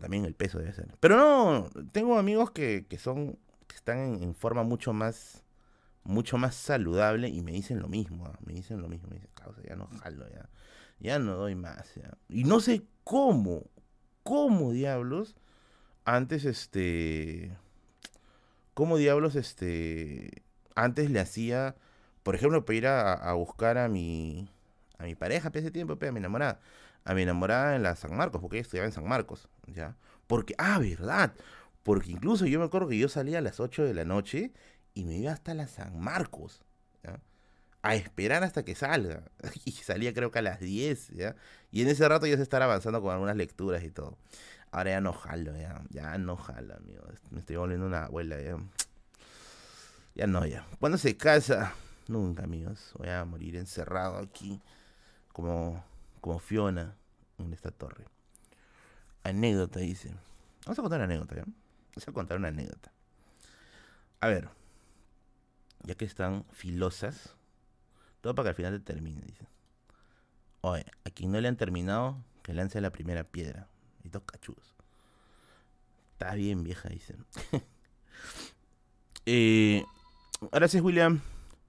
También 0.00 0.24
el 0.24 0.34
peso 0.34 0.58
debe 0.58 0.72
ser. 0.72 0.88
Pero 0.98 1.16
no, 1.16 1.70
tengo 1.92 2.18
amigos 2.18 2.50
que, 2.50 2.86
que 2.88 2.98
son, 2.98 3.38
que 3.68 3.76
están 3.76 4.22
en, 4.22 4.34
forma 4.34 4.64
mucho 4.64 4.92
más, 4.92 5.44
mucho 6.02 6.38
más 6.38 6.56
saludable 6.56 7.28
y 7.28 7.40
me 7.40 7.52
dicen 7.52 7.80
lo 7.80 7.88
mismo, 7.88 8.26
¿ah? 8.26 8.38
me 8.44 8.54
dicen 8.54 8.82
lo 8.82 8.88
mismo, 8.88 9.08
me 9.08 9.16
dicen, 9.16 9.30
ya 9.66 9.76
no 9.76 9.86
jalo, 10.02 10.28
ya, 10.28 10.50
ya 10.98 11.18
no 11.18 11.36
doy 11.36 11.54
más. 11.54 11.94
Y 12.28 12.44
no 12.44 12.60
sé 12.60 12.82
cómo, 13.04 13.64
cómo 14.24 14.72
diablos, 14.72 15.36
antes 16.04 16.44
este, 16.44 17.56
cómo 18.78 18.96
diablos 18.96 19.34
este, 19.34 20.44
antes 20.76 21.10
le 21.10 21.18
hacía, 21.18 21.74
por 22.22 22.36
ejemplo, 22.36 22.64
para 22.64 22.76
ir 22.76 22.86
a, 22.86 23.32
buscar 23.32 23.76
a 23.76 23.88
mi, 23.88 24.52
a 24.98 25.02
mi 25.02 25.16
pareja, 25.16 25.50
tiempo, 25.50 25.98
a 26.00 26.12
mi 26.12 26.18
enamorada 26.20 26.60
a 27.04 27.12
mi 27.12 27.22
enamorada 27.22 27.74
en 27.74 27.82
la 27.82 27.96
San 27.96 28.16
Marcos, 28.16 28.40
porque 28.40 28.58
ella 28.58 28.62
estudiaba 28.62 28.86
en 28.86 28.92
San 28.92 29.08
Marcos, 29.08 29.48
¿ya? 29.66 29.96
Porque, 30.28 30.54
ah, 30.58 30.78
verdad, 30.78 31.34
porque 31.82 32.12
incluso 32.12 32.46
yo 32.46 32.60
me 32.60 32.66
acuerdo 32.66 32.86
que 32.86 32.98
yo 32.98 33.08
salía 33.08 33.38
a 33.38 33.40
las 33.40 33.58
8 33.58 33.82
de 33.82 33.94
la 33.94 34.04
noche 34.04 34.52
y 34.94 35.06
me 35.06 35.16
iba 35.16 35.32
hasta 35.32 35.54
la 35.54 35.66
San 35.66 35.98
Marcos, 35.98 36.62
¿ya? 37.02 37.18
A 37.82 37.96
esperar 37.96 38.44
hasta 38.44 38.64
que 38.64 38.76
salga. 38.76 39.24
Y 39.64 39.72
salía 39.72 40.14
creo 40.14 40.30
que 40.30 40.38
a 40.38 40.42
las 40.42 40.60
10, 40.60 41.08
¿ya? 41.08 41.34
Y 41.72 41.82
en 41.82 41.88
ese 41.88 42.08
rato 42.08 42.26
ya 42.28 42.36
se 42.36 42.42
estar 42.44 42.62
avanzando 42.62 43.02
con 43.02 43.12
algunas 43.12 43.34
lecturas 43.34 43.82
y 43.82 43.90
todo. 43.90 44.18
Ahora 44.70 44.90
ya 44.90 45.00
no 45.00 45.12
jalo, 45.12 45.56
ya. 45.56 45.82
Ya 45.90 46.18
no 46.18 46.36
jalo, 46.36 46.74
amigo. 46.76 47.02
Me 47.30 47.40
estoy 47.40 47.56
volviendo 47.56 47.86
una 47.86 48.04
abuela, 48.04 48.36
ya. 48.40 50.26
No, 50.26 50.46
ya. 50.46 50.66
¿Cuándo 50.80 50.98
se 50.98 51.16
casa? 51.16 51.72
Nunca, 52.08 52.44
amigos. 52.44 52.92
Voy 52.98 53.08
a 53.08 53.24
morir 53.24 53.56
encerrado 53.56 54.18
aquí. 54.18 54.60
Como 55.32 55.82
como 56.20 56.38
Fiona 56.38 56.96
en 57.38 57.52
esta 57.52 57.70
torre. 57.70 58.04
Anécdota, 59.24 59.80
dice. 59.80 60.14
Vamos 60.66 60.78
a 60.78 60.82
contar 60.82 60.98
una 60.98 61.04
anécdota, 61.06 61.36
¿ya? 61.36 61.44
Vamos 61.44 62.08
a 62.08 62.12
contar 62.12 62.36
una 62.38 62.48
anécdota. 62.48 62.92
A 64.20 64.28
ver, 64.28 64.48
ya 65.84 65.94
que 65.94 66.04
están 66.04 66.44
filosas, 66.52 67.34
todo 68.20 68.34
para 68.34 68.46
que 68.46 68.48
al 68.50 68.54
final 68.56 68.72
te 68.82 68.92
termine, 68.92 69.22
dice. 69.22 69.46
Oye, 70.60 70.84
a 71.04 71.10
quien 71.10 71.30
no 71.30 71.40
le 71.40 71.48
han 71.48 71.56
terminado, 71.56 72.22
que 72.42 72.52
lance 72.52 72.80
la 72.80 72.90
primera 72.90 73.24
piedra. 73.24 73.68
Y 74.08 74.10
dos 74.10 74.22
cachudos. 74.22 74.74
Está 76.12 76.34
bien, 76.34 76.62
vieja, 76.64 76.88
dice. 76.88 77.14
eh, 79.26 79.84
gracias, 80.50 80.82
William. 80.82 81.20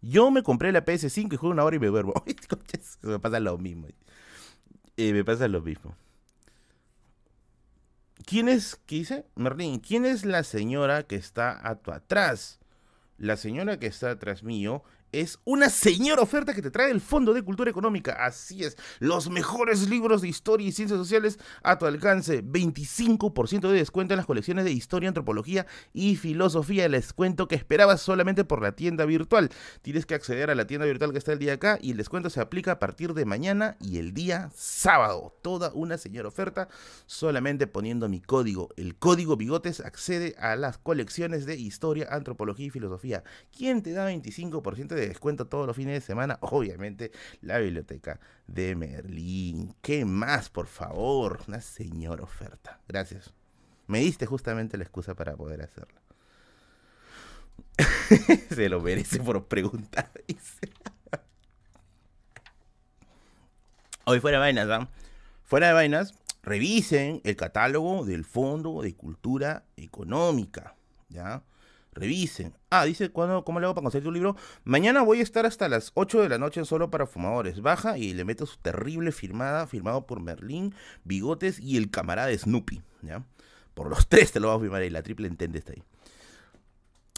Yo 0.02 0.32
me 0.32 0.42
compré 0.42 0.72
la 0.72 0.86
PS5 0.86 1.34
y 1.34 1.36
juego 1.36 1.52
una 1.52 1.66
hora 1.66 1.76
y 1.76 1.80
me 1.80 1.88
duermo. 1.88 2.14
me 3.02 3.20
pasa 3.20 3.42
lo 3.42 3.58
mismo. 3.58 3.88
Eh, 4.96 5.12
me 5.12 5.26
pasa 5.26 5.50
lo 5.50 5.62
mismo. 5.62 5.98
¿Quién 8.26 8.48
es, 8.48 8.80
qué 8.86 8.96
dice? 8.96 9.26
Merlín, 9.36 9.80
¿quién 9.80 10.06
es 10.06 10.24
la 10.24 10.44
señora 10.44 11.04
que 11.04 11.18
está 11.18 11.68
a 11.68 11.76
tu 11.76 11.92
atrás? 11.92 12.60
La 13.18 13.36
señora 13.36 13.80
que 13.80 13.88
está 13.88 14.12
atrás 14.12 14.44
mío 14.44 14.82
es 15.12 15.40
una 15.46 15.70
señora 15.70 16.22
oferta 16.22 16.54
que 16.54 16.62
te 16.62 16.72
trae 16.72 16.92
el 16.92 17.02
Fondo 17.02 17.34
de 17.34 17.44
Cultura 17.44 17.70
Económica. 17.70 18.14
Así 18.26 18.64
es, 18.64 18.78
los 19.00 19.30
mejores 19.30 19.90
libros 19.90 20.22
de 20.22 20.28
historia 20.28 20.68
y 20.68 20.72
ciencias 20.72 21.00
sociales 21.00 21.40
a 21.64 21.78
tu 21.78 21.86
alcance. 21.86 22.44
25% 22.44 23.70
de 23.70 23.78
descuento 23.78 24.14
en 24.14 24.18
las 24.18 24.26
colecciones 24.26 24.66
de 24.66 24.72
historia, 24.72 25.10
antropología 25.10 25.66
y 25.94 26.16
filosofía. 26.16 26.86
El 26.86 26.94
descuento 26.94 27.48
que 27.48 27.56
esperabas 27.56 28.02
solamente 28.02 28.44
por 28.44 28.62
la 28.62 28.74
tienda 28.74 29.06
virtual. 29.06 29.50
Tienes 29.82 30.06
que 30.06 30.16
acceder 30.16 30.50
a 30.50 30.56
la 30.56 30.68
tienda 30.68 30.86
virtual 30.86 31.12
que 31.12 31.18
está 31.18 31.34
el 31.34 31.40
día 31.40 31.54
acá 31.54 31.80
y 31.82 31.92
el 31.92 31.98
descuento 31.98 32.30
se 32.30 32.42
aplica 32.42 32.74
a 32.74 32.80
partir 32.80 33.14
de 33.14 33.26
mañana 33.26 33.78
y 33.80 33.98
el 33.98 34.14
día 34.14 34.52
sábado. 34.56 35.38
Toda 35.42 35.72
una 35.74 35.98
señora 35.98 36.28
oferta 36.28 36.68
solamente 37.06 37.68
poniendo 37.68 38.10
mi 38.10 38.22
código. 38.22 38.70
El 38.78 38.96
código 38.96 39.38
Bigotes 39.38 39.80
accede 39.80 40.36
a 40.40 40.56
las 40.56 40.78
colecciones 40.78 41.46
de 41.46 41.56
historia, 41.56 42.08
antropología 42.12 42.68
y 42.68 42.70
filosofía. 42.70 43.24
¿Quién 43.56 43.82
te 43.82 43.94
da 43.94 44.10
25% 44.12 44.88
de 44.88 44.99
descuento 45.08 45.48
todos 45.48 45.68
los 45.68 45.76
fines 45.76 45.94
de 45.96 46.02
semana, 46.02 46.38
obviamente 46.42 47.12
la 47.42 47.60
biblioteca 47.60 48.20
de 48.48 48.76
Merlín. 48.76 49.76
¿Qué 49.82 50.06
más, 50.06 50.50
por 50.50 50.68
favor? 50.68 51.42
Una 51.48 51.62
señora 51.62 52.24
oferta. 52.24 52.80
Gracias. 52.88 53.34
Me 53.88 54.00
diste 54.00 54.26
justamente 54.26 54.78
la 54.78 54.84
excusa 54.84 55.16
para 55.16 55.36
poder 55.36 55.62
hacerla. 55.62 56.02
Se 58.50 58.70
lo 58.70 58.82
merece 58.82 59.20
por 59.20 59.48
preguntar. 59.48 60.12
Hoy 64.06 64.20
fuera 64.20 64.38
de 64.38 64.42
vainas, 64.42 64.70
¿ah? 64.70 64.90
Fuera 65.46 65.68
de 65.68 65.74
vainas, 65.74 66.14
revisen 66.44 67.22
el 67.24 67.36
catálogo 67.36 68.06
del 68.06 68.26
Fondo 68.26 68.82
de 68.82 68.96
Cultura 68.96 69.66
Económica, 69.78 70.76
¿ya? 71.10 71.44
Revisen. 72.00 72.56
Ah, 72.70 72.86
dice, 72.86 73.10
¿cuándo, 73.10 73.44
¿cómo 73.44 73.60
le 73.60 73.66
hago 73.66 73.76
para 73.76 73.84
conseguir 73.84 74.06
tu 74.06 74.12
libro? 74.12 74.36
Mañana 74.64 75.02
voy 75.02 75.20
a 75.20 75.24
estar 75.24 75.46
hasta 75.46 75.68
las 75.68 75.92
8 75.96 76.22
de 76.22 76.30
la 76.30 76.38
noche 76.38 76.64
Solo 76.66 76.90
para 76.90 77.06
Fumadores. 77.06 77.62
Baja 77.62 77.98
y 77.98 78.14
le 78.14 78.26
meto 78.26 78.46
su 78.46 78.58
terrible 78.58 79.12
firmada, 79.12 79.68
firmado 79.68 80.06
por 80.06 80.22
Merlín, 80.22 80.74
Bigotes 81.04 81.60
y 81.60 81.78
el 81.78 81.90
camarada 81.90 82.36
Snoopy. 82.36 82.82
¿ya? 83.02 83.24
Por 83.74 83.90
los 83.90 84.08
tres 84.10 84.32
te 84.32 84.40
lo 84.40 84.48
voy 84.48 84.58
a 84.58 84.60
firmar 84.62 84.82
ahí, 84.82 84.90
la 84.90 85.04
triple 85.04 85.28
entende 85.28 85.60
está 85.60 85.74
ahí. 85.74 85.84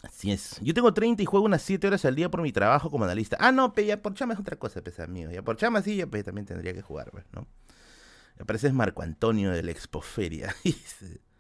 Así 0.03 0.32
es. 0.32 0.59
Yo 0.61 0.73
tengo 0.73 0.93
30 0.93 1.21
y 1.21 1.25
juego 1.25 1.45
unas 1.45 1.61
7 1.61 1.88
horas 1.88 2.05
al 2.05 2.15
día 2.15 2.29
por 2.29 2.41
mi 2.41 2.51
trabajo 2.51 2.89
como 2.89 3.03
analista. 3.05 3.38
Ah, 3.39 3.51
no, 3.51 3.73
ya 3.75 4.01
por 4.01 4.15
chama 4.15 4.34
es 4.34 4.39
otra 4.39 4.57
cosa, 4.57 4.82
pesa 4.82 5.05
mío. 5.05 5.29
Ya 5.32 5.43
por 5.43 5.57
chama 5.57 5.82
sí, 5.82 5.97
ya 5.97 6.07
pues, 6.07 6.23
también 6.23 6.45
tendría 6.45 6.73
que 6.73 6.82
jugar, 6.82 7.11
pues, 7.11 7.25
¿no? 7.34 7.45
Me 8.38 8.45
parece 8.45 8.71
Marco 8.73 9.03
Antonio 9.03 9.51
de 9.51 9.61
la 9.61 9.71
Expoferia. 9.71 10.55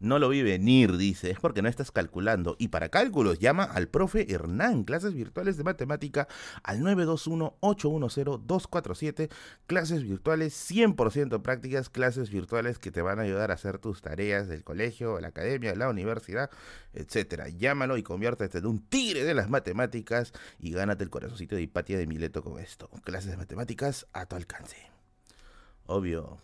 No 0.00 0.18
lo 0.18 0.28
vi 0.28 0.42
venir, 0.42 0.96
dice, 0.96 1.30
es 1.30 1.40
porque 1.40 1.62
no 1.62 1.68
estás 1.68 1.90
calculando. 1.90 2.56
Y 2.58 2.68
para 2.68 2.88
cálculos, 2.88 3.38
llama 3.38 3.64
al 3.64 3.88
profe 3.88 4.32
Hernán, 4.32 4.84
clases 4.84 5.14
virtuales 5.14 5.56
de 5.56 5.64
matemática 5.64 6.28
al 6.62 6.80
921-810-247, 6.80 9.30
clases 9.66 10.02
virtuales 10.02 10.70
100% 10.70 11.42
prácticas, 11.42 11.88
clases 11.88 12.30
virtuales 12.30 12.78
que 12.78 12.90
te 12.90 13.02
van 13.02 13.18
a 13.18 13.22
ayudar 13.22 13.50
a 13.50 13.54
hacer 13.54 13.78
tus 13.78 14.02
tareas 14.02 14.48
del 14.48 14.64
colegio, 14.64 15.20
la 15.20 15.28
academia, 15.28 15.74
la 15.74 15.88
universidad, 15.88 16.50
etcétera. 16.92 17.48
Llámalo 17.48 17.96
y 17.96 18.02
conviértete 18.02 18.58
en 18.58 18.66
un 18.66 18.80
tigre 18.80 19.24
de 19.24 19.34
las 19.34 19.48
matemáticas 19.48 20.32
y 20.58 20.72
gánate 20.72 21.04
el 21.04 21.10
corazoncito 21.10 21.56
de 21.56 21.62
Hipatia 21.62 21.96
de 21.96 22.06
Mileto 22.06 22.42
con 22.42 22.58
esto. 22.58 22.90
Clases 23.04 23.30
de 23.30 23.36
matemáticas 23.36 24.06
a 24.12 24.26
tu 24.26 24.36
alcance. 24.36 24.76
Obvio, 25.86 26.38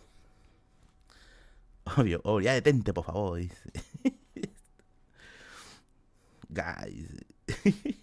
Obvio, 1.97 2.21
obvio, 2.23 2.45
ya 2.45 2.53
detente, 2.53 2.93
por 2.93 3.05
favor. 3.05 3.39
Guys. 6.49 7.07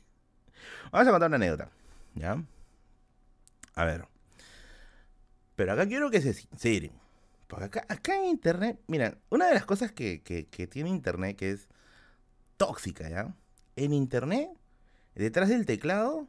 Vamos 0.92 1.08
a 1.08 1.10
contar 1.10 1.28
una 1.28 1.36
anécdota, 1.36 1.70
¿ya? 2.14 2.42
A 3.74 3.84
ver. 3.84 4.06
Pero 5.54 5.72
acá 5.72 5.86
quiero 5.86 6.10
que 6.10 6.20
se 6.20 6.32
sinceren. 6.34 6.92
Porque 7.46 7.64
acá, 7.66 7.86
acá 7.88 8.16
en 8.16 8.24
Internet, 8.26 8.80
mira, 8.86 9.18
una 9.30 9.46
de 9.48 9.54
las 9.54 9.64
cosas 9.64 9.92
que, 9.92 10.22
que, 10.22 10.46
que 10.46 10.66
tiene 10.66 10.90
Internet 10.90 11.36
que 11.36 11.50
es 11.52 11.68
tóxica, 12.56 13.08
¿ya? 13.08 13.34
En 13.76 13.92
Internet, 13.92 14.50
detrás 15.14 15.48
del 15.48 15.66
teclado, 15.66 16.26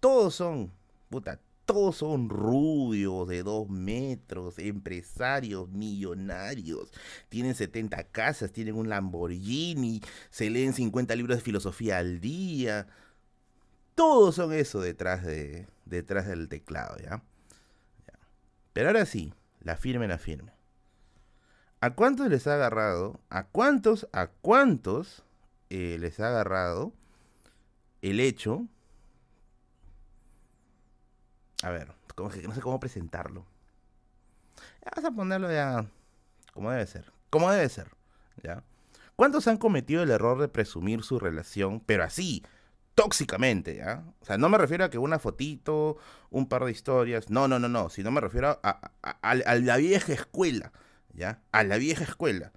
todos 0.00 0.34
son, 0.34 0.72
puta, 1.08 1.40
todos 1.64 1.96
son 1.96 2.28
rubios 2.28 3.26
de 3.28 3.42
dos 3.42 3.68
metros, 3.68 4.58
empresarios, 4.58 5.70
millonarios, 5.70 6.92
tienen 7.28 7.54
70 7.54 8.04
casas, 8.04 8.52
tienen 8.52 8.74
un 8.74 8.88
Lamborghini, 8.88 10.02
se 10.30 10.50
leen 10.50 10.74
50 10.74 11.14
libros 11.16 11.38
de 11.38 11.42
filosofía 11.42 11.98
al 11.98 12.20
día. 12.20 12.86
Todos 13.94 14.34
son 14.34 14.52
eso 14.52 14.80
detrás, 14.80 15.24
de, 15.24 15.66
detrás 15.84 16.26
del 16.26 16.48
teclado, 16.48 16.96
¿ya? 16.98 17.22
Pero 18.72 18.88
ahora 18.88 19.06
sí, 19.06 19.32
la 19.60 19.76
firme, 19.76 20.08
la 20.08 20.18
firme. 20.18 20.52
¿A 21.80 21.94
cuántos 21.94 22.28
les 22.28 22.46
ha 22.46 22.54
agarrado? 22.54 23.20
¿A 23.30 23.46
cuántos, 23.46 24.08
a 24.12 24.26
cuántos 24.26 25.22
eh, 25.70 25.96
les 26.00 26.18
ha 26.18 26.28
agarrado 26.28 26.92
el 28.02 28.20
hecho 28.20 28.66
a 31.64 31.70
ver, 31.70 31.92
como 32.14 32.28
que 32.28 32.42
no 32.42 32.54
sé 32.54 32.60
cómo 32.60 32.78
presentarlo. 32.78 33.46
Vamos 34.84 35.10
a 35.10 35.14
ponerlo 35.14 35.50
ya 35.50 35.86
como 36.52 36.70
debe 36.70 36.86
ser. 36.86 37.10
Como 37.30 37.50
debe 37.50 37.68
ser. 37.68 37.88
¿Ya? 38.42 38.62
¿Cuántos 39.16 39.48
han 39.48 39.56
cometido 39.56 40.02
el 40.02 40.10
error 40.10 40.38
de 40.40 40.48
presumir 40.48 41.02
su 41.02 41.18
relación, 41.18 41.80
pero 41.80 42.04
así, 42.04 42.44
tóxicamente, 42.94 43.76
¿ya? 43.76 44.04
O 44.20 44.24
sea, 44.24 44.36
no 44.36 44.48
me 44.48 44.58
refiero 44.58 44.84
a 44.84 44.90
que 44.90 44.98
una 44.98 45.18
fotito, 45.18 45.96
un 46.30 46.48
par 46.48 46.64
de 46.64 46.72
historias, 46.72 47.30
no, 47.30 47.48
no, 47.48 47.58
no, 47.58 47.68
no, 47.68 47.88
sino 47.88 48.10
me 48.10 48.20
refiero 48.20 48.60
a, 48.62 48.90
a 49.22 49.54
la 49.54 49.76
vieja 49.76 50.12
escuela, 50.12 50.72
¿ya? 51.14 51.40
A 51.52 51.64
la 51.64 51.76
vieja 51.76 52.04
escuela 52.04 52.52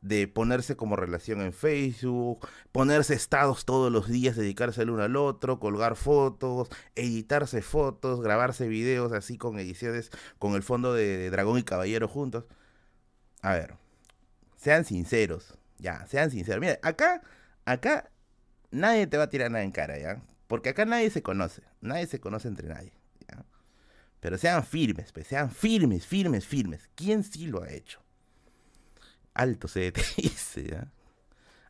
de 0.00 0.28
ponerse 0.28 0.76
como 0.76 0.96
relación 0.96 1.40
en 1.40 1.52
Facebook, 1.52 2.46
ponerse 2.72 3.14
estados 3.14 3.64
todos 3.64 3.90
los 3.90 4.08
días, 4.08 4.36
dedicarse 4.36 4.82
el 4.82 4.90
uno 4.90 5.02
al 5.02 5.16
otro, 5.16 5.58
colgar 5.58 5.96
fotos, 5.96 6.68
editarse 6.94 7.62
fotos, 7.62 8.20
grabarse 8.20 8.68
videos 8.68 9.12
así 9.12 9.38
con 9.38 9.58
ediciones 9.58 10.10
con 10.38 10.54
el 10.54 10.62
fondo 10.62 10.94
de, 10.94 11.30
Dragón 11.30 11.58
y 11.58 11.62
Caballero 11.62 12.08
juntos. 12.08 12.44
A 13.42 13.54
ver, 13.54 13.74
sean 14.56 14.84
sinceros, 14.84 15.54
ya, 15.78 16.06
sean 16.06 16.30
sinceros. 16.30 16.60
Mira, 16.60 16.78
acá, 16.82 17.22
acá 17.64 18.10
nadie 18.70 19.06
te 19.06 19.16
va 19.16 19.24
a 19.24 19.28
tirar 19.28 19.50
nada 19.50 19.64
en 19.64 19.72
cara, 19.72 19.98
¿ya? 19.98 20.22
Porque 20.46 20.70
acá 20.70 20.84
nadie 20.84 21.10
se 21.10 21.22
conoce, 21.22 21.62
nadie 21.80 22.06
se 22.06 22.20
conoce 22.20 22.48
entre 22.48 22.68
nadie, 22.68 22.92
¿ya? 23.28 23.44
Pero 24.20 24.38
sean 24.38 24.64
firmes, 24.64 25.12
pues, 25.12 25.26
sean 25.26 25.50
firmes, 25.50 26.06
firmes, 26.06 26.46
firmes. 26.46 26.88
¿Quién 26.94 27.22
sí 27.22 27.46
lo 27.46 27.62
ha 27.62 27.70
hecho? 27.70 28.00
Alto 29.38 29.68
se 29.68 29.92
dice. 30.16 30.78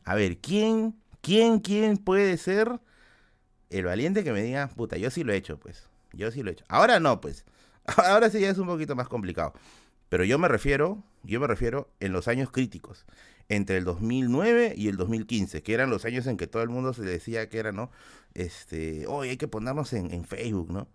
A 0.03 0.15
ver, 0.15 0.39
¿quién, 0.39 0.95
quién, 1.21 1.59
quién 1.59 1.97
puede 1.97 2.37
ser 2.37 2.79
el 3.69 3.85
valiente 3.85 4.23
que 4.23 4.33
me 4.33 4.41
diga, 4.41 4.67
puta, 4.67 4.97
yo 4.97 5.09
sí 5.11 5.23
lo 5.23 5.31
he 5.31 5.37
hecho, 5.37 5.57
pues. 5.57 5.87
Yo 6.11 6.31
sí 6.31 6.43
lo 6.43 6.49
he 6.49 6.53
hecho. 6.53 6.65
Ahora 6.67 6.99
no, 6.99 7.21
pues. 7.21 7.45
Ahora 7.85 8.29
sí 8.29 8.39
ya 8.39 8.49
es 8.49 8.57
un 8.57 8.67
poquito 8.67 8.95
más 8.95 9.07
complicado. 9.07 9.53
Pero 10.09 10.23
yo 10.23 10.39
me 10.39 10.47
refiero, 10.47 11.03
yo 11.23 11.39
me 11.39 11.47
refiero 11.47 11.87
en 11.99 12.11
los 12.11 12.27
años 12.27 12.49
críticos, 12.51 13.05
entre 13.47 13.77
el 13.77 13.83
2009 13.85 14.73
y 14.75 14.87
el 14.87 14.97
2015, 14.97 15.61
que 15.61 15.73
eran 15.73 15.91
los 15.91 16.03
años 16.05 16.25
en 16.25 16.37
que 16.37 16.47
todo 16.47 16.63
el 16.63 16.69
mundo 16.69 16.93
se 16.93 17.03
decía 17.03 17.47
que 17.47 17.59
era, 17.59 17.71
¿no? 17.71 17.91
Este, 18.33 19.05
hoy 19.07 19.29
hay 19.29 19.37
que 19.37 19.47
ponernos 19.47 19.93
en, 19.93 20.11
en 20.11 20.25
Facebook, 20.25 20.71
¿no? 20.71 20.87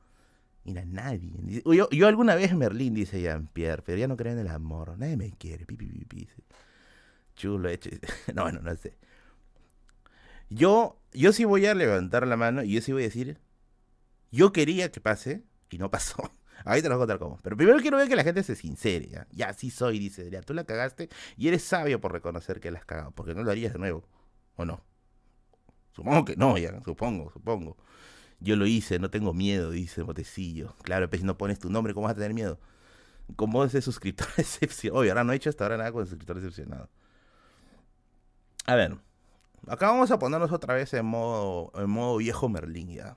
Mira, 0.64 0.84
nadie. 0.86 1.62
Yo, 1.64 1.90
yo 1.90 2.08
alguna 2.08 2.34
vez 2.34 2.54
Merlín, 2.54 2.94
dice 2.94 3.20
Jean-Pierre, 3.20 3.82
pero 3.84 3.98
ya 3.98 4.08
no 4.08 4.16
creo 4.16 4.32
en 4.32 4.38
el 4.38 4.48
amor. 4.48 4.98
Nadie 4.98 5.16
me 5.16 5.30
quiere. 5.32 5.66
Chulo 7.36 7.68
hecho. 7.68 7.90
no, 8.34 8.42
bueno, 8.42 8.60
no 8.62 8.74
sé. 8.76 8.96
Yo, 10.48 11.00
yo 11.12 11.32
sí 11.32 11.44
voy 11.44 11.66
a 11.66 11.74
levantar 11.74 12.26
la 12.26 12.36
mano 12.36 12.62
y 12.62 12.72
yo 12.72 12.80
sí 12.80 12.92
voy 12.92 13.02
a 13.02 13.06
decir, 13.06 13.38
yo 14.30 14.52
quería 14.52 14.90
que 14.90 15.00
pase 15.00 15.44
y 15.70 15.78
no 15.78 15.90
pasó. 15.90 16.30
Ahí 16.64 16.80
te 16.80 16.88
lo 16.88 16.94
voy 16.96 17.02
a 17.04 17.06
contar 17.06 17.18
cómo. 17.18 17.38
Pero 17.42 17.56
primero 17.56 17.78
quiero 17.80 17.98
ver 17.98 18.08
que 18.08 18.16
la 18.16 18.24
gente 18.24 18.42
se 18.42 18.56
sincere. 18.56 19.08
Ya, 19.08 19.26
ya 19.32 19.52
sí 19.52 19.70
soy, 19.70 19.98
dice. 19.98 20.30
Ya, 20.30 20.40
tú 20.40 20.54
la 20.54 20.64
cagaste 20.64 21.10
y 21.36 21.48
eres 21.48 21.62
sabio 21.62 22.00
por 22.00 22.12
reconocer 22.12 22.60
que 22.60 22.70
la 22.70 22.78
has 22.78 22.86
cagado. 22.86 23.10
Porque 23.10 23.34
no 23.34 23.42
lo 23.42 23.50
harías 23.50 23.74
de 23.74 23.78
nuevo. 23.78 24.08
¿O 24.56 24.64
no? 24.64 24.82
Supongo 25.92 26.24
que 26.24 26.36
no, 26.36 26.56
ya. 26.56 26.80
Supongo, 26.84 27.30
supongo. 27.32 27.76
Yo 28.44 28.56
lo 28.56 28.66
hice, 28.66 28.98
no 28.98 29.08
tengo 29.08 29.32
miedo, 29.32 29.70
dice 29.70 30.02
Botecillo. 30.02 30.76
Claro, 30.82 31.08
pues 31.08 31.20
si 31.20 31.26
no 31.26 31.38
pones 31.38 31.58
tu 31.58 31.70
nombre, 31.70 31.94
¿cómo 31.94 32.04
vas 32.04 32.12
a 32.12 32.16
tener 32.16 32.34
miedo? 32.34 32.60
Como 33.36 33.64
ese 33.64 33.80
suscriptor 33.80 34.28
decepcionado. 34.36 35.00
Oye, 35.00 35.10
ahora 35.10 35.24
no 35.24 35.32
he 35.32 35.36
hecho 35.36 35.48
hasta 35.48 35.64
ahora 35.64 35.78
nada 35.78 35.92
con 35.92 36.02
el 36.02 36.08
suscriptor 36.08 36.36
decepcionado. 36.36 36.90
A 38.66 38.74
ver, 38.74 38.98
acá 39.66 39.88
vamos 39.90 40.10
a 40.10 40.18
ponernos 40.18 40.52
otra 40.52 40.74
vez 40.74 40.92
en 40.92 41.06
modo, 41.06 41.72
en 41.74 41.88
modo 41.88 42.18
viejo 42.18 42.48
Merlín 42.50 42.90
ya. 42.90 43.16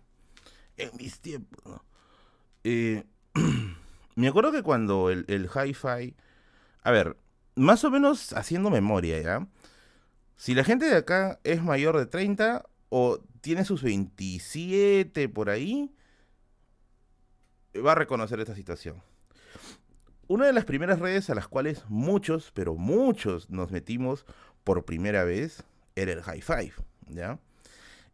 En 0.77 0.91
mis 0.95 1.19
tiempos, 1.19 1.81
eh, 2.63 3.03
me 4.15 4.27
acuerdo 4.29 4.53
que 4.53 4.63
cuando 4.63 5.09
el, 5.09 5.25
el 5.27 5.49
hi-fi... 5.53 6.15
A 6.83 6.91
ver, 6.91 7.17
más 7.55 7.83
o 7.83 7.91
menos 7.91 8.31
haciendo 8.31 8.69
memoria, 8.69 9.21
¿ya? 9.21 9.47
Si 10.37 10.53
la 10.53 10.63
gente 10.63 10.85
de 10.85 10.95
acá 10.95 11.39
es 11.43 11.61
mayor 11.61 11.97
de 11.97 12.05
30, 12.05 12.63
o 12.89 13.19
tiene 13.41 13.65
sus 13.65 13.83
27 13.83 15.29
por 15.29 15.49
ahí, 15.49 15.93
va 17.85 17.93
a 17.93 17.95
reconocer 17.95 18.39
esta 18.39 18.55
situación. 18.55 19.01
Una 20.27 20.45
de 20.45 20.53
las 20.53 20.65
primeras 20.65 20.99
redes 20.99 21.29
a 21.29 21.35
las 21.35 21.47
cuales 21.47 21.83
muchos, 21.87 22.51
pero 22.53 22.75
muchos 22.75 23.49
nos 23.49 23.71
metimos 23.71 24.25
por 24.63 24.83
primera 24.83 25.23
vez 25.23 25.63
era 25.95 26.11
el 26.11 26.19
Hi-Fi, 26.19 26.73
¿ya? 27.07 27.39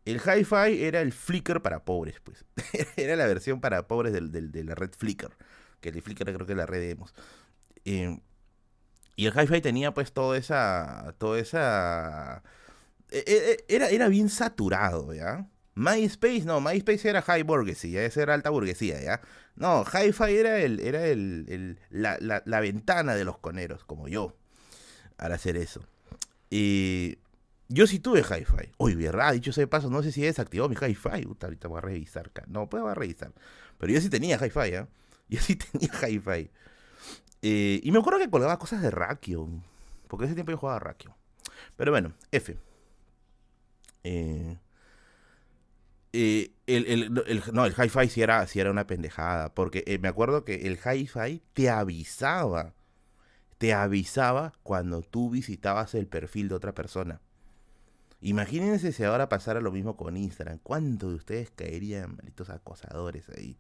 El 0.06 0.18
Hi-Fi 0.18 0.84
era 0.84 1.02
el 1.02 1.14
Flickr 1.14 1.62
para 1.62 1.86
pobres, 1.86 2.20
pues. 2.20 2.46
era 2.98 3.16
la 3.16 3.26
versión 3.26 3.62
para 3.62 3.88
pobres 3.88 4.14
del, 4.14 4.52
de 4.52 4.64
la 4.64 4.76
red 4.76 4.92
Flickr, 4.96 5.32
que 5.82 5.90
el 5.90 6.02
Flickr 6.02 6.26
creo 6.26 6.46
que 6.46 6.54
es 6.54 6.58
la 6.58 6.66
red 6.66 6.80
de 6.80 6.98
eh, 7.86 8.20
y 9.16 9.26
el 9.26 9.34
Hi-Fi 9.34 9.62
tenía 9.62 9.94
pues 9.94 10.12
toda 10.12 10.38
esa, 10.38 11.16
toda 11.18 11.40
esa 11.40 12.44
era, 13.68 13.90
era 13.90 14.08
bien 14.08 14.30
saturado, 14.30 15.14
¿ya? 15.14 15.48
MySpace, 15.76 16.46
no, 16.46 16.62
MySpace 16.62 17.10
era 17.10 17.22
high 17.22 17.44
burguesía, 17.44 18.06
era 18.06 18.34
alta 18.34 18.50
burguesía, 18.50 19.02
¿ya? 19.02 19.22
No, 19.56 19.84
Hi-Fi 19.84 20.36
era, 20.36 20.60
el, 20.60 20.80
era 20.80 21.06
el, 21.06 21.80
la, 21.90 22.60
ventana 22.60 23.16
de 23.16 23.24
los 23.24 23.38
coneros, 23.38 23.84
como 23.84 24.08
yo, 24.08 24.36
para 25.16 25.36
hacer 25.36 25.58
eso. 25.58 25.86
Y 26.50 27.18
yo 27.70 27.86
sí 27.88 28.00
tuve 28.00 28.22
Hi-Fi. 28.22 28.74
Uy, 28.78 28.96
verdad, 28.96 29.34
dicho 29.34 29.52
ese 29.52 29.68
paso, 29.68 29.90
no 29.90 30.02
sé 30.02 30.12
si 30.12 30.22
desactivó 30.22 30.70
mi 30.70 30.76
Hi-Fi. 30.76 31.28
ahorita 31.42 31.68
voy 31.68 31.78
a 31.78 31.82
revisar. 31.82 32.32
No, 32.48 32.68
pues 32.68 32.82
voy 32.82 32.92
a 32.92 32.96
revisar. 32.96 33.32
Pero 33.78 33.94
yo 33.94 34.02
sí 34.02 34.10
tenía 34.10 34.38
Hi-Fi, 34.38 34.72
¿ya? 34.72 34.88
Yo 35.30 35.40
sí 35.40 35.56
tenía 35.72 35.90
Hi-Fi. 35.90 36.52
Eh, 37.44 37.82
y 37.84 37.92
me 37.92 38.00
acuerdo 38.00 38.20
que 38.20 38.30
colgaba 38.30 38.58
cosas 38.58 38.82
de 38.82 38.90
Rakion. 38.90 39.64
Porque 40.08 40.26
ese 40.26 40.34
tiempo 40.34 40.52
yo 40.52 40.58
jugaba 40.58 40.80
Rakion. 40.80 41.14
Pero 41.76 41.92
bueno, 41.92 42.14
F. 42.32 42.58
Eh, 44.04 44.58
eh, 46.14 46.52
el, 46.68 47.14
no, 47.14 47.66
el 47.66 47.74
hi-fi 47.74 48.10
sí 48.10 48.22
era, 48.22 48.46
era 48.54 48.72
una 48.72 48.88
pendejada, 48.88 49.54
porque 49.54 49.84
eh, 49.88 49.98
me 50.00 50.08
acuerdo 50.08 50.46
que 50.46 50.68
el 50.68 50.78
hi-fi 50.78 51.42
te 51.54 51.70
avisaba, 51.70 52.74
te 53.58 53.74
avisaba 53.74 54.54
cuando 54.64 55.02
tú 55.02 55.30
visitabas 55.30 55.96
el 55.96 56.08
perfil 56.08 56.50
de 56.50 56.56
otra 56.56 56.74
persona. 56.74 57.22
Imagínense 58.22 58.94
si 58.94 59.04
ahora 59.04 59.28
pasara 59.28 59.60
lo 59.60 59.72
mismo 59.72 59.98
con 59.98 60.16
Instagram. 60.16 60.60
¿Cuántos 60.64 61.10
de 61.10 61.16
ustedes 61.16 61.52
caerían, 61.52 62.16
malditos 62.16 62.50
acosadores 62.50 63.30
ahí? 63.30 63.58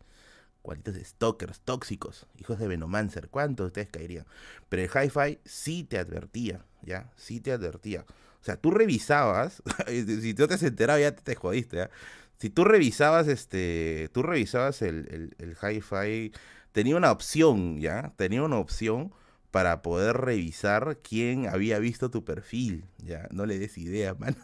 cualitos 0.63 0.95
stalkers, 0.95 1.59
tóxicos, 1.59 2.25
hijos 2.39 2.57
de 2.57 2.67
Venomancer, 2.67 3.29
¿cuántos 3.29 3.65
de 3.65 3.67
ustedes 3.67 3.89
caerían? 3.89 4.25
Pero 4.69 4.81
el 4.81 4.89
hi-fi 4.89 5.39
sí 5.45 5.83
te 5.83 5.99
advertía, 5.99 6.65
¿ya? 6.81 7.11
Sí 7.17 7.41
te 7.41 7.51
advertía. 7.51 8.05
O 8.43 8.45
sea, 8.45 8.57
tú 8.57 8.71
revisabas, 8.71 9.63
si 9.87 10.33
tú 10.33 10.45
te 10.49 10.55
has 10.55 10.63
enterado 10.63 10.99
ya 10.99 11.15
te, 11.15 11.33
jodiste, 11.33 11.77
¿ya? 11.77 11.89
Si 12.37 12.49
tú 12.49 12.65
revisabas, 12.65 13.29
este, 13.29 14.09
tú 14.11 14.21
revisabas 14.21 14.81
el, 14.81 15.33
el, 15.37 15.55
hi-fi, 15.61 16.33
tenía 16.73 16.97
una 16.97 17.13
opción, 17.13 17.79
¿ya? 17.79 18.11
Tenía 18.17 18.43
una 18.43 18.57
opción 18.57 19.13
para 19.49 19.81
poder 19.81 20.17
revisar 20.17 20.99
quién 21.01 21.47
había 21.47 21.79
visto 21.79 22.11
tu 22.11 22.25
perfil, 22.25 22.83
¿ya? 22.97 23.29
No 23.31 23.45
le 23.45 23.57
des 23.59 23.77
idea, 23.77 24.13
mano. 24.19 24.35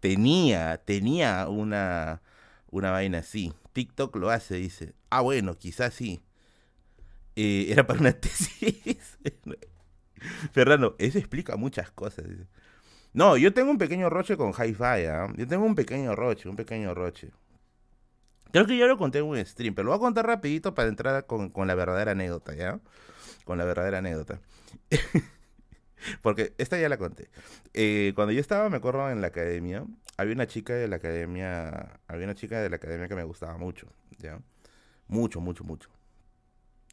tenía, 0.00 0.78
tenía 0.78 1.48
una, 1.50 2.22
una 2.70 2.92
vaina 2.92 3.18
así. 3.18 3.52
TikTok 3.74 4.16
lo 4.16 4.30
hace, 4.30 4.54
dice. 4.54 4.94
Ah, 5.10 5.20
bueno, 5.20 5.58
quizás 5.58 5.92
sí. 5.92 6.22
Eh, 7.34 7.66
era 7.68 7.86
para 7.86 8.00
una 8.00 8.12
tesis. 8.18 9.18
Fernando, 10.52 10.96
eso 10.98 11.18
explica 11.18 11.56
muchas 11.56 11.90
cosas. 11.90 12.24
No, 13.16 13.38
yo 13.38 13.50
tengo 13.54 13.70
un 13.70 13.78
pequeño 13.78 14.10
roche 14.10 14.36
con 14.36 14.52
Hi-Fi. 14.52 15.06
¿ah? 15.06 15.32
Yo 15.38 15.48
tengo 15.48 15.64
un 15.64 15.74
pequeño 15.74 16.14
roche, 16.14 16.50
un 16.50 16.54
pequeño 16.54 16.92
roche. 16.92 17.30
Creo 18.52 18.66
que 18.66 18.76
yo 18.76 18.86
lo 18.86 18.98
conté 18.98 19.20
en 19.20 19.24
un 19.24 19.42
stream, 19.44 19.74
pero 19.74 19.86
lo 19.86 19.92
voy 19.92 19.96
a 19.96 20.00
contar 20.00 20.26
rapidito 20.26 20.74
para 20.74 20.88
entrar 20.90 21.24
con, 21.24 21.50
la 21.66 21.74
verdadera 21.74 22.10
anécdota, 22.10 22.54
¿ya? 22.54 22.78
Con 23.44 23.56
la 23.56 23.64
verdadera 23.64 23.98
anécdota. 23.98 24.38
Porque 26.22 26.52
esta 26.58 26.78
ya 26.78 26.90
la 26.90 26.98
conté. 26.98 27.30
Eh, 27.72 28.12
cuando 28.14 28.32
yo 28.32 28.40
estaba, 28.40 28.68
me 28.68 28.76
acuerdo, 28.76 29.08
en 29.08 29.22
la 29.22 29.28
academia, 29.28 29.86
había 30.18 30.34
una 30.34 30.46
chica 30.46 30.74
de 30.74 30.86
la 30.86 30.96
academia, 30.96 31.98
había 32.08 32.26
una 32.26 32.34
chica 32.34 32.60
de 32.60 32.68
la 32.68 32.76
academia 32.76 33.08
que 33.08 33.14
me 33.14 33.24
gustaba 33.24 33.56
mucho, 33.56 33.86
¿ya? 34.18 34.38
Mucho, 35.08 35.40
mucho, 35.40 35.64
mucho. 35.64 35.88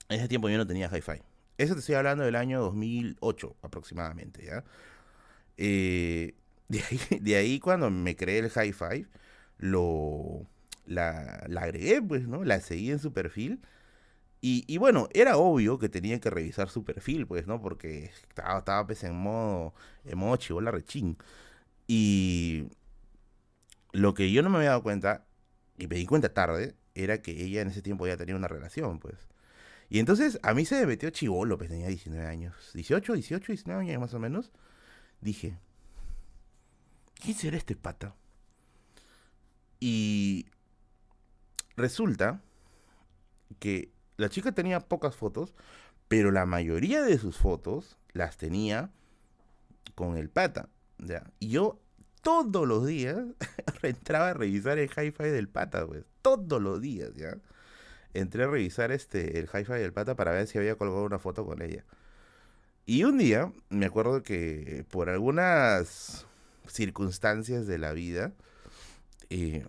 En 0.07 0.19
ese 0.19 0.29
tiempo 0.29 0.47
yo 0.47 0.57
no 0.57 0.65
tenía 0.65 0.87
hi-fi. 0.87 1.21
Eso 1.57 1.73
te 1.73 1.81
estoy 1.81 1.95
hablando 1.95 2.23
del 2.23 2.37
año 2.37 2.61
2008 2.61 3.57
aproximadamente, 3.61 4.45
¿ya? 4.45 4.63
Eh, 5.57 6.35
de, 6.69 7.35
ahí, 7.35 7.59
cuando 7.59 7.89
me 7.91 8.15
creé 8.15 8.39
el 8.39 8.51
hi-fi, 8.51 9.07
lo, 9.57 10.47
la, 10.85 11.45
la, 11.47 11.61
agregué, 11.61 12.01
pues, 12.01 12.27
¿no? 12.27 12.43
La 12.43 12.59
seguí 12.61 12.91
en 12.91 12.99
su 12.99 13.13
perfil. 13.13 13.61
Y, 14.41 14.65
y, 14.67 14.77
bueno, 14.77 15.09
era 15.13 15.37
obvio 15.37 15.79
que 15.79 15.89
tenía 15.89 16.19
que 16.19 16.29
revisar 16.29 16.69
su 16.69 16.83
perfil, 16.83 17.27
pues, 17.27 17.47
¿no? 17.47 17.61
Porque 17.61 18.05
estaba, 18.05 18.59
estaba 18.59 18.85
pues, 18.85 19.03
en 19.03 19.15
modo, 19.15 19.73
en 20.05 20.17
modo 20.17 20.37
chivola 20.37 20.71
rechín. 20.71 21.17
Y 21.87 22.67
lo 23.93 24.13
que 24.13 24.31
yo 24.31 24.41
no 24.43 24.49
me 24.49 24.57
había 24.57 24.69
dado 24.71 24.83
cuenta, 24.83 25.25
y 25.77 25.87
me 25.87 25.95
di 25.95 26.05
cuenta 26.05 26.33
tarde, 26.33 26.75
era 26.95 27.21
que 27.21 27.31
ella 27.31 27.61
en 27.61 27.69
ese 27.69 27.81
tiempo 27.81 28.07
ya 28.07 28.17
tenía 28.17 28.35
una 28.35 28.47
relación, 28.47 28.99
pues. 28.99 29.15
Y 29.89 29.99
entonces 29.99 30.39
a 30.43 30.53
mí 30.53 30.65
se 30.65 30.79
me 30.81 30.87
metió 30.87 31.09
chivolo, 31.11 31.57
pues 31.57 31.69
tenía 31.69 31.87
19 31.87 32.25
años. 32.27 32.55
18, 32.73 33.13
18, 33.13 33.51
19 33.51 33.81
años 33.81 34.01
más 34.01 34.13
o 34.13 34.19
menos. 34.19 34.51
Dije, 35.23 35.57
¿quién 37.15 37.37
será 37.37 37.55
este 37.55 37.77
pata? 37.77 38.13
Y 39.79 40.47
resulta 41.77 42.41
que 43.59 43.89
la 44.17 44.27
chica 44.27 44.51
tenía 44.51 44.81
pocas 44.81 45.15
fotos, 45.15 45.53
pero 46.09 46.31
la 46.31 46.45
mayoría 46.45 47.01
de 47.03 47.17
sus 47.17 47.37
fotos 47.37 47.97
las 48.11 48.35
tenía 48.35 48.91
con 49.95 50.17
el 50.17 50.29
pata. 50.29 50.67
¿ya? 50.97 51.31
Y 51.39 51.49
yo 51.49 51.79
todos 52.21 52.67
los 52.67 52.85
días 52.85 53.17
entraba 53.81 54.31
a 54.31 54.33
revisar 54.33 54.77
el 54.77 54.89
hi-fi 54.89 55.29
del 55.29 55.47
pata, 55.47 55.87
pues. 55.87 56.03
Todos 56.21 56.61
los 56.61 56.81
días, 56.81 57.13
¿ya? 57.15 57.37
Entré 58.13 58.43
a 58.43 58.47
revisar 58.47 58.91
este, 58.91 59.39
el 59.39 59.45
hi-fi 59.45 59.73
del 59.73 59.93
pata 59.93 60.15
para 60.15 60.31
ver 60.31 60.47
si 60.47 60.57
había 60.57 60.75
colgado 60.75 61.03
una 61.05 61.19
foto 61.19 61.45
con 61.45 61.61
ella. 61.61 61.85
Y 62.85 63.05
un 63.05 63.17
día, 63.17 63.51
me 63.69 63.85
acuerdo 63.85 64.23
que 64.23 64.85
por 64.89 65.09
algunas 65.09 66.25
circunstancias 66.67 67.65
de 67.65 67.77
la 67.77 67.93
vida, 67.93 68.33
eh, 69.29 69.65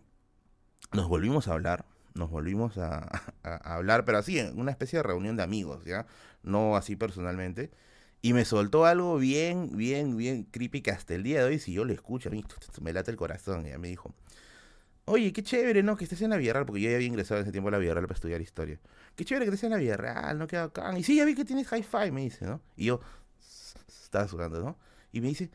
nos 0.92 1.08
volvimos 1.08 1.46
a 1.48 1.52
hablar. 1.52 1.84
Nos 2.14 2.30
volvimos 2.30 2.76
a, 2.78 3.08
hablar, 3.42 4.04
pero 4.04 4.18
así, 4.18 4.38
en 4.38 4.58
una 4.58 4.72
especie 4.72 4.98
de 4.98 5.04
reunión 5.04 5.36
de 5.36 5.44
amigos, 5.44 5.84
¿ya? 5.84 6.06
No 6.42 6.76
así 6.76 6.96
personalmente. 6.96 7.70
Y 8.20 8.32
me 8.32 8.44
soltó 8.44 8.86
algo 8.86 9.16
bien, 9.18 9.76
bien, 9.76 10.16
bien 10.16 10.44
creepy 10.44 10.82
hasta 10.90 11.14
el 11.14 11.22
día 11.22 11.40
de 11.40 11.44
hoy, 11.44 11.58
si 11.58 11.72
yo 11.72 11.84
lo 11.84 11.92
escucho, 11.92 12.30
a 12.30 12.32
mí 12.32 12.44
me 12.80 12.92
late 12.92 13.10
el 13.10 13.16
corazón. 13.16 13.66
Y 13.66 13.78
me 13.78 13.88
dijo, 13.88 14.14
oye, 15.06 15.32
qué 15.32 15.42
chévere, 15.42 15.82
¿no? 15.82 15.96
Que 15.96 16.04
estés 16.04 16.22
en 16.22 16.30
la 16.30 16.36
Villarreal, 16.36 16.66
porque 16.66 16.80
yo 16.80 16.90
ya 16.90 16.96
había 16.96 17.08
ingresado 17.08 17.40
en 17.40 17.44
ese 17.44 17.52
tiempo 17.52 17.68
a 17.68 17.72
la 17.72 17.78
Villarreal 17.78 18.06
para 18.06 18.14
estudiar 18.14 18.40
historia. 18.40 18.80
Qué 19.16 19.24
chévere 19.24 19.46
que 19.46 19.50
estés 19.50 19.64
en 19.64 19.70
la 19.70 19.76
Villarreal, 19.76 20.38
¿no? 20.38 20.46
Queda 20.46 20.64
acá. 20.64 20.98
Y 20.98 21.02
sí, 21.02 21.16
ya 21.16 21.24
vi 21.24 21.34
que 21.34 21.44
tienes 21.44 21.70
hi-fi, 21.70 22.10
me 22.10 22.22
dice, 22.22 22.46
¿no? 22.46 22.60
Y 22.76 22.86
yo, 22.86 23.00
estaba 24.04 24.26
jugando, 24.28 24.60
¿no? 24.60 24.78
Y 25.12 25.20
me 25.20 25.28
dice, 25.28 25.50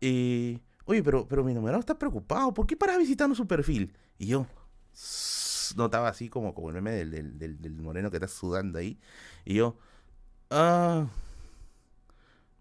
eh, 0.00 0.58
oye, 0.84 1.02
pero, 1.02 1.26
pero 1.28 1.44
mi 1.44 1.54
numerado 1.54 1.80
está 1.80 1.98
preocupado, 1.98 2.52
¿por 2.54 2.66
qué 2.66 2.76
paras 2.76 2.98
visitando 2.98 3.34
su 3.34 3.46
perfil? 3.46 3.96
Y 4.18 4.26
yo, 4.26 4.46
notaba 5.76 6.08
así 6.08 6.28
como, 6.28 6.54
como 6.54 6.68
el 6.68 6.74
meme 6.74 6.92
del, 6.92 7.10
del, 7.10 7.38
del, 7.38 7.60
del 7.60 7.74
moreno 7.80 8.10
que 8.10 8.16
está 8.16 8.28
sudando 8.28 8.78
ahí. 8.78 8.98
Y 9.44 9.54
yo, 9.54 9.76
ah... 10.50 11.06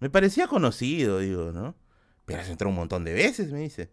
Me 0.04 0.10
parecía 0.10 0.48
conocido, 0.48 1.20
digo, 1.20 1.54
¿no? 1.54 1.78
Pero 2.26 2.42
has 2.42 2.50
entrado 2.50 2.72
un 2.72 2.76
montón 2.76 3.06
de 3.06 3.14
veces, 3.14 3.54
me 3.54 3.60
dice. 3.62 3.90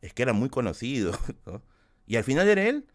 Es 0.00 0.12
que 0.12 0.22
era 0.22 0.32
muy 0.32 0.48
conocido, 0.48 1.12
¿no? 1.46 1.62
Y 2.06 2.16
al 2.16 2.24
final 2.24 2.48
era 2.48 2.62
él. 2.62 2.86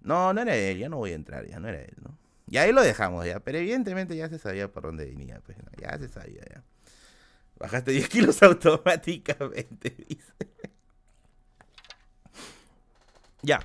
No, 0.00 0.32
no 0.32 0.40
era 0.40 0.56
él, 0.56 0.78
ya 0.78 0.88
no 0.88 0.96
voy 0.96 1.12
a 1.12 1.14
entrar, 1.14 1.46
ya 1.46 1.60
no 1.60 1.68
era 1.68 1.80
él, 1.80 1.96
¿no? 2.02 2.18
Y 2.48 2.56
ahí 2.56 2.72
lo 2.72 2.82
dejamos 2.82 3.24
ya, 3.26 3.40
pero 3.40 3.58
evidentemente 3.58 4.16
ya 4.16 4.28
se 4.28 4.38
sabía 4.38 4.72
por 4.72 4.82
dónde 4.82 5.04
venía, 5.04 5.40
pues, 5.44 5.56
ya 5.80 5.96
se 5.98 6.08
sabía, 6.08 6.42
ya. 6.50 6.64
Bajaste 7.58 7.92
10 7.92 8.08
kilos 8.08 8.42
automáticamente, 8.42 9.94
dice. 10.08 10.32
ya. 13.42 13.60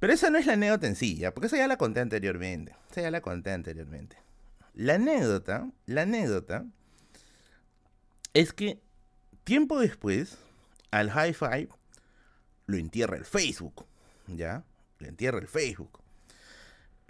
Pero 0.00 0.12
esa 0.12 0.30
no 0.30 0.38
es 0.38 0.46
la 0.46 0.54
anécdota 0.54 0.86
en 0.86 0.96
sí, 0.96 1.20
porque 1.34 1.48
esa 1.48 1.56
ya 1.56 1.66
la 1.66 1.76
conté 1.76 2.00
anteriormente. 2.00 2.74
Esa 2.90 3.02
ya 3.02 3.10
la 3.10 3.20
conté 3.20 3.52
anteriormente. 3.52 4.16
La 4.74 4.94
anécdota, 4.94 5.68
la 5.86 6.02
anécdota 6.02 6.64
es 8.32 8.52
que 8.52 8.80
tiempo 9.44 9.78
después 9.80 10.38
al 10.90 11.08
hi-fi 11.08 11.68
lo 12.68 12.76
entierra 12.76 13.16
el 13.16 13.24
Facebook, 13.24 13.84
¿ya? 14.28 14.62
Lo 15.00 15.08
entierra 15.08 15.38
el 15.38 15.48
Facebook. 15.48 15.98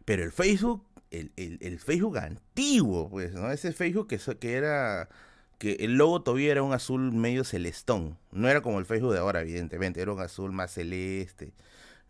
Pero 0.07 0.25
el 0.25 0.33
Facebook, 0.33 0.83
el, 1.11 1.79
Facebook 1.79 2.17
antiguo, 2.17 3.11
pues, 3.11 3.35
¿no? 3.35 3.51
Ese 3.51 3.73
Facebook 3.73 4.09
que, 4.09 4.19
que 4.37 4.55
era 4.55 5.11
que 5.59 5.73
el 5.81 5.97
logo 5.97 6.23
todavía 6.23 6.53
era 6.53 6.63
un 6.63 6.73
azul 6.73 7.13
medio 7.13 7.45
celestón. 7.45 8.17
No 8.33 8.49
era 8.49 8.63
como 8.63 8.79
el 8.79 8.87
Facebook 8.87 9.13
de 9.13 9.19
ahora, 9.19 9.43
evidentemente. 9.43 10.01
Era 10.01 10.13
un 10.13 10.21
azul 10.21 10.53
más 10.53 10.73
celeste. 10.73 11.53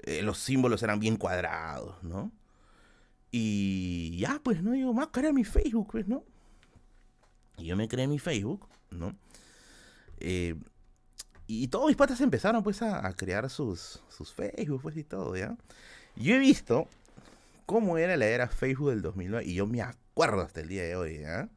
Eh, 0.01 0.23
los 0.23 0.39
símbolos 0.39 0.83
eran 0.85 1.01
bien 1.01 1.17
cuadrados, 1.17 2.01
¿no? 2.05 2.31
Y 3.33 4.17
ya, 4.19 4.41
pues, 4.45 4.63
¿no? 4.63 4.73
Digo, 4.73 4.95
más 4.95 5.09
cara 5.09 5.33
mi 5.33 5.45
Facebook, 5.45 5.89
pues, 5.91 6.07
¿no? 6.07 6.23
Y 7.57 7.65
yo 7.65 7.77
me 7.77 7.89
creé 7.89 8.07
mi 8.07 8.19
Facebook. 8.19 8.69
¿no? 8.91 9.17
Eh, 10.21 10.55
y 11.51 11.69
todos 11.69 11.87
mis 11.87 11.97
patas 11.97 12.21
empezaron 12.21 12.63
pues 12.63 12.83
a, 12.83 13.11
crear 13.15 13.49
sus, 13.49 14.03
sus 14.11 14.35
Facebook 14.35 14.83
pues 14.83 14.97
y 14.99 15.03
todo, 15.03 15.35
¿ya? 15.35 15.57
Yo 16.15 16.35
he 16.35 16.39
visto 16.39 16.87
cómo 17.65 17.97
era 17.97 18.19
la 18.19 18.27
era 18.27 18.49
Facebook 18.49 18.91
del 18.91 19.01
2009 19.01 19.47
y 19.47 19.55
yo 19.55 19.67
me 19.67 19.81
acuerdo 19.81 20.43
hasta 20.43 20.61
el 20.61 20.69
día 20.69 20.85
de 20.85 20.95
hoy, 20.95 21.21
¿ya? 21.21 21.49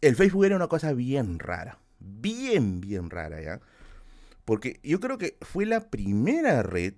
El 0.00 0.16
Facebook 0.16 0.44
era 0.44 0.56
una 0.56 0.66
cosa 0.66 0.92
bien 0.92 1.38
rara, 1.38 1.78
bien, 2.00 2.80
bien 2.80 3.10
rara, 3.10 3.40
¿ya? 3.40 3.60
Porque 4.44 4.80
yo 4.82 4.98
creo 4.98 5.16
que 5.16 5.36
fue 5.42 5.64
la 5.64 5.88
primera 5.88 6.64
red, 6.64 6.94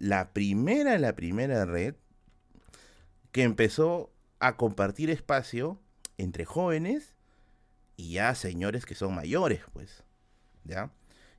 la 0.00 0.30
primera, 0.32 0.98
la 0.98 1.14
primera 1.14 1.64
red 1.64 1.94
que 3.30 3.44
empezó 3.44 4.10
a 4.40 4.56
compartir 4.56 5.10
espacio 5.10 5.78
entre 6.18 6.44
jóvenes 6.44 7.14
y 7.96 8.14
ya 8.14 8.34
señores 8.34 8.84
que 8.84 8.96
son 8.96 9.14
mayores, 9.14 9.60
pues, 9.72 10.02
¿ya? 10.66 10.90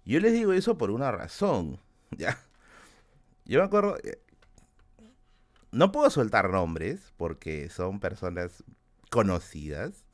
Yo 0.05 0.19
les 0.19 0.33
digo 0.33 0.53
eso 0.53 0.77
por 0.77 0.91
una 0.91 1.11
razón, 1.11 1.79
¿ya? 2.11 2.39
Yo 3.45 3.59
me 3.59 3.65
acuerdo, 3.65 3.97
eh, 4.03 4.19
no 5.71 5.91
puedo 5.91 6.09
soltar 6.09 6.49
nombres 6.49 7.13
porque 7.17 7.69
son 7.69 7.99
personas 7.99 8.63
conocidas, 9.09 10.05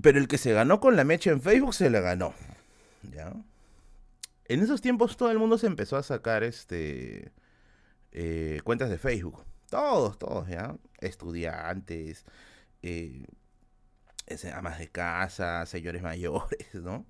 pero 0.00 0.18
el 0.18 0.28
que 0.28 0.38
se 0.38 0.52
ganó 0.52 0.80
con 0.80 0.96
la 0.96 1.04
mecha 1.04 1.30
en 1.30 1.42
Facebook 1.42 1.74
se 1.74 1.90
la 1.90 2.00
ganó, 2.00 2.34
¿ya? 3.12 3.32
En 4.46 4.60
esos 4.60 4.80
tiempos 4.80 5.16
todo 5.16 5.30
el 5.30 5.38
mundo 5.38 5.58
se 5.58 5.66
empezó 5.66 5.96
a 5.96 6.02
sacar 6.02 6.42
este 6.42 7.32
eh, 8.12 8.60
cuentas 8.64 8.90
de 8.90 8.98
Facebook. 8.98 9.44
Todos, 9.68 10.18
todos, 10.18 10.48
¿ya? 10.48 10.74
Estudiantes, 11.00 12.24
eh, 12.82 13.26
amas 14.54 14.78
de 14.78 14.88
casa, 14.88 15.66
señores 15.66 16.02
mayores, 16.02 16.74
¿no? 16.74 17.06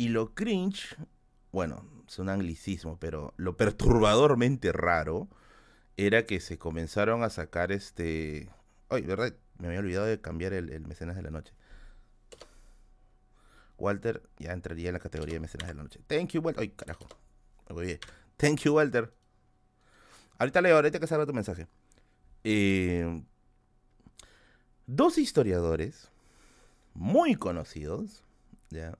Y 0.00 0.08
lo 0.08 0.34
cringe, 0.34 0.96
bueno, 1.52 1.84
es 2.08 2.18
un 2.18 2.30
anglicismo, 2.30 2.98
pero 2.98 3.34
lo 3.36 3.58
perturbadormente 3.58 4.72
raro 4.72 5.28
era 5.98 6.24
que 6.24 6.40
se 6.40 6.56
comenzaron 6.56 7.22
a 7.22 7.28
sacar 7.28 7.70
este... 7.70 8.48
Ay, 8.88 9.02
¿verdad? 9.02 9.34
Me 9.58 9.66
había 9.66 9.80
olvidado 9.80 10.06
de 10.06 10.18
cambiar 10.18 10.54
el, 10.54 10.86
mecenas 10.86 11.16
de 11.16 11.22
la 11.22 11.28
noche. 11.28 11.52
Walter 13.76 14.22
ya 14.38 14.52
entraría 14.52 14.88
en 14.88 14.94
la 14.94 15.00
categoría 15.00 15.34
de 15.34 15.40
mecenas 15.40 15.68
de 15.68 15.74
la 15.74 15.82
noche. 15.82 16.00
Thank 16.06 16.30
you, 16.30 16.40
Walter. 16.40 16.62
Ay, 16.62 16.70
carajo. 16.70 17.06
Bien. 17.68 17.98
Thank 18.38 18.60
you, 18.60 18.76
Walter. 18.76 19.12
Ahorita 20.38 20.62
leo, 20.62 20.76
ahorita 20.76 20.98
que 20.98 21.08
salga 21.08 21.26
tu 21.26 21.34
mensaje. 21.34 21.66
Eh, 22.42 23.22
dos 24.86 25.18
historiadores 25.18 26.08
muy 26.94 27.34
conocidos, 27.34 28.24
ya. 28.70 28.96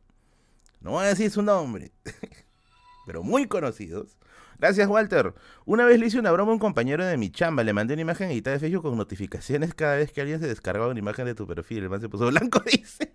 No 0.81 0.93
voy 0.93 1.05
a 1.05 1.09
decir 1.09 1.31
su 1.31 1.43
nombre, 1.43 1.93
pero 3.07 3.23
muy 3.23 3.47
conocidos. 3.47 4.17
Gracias, 4.59 4.89
Walter. 4.89 5.35
Una 5.65 5.87
vez 5.87 5.99
le 5.99 6.07
hice 6.07 6.19
una 6.19 6.33
broma 6.33 6.51
a 6.51 6.55
un 6.55 6.59
compañero 6.59 7.05
de 7.05 7.17
mi 7.17 7.31
chamba. 7.31 7.65
Le 7.65 7.73
mandé 7.73 7.95
una 7.95 8.03
imagen 8.03 8.31
editada 8.31 8.55
de 8.55 8.61
Facebook 8.61 8.83
con 8.83 8.97
notificaciones 8.97 9.75
cada 9.75 9.97
vez 9.97 10.13
que 10.13 10.21
alguien 10.21 10.39
se 10.39 10.47
descargaba 10.47 10.89
una 10.89 10.99
imagen 10.99 11.25
de 11.25 11.35
tu 11.35 11.47
perfil. 11.47 11.85
El 11.85 11.91
man 11.91 12.01
se 12.01 12.11
puso 12.11 12.27
blanco, 12.27 12.61
dice. 12.71 13.13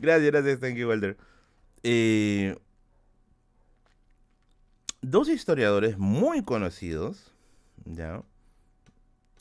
Gracias, 0.00 0.30
gracias. 0.30 0.60
Thank 0.60 0.76
you, 0.76 0.88
Walter. 0.88 1.16
Eh, 1.82 2.56
dos 5.02 5.28
historiadores 5.28 5.98
muy 5.98 6.44
conocidos, 6.44 7.32
¿ya? 7.84 8.22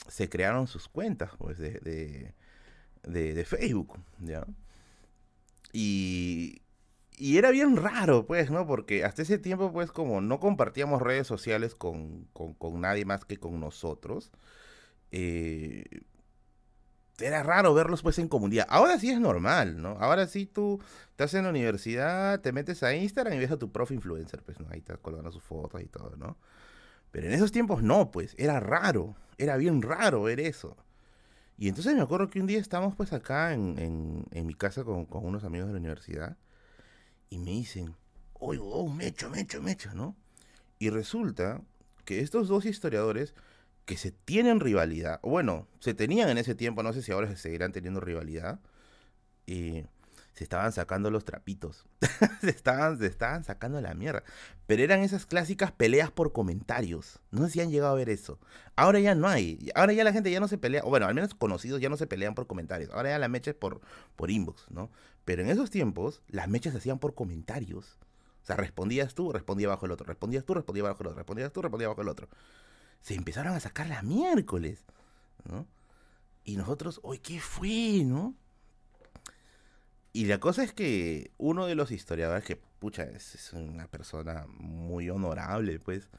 Se 0.07 0.29
crearon 0.29 0.67
sus 0.67 0.88
cuentas, 0.88 1.31
pues, 1.38 1.57
de, 1.57 2.33
de, 3.03 3.45
Facebook, 3.45 3.99
¿ya? 4.19 4.45
Y, 5.80 6.63
y 7.17 7.38
era 7.38 7.51
bien 7.51 7.75
raro, 7.78 8.25
pues, 8.25 8.49
¿no? 8.49 8.65
Porque 8.65 9.05
hasta 9.05 9.21
ese 9.21 9.38
tiempo, 9.38 9.71
pues, 9.71 9.91
como 9.91 10.21
no 10.21 10.39
compartíamos 10.39 11.03
redes 11.03 11.28
sociales 11.28 11.75
con, 11.75 12.25
con, 12.34 12.82
nadie 12.82 13.05
más 13.05 13.25
que 13.25 13.38
con 13.38 13.59
nosotros, 13.59 14.32
eh, 15.11 15.86
era 17.19 17.43
raro 17.43 17.75
verlos 17.75 18.01
pues 18.01 18.17
en 18.17 18.28
comunidad. 18.28 18.65
Ahora 18.69 18.97
sí 18.97 19.11
es 19.11 19.19
normal, 19.19 19.80
¿no? 19.80 19.97
Ahora 19.99 20.25
sí 20.25 20.47
tú 20.47 20.82
estás 21.11 21.36
en 21.36 21.43
la 21.43 21.51
universidad, 21.51 22.41
te 22.41 22.51
metes 22.53 22.82
a 22.82 22.95
Instagram 22.95 23.36
y 23.36 23.39
ves 23.39 23.51
a 23.51 23.57
tu 23.57 23.71
profe 23.71 23.93
influencer, 23.93 24.41
pues, 24.41 24.59
¿no? 24.59 24.65
Ahí 24.71 24.80
estás 24.80 24.97
colgando 24.97 25.32
sus 25.32 25.43
fotos 25.43 25.80
y 25.84 25.88
todo, 25.88 26.15
¿no? 26.17 26.38
Pero 27.11 27.28
en 27.28 27.34
esos 27.34 27.51
tiempos 27.51 27.84
no, 27.84 28.09
pues, 28.09 28.34
era 28.39 28.59
raro, 28.59 29.15
era 29.38 29.57
bien 29.57 29.84
raro 29.84 30.23
ver 30.23 30.39
eso. 30.39 30.75
Y 31.58 31.70
entonces 31.70 31.95
me 31.95 32.01
acuerdo 32.01 32.30
que 32.30 32.39
un 32.39 32.47
día 32.47 32.60
estábamos 32.60 32.95
pues 32.95 33.14
acá 33.14 33.53
en, 33.53 34.26
mi 34.32 34.53
casa 34.53 34.84
con, 34.84 35.08
unos 35.10 35.43
amigos 35.43 35.68
de 35.68 35.74
la 35.74 35.80
universidad 35.80 36.38
y 37.30 37.39
me 37.39 37.51
dicen, 37.51 37.95
oye, 38.34 38.60
oh, 38.62 38.88
mecho, 38.89 39.30
mecho, 39.30 39.62
mecho, 39.62 39.93
¿no? 39.93 40.16
Y 40.80 40.91
resulta 40.91 41.62
que 42.05 42.22
estos 42.22 42.47
dos 42.47 42.66
historiadores 42.66 43.34
que 43.86 43.97
se 43.97 44.12
tienen 44.12 44.60
rivalidad, 44.60 45.20
o 45.24 45.30
bueno, 45.30 45.68
se 45.80 45.93
tenían 45.93 46.30
en 46.30 46.38
ese 46.38 46.55
tiempo, 46.55 46.84
no 46.84 46.93
sé 46.93 47.01
si 47.01 47.12
ahora 47.12 47.28
se 47.30 47.38
seguirán 47.38 47.72
teniendo 47.72 48.01
rivalidad, 48.01 48.60
y 49.45 49.86
se 50.38 50.43
estaban 50.43 50.71
sacando 50.71 51.09
los 51.09 51.25
trapitos, 51.25 51.88
se, 52.41 52.51
estaban, 52.51 52.99
se 52.99 53.07
estaban 53.07 53.43
sacando 53.43 53.81
la 53.81 53.95
mierda, 53.95 54.21
pero 54.67 54.83
eran 54.83 55.01
esas 55.01 55.25
clásicas 55.25 55.71
peleas 55.71 56.11
por 56.11 56.31
comentarios, 56.31 57.19
no 57.31 57.43
sé 57.45 57.53
si 57.53 57.61
han 57.61 57.71
llegado 57.71 57.93
a 57.93 57.95
ver 57.95 58.09
eso, 58.09 58.38
ahora 58.75 58.99
ya 58.99 59.15
no 59.15 59.27
hay, 59.27 59.71
ahora 59.73 59.93
ya 59.93 60.03
la 60.03 60.13
gente 60.13 60.29
ya 60.29 60.39
no 60.39 60.47
se 60.47 60.59
pelea, 60.59 60.83
o 60.85 60.89
bueno, 60.89 61.07
al 61.07 61.15
menos 61.15 61.33
conocidos 61.33 61.81
ya 61.81 61.89
no 61.89 61.97
se 61.97 62.05
pelean 62.05 62.35
por 62.35 62.45
comentarios, 62.45 62.91
ahora 62.91 63.09
ya 63.09 63.17
la 63.17 63.29
mecha 63.29 63.49
es 63.49 63.57
por, 63.57 63.81
por 64.15 64.29
inbox, 64.29 64.69
¿no? 64.69 64.91
Pero 65.25 65.41
en 65.41 65.49
esos 65.49 65.71
tiempos 65.71 66.21
las 66.27 66.47
mechas 66.47 66.73
se 66.73 66.77
hacían 66.77 66.99
por 66.99 67.15
comentarios, 67.15 67.97
o 68.43 68.45
sea, 68.45 68.57
respondías 68.57 69.15
tú, 69.15 69.33
respondía 69.33 69.69
bajo 69.69 69.88
el 69.88 69.91
otro, 69.91 70.05
respondías 70.05 70.45
tú, 70.45 70.53
respondía 70.53 70.83
bajo 70.83 71.01
el 71.01 71.07
otro, 71.07 71.17
respondías 71.17 71.51
tú, 71.51 71.63
respondía 71.63 71.88
bajo 71.88 72.01
el 72.01 72.09
otro. 72.09 72.29
Se 73.01 73.15
empezaron 73.15 73.53
a 73.53 73.59
sacar 73.59 73.88
la 73.88 74.03
miércoles, 74.03 74.85
¿no? 75.49 75.65
Y 76.43 76.57
nosotros, 76.57 76.99
hoy 77.01 77.17
¿qué 77.17 77.39
fue, 77.39 78.03
no? 78.05 78.35
Y 80.18 80.26
la 80.26 80.39
cosa 80.39 80.63
es 80.63 80.74
que 80.74 81.30
uno 81.38 81.68
de 81.68 81.76
los 81.76 81.91
historiadores, 81.91 82.43
que 82.43 82.55
pucha, 82.55 83.03
es, 83.03 83.53
una 83.53 83.88
persona 83.88 84.47
muy 84.47 85.11
honorable, 85.11 85.80
pues, 85.80 86.09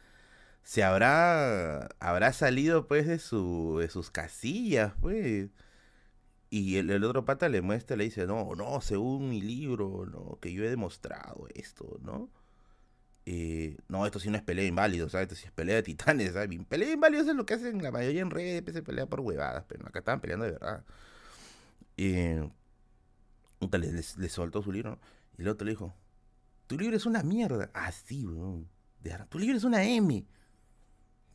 se 0.63 0.85
habrá, 0.85 1.89
habrá 1.99 2.33
salido, 2.33 2.87
pues, 2.87 3.09
de, 3.09 3.19
su, 3.19 3.79
de 3.81 3.89
sus 3.91 4.13
casillas, 4.13 4.95
pues. 5.01 5.51
Y 6.51 6.77
el, 6.77 7.03
otro 7.05 7.25
pata 7.25 7.49
le 7.49 7.61
muestra, 7.61 7.97
le 7.97 8.05
dice, 8.05 8.27
no, 8.27 8.55
no, 8.57 8.81
según 8.83 9.31
mi 9.31 9.41
libro, 9.43 10.07
no, 10.07 10.39
que 10.41 10.53
yo 10.53 10.65
he 10.65 10.71
demostrado 10.71 11.49
esto, 11.55 11.99
¿no? 12.01 12.31
Eh, 13.27 13.79
no, 13.89 14.07
esto 14.07 14.21
sí 14.21 14.31
no 14.31 14.37
es 14.37 14.45
pelea 14.45 14.63
de 14.63 14.69
inválidos, 14.69 15.13
¿sabes? 15.13 15.25
Esto 15.27 15.35
sí 15.37 15.47
es 15.47 15.53
pelea 15.53 15.77
de 15.77 15.83
titanes, 15.83 16.35
¿sabes? 16.35 16.51
Pelea 16.69 16.89
de 16.89 16.95
inválidos 16.95 17.29
es 17.29 17.35
lo 17.35 17.47
que 17.47 17.55
hacen 17.55 17.83
la 17.83 17.91
mayoría 17.91 18.23
en 18.23 18.31
redes, 18.31 18.63
pues, 18.63 18.77
se 18.77 18.83
pelea 18.83 19.07
por 19.07 19.21
huevadas, 19.21 19.65
pero 19.69 19.87
acá 19.89 19.99
estaban 20.01 20.21
peleando 20.21 20.47
de 20.47 20.53
verdad. 20.53 20.85
Eh, 21.97 22.49
le, 23.61 23.93
le, 23.93 24.29
soltó 24.29 24.63
su 24.63 24.73
libro, 24.73 24.99
y 25.37 25.43
el 25.43 25.49
otro 25.49 25.65
le 25.65 25.73
dijo, 25.73 25.95
tu 26.67 26.79
libro 26.79 26.97
es 26.97 27.07
una 27.07 27.23
mierda. 27.23 27.71
Ah, 27.75 27.91
sí, 27.93 28.27
weón. 28.27 28.69
Tu 29.29 29.39
libro 29.39 29.57
es 29.57 29.65
una 29.65 29.85
M. 29.85 30.27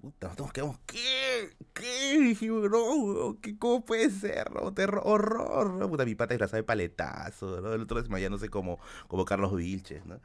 Puta, 0.01 0.27
nosotros 0.27 0.51
quedamos, 0.51 0.79
¿qué? 0.85 1.55
¿Qué? 1.73 2.37
no, 2.69 3.37
¿qué, 3.41 3.57
¿cómo 3.57 3.85
puede 3.85 4.09
ser? 4.09 4.51
No? 4.51 4.73
Terror, 4.73 5.01
horror. 5.05 5.73
¿no? 5.73 5.89
Puta, 5.89 6.05
mi 6.05 6.13
pata 6.13 6.33
disfrazada 6.33 6.57
de 6.57 6.63
paletazo, 6.63 7.61
¿no? 7.61 7.73
El 7.73 7.81
otro 7.81 8.01
desmayándose 8.01 8.49
como, 8.49 8.79
como 9.07 9.23
Carlos 9.23 9.55
Vilches, 9.55 10.05
¿no? 10.05 10.19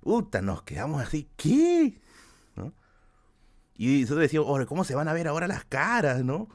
Puta, 0.00 0.42
nos 0.42 0.62
quedamos 0.62 1.02
así, 1.02 1.28
¿qué? 1.36 2.00
¿No? 2.56 2.74
Y 3.74 4.02
nosotros 4.02 4.20
decíamos, 4.20 4.66
¿cómo 4.66 4.84
se 4.84 4.94
van 4.94 5.08
a 5.08 5.14
ver 5.14 5.28
ahora 5.28 5.48
las 5.48 5.64
caras, 5.64 6.22
no? 6.22 6.48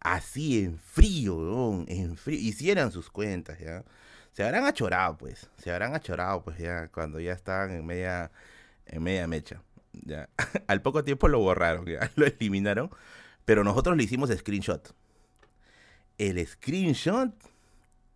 Así, 0.00 0.64
en 0.64 0.78
frío, 0.78 1.84
en 1.86 2.16
frío. 2.16 2.38
Hicieran 2.40 2.90
sus 2.90 3.10
cuentas, 3.10 3.60
¿ya? 3.60 3.84
Se 4.32 4.42
habrán 4.44 4.64
achorado, 4.64 5.18
pues. 5.18 5.48
Se 5.58 5.70
habrán 5.70 5.94
achorado, 5.94 6.42
pues, 6.42 6.58
ya, 6.58 6.88
cuando 6.88 7.20
ya 7.20 7.32
estaban 7.32 7.70
en 7.70 7.86
media, 7.86 8.30
en 8.86 9.02
media 9.02 9.26
mecha. 9.26 9.62
Ya. 9.92 10.28
Al 10.68 10.82
poco 10.82 11.04
tiempo 11.04 11.28
lo 11.28 11.38
borraron, 11.38 11.86
lo 12.16 12.26
eliminaron. 12.26 12.90
Pero 13.44 13.64
nosotros 13.64 13.96
le 13.96 14.04
hicimos 14.04 14.30
screenshot. 14.30 14.94
El 16.18 16.44
screenshot 16.46 17.32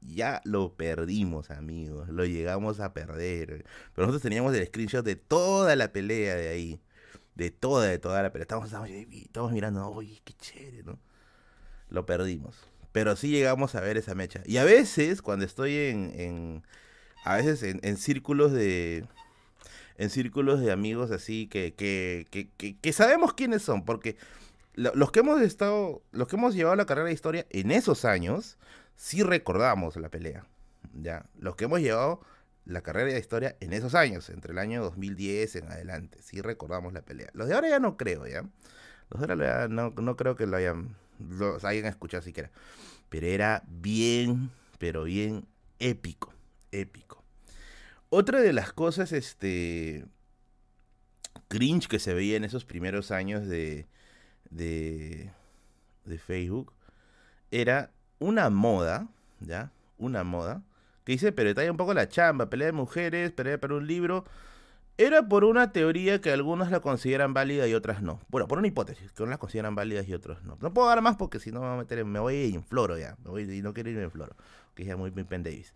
ya 0.01 0.41
lo 0.45 0.75
perdimos, 0.75 1.51
amigos. 1.51 2.09
Lo 2.09 2.25
llegamos 2.25 2.81
a 2.81 2.93
perder. 2.95 3.65
Pero 3.95 4.07
nosotros 4.07 4.23
teníamos 4.23 4.55
el 4.55 4.67
screenshot 4.67 5.05
de 5.05 5.17
toda 5.17 5.77
la 5.77 5.93
pelea 5.93 6.35
de 6.37 6.49
ahí. 6.49 6.81
De 7.35 7.51
toda, 7.51 7.87
de 7.87 7.99
toda 7.99 8.23
la 8.23 8.33
pelea. 8.33 8.45
Estamos, 8.45 8.71
mirando, 9.53 9.91
uy, 9.91 10.21
qué 10.25 10.33
chévere, 10.35 10.83
¿no? 10.85 10.99
Lo 11.91 12.07
perdimos. 12.07 12.57
Pero 12.97 13.15
sí 13.15 13.29
llegamos 13.29 13.75
a 13.75 13.83
ver 13.83 13.99
esa 13.99 14.15
mecha. 14.15 14.41
Y 14.47 14.57
a 14.57 14.65
veces, 14.65 15.21
cuando 15.21 15.45
estoy 15.45 15.77
en. 15.77 16.63
a 17.25 17.37
veces 17.37 17.63
en, 17.63 17.97
círculos 17.99 18.53
de. 18.53 19.05
En 19.99 20.09
círculos 20.09 20.63
de 20.63 20.73
amigos 20.73 21.11
así 21.11 21.47
que, 21.47 21.75
que, 21.75 22.27
que, 22.31 22.79
que 22.79 22.93
sabemos 22.95 23.35
quiénes 23.35 23.61
son. 23.61 23.85
Porque 23.85 24.17
los 24.73 25.13
que 25.13 25.21
hemos 25.21 25.43
estado. 25.43 26.01
Los 26.11 26.27
que 26.27 26.37
hemos 26.37 26.55
llevado 26.55 26.75
la 26.75 26.87
carrera 26.87 27.09
de 27.09 27.13
historia 27.13 27.47
en 27.51 27.71
esos 27.71 28.07
años 28.07 28.57
sí 28.97 29.23
recordamos 29.23 29.97
la 29.97 30.09
pelea. 30.09 30.47
Ya, 30.95 31.27
los 31.39 31.55
que 31.55 31.65
hemos 31.65 31.83
llevado 31.83 32.23
la 32.65 32.81
carrera 32.81 33.13
de 33.13 33.19
historia 33.19 33.57
en 33.61 33.75
esos 33.75 33.95
años, 33.95 34.31
entre 34.31 34.53
el 34.53 34.59
año 34.59 34.83
2010 34.83 35.57
en 35.57 35.71
adelante, 35.71 36.17
sí 36.23 36.41
recordamos 36.41 36.95
la 36.95 37.03
pelea. 37.03 37.29
Los 37.35 37.49
de 37.49 37.57
ahora 37.57 37.69
ya 37.69 37.79
no 37.79 37.99
creo, 37.99 38.27
¿ya? 38.27 38.43
Los 39.11 39.21
de 39.21 39.31
ahora 39.31 39.69
no, 39.69 39.91
no 39.91 40.17
creo 40.17 40.35
que 40.35 40.47
lo 40.47 40.57
hayan, 40.57 40.97
los 41.19 41.65
hayan 41.65 41.87
escuchado 41.87 42.23
siquiera. 42.23 42.51
Pero 43.09 43.27
era 43.27 43.63
bien, 43.67 44.51
pero 44.79 45.05
bien 45.05 45.47
épico, 45.79 46.33
épico. 46.73 47.23
Otra 48.09 48.41
de 48.41 48.53
las 48.53 48.73
cosas, 48.73 49.13
este, 49.13 50.07
cringe 51.49 51.89
que 51.89 51.99
se 51.99 52.15
veía 52.15 52.37
en 52.37 52.45
esos 52.45 52.65
primeros 52.65 53.11
años 53.11 53.47
de, 53.47 53.87
de, 54.51 55.31
de 56.05 56.19
Facebook, 56.19 56.73
era 57.51 57.93
una 58.19 58.51
moda, 58.51 59.09
¿ya? 59.41 59.71
Una 59.99 60.25
moda, 60.25 60.63
que 61.05 61.13
dice, 61.13 61.33
pero 61.33 61.49
detalla 61.49 61.71
un 61.71 61.77
poco 61.77 61.95
la 61.95 62.09
chamba, 62.09 62.51
pelea 62.51 62.67
de 62.67 62.73
mujeres, 62.73 63.33
pelea 63.33 63.59
para 63.61 63.75
un 63.75 63.87
libro. 63.87 64.25
Era 64.99 65.29
por 65.29 65.45
una 65.45 65.73
teoría 65.73 66.21
que 66.23 66.31
algunos 66.31 66.71
la 66.71 66.81
consideran 66.81 67.35
válida 67.35 67.69
y 67.69 67.75
otras 67.75 68.01
no. 68.01 68.21
Bueno, 68.29 68.49
por 68.49 68.59
una 68.59 68.67
hipótesis, 68.67 69.13
que 69.13 69.23
unos 69.23 69.33
la 69.33 69.39
consideran 69.39 69.75
válidas 69.75 70.09
y 70.09 70.15
otros 70.15 70.43
no. 70.43 70.57
No 70.61 70.73
puedo 70.73 70.89
dar 70.89 71.03
más 71.03 71.17
porque 71.17 71.39
si 71.39 71.53
no 71.53 71.61
me 71.61 71.67
voy 71.67 71.75
a 71.75 71.79
meter, 71.81 72.05
me 72.05 72.19
voy 72.19 72.55
en 72.55 72.65
floro 72.65 72.97
ya. 72.97 73.17
Me 73.23 73.31
voy 73.31 73.43
y 73.43 73.61
no 73.61 73.75
quiero 73.75 73.91
irme 73.91 74.05
en 74.05 74.11
floro, 74.11 74.35
que 74.75 74.83
es 74.83 74.89
ya 74.89 74.97
muy, 74.97 75.11
muy 75.11 75.25
Penn 75.25 75.43
Davis. 75.43 75.75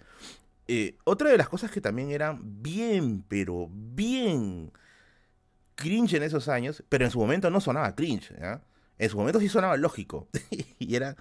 eh, 0.68 0.96
otra 1.04 1.30
de 1.30 1.36
las 1.36 1.48
cosas 1.48 1.70
que 1.70 1.80
también 1.82 2.10
eran 2.10 2.62
bien, 2.62 3.22
pero 3.28 3.68
bien 3.70 4.72
cringe 5.74 6.14
en 6.14 6.22
esos 6.22 6.48
años, 6.48 6.84
pero 6.88 7.04
en 7.04 7.10
su 7.10 7.18
momento 7.18 7.50
no 7.50 7.60
sonaba 7.60 7.94
cringe. 7.94 8.34
En 8.98 9.10
su 9.10 9.18
momento 9.18 9.40
sí 9.40 9.48
sonaba 9.48 9.76
lógico. 9.76 10.28
y 10.78 10.94
era 10.94 11.16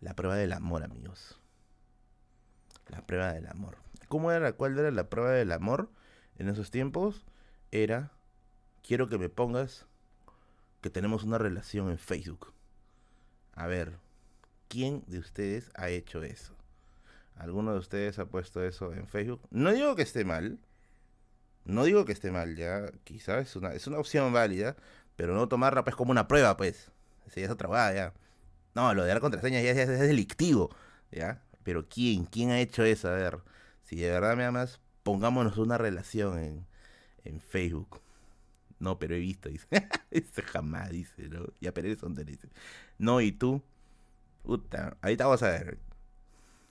la 0.00 0.14
prueba 0.14 0.36
del 0.36 0.52
amor, 0.52 0.82
amigos. 0.82 1.38
La 2.88 3.00
prueba 3.02 3.32
del 3.32 3.46
amor. 3.46 3.76
¿Cómo 4.08 4.32
era? 4.32 4.52
¿Cuál 4.54 4.78
era 4.78 4.90
la 4.90 5.08
prueba 5.08 5.30
del 5.30 5.52
amor 5.52 5.88
en 6.38 6.48
esos 6.48 6.70
tiempos? 6.70 7.24
Era, 7.70 8.12
quiero 8.82 9.08
que 9.08 9.18
me 9.18 9.28
pongas 9.28 9.86
que 10.80 10.90
tenemos 10.90 11.24
una 11.24 11.38
relación 11.38 11.90
en 11.90 11.98
Facebook. 11.98 12.52
A 13.54 13.66
ver, 13.66 13.98
¿quién 14.68 15.04
de 15.06 15.18
ustedes 15.18 15.70
ha 15.74 15.88
hecho 15.88 16.22
eso? 16.22 16.54
¿Alguno 17.36 17.72
de 17.72 17.78
ustedes 17.78 18.18
ha 18.18 18.26
puesto 18.26 18.62
eso 18.62 18.92
en 18.92 19.06
Facebook? 19.06 19.40
No 19.50 19.72
digo 19.72 19.96
que 19.96 20.02
esté 20.02 20.24
mal. 20.24 20.58
No 21.64 21.84
digo 21.84 22.04
que 22.04 22.12
esté 22.12 22.30
mal, 22.30 22.56
ya. 22.56 22.90
Quizás 23.04 23.48
es 23.48 23.56
una, 23.56 23.72
es 23.72 23.86
una 23.86 23.98
opción 23.98 24.32
válida. 24.32 24.76
Pero 25.16 25.34
no 25.34 25.48
tomarla 25.48 25.84
pues 25.84 25.96
como 25.96 26.10
una 26.10 26.28
prueba, 26.28 26.56
pues. 26.56 26.90
Sí, 27.28 27.42
es 27.42 27.50
otra 27.50 27.94
ya. 27.94 28.12
No, 28.74 28.94
lo 28.94 29.02
de 29.02 29.08
dar 29.08 29.20
contraseña 29.20 29.60
ya, 29.60 29.70
es 29.70 29.88
delictivo, 30.00 30.74
¿ya? 31.10 31.42
Pero 31.62 31.88
¿quién? 31.88 32.24
¿Quién 32.24 32.50
ha 32.50 32.60
hecho 32.60 32.84
eso? 32.84 33.08
A 33.08 33.12
ver, 33.12 33.38
si 33.82 33.96
de 33.96 34.10
verdad 34.10 34.36
me 34.36 34.44
amas, 34.44 34.80
pongámonos 35.02 35.58
una 35.58 35.78
relación 35.78 36.38
en, 36.38 36.66
en 37.24 37.40
Facebook. 37.40 38.00
No, 38.78 38.98
pero 38.98 39.14
he 39.14 39.18
visto, 39.18 39.48
dice. 39.48 39.66
Ese 40.10 40.42
jamás, 40.42 40.90
dice, 40.90 41.28
¿no? 41.28 41.46
Ya, 41.60 41.72
pero 41.72 41.96
son 41.96 42.14
dice. 42.14 42.48
No, 42.98 43.20
¿y 43.20 43.32
tú? 43.32 43.62
Puta, 44.42 44.96
ahorita 45.00 45.26
vamos 45.26 45.42
a 45.42 45.50
ver. 45.50 45.78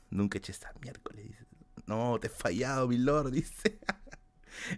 Nunca 0.09 0.37
eché 0.37 0.51
esta 0.51 0.73
miércoles, 0.81 1.25
dice. 1.25 1.45
No, 1.85 2.19
te 2.19 2.27
he 2.27 2.29
fallado, 2.29 2.87
mi 2.87 2.97
lord, 2.97 3.31
dice. 3.33 3.79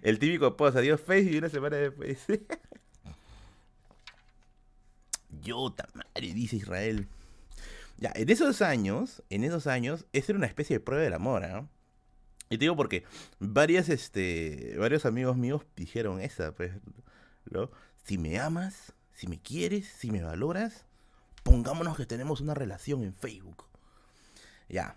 El 0.01 0.19
típico 0.19 0.55
post, 0.55 0.77
adiós 0.77 1.01
Facebook 1.01 1.33
y 1.33 1.37
una 1.39 1.49
semana 1.49 1.77
después. 1.77 2.23
Yo, 5.41 5.75
madre, 5.95 6.33
dice 6.33 6.57
Israel. 6.57 7.07
Ya, 7.97 8.11
en 8.15 8.29
esos 8.29 8.61
años, 8.61 9.23
en 9.29 9.43
esos 9.43 9.65
años, 9.65 10.05
esa 10.13 10.31
era 10.31 10.37
una 10.37 10.47
especie 10.47 10.77
de 10.77 10.79
prueba 10.79 11.03
del 11.03 11.13
amor, 11.13 11.47
¿no? 11.47 11.67
Y 12.53 12.57
te 12.59 12.65
digo 12.65 12.75
porque 12.75 13.03
varias, 13.39 13.89
este, 13.89 14.75
varios 14.77 15.07
amigos 15.07 15.35
míos 15.35 15.65
dijeron 15.75 16.21
esa, 16.21 16.51
pues, 16.51 16.71
¿no? 17.49 17.71
Si 18.03 18.19
me 18.19 18.37
amas, 18.37 18.93
si 19.11 19.25
me 19.25 19.41
quieres, 19.41 19.87
si 19.87 20.11
me 20.11 20.21
valoras, 20.21 20.85
pongámonos 21.41 21.97
que 21.97 22.05
tenemos 22.05 22.41
una 22.41 22.53
relación 22.53 23.01
en 23.01 23.15
Facebook. 23.15 23.65
Ya, 24.69 24.95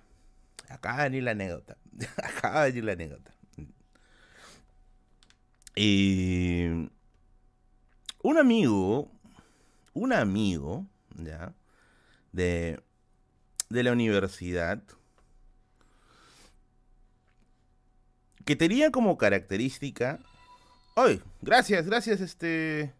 acaba 0.68 0.98
de 0.98 1.04
venir 1.04 1.22
la 1.22 1.30
anécdota. 1.30 1.78
acaba 2.22 2.64
de 2.64 2.72
venir 2.72 2.84
la 2.84 2.92
anécdota. 2.92 3.34
Y 5.74 6.90
un 8.22 8.38
amigo, 8.38 9.10
un 9.94 10.12
amigo, 10.12 10.84
¿ya? 11.14 11.54
De, 12.32 12.82
de 13.70 13.82
la 13.82 13.92
universidad, 13.92 14.82
que 18.46 18.56
tenía 18.56 18.90
como 18.90 19.18
característica... 19.18 20.20
¡Ay! 20.94 21.20
Gracias, 21.42 21.84
gracias, 21.84 22.20
este... 22.20 22.94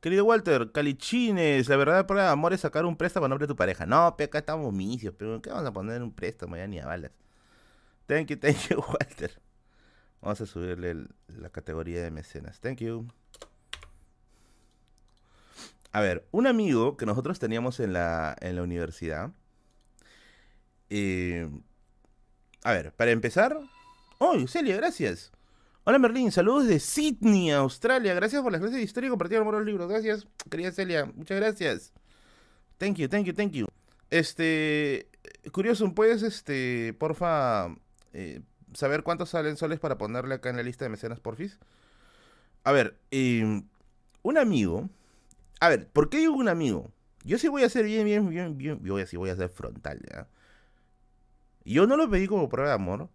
Querido 0.00 0.24
Walter, 0.24 0.72
Calichines, 0.72 1.68
la 1.68 1.76
verdad 1.76 2.08
para 2.08 2.32
amor 2.32 2.52
es 2.52 2.60
sacar 2.60 2.84
un 2.84 2.96
préstamo 2.96 3.26
a 3.26 3.28
nombre 3.28 3.46
de 3.46 3.52
tu 3.52 3.56
pareja. 3.56 3.86
No, 3.86 4.16
pe, 4.16 4.24
acá 4.24 4.38
estamos 4.38 4.72
misios, 4.74 5.14
pero 5.16 5.40
¿qué 5.40 5.50
vamos 5.50 5.64
a 5.64 5.72
poner 5.72 6.02
un 6.02 6.12
préstamo 6.12 6.56
ya 6.56 6.66
ni 6.66 6.80
a 6.80 6.86
balas? 6.86 7.12
Thank 8.06 8.26
you, 8.30 8.36
thank 8.36 8.56
you, 8.68 8.78
Walter. 8.88 9.40
Vamos 10.20 10.40
a 10.40 10.46
subirle 10.46 11.06
la 11.28 11.50
categoría 11.50 12.02
de 12.02 12.10
mecenas. 12.10 12.58
Thank 12.58 12.78
you. 12.78 13.06
A 15.92 16.00
ver, 16.00 16.26
un 16.32 16.48
amigo 16.48 16.96
que 16.96 17.06
nosotros 17.06 17.38
teníamos 17.38 17.78
en 17.78 17.92
la, 17.92 18.34
en 18.40 18.56
la 18.56 18.64
universidad. 18.64 19.30
Eh, 20.90 21.48
a 22.64 22.72
ver, 22.72 22.92
para 22.92 23.12
empezar. 23.12 23.56
¡Oh, 24.24 24.38
Celia, 24.46 24.76
gracias! 24.76 25.32
Hola 25.82 25.98
Merlín, 25.98 26.30
saludos 26.30 26.68
de 26.68 26.78
Sydney, 26.78 27.50
Australia. 27.50 28.14
Gracias 28.14 28.40
por 28.40 28.52
las 28.52 28.60
clases 28.60 28.76
de 28.76 28.84
historia 28.84 29.08
y 29.08 29.10
compartir 29.10 29.40
los 29.40 29.64
libros. 29.64 29.88
Gracias, 29.88 30.28
querida 30.48 30.70
Celia. 30.70 31.06
Muchas 31.06 31.40
gracias. 31.40 31.92
Thank 32.78 32.98
you, 32.98 33.08
thank 33.08 33.24
you, 33.24 33.34
thank 33.34 33.50
you. 33.50 33.66
Este, 34.10 35.08
curioso, 35.50 35.92
¿puedes, 35.92 36.22
este, 36.22 36.94
porfa, 37.00 37.74
eh, 38.12 38.42
saber 38.74 39.02
cuántos 39.02 39.30
salen 39.30 39.56
soles 39.56 39.80
para 39.80 39.98
ponerle 39.98 40.36
acá 40.36 40.50
en 40.50 40.56
la 40.56 40.62
lista 40.62 40.84
de 40.84 40.90
mecenas, 40.90 41.18
porfis? 41.18 41.58
A 42.62 42.70
ver, 42.70 42.96
em, 43.10 43.64
un 44.22 44.38
amigo. 44.38 44.88
A 45.58 45.68
ver, 45.68 45.88
¿por 45.88 46.10
qué 46.10 46.18
digo 46.18 46.34
un 46.34 46.48
amigo? 46.48 46.92
Yo 47.24 47.38
sí 47.38 47.48
voy 47.48 47.64
a 47.64 47.68
ser 47.68 47.86
bien, 47.86 48.04
bien, 48.04 48.28
bien, 48.28 48.56
bien. 48.56 48.84
Yo 48.84 48.98
a, 48.98 49.04
voy 49.14 49.30
a 49.30 49.36
ser 49.36 49.48
frontal, 49.48 50.00
¿ya? 50.08 50.28
Yo 51.64 51.88
no 51.88 51.96
lo 51.96 52.08
pedí 52.08 52.28
como 52.28 52.48
prueba 52.48 52.68
de 52.68 52.76
amor, 52.76 53.08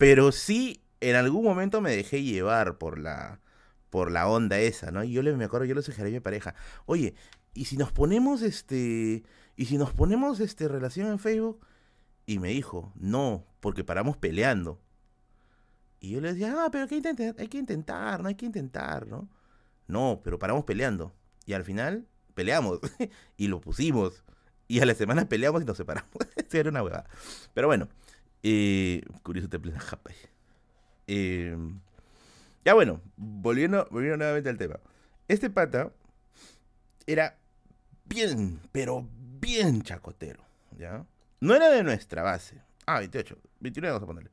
pero 0.00 0.32
sí 0.32 0.82
en 1.02 1.14
algún 1.14 1.44
momento 1.44 1.82
me 1.82 1.94
dejé 1.94 2.22
llevar 2.22 2.78
por 2.78 2.98
la, 2.98 3.38
por 3.90 4.10
la 4.10 4.28
onda 4.28 4.58
esa, 4.58 4.90
¿no? 4.90 5.04
Y 5.04 5.12
yo 5.12 5.22
le, 5.22 5.36
me 5.36 5.44
acuerdo, 5.44 5.66
yo 5.66 5.74
le 5.74 5.82
sugerí 5.82 6.08
a 6.08 6.12
mi 6.12 6.20
pareja, 6.20 6.54
oye, 6.86 7.14
¿y 7.52 7.66
si 7.66 7.76
nos 7.76 7.92
ponemos 7.92 8.40
este, 8.40 9.24
y 9.56 9.64
si 9.66 9.76
nos 9.76 9.92
ponemos 9.92 10.40
este 10.40 10.68
relación 10.68 11.08
en 11.08 11.18
Facebook? 11.18 11.66
Y 12.24 12.38
me 12.38 12.48
dijo, 12.48 12.94
no, 12.96 13.44
porque 13.60 13.84
paramos 13.84 14.16
peleando. 14.16 14.80
Y 16.00 16.12
yo 16.12 16.22
le 16.22 16.32
decía, 16.32 16.54
ah, 16.56 16.70
pero 16.72 16.84
hay 16.84 16.88
que 16.88 16.96
intentar, 16.96 17.34
hay 17.38 17.48
que 17.48 17.58
intentar, 17.58 18.22
no 18.22 18.28
hay 18.30 18.36
que 18.36 18.46
intentar, 18.46 19.06
¿no? 19.06 19.28
No, 19.86 20.22
pero 20.24 20.38
paramos 20.38 20.64
peleando. 20.64 21.14
Y 21.44 21.52
al 21.52 21.64
final 21.64 22.06
peleamos 22.32 22.80
y 23.36 23.48
lo 23.48 23.60
pusimos. 23.60 24.24
Y 24.66 24.80
a 24.80 24.86
la 24.86 24.94
semana 24.94 25.28
peleamos 25.28 25.60
y 25.60 25.66
nos 25.66 25.76
separamos. 25.76 26.10
Era 26.52 26.70
una 26.70 26.82
huevada. 26.82 27.04
Pero 27.52 27.66
bueno, 27.66 27.88
eh, 28.42 29.02
curioso 29.22 29.48
te 29.48 29.58
plena 29.58 29.80
japa. 29.80 30.10
Em, 31.06 31.80
ya 32.64 32.74
bueno, 32.74 33.00
volviendo, 33.16 33.86
volviendo 33.90 34.18
nuevamente 34.18 34.48
al 34.48 34.58
tema. 34.58 34.78
Este 35.28 35.50
pata 35.50 35.92
era 37.06 37.38
bien, 38.04 38.60
pero 38.72 39.08
bien 39.40 39.82
chacotero, 39.82 40.44
¿ya? 40.76 41.04
No 41.40 41.54
era 41.54 41.70
de 41.70 41.82
nuestra 41.82 42.22
base. 42.22 42.62
Ah, 42.86 42.98
28, 42.98 43.36
29 43.60 43.92
vamos 43.92 44.04
a 44.04 44.06
ponerle. 44.06 44.30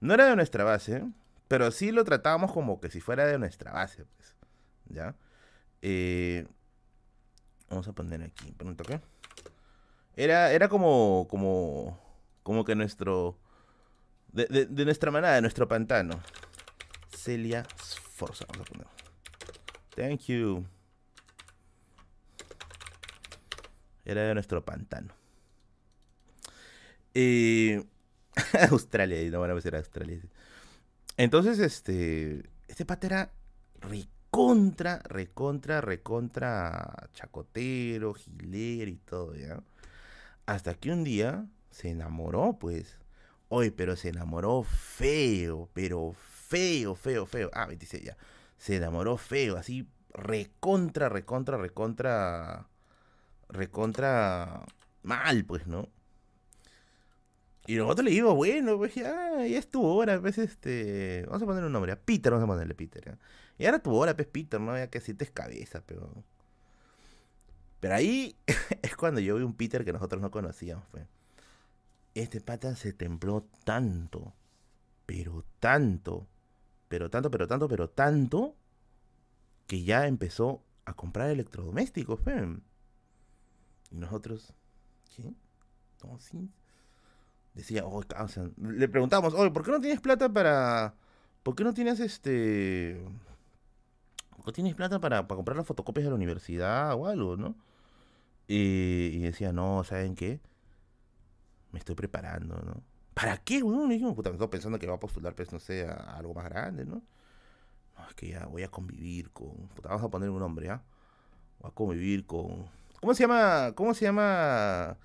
No 0.00 0.14
era 0.14 0.26
de 0.26 0.36
nuestra 0.36 0.64
base, 0.64 1.04
pero 1.48 1.70
sí 1.70 1.92
lo 1.92 2.04
tratábamos 2.04 2.52
como 2.52 2.80
que 2.80 2.90
si 2.90 3.00
fuera 3.00 3.26
de 3.26 3.38
nuestra 3.38 3.72
base, 3.72 4.04
pues, 4.04 4.36
¿ya? 4.86 5.14
Eh, 5.80 6.46
vamos 7.68 7.88
a 7.88 7.92
poner 7.92 8.22
aquí, 8.22 8.52
pregunto 8.52 8.84
qué. 8.84 9.00
Era, 10.16 10.52
era 10.52 10.68
como, 10.68 11.26
como, 11.30 11.98
como 12.42 12.64
que 12.64 12.74
nuestro 12.74 13.38
de, 14.32 14.84
nuestra 14.84 15.10
manada, 15.10 15.34
de 15.34 15.42
nuestro 15.42 15.68
pantano. 15.68 16.20
Celia 17.16 17.66
Sforza, 17.78 18.44
vamos 18.48 18.66
a 18.66 18.72
poner. 18.72 18.86
Thank 19.94 20.22
you. 20.26 20.66
Era 24.04 24.22
de 24.22 24.34
nuestro 24.34 24.64
pantano. 24.64 25.14
Eh, 27.14 27.84
Australia, 28.70 29.30
no 29.30 29.40
van 29.40 29.50
a 29.50 29.60
ser 29.60 29.76
Australia. 29.76 30.20
Entonces, 31.16 31.58
este. 31.58 32.50
Este 32.68 32.86
pata 32.86 33.06
era 33.06 33.32
recontra, 33.80 35.00
recontra, 35.04 35.82
recontra 35.82 37.10
chacotero, 37.12 38.14
gilero 38.14 38.90
y 38.90 38.96
todo, 38.96 39.34
¿ya? 39.34 39.62
Hasta 40.46 40.74
que 40.74 40.90
un 40.90 41.04
día 41.04 41.46
se 41.70 41.90
enamoró, 41.90 42.58
pues. 42.58 43.01
Oye, 43.54 43.70
pero 43.70 43.96
se 43.96 44.08
enamoró 44.08 44.62
feo, 44.62 45.68
pero 45.74 46.14
feo, 46.14 46.94
feo, 46.94 47.26
feo. 47.26 47.50
Ah, 47.52 47.66
26 47.66 48.02
ya. 48.02 48.16
Se 48.56 48.76
enamoró 48.76 49.18
feo, 49.18 49.58
así 49.58 49.86
recontra, 50.14 51.10
recontra, 51.10 51.58
recontra, 51.58 52.68
recontra 53.50 54.64
mal, 55.02 55.44
pues, 55.44 55.66
¿no? 55.66 55.90
Y 57.66 57.74
nosotros 57.76 58.06
le 58.06 58.12
digo, 58.12 58.34
bueno, 58.34 58.78
pues 58.78 58.94
ya, 58.94 59.44
ya 59.46 59.58
es 59.58 59.70
tu 59.70 59.84
hora, 59.84 60.18
pues 60.18 60.38
este. 60.38 61.24
Vamos 61.26 61.42
a 61.42 61.46
poner 61.46 61.64
un 61.64 61.72
nombre, 61.72 61.92
a 61.92 62.00
Peter, 62.00 62.32
vamos 62.32 62.44
a 62.44 62.52
ponerle 62.52 62.74
Peter. 62.74 63.18
Y 63.58 63.66
ahora 63.66 63.80
tu 63.80 63.94
hora, 63.94 64.16
pues 64.16 64.28
Peter, 64.28 64.58
¿no? 64.60 64.78
Ya 64.78 64.88
que 64.88 65.00
sientes 65.02 65.30
cabeza, 65.30 65.82
pero. 65.84 66.24
Pero 67.80 67.94
ahí 67.94 68.34
es 68.82 68.96
cuando 68.96 69.20
yo 69.20 69.36
vi 69.36 69.42
un 69.42 69.54
Peter 69.54 69.84
que 69.84 69.92
nosotros 69.92 70.22
no 70.22 70.30
conocíamos, 70.30 70.86
pues 70.90 71.06
este 72.14 72.40
pata 72.40 72.76
se 72.76 72.92
templó 72.92 73.46
tanto, 73.64 74.34
pero 75.06 75.44
tanto, 75.60 76.26
pero 76.88 77.10
tanto, 77.10 77.30
pero 77.30 77.48
tanto, 77.48 77.68
pero 77.68 77.88
tanto, 77.90 78.56
que 79.66 79.82
ya 79.84 80.06
empezó 80.06 80.62
a 80.84 80.94
comprar 80.94 81.30
electrodomésticos, 81.30 82.20
Y 83.90 83.96
nosotros, 83.96 84.52
¿qué? 85.16 85.32
No, 86.04 86.18
sí. 86.18 86.50
decía, 87.54 87.86
oh, 87.86 88.02
causa. 88.02 88.50
Le 88.56 88.88
preguntamos, 88.88 89.34
oye, 89.34 89.50
¿por 89.50 89.64
qué 89.64 89.70
no 89.70 89.80
tienes 89.80 90.00
plata 90.00 90.28
para. 90.28 90.94
¿Por 91.42 91.54
qué 91.54 91.64
no 91.64 91.74
tienes 91.74 92.00
este. 92.00 93.02
¿Por 94.36 94.46
qué 94.46 94.52
tienes 94.52 94.74
plata 94.74 95.00
para, 95.00 95.26
para 95.28 95.36
comprar 95.36 95.56
las 95.56 95.66
fotocopias 95.66 96.04
de 96.04 96.10
la 96.10 96.16
universidad 96.16 96.94
o 96.94 97.06
algo, 97.06 97.36
no? 97.36 97.54
Y 98.48 99.20
decía, 99.20 99.52
no, 99.52 99.84
¿saben 99.84 100.14
qué? 100.14 100.40
Me 101.72 101.78
estoy 101.78 101.94
preparando, 101.94 102.56
¿no? 102.56 102.82
¿Para 103.14 103.36
qué, 103.38 103.62
weón? 103.62 104.14
Puta, 104.14 104.30
me 104.30 104.36
estoy 104.36 104.48
pensando 104.48 104.78
que 104.78 104.86
va 104.86 104.94
a 104.94 105.00
postular, 105.00 105.34
pues, 105.34 105.52
no 105.52 105.58
sé, 105.58 105.86
a 105.86 106.16
algo 106.16 106.34
más 106.34 106.48
grande, 106.48 106.84
¿no? 106.84 107.02
No, 107.96 108.08
es 108.08 108.14
que 108.14 108.28
ya 108.28 108.46
voy 108.46 108.62
a 108.62 108.68
convivir 108.68 109.30
con. 109.30 109.50
Puta, 109.74 109.90
vamos 109.90 110.04
a 110.04 110.08
poner 110.08 110.30
un 110.30 110.38
nombre, 110.38 110.70
¿ah? 110.70 110.82
Voy 111.60 111.70
a 111.70 111.74
convivir 111.74 112.26
con. 112.26 112.66
¿Cómo 113.00 113.14
se 113.14 113.24
llama? 113.24 113.72
¿Cómo 113.74 113.94
se 113.94 114.04
llama 114.04 114.96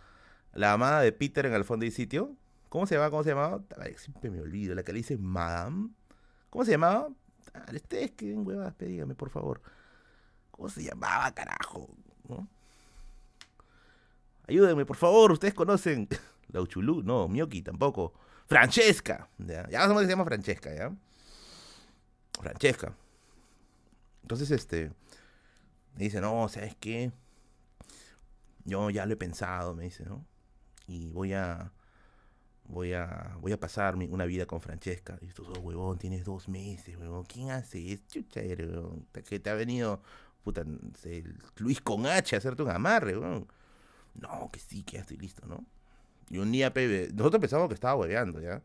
la 0.54 0.74
amada 0.74 1.02
de 1.02 1.12
Peter 1.12 1.46
en 1.46 1.54
el 1.54 1.66
fondo 1.66 1.86
y 1.86 1.92
sitio? 1.92 2.36
¿Cómo 2.70 2.86
se 2.86 2.96
llama? 2.96 3.10
¿Cómo 3.10 3.24
se 3.24 3.30
llamaba? 3.30 3.62
Siempre 3.98 4.30
me 4.30 4.42
olvido. 4.42 4.76
La 4.76 4.84
que 4.84 4.94
le 4.94 5.00
dice 5.00 5.18
Madame. 5.18 5.90
¿Cómo 6.50 6.64
se 6.66 6.72
llamaba? 6.72 7.10
Ustedes 7.74 8.12
que 8.12 8.28
ven 8.28 8.74
dígame, 8.80 9.16
por 9.16 9.30
favor. 9.30 9.62
¿Cómo 10.52 10.70
se 10.70 10.84
llamaba, 10.84 11.32
carajo? 11.34 11.90
¿No? 12.28 12.48
Ayúdenme, 14.48 14.86
por 14.86 14.96
favor, 14.96 15.32
ustedes 15.32 15.54
conocen. 15.54 16.08
La 16.50 16.62
Uchulú, 16.62 17.04
no, 17.04 17.28
Mioki 17.28 17.62
tampoco. 17.62 18.14
Francesca. 18.48 19.30
Ya, 19.38 19.68
ya 19.70 19.82
sabemos 19.82 20.02
que 20.02 20.06
se 20.06 20.12
llama 20.12 20.26
Francesca, 20.26 20.74
¿ya? 20.74 20.96
Francesca. 22.40 22.96
Entonces, 24.22 24.52
este. 24.52 24.92
Me 25.96 26.06
dice, 26.06 26.22
no, 26.22 26.48
¿sabes 26.48 26.76
qué? 26.76 27.12
Yo 28.64 28.90
ya 28.90 29.06
lo 29.06 29.14
he 29.14 29.18
pensado, 29.18 29.74
me 29.74 29.86
dice, 29.86 30.06
¿no? 30.06 30.26
Y 30.88 31.12
voy 31.12 31.34
a. 31.34 31.72
Voy 32.66 32.94
a. 32.94 33.36
Voy 33.42 33.52
a 33.52 33.60
pasar 33.60 33.96
una 33.96 34.26
vida 34.26 34.46
con 34.46 34.62
Francesca. 34.62 35.18
Y 35.22 35.28
tú, 35.28 35.46
oh, 35.46 35.60
huevón, 35.60 35.98
tienes 35.98 36.24
dos 36.24 36.48
meses, 36.48 36.98
huevón. 36.98 37.26
¿Quién 37.26 37.52
hace? 37.52 37.94
Es 37.94 38.08
chucha, 38.08 38.42
huevón. 38.42 39.08
Que 39.26 39.40
te 39.40 39.50
ha 39.50 39.54
venido. 39.56 40.02
Puta, 40.44 40.64
Luis 41.58 41.82
con 41.82 42.06
H 42.06 42.36
a 42.36 42.40
hacerte 42.40 42.64
un 42.64 42.70
amarre, 42.70 43.18
huevón. 43.18 43.48
No, 44.16 44.50
que 44.52 44.60
sí, 44.60 44.84
que 44.84 44.94
ya 44.94 45.02
estoy 45.02 45.18
listo, 45.18 45.46
¿no? 45.46 45.66
Y 46.30 46.40
un 46.40 46.52
día, 46.52 46.74
nosotros 47.14 47.40
pensamos 47.42 47.68
que 47.68 47.74
estaba 47.74 47.96
hueveando, 47.96 48.42
¿ya? 48.42 48.62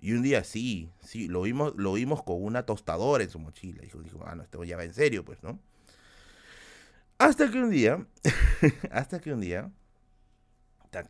Y 0.00 0.12
un 0.12 0.22
día 0.22 0.44
sí, 0.44 0.90
sí, 1.00 1.28
lo 1.28 1.42
vimos, 1.42 1.74
lo 1.76 1.94
vimos 1.94 2.22
con 2.22 2.42
una 2.42 2.64
tostadora 2.64 3.24
en 3.24 3.30
su 3.30 3.38
mochila. 3.38 3.82
Dijo, 3.82 4.00
dijo, 4.00 4.22
ah, 4.26 4.34
no, 4.34 4.42
esto 4.42 4.62
ya 4.64 4.76
va 4.76 4.84
en 4.84 4.94
serio, 4.94 5.24
pues, 5.24 5.42
¿no? 5.42 5.58
Hasta 7.18 7.50
que 7.50 7.58
un 7.58 7.70
día, 7.70 8.06
hasta 8.90 9.20
que 9.20 9.32
un 9.32 9.40
día, 9.40 9.70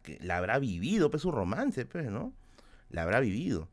que 0.03 0.19
la 0.21 0.37
habrá 0.39 0.59
vivido, 0.59 1.11
pues, 1.11 1.23
su 1.23 1.31
romance, 1.31 1.85
pues, 1.87 2.11
¿no? 2.11 2.33
La 2.91 3.03
habrá 3.03 3.21
vivido. 3.21 3.69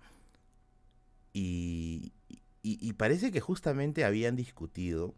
Y, 1.34 2.14
y, 2.62 2.78
y 2.82 2.94
parece 2.94 3.32
que 3.32 3.42
justamente 3.42 4.06
habían 4.06 4.36
discutido 4.36 5.16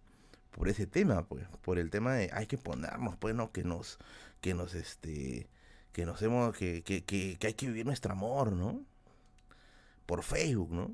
por 0.52 0.70
ese 0.70 0.88
tema, 0.88 1.28
pues, 1.28 1.46
por 1.62 1.80
el 1.80 1.90
tema 1.90 2.14
de 2.14 2.30
hay 2.34 2.48
que 2.48 2.58
ponernos, 2.58 3.18
pues, 3.18 3.36
¿no? 3.36 3.52
Que 3.52 3.64
nos, 3.64 4.00
que 4.42 4.54
nos, 4.54 4.74
este, 4.76 5.50
que 5.96 6.06
nos 6.06 6.22
hemos, 6.22 6.54
que, 6.58 6.84
que, 6.84 7.06
que, 7.06 7.38
hay 7.42 7.54
que 7.54 7.68
vivir 7.68 7.86
nuestro 7.86 8.12
amor, 8.12 8.52
¿no? 8.52 8.84
Por 10.06 10.24
Facebook, 10.24 10.70
¿no? 10.74 10.94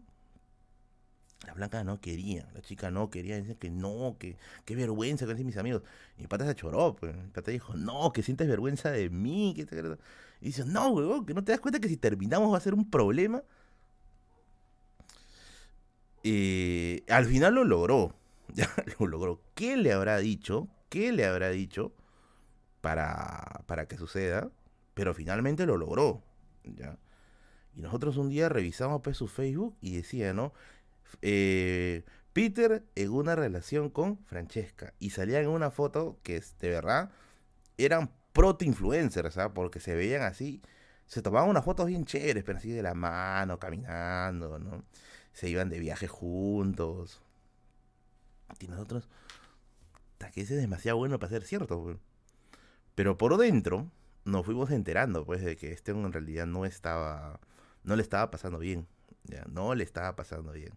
La 1.48 1.56
blanca 1.56 1.84
no 1.84 2.00
quería, 2.00 2.48
la 2.54 2.62
chica 2.62 2.92
no 2.92 3.10
quería, 3.10 3.36
decía 3.36 3.56
que 3.56 3.72
no, 3.72 4.18
que 4.20 4.38
qué 4.64 4.76
vergüenza 4.76 5.26
que 5.26 5.44
mis 5.44 5.58
amigos. 5.58 5.82
Y 6.20 6.22
mi 6.22 6.28
pata 6.28 6.46
se 6.46 6.54
choró, 6.54 6.96
pues. 6.96 7.16
Mi 7.16 7.30
pata 7.32 7.50
dijo, 7.50 7.74
no, 7.74 8.14
que 8.14 8.22
sientes 8.22 8.48
vergüenza 8.48 8.92
de 8.92 9.10
mí. 9.10 9.54
Que 9.56 9.66
te... 9.66 9.80
Y 10.40 10.46
dice, 10.46 10.66
no, 10.66 10.92
weón, 10.92 11.26
que 11.26 11.34
no 11.34 11.44
te 11.44 11.52
das 11.52 11.62
cuenta 11.62 11.80
que 11.80 11.90
si 11.90 11.98
terminamos 11.98 12.54
va 12.54 12.58
a 12.58 12.62
ser 12.62 12.76
un 12.76 12.88
problema. 12.88 13.42
Eh, 16.24 17.04
al 17.10 17.26
final 17.26 17.56
lo 17.56 17.64
logró. 17.64 18.14
Lo 19.00 19.08
logró. 19.08 19.42
¿Qué 19.56 19.78
le 19.78 19.94
habrá 19.94 20.20
dicho? 20.20 20.68
¿Qué 20.90 21.12
le 21.12 21.26
habrá 21.26 21.50
dicho 21.50 21.92
para, 22.82 23.64
para 23.66 23.88
que 23.88 23.98
suceda? 23.98 24.52
Pero 25.02 25.16
finalmente 25.16 25.66
lo 25.66 25.78
logró. 25.78 26.22
¿ya? 26.64 26.96
Y 27.74 27.82
nosotros 27.82 28.18
un 28.18 28.30
día 28.30 28.50
revisamos 28.50 29.02
pues, 29.02 29.18
su 29.18 29.28
Facebook 29.28 29.76
y 29.82 29.96
decía, 29.96 30.32
¿no? 30.32 30.54
Eh, 31.24 32.06
Peter 32.34 32.84
en 32.94 33.10
una 33.10 33.36
relación 33.36 33.90
con 33.90 34.24
Francesca. 34.26 34.94
Y 35.00 35.10
salían 35.10 35.46
en 35.46 35.50
una 35.50 35.72
foto 35.72 36.20
que 36.22 36.44
de 36.60 36.70
verdad 36.70 37.10
eran 37.80 38.12
proto-influencers, 38.32 39.34
¿sabes? 39.34 39.54
Porque 39.56 39.80
se 39.80 39.96
veían 39.96 40.22
así. 40.22 40.62
Se 41.08 41.24
tomaban 41.24 41.50
unas 41.50 41.66
fotos 41.66 41.88
bien 41.88 42.06
chéveres, 42.06 42.44
pero 42.44 42.60
así 42.60 42.70
de 42.70 42.84
la 42.84 42.94
mano, 42.94 43.58
caminando, 43.58 44.60
¿no? 44.60 44.84
Se 45.34 45.50
iban 45.50 45.70
de 45.70 45.80
viaje 45.80 46.08
juntos. 46.08 47.24
Y 48.60 48.68
nosotros, 48.68 49.10
que 50.32 50.42
ese 50.42 50.54
es 50.54 50.62
demasiado 50.62 51.00
bueno 51.00 51.18
para 51.18 51.32
ser 51.32 51.44
cierto. 51.44 52.00
Pero 52.94 53.18
por 53.18 53.36
dentro 53.38 53.90
nos 54.26 54.46
fuimos 54.46 54.72
enterando, 54.72 55.26
pues, 55.26 55.44
de 55.44 55.56
que 55.56 55.72
este 55.72 55.92
en 55.92 56.12
realidad 56.14 56.46
no 56.46 56.66
estaba, 56.66 57.40
no 57.84 57.96
le 57.96 58.02
estaba 58.02 58.32
pasando 58.32 58.60
bien. 58.60 58.88
Ya, 59.24 59.46
no 59.50 59.76
le 59.76 59.84
estaba 59.84 60.16
pasando 60.16 60.52
bien. 60.52 60.74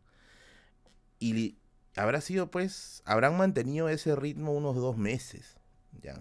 Y 1.18 1.56
habrá 1.96 2.20
sido, 2.20 2.50
pues, 2.50 3.02
habrán 3.04 3.36
mantenido 3.36 3.88
ese 3.88 4.14
ritmo 4.16 4.52
unos 4.52 4.76
dos 4.76 4.96
meses. 4.96 5.56
Ya. 6.02 6.18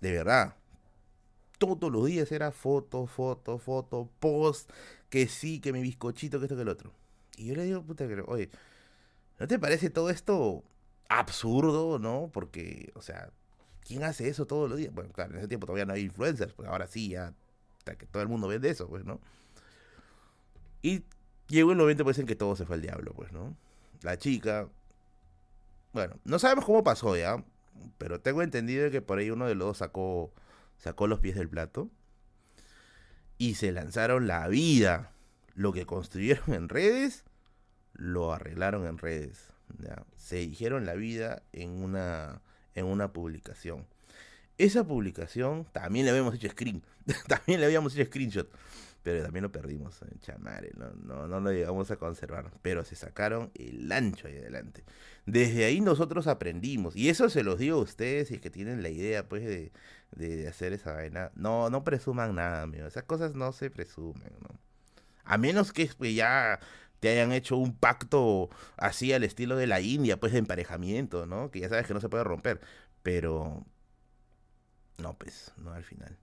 De 0.00 0.12
verdad. 0.12 0.56
Todos 1.58 1.90
los 1.90 2.06
días 2.06 2.30
era 2.32 2.50
foto, 2.50 3.06
foto, 3.06 3.58
foto, 3.58 4.10
post, 4.18 4.70
que 5.08 5.28
sí, 5.28 5.60
que 5.60 5.72
mi 5.72 5.82
bizcochito, 5.82 6.38
que 6.38 6.46
esto, 6.46 6.56
que 6.56 6.62
el 6.62 6.68
otro. 6.68 6.92
Y 7.36 7.46
yo 7.46 7.54
le 7.54 7.64
digo, 7.64 7.82
puta, 7.82 8.06
que, 8.08 8.22
oye, 8.26 8.50
¿no 9.38 9.46
te 9.46 9.58
parece 9.58 9.88
todo 9.90 10.10
esto 10.10 10.64
absurdo, 11.08 11.98
no? 11.98 12.30
Porque, 12.32 12.92
o 12.94 13.02
sea, 13.02 13.30
¿quién 13.84 14.02
hace 14.02 14.28
eso 14.28 14.46
todos 14.46 14.68
los 14.68 14.78
días? 14.78 14.92
Bueno, 14.92 15.12
claro, 15.12 15.32
en 15.32 15.38
ese 15.38 15.48
tiempo 15.48 15.66
todavía 15.66 15.86
no 15.86 15.92
hay 15.92 16.02
influencers, 16.02 16.52
pues 16.52 16.68
ahora 16.68 16.86
sí, 16.86 17.10
ya, 17.10 17.34
que 17.84 18.06
todo 18.06 18.22
el 18.22 18.28
mundo 18.28 18.48
vende 18.48 18.70
eso, 18.70 18.88
pues, 18.88 19.04
¿no? 19.04 19.20
Y 20.82 21.04
llegó 21.48 21.72
el 21.72 21.78
momento, 21.78 22.04
pues, 22.04 22.18
en 22.18 22.26
que 22.26 22.36
todo 22.36 22.56
se 22.56 22.64
fue 22.64 22.76
al 22.76 22.82
diablo, 22.82 23.12
pues, 23.14 23.32
¿no? 23.32 23.56
La 24.02 24.18
chica, 24.18 24.68
bueno, 25.92 26.18
no 26.24 26.38
sabemos 26.38 26.64
cómo 26.64 26.82
pasó 26.82 27.16
ya, 27.16 27.44
pero 27.98 28.20
tengo 28.20 28.42
entendido 28.42 28.90
que 28.90 29.00
por 29.00 29.18
ahí 29.18 29.30
uno 29.30 29.46
de 29.46 29.54
los 29.54 29.68
dos 29.68 29.78
sacó, 29.78 30.32
sacó 30.76 31.06
los 31.06 31.20
pies 31.20 31.36
del 31.36 31.48
plato 31.48 31.88
y 33.38 33.54
se 33.54 33.72
lanzaron 33.72 34.26
la 34.26 34.48
vida. 34.48 35.12
Lo 35.54 35.72
que 35.72 35.86
construyeron 35.86 36.52
en 36.52 36.68
redes, 36.68 37.24
lo 37.92 38.32
arreglaron 38.32 38.86
en 38.86 38.98
redes. 38.98 39.48
Se 40.16 40.36
dijeron 40.36 40.84
la 40.84 40.94
vida 40.94 41.42
en 41.52 41.70
una, 41.70 42.42
en 42.74 42.86
una 42.86 43.12
publicación. 43.12 43.86
Esa 44.56 44.84
publicación 44.84 45.66
también 45.72 46.04
le 46.06 46.12
habíamos 46.12 46.34
hecho 46.34 46.48
screen, 46.48 46.82
también 47.28 47.60
le 47.60 47.66
habíamos 47.66 47.94
hecho 47.94 48.06
screenshot, 48.06 48.48
pero 49.02 49.22
también 49.22 49.42
lo 49.42 49.50
perdimos, 49.50 50.00
eh, 50.02 50.06
chamare, 50.20 50.72
no, 50.76 50.90
no, 50.92 51.26
no 51.26 51.40
lo 51.40 51.50
llegamos 51.50 51.90
a 51.90 51.96
conservar, 51.96 52.52
pero 52.62 52.84
se 52.84 52.94
sacaron 52.94 53.50
el 53.54 53.90
ancho 53.90 54.28
ahí 54.28 54.38
adelante. 54.38 54.84
Desde 55.26 55.64
ahí 55.64 55.80
nosotros 55.80 56.28
aprendimos, 56.28 56.94
y 56.94 57.08
eso 57.08 57.28
se 57.28 57.42
los 57.42 57.58
digo 57.58 57.78
a 57.78 57.82
ustedes 57.82 58.30
y 58.30 58.34
es 58.34 58.40
que 58.40 58.50
tienen 58.50 58.82
la 58.82 58.90
idea 58.90 59.28
pues 59.28 59.44
de, 59.44 59.72
de, 60.12 60.46
hacer 60.46 60.72
esa 60.72 60.92
vaina. 60.92 61.32
No, 61.34 61.68
no 61.68 61.82
presuman 61.82 62.34
nada, 62.36 62.62
amigo, 62.62 62.86
esas 62.86 63.04
cosas 63.04 63.34
no 63.34 63.52
se 63.52 63.70
presumen, 63.70 64.32
¿no? 64.40 64.58
A 65.24 65.38
menos 65.38 65.72
que 65.72 66.14
ya 66.14 66.60
te 67.04 67.10
hayan 67.10 67.32
hecho 67.32 67.58
un 67.58 67.74
pacto 67.74 68.48
así 68.78 69.12
al 69.12 69.24
estilo 69.24 69.56
de 69.56 69.66
la 69.66 69.82
India, 69.82 70.18
pues 70.18 70.32
de 70.32 70.38
emparejamiento, 70.38 71.26
¿no? 71.26 71.50
Que 71.50 71.60
ya 71.60 71.68
sabes 71.68 71.86
que 71.86 71.92
no 71.92 72.00
se 72.00 72.08
puede 72.08 72.24
romper. 72.24 72.62
Pero. 73.02 73.62
No, 74.96 75.12
pues, 75.18 75.52
no 75.58 75.74
al 75.74 75.84
final. 75.84 76.16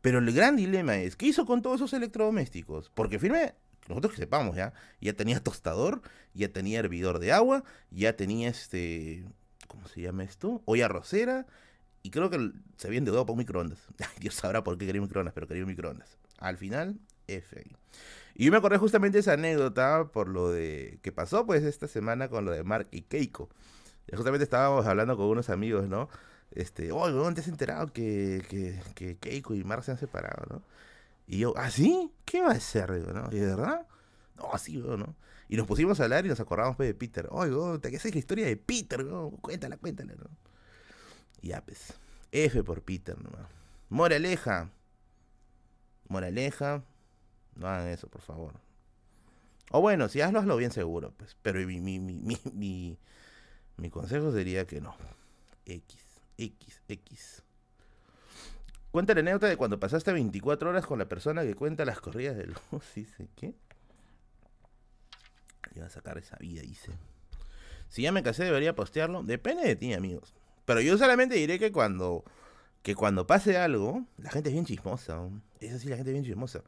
Pero 0.00 0.18
el 0.18 0.32
gran 0.32 0.56
dilema 0.56 0.96
es, 0.96 1.14
¿qué 1.14 1.26
hizo 1.26 1.46
con 1.46 1.62
todos 1.62 1.76
esos 1.76 1.92
electrodomésticos? 1.92 2.90
Porque 2.92 3.20
firme, 3.20 3.54
nosotros 3.86 4.14
que 4.14 4.22
sepamos 4.22 4.56
ya, 4.56 4.72
ya 5.00 5.12
tenía 5.12 5.38
tostador, 5.38 6.02
ya 6.34 6.48
tenía 6.48 6.80
hervidor 6.80 7.20
de 7.20 7.30
agua, 7.30 7.62
ya 7.92 8.16
tenía 8.16 8.48
este, 8.48 9.24
¿cómo 9.68 9.86
se 9.86 10.00
llama 10.00 10.24
esto? 10.24 10.60
Olla 10.64 10.86
arrocera, 10.86 11.46
y 12.02 12.10
creo 12.10 12.30
que 12.30 12.50
se 12.78 12.88
había 12.88 12.98
endeudado 12.98 13.26
por 13.26 13.36
microondas. 13.36 13.78
Dios 14.18 14.34
sabrá 14.34 14.64
por 14.64 14.76
qué 14.76 14.86
quería 14.86 15.02
microondas, 15.02 15.34
pero 15.34 15.46
quería 15.46 15.64
microondas. 15.64 16.18
Al 16.38 16.56
final, 16.56 16.98
F. 17.28 17.62
Y 18.40 18.46
yo 18.46 18.52
me 18.52 18.56
acordé 18.56 18.78
justamente 18.78 19.18
de 19.18 19.20
esa 19.20 19.34
anécdota 19.34 20.08
por 20.14 20.26
lo 20.26 20.50
de 20.50 20.98
que 21.02 21.12
pasó 21.12 21.44
pues 21.44 21.62
esta 21.62 21.86
semana 21.88 22.30
con 22.30 22.46
lo 22.46 22.52
de 22.52 22.64
Mark 22.64 22.88
y 22.90 23.02
Keiko. 23.02 23.50
Y 24.10 24.16
justamente 24.16 24.44
estábamos 24.44 24.86
hablando 24.86 25.14
con 25.18 25.26
unos 25.26 25.50
amigos, 25.50 25.90
¿no? 25.90 26.08
Este, 26.50 26.88
¿dónde 26.88 27.34
te 27.34 27.40
has 27.42 27.48
enterado 27.48 27.92
que, 27.92 28.80
que, 28.94 29.18
Keiko 29.18 29.52
y 29.52 29.62
Mark 29.62 29.84
se 29.84 29.90
han 29.90 29.98
separado, 29.98 30.46
¿no? 30.48 30.62
Y 31.26 31.40
yo, 31.40 31.52
¿ah, 31.54 31.70
sí? 31.70 32.14
¿Qué 32.24 32.40
va 32.40 32.52
a 32.52 32.60
ser? 32.60 32.90
¿no? 32.90 33.28
¿Y 33.30 33.40
de 33.40 33.46
verdad? 33.46 33.86
No, 34.38 34.54
así, 34.54 34.78
¿no? 34.78 35.14
Y 35.50 35.58
nos 35.58 35.66
pusimos 35.66 36.00
a 36.00 36.04
hablar 36.04 36.24
y 36.24 36.30
nos 36.30 36.40
acordamos 36.40 36.76
pues, 36.76 36.88
de 36.88 36.94
Peter. 36.94 37.28
Oye, 37.32 37.78
¿qué 37.82 37.96
es 37.96 38.04
la 38.06 38.18
historia 38.18 38.46
de 38.46 38.56
Peter? 38.56 39.04
Cuéntala, 39.42 39.76
cuéntala, 39.76 40.14
¿no? 40.14 40.30
Y 41.42 41.48
ya, 41.48 41.62
pues. 41.62 41.92
F 42.32 42.64
por 42.64 42.80
Peter, 42.80 43.22
¿no? 43.22 43.28
Moraleja. 43.90 44.70
Moraleja 46.08 46.84
No 47.54 47.68
hagan 47.68 47.88
eso, 47.88 48.08
por 48.08 48.22
favor. 48.22 48.54
O 49.70 49.80
bueno, 49.80 50.08
si 50.08 50.20
hazlo, 50.20 50.40
hazlo 50.40 50.56
bien 50.56 50.72
seguro, 50.72 51.12
pues. 51.16 51.36
Pero 51.42 51.60
mi, 51.66 51.80
mi, 51.80 51.98
mi, 51.98 52.38
mi, 52.52 52.98
mi 53.76 53.90
consejo 53.90 54.32
sería 54.32 54.66
que 54.66 54.80
no. 54.80 54.96
X, 55.66 56.22
X, 56.36 56.82
X. 56.88 57.42
Cuenta 58.90 59.14
la 59.14 59.20
anécdota 59.20 59.46
de 59.46 59.56
cuando 59.56 59.78
pasaste 59.78 60.12
24 60.12 60.70
horas 60.70 60.84
con 60.84 60.98
la 60.98 61.08
persona 61.08 61.42
que 61.42 61.54
cuenta 61.54 61.84
las 61.84 62.00
corridas 62.00 62.36
de 62.36 62.46
luz. 62.46 62.58
Dice, 62.94 63.28
¿qué? 63.36 63.54
Iba 65.76 65.86
a 65.86 65.90
sacar 65.90 66.18
esa 66.18 66.36
vida, 66.38 66.62
dice. 66.62 66.90
Si 67.88 68.02
ya 68.02 68.10
me 68.10 68.24
casé, 68.24 68.44
debería 68.44 68.74
postearlo. 68.74 69.22
Depende 69.22 69.62
de 69.62 69.76
ti, 69.76 69.92
amigos. 69.92 70.34
Pero 70.64 70.80
yo 70.80 70.98
solamente 70.98 71.36
diré 71.36 71.60
que 71.60 71.70
cuando, 71.70 72.24
que 72.82 72.96
cuando 72.96 73.26
pase 73.26 73.56
algo, 73.56 74.04
la 74.18 74.30
gente 74.30 74.48
es 74.48 74.54
bien 74.54 74.66
chismosa. 74.66 75.20
Es 75.60 75.74
así, 75.74 75.88
la 75.88 75.96
gente 75.96 76.10
es 76.10 76.14
bien 76.14 76.24
chismosa. 76.24 76.64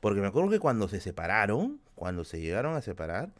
Porque 0.00 0.20
me 0.20 0.26
acuerdo 0.28 0.50
que 0.50 0.60
cuando 0.60 0.88
se 0.88 1.00
separaron, 1.00 1.80
cuando 1.94 2.24
se 2.24 2.40
llegaron 2.40 2.74
a 2.76 2.82
separar, 2.82 3.32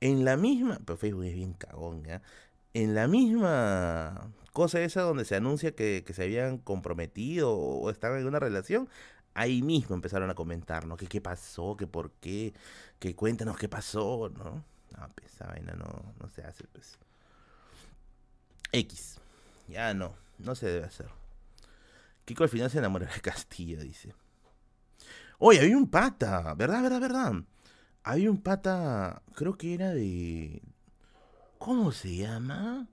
en 0.00 0.24
la 0.24 0.36
misma, 0.36 0.80
pero 0.84 0.96
Facebook 0.96 1.24
es 1.24 1.34
bien 1.34 1.52
cagón, 1.52 2.04
¿ya? 2.04 2.22
En 2.74 2.94
la 2.94 3.08
misma 3.08 4.30
cosa 4.52 4.80
esa 4.80 5.02
donde 5.02 5.24
se 5.24 5.36
anuncia 5.36 5.74
que, 5.74 6.04
se 6.14 6.22
habían 6.22 6.58
comprometido 6.58 7.52
o 7.52 7.90
estaban 7.90 8.20
en 8.20 8.26
una 8.26 8.38
relación, 8.38 8.88
ahí 9.34 9.62
mismo 9.62 9.94
empezaron 9.94 10.30
a 10.30 10.34
comentar, 10.34 10.86
¿no? 10.86 10.96
Que 10.96 11.06
qué 11.06 11.20
pasó, 11.20 11.76
que 11.76 11.86
por 11.86 12.10
qué, 12.12 12.54
que 12.98 13.14
cuéntanos 13.14 13.56
qué 13.56 13.68
pasó, 13.68 14.30
¿no? 14.36 14.64
No, 14.96 15.08
pues 15.14 15.32
esa 15.32 15.46
vaina 15.46 15.72
no, 15.74 16.14
no 16.20 16.28
se 16.28 16.42
hace, 16.42 16.64
pues. 16.72 16.98
X. 18.72 19.18
Ya 19.68 19.94
no, 19.94 20.14
no 20.38 20.54
se 20.54 20.66
debe 20.66 20.86
hacer. 20.86 21.08
Kiko 22.24 22.44
al 22.44 22.48
final 22.48 22.70
se 22.70 22.78
enamora 22.78 23.06
de 23.06 23.20
Castillo, 23.20 23.80
dice. 23.80 24.14
Oye, 25.42 25.60
había 25.60 25.78
un 25.78 25.88
pata, 25.88 26.54
¿verdad, 26.54 26.82
verdad, 26.82 27.00
verdad? 27.00 27.32
Había 28.02 28.30
un 28.30 28.42
pata, 28.42 29.22
creo 29.34 29.56
que 29.56 29.72
era 29.72 29.88
de... 29.90 30.62
¿Cómo 31.58 31.92
se 31.92 32.14
llama? 32.14 32.88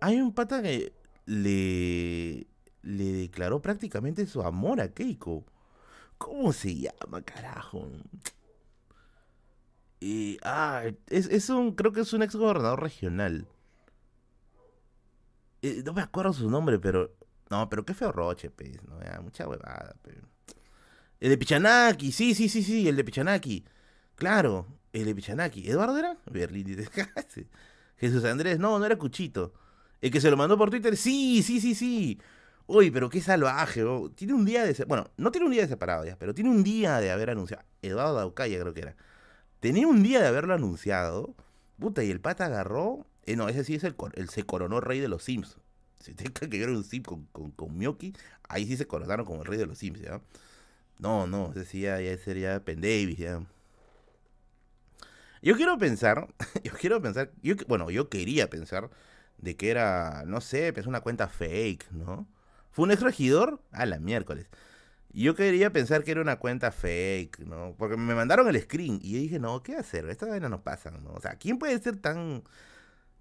Hay 0.00 0.18
un 0.22 0.32
pata 0.32 0.62
que 0.62 0.94
le, 1.26 2.46
le 2.80 3.12
declaró 3.12 3.60
prácticamente 3.60 4.26
su 4.26 4.40
amor 4.40 4.80
a 4.80 4.94
Keiko. 4.94 5.44
¿Cómo 6.16 6.54
se 6.54 6.74
llama, 6.74 7.20
carajo? 7.20 7.86
Y, 10.00 10.38
ah, 10.44 10.84
es, 11.08 11.26
es 11.26 11.50
un, 11.50 11.74
creo 11.74 11.92
que 11.92 12.00
es 12.00 12.14
un 12.14 12.22
ex 12.22 12.34
gobernador 12.34 12.80
regional. 12.80 13.46
Eh, 15.60 15.82
no 15.84 15.92
me 15.92 16.00
acuerdo 16.00 16.32
su 16.32 16.48
nombre, 16.48 16.78
pero... 16.78 17.14
No, 17.50 17.68
pero 17.68 17.84
qué 17.84 17.92
feo 17.92 18.10
roche, 18.10 18.48
pues, 18.48 18.82
¿no? 18.84 18.98
mucha 19.22 19.46
huevada, 19.46 19.94
pero... 20.00 20.32
El 21.22 21.30
de 21.30 21.38
Pichanaki, 21.38 22.10
sí, 22.10 22.34
sí, 22.34 22.48
sí, 22.48 22.64
sí, 22.64 22.88
el 22.88 22.96
de 22.96 23.04
Pichanaki. 23.04 23.64
Claro, 24.16 24.66
el 24.92 25.04
de 25.04 25.14
Pichanaki. 25.14 25.70
¿Eduardo 25.70 25.96
era? 25.96 26.16
Berlín. 26.28 26.66
Jesús 27.96 28.24
Andrés, 28.24 28.58
no, 28.58 28.76
no 28.76 28.84
era 28.84 28.98
Cuchito. 28.98 29.54
El 30.00 30.10
que 30.10 30.20
se 30.20 30.32
lo 30.32 30.36
mandó 30.36 30.58
por 30.58 30.70
Twitter, 30.70 30.96
sí, 30.96 31.44
sí, 31.44 31.60
sí, 31.60 31.76
sí. 31.76 32.20
Uy, 32.66 32.90
pero 32.90 33.08
qué 33.08 33.20
salvaje. 33.20 33.84
Tiene 34.16 34.34
un 34.34 34.44
día 34.44 34.64
de... 34.64 34.74
Bueno, 34.86 35.12
no 35.16 35.30
tiene 35.30 35.46
un 35.46 35.52
día 35.52 35.62
de 35.62 35.68
separado 35.68 36.04
ya, 36.04 36.16
pero 36.16 36.34
tiene 36.34 36.50
un 36.50 36.64
día 36.64 36.98
de 36.98 37.12
haber 37.12 37.30
anunciado. 37.30 37.62
Eduardo 37.82 38.14
Daucaya 38.14 38.58
creo 38.58 38.74
que 38.74 38.80
era. 38.80 38.96
Tenía 39.60 39.86
un 39.86 40.02
día 40.02 40.20
de 40.20 40.26
haberlo 40.26 40.54
anunciado. 40.54 41.36
Puta, 41.78 42.02
y 42.02 42.10
el 42.10 42.20
pata 42.20 42.46
agarró. 42.46 43.06
Eh, 43.26 43.36
no, 43.36 43.48
ese 43.48 43.62
sí 43.62 43.76
es 43.76 43.84
el, 43.84 43.94
el 44.14 44.28
se 44.28 44.42
coronó 44.42 44.80
rey 44.80 44.98
de 44.98 45.06
los 45.06 45.22
Sims. 45.22 45.56
Si 46.00 46.14
te 46.16 46.32
que 46.32 46.58
ver 46.58 46.70
un 46.70 46.82
Sim 46.82 47.04
con, 47.04 47.26
con, 47.26 47.52
con 47.52 47.78
ahí 48.48 48.66
sí 48.66 48.76
se 48.76 48.88
coronaron 48.88 49.24
como 49.24 49.42
el 49.42 49.46
rey 49.46 49.56
de 49.56 49.66
los 49.66 49.78
Sims, 49.78 50.00
¿ya? 50.00 50.10
No, 50.10 50.22
no, 51.26 51.50
ese 51.52 51.64
sí 51.64 51.80
ya, 51.82 51.98
sería 52.18 52.64
Penn 52.64 52.80
Davis, 52.80 53.18
ya. 53.18 53.42
Yo 55.42 55.56
quiero 55.56 55.76
pensar, 55.78 56.28
yo 56.64 56.72
quiero 56.72 57.02
pensar, 57.02 57.32
yo, 57.42 57.54
bueno, 57.68 57.90
yo 57.90 58.08
quería 58.08 58.48
pensar 58.48 58.90
de 59.38 59.56
que 59.56 59.70
era, 59.70 60.24
no 60.26 60.40
sé, 60.40 60.72
pues 60.72 60.86
una 60.86 61.00
cuenta 61.00 61.28
fake, 61.28 61.90
¿no? 61.92 62.28
¿Fue 62.70 62.84
un 62.84 62.92
ex 62.92 63.02
regidor? 63.02 63.60
A 63.72 63.86
la 63.86 63.98
miércoles. 63.98 64.48
Yo 65.12 65.34
quería 65.36 65.72
pensar 65.72 66.04
que 66.04 66.12
era 66.12 66.22
una 66.22 66.38
cuenta 66.38 66.72
fake, 66.72 67.40
¿no? 67.40 67.74
Porque 67.78 67.96
me 67.96 68.14
mandaron 68.14 68.48
el 68.48 68.60
screen 68.62 69.00
y 69.02 69.12
yo 69.12 69.18
dije, 69.18 69.38
no, 69.40 69.62
¿qué 69.62 69.76
hacer? 69.76 70.08
Estas 70.10 70.30
vainas 70.30 70.50
no 70.50 70.62
pasan, 70.64 71.04
¿no? 71.04 71.12
O 71.14 71.20
sea, 71.20 71.36
¿quién 71.36 71.58
puede 71.58 71.78
ser 71.80 71.96
tan, 71.98 72.44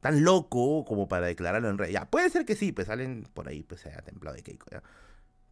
tan 0.02 0.24
loco 0.24 0.86
como 0.86 1.08
para 1.10 1.28
declararlo 1.28 1.70
en 1.70 1.78
red? 1.80 1.90
Ya, 1.92 2.10
puede 2.10 2.30
ser 2.30 2.46
que 2.46 2.56
sí, 2.56 2.72
pues 2.74 2.88
salen 2.88 3.28
por 3.34 3.50
ahí, 3.50 3.64
pues 3.64 3.86
haya 3.88 4.02
templado 4.04 4.36
de 4.38 4.44
Keiko, 4.44 4.68
¿ya? 4.72 4.84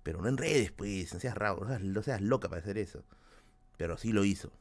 Pero 0.09 0.23
no 0.23 0.27
en 0.27 0.37
redes, 0.37 0.71
pues, 0.71 1.13
no 1.13 1.19
seas 1.19 1.35
raro, 1.35 1.67
no 1.81 2.01
seas, 2.01 2.19
loca 2.19 2.49
para 2.49 2.63
hacer 2.63 2.79
eso. 2.79 3.03
Pero 3.77 3.95
sí 3.95 4.11
lo 4.11 4.25
hizo. 4.25 4.51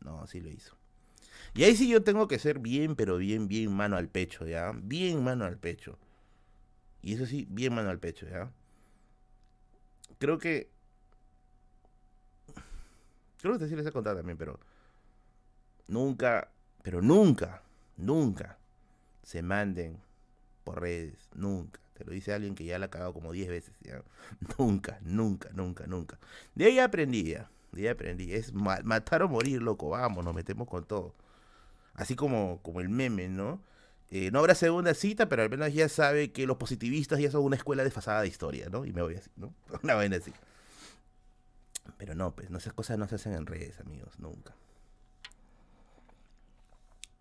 No, 0.00 0.26
sí 0.26 0.40
lo 0.40 0.50
hizo. 0.50 0.74
Y 1.54 1.62
ahí 1.62 1.76
sí 1.76 1.88
yo 1.88 2.02
tengo 2.02 2.26
que 2.26 2.40
ser 2.40 2.58
bien, 2.58 2.96
pero 2.96 3.16
bien, 3.18 3.46
bien 3.46 3.72
mano 3.72 3.96
al 3.96 4.08
pecho, 4.08 4.44
¿ya? 4.48 4.72
Bien 4.74 5.22
mano 5.22 5.44
al 5.44 5.58
pecho. 5.58 5.96
Y 7.02 7.14
eso 7.14 7.24
sí, 7.24 7.46
bien 7.48 7.72
mano 7.72 7.88
al 7.88 8.00
pecho, 8.00 8.26
¿ya? 8.28 8.50
Creo 10.18 10.38
que... 10.38 10.68
Creo 13.40 13.56
que 13.56 13.68
sí 13.68 13.76
les 13.76 13.86
he 13.86 13.92
contado 13.92 14.16
también, 14.16 14.36
pero... 14.36 14.58
Nunca, 15.86 16.50
pero 16.82 17.00
nunca, 17.00 17.62
nunca 17.96 18.58
se 19.22 19.40
manden 19.40 20.00
por 20.64 20.80
redes. 20.80 21.28
Nunca. 21.32 21.83
Te 21.94 22.04
lo 22.04 22.12
dice 22.12 22.32
alguien 22.32 22.54
que 22.54 22.64
ya 22.64 22.78
la 22.78 22.86
ha 22.86 22.90
cagado 22.90 23.12
como 23.12 23.32
10 23.32 23.48
veces. 23.48 23.74
Nunca, 24.58 24.98
nunca, 25.02 25.50
nunca, 25.52 25.86
nunca. 25.86 26.18
De 26.54 26.66
ahí 26.66 26.78
aprendí 26.78 27.24
ya. 27.24 27.50
De 27.72 27.82
ahí 27.82 27.88
aprendí. 27.88 28.32
Es 28.32 28.52
matar 28.52 29.22
o 29.22 29.28
morir, 29.28 29.62
loco. 29.62 29.90
Vamos, 29.90 30.24
nos 30.24 30.34
metemos 30.34 30.68
con 30.68 30.84
todo. 30.84 31.14
Así 31.94 32.16
como, 32.16 32.60
como 32.62 32.80
el 32.80 32.88
meme, 32.88 33.28
¿no? 33.28 33.60
Eh, 34.10 34.30
no 34.30 34.40
habrá 34.40 34.54
segunda 34.54 34.94
cita, 34.94 35.28
pero 35.28 35.42
al 35.42 35.50
menos 35.50 35.72
ya 35.72 35.88
sabe 35.88 36.32
que 36.32 36.46
los 36.46 36.56
positivistas 36.56 37.20
ya 37.20 37.30
son 37.30 37.44
una 37.44 37.56
escuela 37.56 37.84
desfasada 37.84 38.22
de 38.22 38.28
historia, 38.28 38.68
¿no? 38.68 38.84
Y 38.84 38.92
me 38.92 39.02
voy 39.02 39.16
así, 39.16 39.30
¿no? 39.36 39.54
Una 39.82 39.94
vaina 39.94 40.16
así. 40.16 40.32
Pero 41.98 42.14
no, 42.14 42.34
pues, 42.34 42.50
no, 42.50 42.58
esas 42.58 42.72
cosas 42.72 42.98
no 42.98 43.08
se 43.08 43.16
hacen 43.16 43.34
en 43.34 43.46
redes, 43.46 43.78
amigos, 43.80 44.18
nunca. 44.18 44.54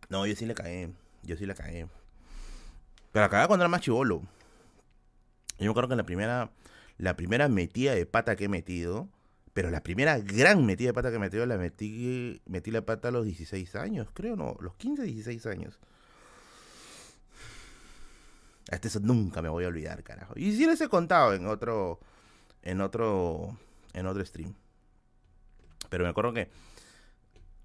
No, 0.10 0.26
yo 0.26 0.36
sí 0.36 0.46
le 0.46 0.54
caí. 0.54 0.94
Yo 1.24 1.38
sí 1.38 1.46
le 1.46 1.56
caí. 1.56 1.86
Pero 3.12 3.26
acá 3.26 3.48
cuando 3.48 3.64
era 3.64 3.70
más 3.70 3.82
chivolo. 3.82 4.22
Yo 5.60 5.72
acuerdo 5.72 5.90
que 5.90 5.96
la 5.96 6.04
primera, 6.04 6.52
la 6.98 7.16
primera 7.16 7.48
metida 7.48 7.94
de 7.94 8.06
pata 8.06 8.36
que 8.36 8.46
he 8.46 8.50
metido, 8.50 9.10
pero 9.54 9.70
la 9.70 9.84
primera 9.84 10.20
gran 10.20 10.66
metida 10.66 10.90
de 10.90 10.94
pata 10.94 11.10
que 11.10 11.18
he 11.18 11.20
metido, 11.20 11.46
la 11.46 11.58
metí, 11.58 12.42
metí 12.46 12.72
la 12.72 12.82
pata 12.82 13.10
a 13.10 13.12
los 13.12 13.26
16 13.26 13.76
años, 13.76 14.08
creo, 14.14 14.36
no, 14.36 14.58
los 14.60 14.76
15, 14.76 15.04
16 15.04 15.46
años. 15.46 15.80
Hasta 18.72 18.88
eso 18.88 19.00
nunca 19.02 19.42
me 19.42 19.50
voy 19.50 19.66
a 19.66 19.68
olvidar, 19.68 20.04
carajo. 20.04 20.34
Y 20.36 20.54
sí 20.54 20.66
les 20.66 20.82
he 20.82 20.88
contado 20.88 21.34
en 21.34 21.46
otro, 21.46 22.00
en 22.64 22.82
otro, 22.82 23.58
en 23.94 24.08
otro 24.08 24.26
stream. 24.26 24.56
Pero 25.90 26.06
me 26.06 26.10
acuerdo 26.10 26.34
que, 26.34 26.50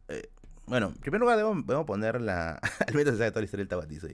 eh, 0.08 0.30
bueno, 0.66 0.88
en 0.88 0.94
primer 0.94 1.20
lugar 1.20 1.38
debo, 1.38 1.86
poner 1.86 2.20
la, 2.20 2.60
menos 2.94 3.12
se 3.12 3.18
sabe 3.18 3.30
toda 3.30 3.40
la 3.40 3.44
historia 3.46 3.62
del 3.62 3.68
tabatizo, 3.68 4.08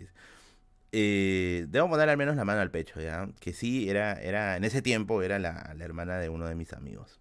eh, 0.96 1.66
debo 1.68 1.88
poner 1.88 2.08
al 2.08 2.16
menos 2.16 2.36
la 2.36 2.44
mano 2.44 2.60
al 2.60 2.70
pecho, 2.70 3.00
¿ya? 3.00 3.28
Que 3.40 3.52
sí, 3.52 3.88
era, 3.88 4.12
era 4.22 4.56
en 4.56 4.62
ese 4.62 4.80
tiempo 4.80 5.22
era 5.22 5.40
la, 5.40 5.74
hermana 5.80 6.18
de 6.18 6.28
uno 6.28 6.46
de 6.46 6.54
mis 6.54 6.72
amigos. 6.72 7.18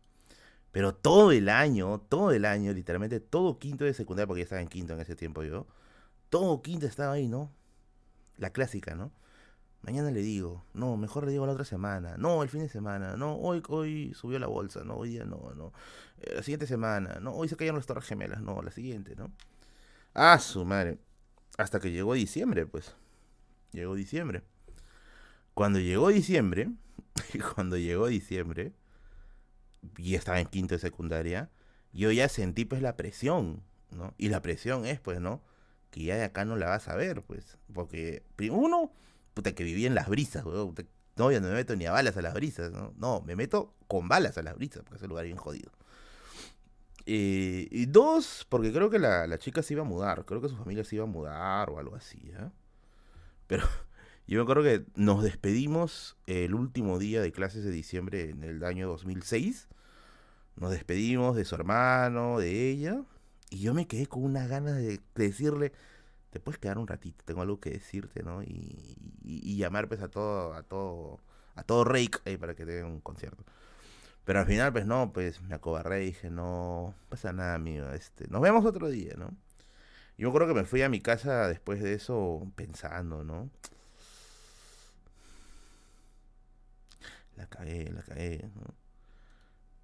Pero 0.72 0.94
todo 0.94 1.32
el 1.32 1.50
año, 1.50 2.00
todo 2.00 2.32
el 2.32 2.46
año, 2.46 2.72
literalmente 2.72 3.20
todo 3.20 3.58
quinto 3.58 3.84
de 3.86 3.96
secundaria, 3.96 4.28
porque 4.28 4.42
ya 4.42 4.44
estaba 4.44 4.62
en 4.62 4.68
quinto 4.68 4.94
en 4.94 5.00
ese 5.00 5.16
tiempo 5.16 5.44
yo, 5.44 5.66
todo 6.30 6.62
quinto 6.62 6.86
estaba 6.86 7.14
ahí, 7.14 7.28
¿no? 7.28 7.52
La 8.38 8.52
clásica, 8.52 8.94
¿no? 8.94 9.12
Mañana 9.82 10.12
le 10.12 10.22
digo, 10.22 10.64
no, 10.74 10.96
mejor 10.96 11.26
le 11.26 11.32
digo 11.32 11.46
la 11.48 11.54
otra 11.54 11.66
semana, 11.66 12.16
no, 12.18 12.44
el 12.44 12.50
fin 12.50 12.62
de 12.62 12.70
semana, 12.70 13.18
no, 13.18 13.36
hoy, 13.38 13.64
hoy 13.70 14.14
subió 14.14 14.40
la 14.40 14.48
bolsa, 14.48 14.84
no, 14.84 14.96
hoy 14.98 15.10
día 15.10 15.26
no, 15.26 15.52
no, 15.56 15.74
eh, 16.22 16.34
la 16.36 16.44
siguiente 16.44 16.68
semana, 16.68 17.20
no, 17.22 17.32
hoy 17.34 17.50
se 17.50 17.58
cayeron 17.58 17.78
las 17.78 17.88
torres 17.88 18.06
gemelas, 18.06 18.42
no, 18.42 18.62
la 18.62 18.72
siguiente, 18.72 19.16
¿no? 19.16 19.32
Ah, 20.14 20.38
su 20.40 20.64
madre. 20.64 21.00
Hasta 21.58 21.80
que 21.80 21.92
llegó 21.92 22.14
diciembre, 22.14 22.66
pues. 22.66 22.96
Llegó 23.74 23.96
diciembre. 23.96 24.44
Cuando 25.54 25.80
llegó 25.80 26.10
diciembre, 26.10 26.70
cuando 27.56 27.78
llegó 27.78 28.08
diciembre, 28.08 28.74
y 29.98 30.16
estaba 30.16 30.40
en 30.40 30.48
quinto 30.48 30.76
de 30.76 30.80
secundaria, 30.80 31.50
yo 31.92 32.12
ya 32.12 32.30
sentí 32.30 32.66
pues 32.66 32.82
la 32.82 32.96
presión, 32.96 33.64
¿no? 33.92 34.14
Y 34.18 34.30
la 34.30 34.42
presión 34.42 34.86
es 34.86 35.00
pues, 35.00 35.20
¿no? 35.20 35.44
Que 35.92 36.04
ya 36.04 36.16
de 36.16 36.24
acá 36.24 36.46
no 36.46 36.56
la 36.56 36.68
vas 36.68 36.88
a 36.88 36.96
ver, 36.96 37.24
pues. 37.24 37.58
Porque 37.74 38.24
uno, 38.52 38.92
puta, 39.34 39.54
que 39.54 39.64
vivía 39.64 39.88
en 39.88 39.96
las 39.96 40.08
brisas, 40.08 40.46
weón. 40.46 40.76
No, 41.16 41.32
ya 41.32 41.40
no 41.40 41.48
me 41.50 41.54
meto 41.54 41.76
ni 41.76 41.86
a 41.86 41.92
balas 41.92 42.18
a 42.18 42.24
las 42.24 42.34
brisas, 42.34 42.72
¿no? 42.72 42.94
No, 42.98 43.22
me 43.22 43.36
meto 43.36 43.76
con 43.88 44.08
balas 44.08 44.38
a 44.40 44.44
las 44.44 44.56
brisas, 44.56 44.82
porque 44.84 44.98
es 44.98 45.04
un 45.04 45.10
lugar 45.10 45.26
bien 45.26 45.38
jodido. 45.38 45.72
Eh, 47.06 47.68
y 47.70 47.86
dos, 47.86 48.46
porque 48.50 48.72
creo 48.72 48.90
que 48.90 48.98
la, 48.98 49.28
la, 49.28 49.38
chica 49.38 49.62
se 49.62 49.74
iba 49.74 49.84
a 49.84 49.86
mudar, 49.86 50.26
creo 50.26 50.42
que 50.42 50.50
su 50.50 50.56
familia 50.56 50.84
se 50.84 50.96
iba 50.96 51.04
a 51.04 51.08
mudar 51.08 51.70
o 51.70 51.78
algo 51.78 51.96
así, 51.96 52.32
¿eh? 52.34 52.50
Pero 53.48 53.64
yo 54.28 54.38
me 54.38 54.44
acuerdo 54.44 54.64
que 54.64 54.86
nos 54.96 55.24
despedimos 55.24 56.18
el 56.28 56.54
último 56.54 57.00
día 57.00 57.22
de 57.22 57.32
clases 57.32 57.64
de 57.64 57.72
diciembre 57.72 58.30
en 58.30 58.44
el 58.44 58.64
año 58.64 58.88
2006. 58.88 59.68
Nos 60.56 60.72
despedimos 60.72 61.36
de 61.36 61.46
su 61.46 61.56
hermano, 61.56 62.40
de 62.40 62.70
ella, 62.70 63.04
y 63.54 63.60
yo 63.60 63.74
me 63.74 63.88
quedé 63.88 64.08
con 64.08 64.24
unas 64.24 64.48
ganas 64.50 64.76
de, 64.78 65.00
decirle, 65.16 65.72
te 66.32 66.40
puedes 66.40 66.60
quedar 66.60 66.78
un 66.78 66.88
ratito, 66.88 67.24
tengo 67.26 67.42
algo 67.42 67.60
que 67.60 67.70
decirte, 67.70 68.24
¿no? 68.24 68.42
Y, 68.44 68.98
llamar 69.58 69.88
pues 69.88 70.02
a 70.02 70.10
todo, 70.10 70.54
a 70.54 70.64
todo, 70.64 71.20
a 71.56 71.64
todo 71.64 71.84
Rake 71.86 72.20
ahí 72.26 72.38
para 72.38 72.56
que 72.56 72.66
te 72.66 72.72
den 72.74 72.86
un 72.86 73.00
concierto. 73.00 73.44
Pero 74.26 74.40
al 74.40 74.46
final, 74.48 74.72
pues 74.74 74.86
no, 74.86 75.14
pues 75.14 75.42
me 75.42 75.56
acobarré 75.56 76.04
y 76.04 76.06
dije, 76.08 76.30
no 76.30 76.96
pasa 77.10 77.34
nada, 77.34 77.56
amigo, 77.56 77.90
este, 77.92 78.28
nos 78.28 78.42
vemos 78.42 78.66
otro 78.66 78.90
día, 78.90 79.14
¿no? 79.18 79.36
Yo 80.18 80.32
creo 80.34 80.48
que 80.48 80.54
me 80.54 80.66
fui 80.66 80.82
a 80.82 80.90
mi 80.90 81.02
casa 81.02 81.48
después 81.48 81.82
de 81.82 81.94
eso 81.94 82.48
pensando, 82.56 83.24
¿no? 83.24 83.50
La 87.36 87.48
cagué, 87.48 87.92
la 87.92 88.02
cagué, 88.04 88.50
¿no? 88.56 88.74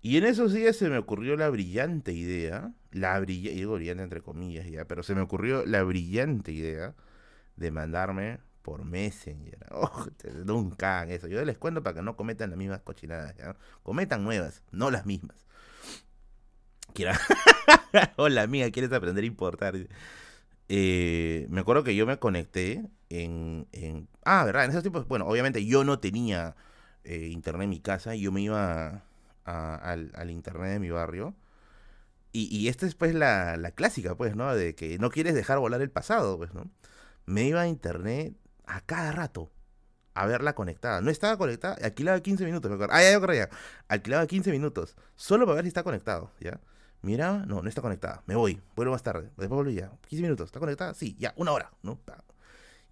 Y 0.01 0.17
en 0.17 0.23
esos 0.25 0.53
días 0.53 0.77
se 0.77 0.89
me 0.89 0.97
ocurrió 0.97 1.35
la 1.35 1.49
brillante 1.49 2.13
idea, 2.13 2.73
la 2.91 3.19
brillante, 3.19 3.57
digo 3.57 3.73
brillante 3.75 4.03
entre 4.03 4.21
comillas 4.21 4.65
ya, 4.67 4.85
pero 4.85 5.03
se 5.03 5.13
me 5.13 5.21
ocurrió 5.21 5.65
la 5.65 5.83
brillante 5.83 6.51
idea 6.53 6.95
de 7.57 7.71
mandarme 7.71 8.39
por 8.61 8.85
Messenger. 8.85 9.59
Oh, 9.71 10.07
nunca 10.45 11.05
eso. 11.05 11.27
Yo 11.27 11.43
les 11.45 11.57
cuento 11.57 11.83
para 11.83 11.95
que 11.95 12.01
no 12.01 12.15
cometan 12.17 12.51
las 12.51 12.59
mismas 12.59 12.81
cochinadas, 12.81 13.35
¿ya? 13.37 13.55
Cometan 13.83 14.23
nuevas, 14.23 14.63
no 14.71 14.91
las 14.91 15.05
mismas. 15.05 15.37
Quiera... 16.93 17.19
Hola 18.17 18.43
amiga, 18.43 18.69
¿quieres 18.71 18.91
aprender 18.91 19.23
a 19.23 19.27
importar? 19.27 19.75
Eh, 20.67 21.47
me 21.49 21.61
acuerdo 21.61 21.83
que 21.83 21.95
yo 21.95 22.05
me 22.05 22.17
conecté 22.19 22.89
en, 23.09 23.67
en... 23.71 24.07
Ah, 24.23 24.43
¿verdad? 24.45 24.65
En 24.65 24.71
esos 24.71 24.83
tiempos, 24.83 25.07
bueno, 25.07 25.25
obviamente 25.25 25.65
yo 25.65 25.83
no 25.83 25.99
tenía 25.99 26.55
eh, 27.03 27.27
internet 27.31 27.63
en 27.63 27.69
mi 27.69 27.79
casa 27.79 28.15
yo 28.15 28.31
me 28.31 28.41
iba 28.41 29.03
al, 29.45 30.29
internet 30.29 30.73
de 30.73 30.79
mi 30.79 30.89
barrio. 30.91 31.35
Y, 32.31 32.67
esta 32.67 32.85
es 32.85 32.93
pues 32.93 33.15
la, 33.15 33.57
la, 33.57 33.71
clásica, 33.71 34.15
pues, 34.15 34.35
¿no? 34.35 34.53
De 34.53 34.75
que 34.75 34.99
no 34.99 35.09
quieres 35.09 35.33
dejar 35.33 35.57
volar 35.57 35.81
el 35.81 35.89
pasado, 35.89 36.37
pues, 36.37 36.53
¿no? 36.53 36.69
Me 37.25 37.45
iba 37.45 37.61
a 37.61 37.67
internet 37.67 38.35
a 38.67 38.81
cada 38.81 39.11
rato 39.11 39.51
a 40.13 40.27
verla 40.27 40.53
conectada. 40.53 41.01
No 41.01 41.09
estaba 41.09 41.37
conectada, 41.37 41.75
alquilaba 41.83 42.19
15 42.21 42.45
minutos, 42.45 42.69
me 42.69 42.75
acuerdo. 42.75 42.93
Ah, 42.93 43.01
ya, 43.01 43.13
yo. 43.13 43.45
Alquilaba 43.87 44.27
15 44.27 44.51
minutos, 44.51 44.95
solo 45.15 45.45
para 45.45 45.55
ver 45.55 45.65
si 45.65 45.69
está 45.69 45.83
conectado, 45.83 46.31
¿ya? 46.39 46.59
Miraba, 47.01 47.45
no, 47.45 47.61
no 47.61 47.69
está 47.69 47.81
conectada, 47.81 48.23
me 48.25 48.35
voy, 48.35 48.61
vuelvo 48.75 48.91
más 48.91 49.03
tarde, 49.03 49.29
después 49.37 49.49
vuelvo 49.49 49.71
ya. 49.71 49.91
15 50.07 50.21
minutos, 50.21 50.45
¿está 50.47 50.59
conectada? 50.59 50.93
Sí, 50.93 51.15
ya, 51.17 51.33
una 51.37 51.53
hora, 51.53 51.71
¿no? 51.81 51.99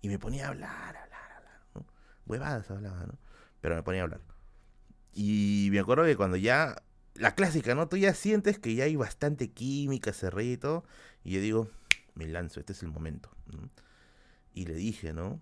Y 0.02 0.08
me 0.08 0.18
ponía 0.18 0.46
a 0.46 0.50
hablar, 0.50 0.96
hablar, 0.96 1.32
hablar, 1.36 1.62
¿no? 1.76 1.86
Huevadas 2.26 2.72
hablaba, 2.72 3.06
¿no? 3.06 3.18
Pero 3.60 3.76
me 3.76 3.84
ponía 3.84 4.02
a 4.02 4.04
hablar. 4.04 4.22
Y 5.14 5.70
me 5.72 5.80
acuerdo 5.80 6.06
que 6.06 6.16
cuando 6.16 6.38
ya, 6.38 6.82
la 7.16 7.36
clásica, 7.36 7.76
¿no? 7.76 7.90
Tú 7.90 7.98
ya 7.98 8.14
sientes 8.14 8.60
que 8.60 8.76
ya 8.76 8.86
hay 8.86 8.96
bastante 8.96 9.52
química, 9.52 10.14
cerrito. 10.14 10.86
Y 11.24 11.32
yo 11.32 11.42
digo, 11.42 11.70
me 12.14 12.28
lanzo, 12.28 12.60
este 12.60 12.74
es 12.74 12.84
el 12.84 12.90
momento. 12.90 13.30
Y 14.54 14.66
le 14.66 14.76
dije, 14.76 15.14
¿no? 15.14 15.42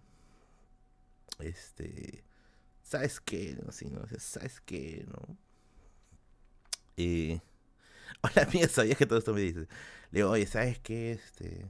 Este, 1.40 2.24
¿sabes 2.82 3.20
qué? 3.20 3.58
No, 3.64 3.72
sí, 3.72 3.90
¿no? 3.90 4.02
¿Sabes 4.18 4.62
qué? 4.62 5.06
¿No? 5.08 5.38
Eh, 6.98 7.42
hola, 8.22 8.48
mía, 8.53 8.68
sabías 8.68 8.98
que 8.98 9.06
todo 9.06 9.19
esto 9.19 9.34
me 9.34 9.41
dices. 9.41 9.68
Le 10.11 10.19
digo, 10.19 10.32
oye, 10.32 10.48
¿sabes 10.48 10.80
qué? 10.80 11.14
Este, 11.14 11.65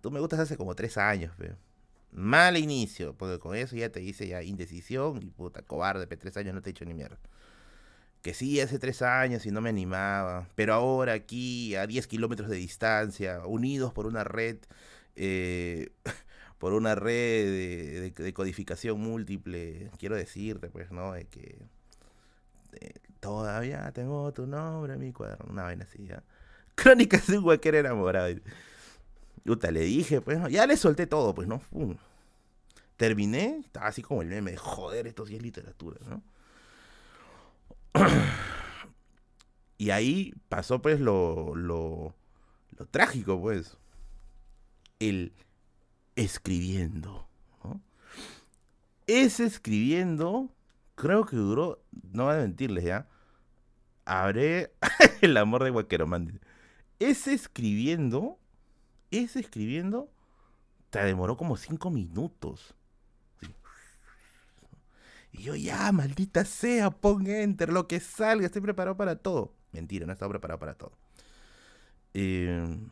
tú 0.00 0.10
me 0.10 0.20
gustas 0.20 0.40
hace 0.40 0.56
como 0.56 0.74
tres 0.74 0.96
años, 0.98 1.32
pero 1.38 1.56
Mal 2.12 2.58
inicio, 2.58 3.14
porque 3.16 3.38
con 3.38 3.56
eso 3.56 3.74
ya 3.74 3.90
te 3.90 4.00
dice 4.00 4.28
ya 4.28 4.42
indecisión 4.42 5.22
y 5.22 5.30
puta, 5.30 5.62
cobarde, 5.62 6.06
pero 6.06 6.20
tres 6.20 6.36
años 6.36 6.54
no 6.54 6.60
te 6.60 6.70
he 6.70 6.72
dicho 6.74 6.84
ni 6.84 6.92
mierda. 6.92 7.18
Que 8.22 8.34
sí, 8.34 8.60
hace 8.60 8.78
tres 8.78 9.02
años 9.02 9.46
y 9.46 9.50
no 9.50 9.60
me 9.62 9.70
animaba, 9.70 10.48
pero 10.54 10.74
ahora 10.74 11.14
aquí, 11.14 11.74
a 11.74 11.86
10 11.86 12.06
kilómetros 12.06 12.48
de 12.50 12.56
distancia, 12.56 13.44
unidos 13.46 13.92
por 13.92 14.06
una 14.06 14.24
red, 14.24 14.58
eh, 15.16 15.90
por 16.58 16.74
una 16.74 16.94
red 16.94 18.12
de, 18.14 18.32
codificación 18.34 19.00
múltiple, 19.00 19.90
quiero 19.98 20.16
decirte, 20.16 20.68
pues, 20.68 20.92
¿no? 20.92 21.12
De 21.14 21.26
que 21.26 21.58
eh, 22.80 22.92
todavía 23.22 23.92
tengo 23.92 24.32
tu 24.32 24.48
nombre 24.48 24.94
en 24.94 24.98
mi 24.98 25.12
cuaderno, 25.12 25.46
una 25.48 25.62
vaina 25.62 25.84
así, 25.84 26.04
¿ya? 26.04 26.24
Crónicas 26.74 27.28
de 27.28 27.38
un 27.38 27.44
huequero 27.44 27.78
enamorado. 27.78 28.34
Puta, 29.44 29.70
le 29.70 29.80
dije, 29.80 30.20
pues, 30.20 30.40
ya 30.50 30.66
le 30.66 30.76
solté 30.76 31.06
todo, 31.06 31.32
pues, 31.32 31.46
¿no? 31.46 31.62
Terminé, 32.96 33.60
estaba 33.64 33.86
así 33.86 34.02
como 34.02 34.22
el 34.22 34.28
meme 34.28 34.50
de 34.50 34.56
joder, 34.56 35.06
esto 35.06 35.24
sí 35.24 35.36
es 35.36 35.42
literatura, 35.42 35.98
¿no? 36.08 36.22
y 39.78 39.90
ahí 39.90 40.34
pasó, 40.48 40.82
pues, 40.82 40.98
lo, 40.98 41.54
lo, 41.54 42.16
lo 42.76 42.86
trágico, 42.86 43.40
pues. 43.40 43.76
El 44.98 45.32
escribiendo, 46.16 47.28
¿no? 47.62 47.80
Ese 49.06 49.44
escribiendo, 49.44 50.50
creo 50.96 51.24
que 51.24 51.36
duró, 51.36 51.80
no 52.12 52.24
voy 52.24 52.34
a 52.34 52.38
mentirles 52.38 52.84
ya, 52.84 53.08
habré 54.04 54.72
el 55.20 55.36
amor 55.36 55.64
de 55.64 55.70
Guaqueromán. 55.70 56.40
Ese 56.98 57.34
escribiendo 57.34 58.38
ese 59.12 59.40
escribiendo 59.40 60.10
te 60.90 61.02
demoró 61.04 61.36
como 61.36 61.56
cinco 61.56 61.90
minutos. 61.90 62.74
Y 65.32 65.44
yo, 65.44 65.54
ya, 65.54 65.90
maldita 65.92 66.44
sea, 66.44 66.90
pon 66.90 67.26
enter, 67.26 67.72
lo 67.72 67.88
que 67.88 68.00
salga, 68.00 68.46
estoy 68.46 68.60
preparado 68.60 68.96
para 68.96 69.16
todo. 69.16 69.54
Mentira, 69.72 70.06
no 70.06 70.12
estaba 70.12 70.30
preparado 70.30 70.58
para 70.58 70.74
todo. 70.74 70.92
Em, 72.12 72.90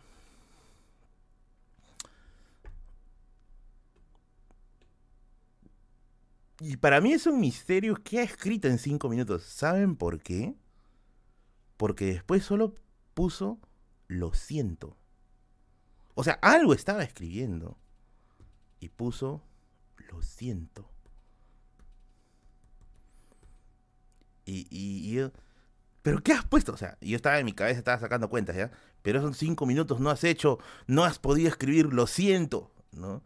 y 6.60 6.76
para 6.78 7.00
mí 7.00 7.12
es 7.12 7.26
un 7.26 7.40
misterio 7.40 7.94
que 8.02 8.20
ha 8.20 8.22
escrito 8.22 8.68
en 8.68 8.78
cinco 8.78 9.08
minutos. 9.08 9.42
¿Saben 9.44 9.96
por 9.96 10.20
qué? 10.20 10.54
Porque 11.80 12.04
después 12.04 12.44
solo 12.44 12.74
puso 13.14 13.58
lo 14.06 14.34
siento. 14.34 14.98
O 16.12 16.22
sea, 16.22 16.34
algo 16.42 16.74
estaba 16.74 17.02
escribiendo. 17.02 17.78
Y 18.80 18.90
puso, 18.90 19.42
lo 20.10 20.20
siento. 20.20 20.90
Y, 24.44 24.66
y, 24.70 25.10
yo, 25.10 25.32
¿pero 26.02 26.22
qué 26.22 26.34
has 26.34 26.44
puesto? 26.44 26.74
O 26.74 26.76
sea, 26.76 26.98
yo 27.00 27.16
estaba 27.16 27.38
en 27.38 27.46
mi 27.46 27.54
cabeza, 27.54 27.78
estaba 27.78 27.98
sacando 27.98 28.28
cuentas, 28.28 28.56
¿ya? 28.56 28.70
Pero 29.00 29.22
son 29.22 29.32
cinco 29.32 29.64
minutos, 29.64 30.00
no 30.00 30.10
has 30.10 30.22
hecho, 30.22 30.58
no 30.86 31.04
has 31.04 31.18
podido 31.18 31.48
escribir, 31.48 31.94
lo 31.94 32.06
siento, 32.06 32.74
¿no? 32.92 33.22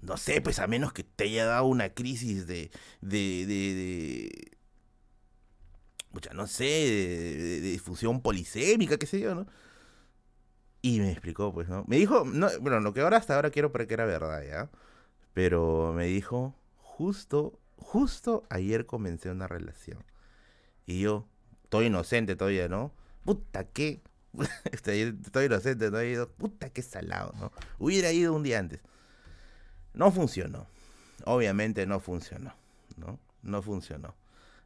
No 0.00 0.16
sé, 0.16 0.40
pues 0.40 0.60
a 0.60 0.66
menos 0.66 0.94
que 0.94 1.04
te 1.04 1.24
haya 1.24 1.44
dado 1.44 1.66
una 1.66 1.92
crisis 1.92 2.46
de, 2.46 2.70
de, 3.02 3.44
de, 3.44 3.74
de 3.74 4.57
mucha, 6.18 6.34
no 6.34 6.48
sé, 6.48 6.64
de, 6.64 7.36
de, 7.38 7.60
difusión 7.60 8.20
polisémica, 8.20 8.98
qué 8.98 9.06
sé 9.06 9.20
yo, 9.20 9.36
¿no? 9.36 9.46
Y 10.82 10.98
me 10.98 11.12
explicó, 11.12 11.52
pues, 11.52 11.68
¿no? 11.68 11.84
Me 11.86 11.96
dijo, 11.96 12.24
no, 12.24 12.48
bueno, 12.60 12.80
lo 12.80 12.92
que 12.92 13.02
ahora 13.02 13.18
hasta 13.18 13.36
ahora 13.36 13.50
quiero 13.50 13.70
porque 13.70 13.94
era 13.94 14.04
verdad, 14.04 14.42
¿ya? 14.42 14.70
Pero 15.32 15.92
me 15.94 16.06
dijo, 16.06 16.56
justo, 16.78 17.60
justo 17.76 18.44
ayer 18.50 18.84
comencé 18.84 19.30
una 19.30 19.46
relación. 19.46 20.04
Y 20.86 21.00
yo, 21.00 21.28
estoy 21.62 21.86
inocente 21.86 22.34
todavía, 22.34 22.68
¿no? 22.68 22.92
Puta, 23.24 23.62
¿qué? 23.64 24.02
estoy, 24.72 25.16
estoy 25.24 25.46
inocente, 25.46 25.88
no 25.92 26.00
he 26.00 26.10
ido, 26.10 26.28
puta, 26.30 26.70
qué 26.70 26.82
salado, 26.82 27.32
¿no? 27.38 27.52
Hubiera 27.78 28.10
ido 28.10 28.34
un 28.34 28.42
día 28.42 28.58
antes. 28.58 28.80
No 29.94 30.10
funcionó. 30.10 30.66
Obviamente 31.24 31.86
no 31.86 32.00
funcionó, 32.00 32.54
¿no? 32.96 33.20
No 33.42 33.62
funcionó. 33.62 34.16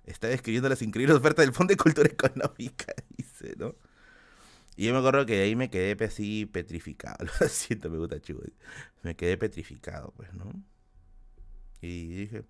Está 0.05 0.31
escribiendo 0.31 0.69
las 0.69 0.83
increíbles 0.83 1.17
ofertas 1.17 1.45
del 1.45 1.55
Fondo 1.55 1.73
de 1.73 1.77
Cultura 1.77 2.09
Económica, 2.09 2.93
dice, 3.17 3.55
¿no? 3.57 3.75
Y 4.77 4.87
yo 4.87 4.93
me 4.93 4.99
acuerdo 4.99 5.27
que 5.27 5.37
de 5.37 5.43
ahí 5.43 5.57
me 5.57 5.71
quedé 5.71 6.03
así 6.05 6.47
petrificado. 6.47 7.25
Lo 7.41 7.49
siento, 7.49 7.91
me 7.91 7.99
gusta 7.99 8.21
chico. 8.21 8.41
Me 9.03 9.15
quedé 9.15 9.37
petrificado, 9.37 10.13
pues, 10.17 10.33
¿no? 10.35 10.51
Y 11.81 12.09
dije, 12.15 12.45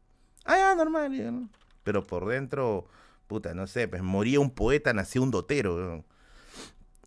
ah, 0.44 0.56
ya, 0.56 0.74
normal, 0.74 1.16
ya, 1.16 1.30
¿no? 1.30 1.48
Pero 1.82 2.06
por 2.06 2.28
dentro, 2.28 2.86
puta, 3.26 3.54
no 3.54 3.66
sé, 3.66 3.88
pues 3.88 4.02
moría 4.02 4.40
un 4.40 4.50
poeta, 4.50 4.92
nació 4.92 5.22
un 5.22 5.30
dotero. 5.30 6.04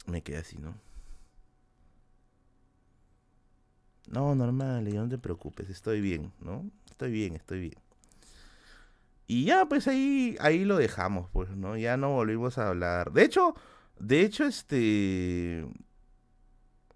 Me 0.08 0.22
quedé 0.22 0.38
así, 0.38 0.58
¿no? 0.58 0.76
No, 4.08 4.36
normal, 4.36 4.94
no 4.94 5.10
te 5.10 5.18
preocupes, 5.18 5.70
estoy 5.70 6.02
bien, 6.02 6.32
¿no? 6.40 6.70
Estoy 6.90 7.12
bien, 7.12 7.36
estoy 7.36 7.60
bien. 7.60 7.85
Y 9.28 9.46
ya, 9.46 9.66
pues 9.66 9.88
ahí, 9.88 10.38
ahí 10.40 10.66
lo 10.66 10.78
dejamos, 10.78 11.30
pues, 11.32 11.50
¿no? 11.50 11.78
Ya 11.78 11.98
no 11.98 12.12
volvimos 12.12 12.58
a 12.58 12.70
hablar. 12.70 13.12
De 13.12 13.24
hecho, 13.24 13.56
de 14.00 14.22
hecho, 14.22 14.46
este. 14.46 15.66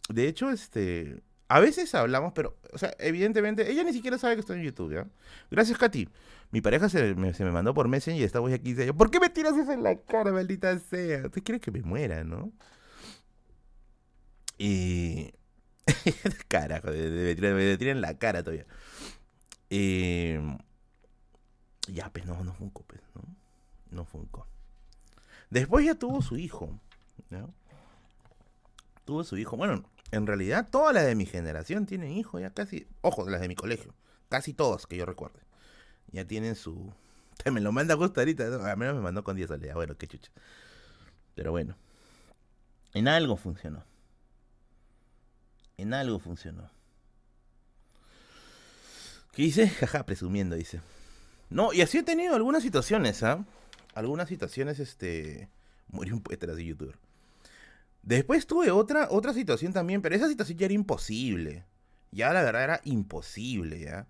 De 0.10 0.28
hecho, 0.28 0.50
este. 0.52 1.24
A 1.48 1.60
veces 1.60 1.96
hablamos, 1.96 2.34
pero, 2.34 2.60
o 2.74 2.78
sea, 2.78 2.94
evidentemente, 3.00 3.72
ella 3.72 3.84
ni 3.84 3.94
siquiera 3.94 4.20
sabe 4.20 4.36
que 4.36 4.42
estoy 4.42 4.60
en 4.60 4.66
YouTube, 4.66 4.94
¿ya? 4.94 5.08
Gracias, 5.50 5.80
Katy. 5.80 6.08
Mi 6.52 6.62
pareja 6.62 6.90
se 6.90 7.16
me, 7.16 7.34
se 7.34 7.44
me 7.44 7.52
mandó 7.52 7.74
por 7.74 7.88
Messenger 7.88 8.22
y 8.22 8.24
estaba 8.24 8.48
aquí 8.50 8.70
y 8.70 8.74
dice, 8.74 8.94
¿por 8.94 9.10
qué 9.10 9.20
me 9.20 9.30
tiras 9.30 9.58
eso 9.58 9.72
en 9.72 9.82
la 9.82 9.96
cara, 9.96 10.32
maldita 10.32 10.78
sea? 10.78 11.26
Usted 11.26 11.44
quiere 11.44 11.60
que 11.60 11.72
me 11.72 11.82
muera, 11.82 12.24
¿no? 12.24 12.52
Y... 14.60 15.34
Carajo, 16.48 16.90
me 16.92 17.36
tiran 17.36 17.98
en 17.98 18.02
la 18.02 18.18
cara 18.18 18.44
todavía. 18.44 18.68
Eh... 19.72 20.40
Ya, 21.94 22.10
pues 22.12 22.26
no, 22.26 22.44
no 22.44 22.54
Funko, 22.54 22.84
pues, 22.84 23.02
¿no? 23.16 24.06
No. 24.06 24.08
Después 25.50 25.86
ya 25.86 25.96
tuvo 25.96 26.22
su 26.22 26.38
hijo, 26.38 26.80
¿no? 27.30 27.54
Tuvo 29.06 29.24
su 29.24 29.38
hijo. 29.38 29.58
Bueno, 29.58 29.84
en 30.12 30.28
realidad 30.28 30.68
todas 30.70 30.94
las 30.94 31.06
de 31.06 31.16
mi 31.16 31.26
generación 31.26 31.86
tienen 31.86 32.12
hijos, 32.12 32.42
ya 32.42 32.52
casi... 32.52 32.88
Ojo, 33.02 33.28
las 33.30 33.42
de 33.42 33.48
mi 33.48 33.56
colegio. 33.56 33.94
Casi 34.30 34.54
todas 34.54 34.86
que 34.86 34.98
yo 34.98 35.06
recuerde 35.06 35.40
ya 36.12 36.26
tienen 36.26 36.56
su... 36.56 36.92
Me 37.52 37.62
lo 37.62 37.72
manda 37.72 37.96
justo 37.96 38.20
ahorita, 38.20 38.72
a 38.72 38.76
menos 38.76 38.96
me 38.96 39.02
mandó 39.02 39.24
con 39.24 39.36
10 39.38 39.48
soles, 39.48 39.74
bueno, 39.74 39.98
qué 39.98 40.08
chucha. 40.08 40.30
Pero 41.36 41.52
bueno, 41.52 41.78
en 42.94 43.08
algo 43.08 43.38
funcionó. 43.38 43.84
En 45.78 45.94
algo 45.94 46.20
funcionó. 46.20 46.70
¿Qué 49.32 49.44
dice? 49.44 49.70
Jaja, 49.80 50.06
presumiendo, 50.06 50.58
dice. 50.58 50.82
No, 51.50 51.74
y 51.74 51.82
así 51.82 51.98
he 51.98 52.04
tenido 52.04 52.36
algunas 52.36 52.64
situaciones, 52.64 53.24
¿ah? 53.24 53.46
Algunas 53.94 54.30
situaciones, 54.30 54.80
este... 54.80 55.50
Murió 55.88 56.14
un 56.14 56.22
poeta 56.22 56.46
de 56.46 56.64
youtuber. 56.64 56.96
Después 58.04 58.46
tuve 58.46 58.72
otra, 58.72 59.08
otra 59.10 59.34
situación 59.34 59.74
también, 59.74 60.02
pero 60.02 60.16
esa 60.16 60.28
situación 60.28 60.58
ya 60.58 60.66
era 60.66 60.74
imposible. 60.74 61.66
Ya 62.12 62.32
la 62.32 62.44
verdad 62.44 62.64
era 62.64 62.82
imposible, 62.84 63.80
¿ya? 63.80 64.08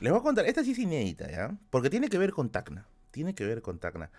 Les 0.00 0.10
voy 0.10 0.20
a 0.20 0.22
contar, 0.22 0.46
esta 0.46 0.64
sí 0.64 0.72
es 0.72 0.78
inédita, 0.78 1.30
¿ya? 1.30 1.56
Porque 1.70 1.90
tiene 1.90 2.08
que 2.08 2.18
ver 2.18 2.32
con 2.32 2.50
Tacna. 2.50 2.86
Tiene 3.10 3.34
que 3.34 3.44
ver 3.44 3.62
con 3.62 3.78
Tacna. 3.78 4.10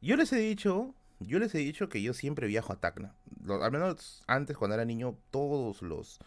Yo 0.00 0.16
les 0.16 0.32
he 0.32 0.38
dicho, 0.38 0.94
yo 1.20 1.38
les 1.38 1.54
he 1.54 1.58
dicho 1.58 1.88
que 1.88 2.02
yo 2.02 2.12
siempre 2.12 2.46
viajo 2.46 2.72
a 2.72 2.80
Tacna. 2.80 3.14
al 3.48 3.72
menos 3.72 4.22
antes, 4.26 4.56
cuando 4.56 4.74
era 4.74 4.84
niño, 4.84 5.16
todos 5.30 5.82
los 5.82 6.18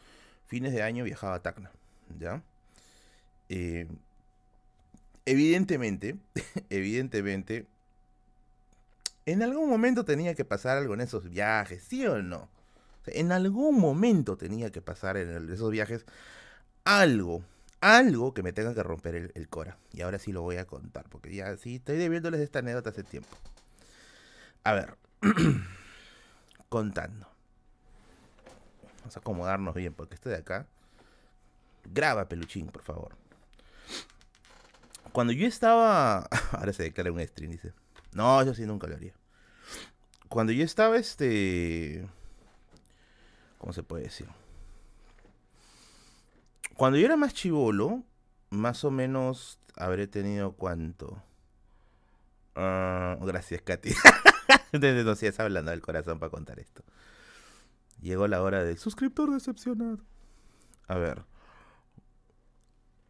fines 0.48 0.74
de 0.74 0.82
año 0.82 1.04
viajaba 1.04 1.36
a 1.36 1.42
Tacna, 1.42 1.72
¿ya? 2.18 2.42
Eh, 3.50 3.88
evidentemente, 5.30 6.18
evidentemente, 6.70 7.68
en 9.26 9.44
algún 9.44 9.70
momento 9.70 10.06
tenía 10.06 10.36
que 10.36 10.46
pasar 10.46 10.78
algo 10.78 10.94
en 10.94 11.02
esos 11.02 11.30
viajes, 11.30 11.84
¿sí 11.84 12.06
o 12.06 12.22
no? 12.22 12.50
en 13.06 13.32
algún 13.32 13.80
momento 13.80 14.38
tenía 14.38 14.72
que 14.72 14.82
pasar 14.82 15.18
en 15.18 15.52
esos 15.52 15.72
viajes 15.72 16.06
algo 16.84 17.44
algo 17.82 18.34
que 18.34 18.44
me 18.44 18.54
tenga 18.54 18.74
que 18.74 18.84
romper 18.84 19.32
el, 19.34 19.50
cora. 19.50 19.78
Y 19.94 20.02
ahora 20.02 20.20
sí 20.20 20.32
lo 20.32 20.42
voy 20.42 20.58
a 20.58 20.66
contar, 20.66 21.06
porque 21.10 21.34
ya 21.34 21.56
sí 21.58 21.76
estoy 21.76 21.98
debiéndoles 21.98 22.42
esta 22.42 22.60
anécdota 22.60 22.90
hace 22.90 23.04
tiempo. 23.04 23.30
A 24.64 24.74
ver, 24.74 24.98
contando. 26.70 27.28
Vamos 29.00 29.16
a 29.16 29.20
acomodarnos 29.20 29.76
bien, 29.76 29.94
porque 29.94 30.16
estoy 30.16 30.34
de 30.34 30.40
acá. 30.40 30.68
Graba, 31.86 32.28
peluchín, 32.28 32.68
por 32.68 32.84
favor. 32.84 33.16
Cuando 35.20 35.34
yo 35.34 35.48
estaba. 35.48 36.20
Ahora 36.54 36.72
se 36.72 36.84
declara 36.84 37.12
un 37.12 37.20
stream, 37.20 37.52
dice. 37.52 37.74
No, 38.14 38.42
yo 38.42 38.54
sí 38.54 38.66
nunca 38.66 38.88
lo 38.88 38.96
haría. 38.96 39.12
Cuando 40.30 40.54
yo 40.54 40.64
estaba, 40.64 40.96
este. 40.96 42.08
¿Cómo 43.58 43.74
se 43.74 43.84
puede 43.84 44.04
decir? 44.06 44.30
Cuando 46.78 46.98
yo 46.98 47.06
era 47.06 47.18
más 47.18 47.34
chivolo, 47.34 48.06
más 48.50 48.86
o 48.86 48.92
menos 48.92 49.60
habré 49.76 50.08
tenido 50.08 50.54
cuánto. 50.54 51.22
Ah, 52.56 53.18
gracias, 53.20 53.62
Katy. 53.62 53.94
Desde 54.72 55.04
no 55.04 55.44
hablando 55.44 55.72
del 55.72 55.82
corazón 55.82 56.20
para 56.20 56.30
contar 56.30 56.62
esto. 56.62 56.82
Llegó 58.02 58.26
la 58.30 58.42
hora 58.42 58.64
del 58.64 58.78
suscriptor 58.78 59.32
decepcionado. 59.34 60.00
A 60.88 60.96
ver. 60.96 61.26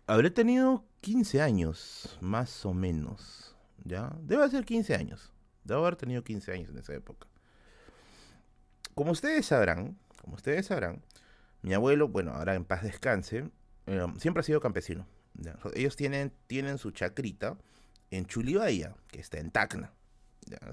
Habré 0.10 0.32
tenido 0.32 0.88
15 1.02 1.40
años, 1.40 2.18
más 2.20 2.66
o 2.66 2.74
menos. 2.74 3.56
¿Ya? 3.84 4.12
Debe 4.24 4.50
ser 4.50 4.66
15 4.66 4.96
años. 4.96 5.32
Debo 5.64 5.82
haber 5.82 5.98
tenido 5.98 6.24
15 6.24 6.52
años 6.52 6.72
en 6.72 6.80
esa 6.80 6.96
época. 6.96 7.28
Como 8.96 9.12
ustedes 9.12 9.46
sabrán, 9.46 10.00
como 10.20 10.34
ustedes 10.34 10.66
sabrán, 10.66 11.04
mi 11.62 11.76
abuelo, 11.76 12.08
bueno, 12.08 12.32
ahora 12.32 12.56
en 12.56 12.66
paz 12.66 12.82
descanse, 12.82 13.52
eh, 13.86 14.08
siempre 14.18 14.42
ha 14.42 14.44
sido 14.44 14.60
campesino. 14.60 15.06
Ellos 15.76 15.96
tienen, 15.96 16.34
tienen 16.48 16.80
su 16.80 16.90
chacrita 16.90 17.56
en 18.10 18.26
Chulibaya, 18.26 18.96
que 19.10 19.20
está 19.20 19.38
en 19.38 19.52
Tacna. 19.52 19.94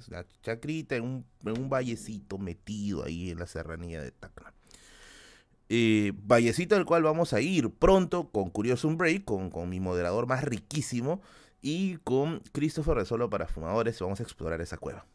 La 0.09 0.25
chacrita 0.41 0.97
en 0.97 1.03
un, 1.03 1.27
un, 1.45 1.69
vallecito 1.69 2.39
metido 2.39 3.05
ahí 3.05 3.33
en 3.33 3.39
la 3.39 3.47
serranía 3.47 4.01
de 4.01 4.13
Tacna. 4.13 4.55
Eh, 5.69 6.13
vallecito 6.17 6.77
al 6.77 6.85
cual 6.85 7.03
vamos 7.03 7.33
a 7.33 7.41
ir 7.41 7.71
pronto 7.71 8.31
con 8.31 8.51
Curioso 8.51 8.89
Break, 8.95 9.25
con, 9.25 9.51
con 9.51 9.69
mi 9.69 9.81
moderador 9.81 10.27
más 10.27 10.45
riquísimo 10.45 11.21
y 11.61 11.97
con 11.99 12.41
Christopher 12.53 12.99
de 12.99 13.05
Solo 13.05 13.29
para 13.31 13.49
Fumadores. 13.49 13.99
Vamos 14.01 14.21
a 14.21 14.23
explorar 14.23 14.61
esa 14.61 14.77
cueva. 14.77 15.07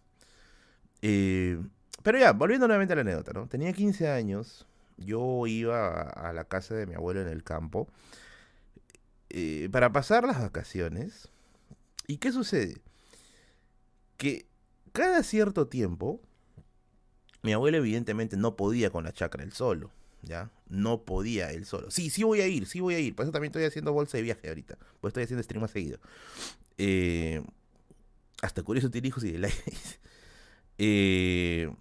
Eh, 1.02 1.60
pero 2.04 2.18
ya, 2.18 2.34
volviendo 2.34 2.68
nuevamente 2.68 2.94
a 2.94 2.96
la 2.96 3.02
anécdota. 3.02 3.48
Tenía 3.48 3.74
15 3.74 4.10
años, 4.10 4.68
yo 4.98 5.46
iba 5.48 6.02
a, 6.02 6.34
la 6.34 6.46
casa 6.46 6.76
de 6.76 6.86
mi 6.86 6.96
abuelo 6.96 7.22
en 7.22 7.28
el 7.28 7.44
campo 7.44 7.88
eh, 9.30 9.70
para 9.72 9.92
pasar 9.92 10.26
las 10.26 10.42
vacaciones. 10.42 11.30
¿Y 12.08 12.18
qué 12.18 12.32
sucede? 12.32 12.82
Que 14.18 14.46
cada 14.92 15.24
cierto 15.24 15.68
tiempo, 15.68 16.20
mi 17.44 17.54
abuelo 17.54 17.78
evidentemente 17.78 18.36
no 18.36 18.56
podía 18.56 18.90
con 18.90 19.04
la 19.04 19.14
chacra 19.14 19.44
él 19.44 19.54
solo. 19.54 19.92
¿Ya? 20.24 20.52
No 20.68 21.04
podía 21.04 21.52
él 21.52 21.66
solo. 21.66 21.90
Sí, 21.92 22.10
sí 22.10 22.24
voy 22.24 22.42
a 22.42 22.48
ir, 22.48 22.68
sí 22.68 22.80
voy 22.80 22.96
a 22.96 23.00
ir. 23.00 23.16
Por 23.16 23.26
eso 23.26 23.32
también 23.32 23.50
estoy 23.50 23.64
haciendo 23.64 23.94
bolsa 23.94 24.18
de 24.18 24.24
viaje 24.24 24.48
ahorita. 24.48 24.78
Pues 25.00 25.12
estoy 25.12 25.24
haciendo 25.24 25.44
stream 25.44 25.62
más 25.62 25.72
seguido. 25.72 26.00
Eh, 26.78 27.44
hasta 28.42 28.64
curioso 28.64 28.90
tiene 28.92 29.08
hijos 29.08 29.24
y 29.24 29.38
la... 29.38 29.50
eh, 30.78 31.72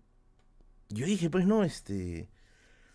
yo 0.88 1.06
dije, 1.06 1.30
pues 1.30 1.46
no, 1.46 1.64
este... 1.64 2.28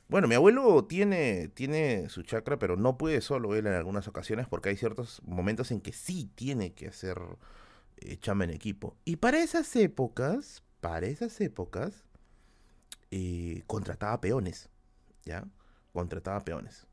Bueno, 0.07 0.27
mi 0.27 0.35
abuelo 0.35 0.85
tiene, 0.85 1.47
tiene 1.47 2.09
su 2.09 2.21
chakra, 2.21 2.59
pero 2.59 2.77
no 2.77 2.97
puede 2.97 3.21
solo 3.21 3.55
él 3.55 3.65
en 3.65 3.73
algunas 3.73 4.07
ocasiones 4.07 4.47
porque 4.47 4.69
hay 4.69 4.77
ciertos 4.77 5.21
momentos 5.25 5.71
en 5.71 5.81
que 5.81 5.93
sí 5.93 6.29
tiene 6.35 6.73
que 6.73 6.87
hacer 6.87 7.19
eh, 7.97 8.17
chamba 8.17 8.45
en 8.45 8.51
equipo. 8.51 8.97
Y 9.03 9.15
para 9.15 9.41
esas 9.41 9.75
épocas, 9.75 10.63
para 10.79 11.07
esas 11.07 11.41
épocas, 11.41 12.03
eh, 13.09 13.63
contrataba 13.65 14.21
peones, 14.21 14.69
¿ya? 15.25 15.45
Contrataba 15.93 16.39
peones. 16.41 16.87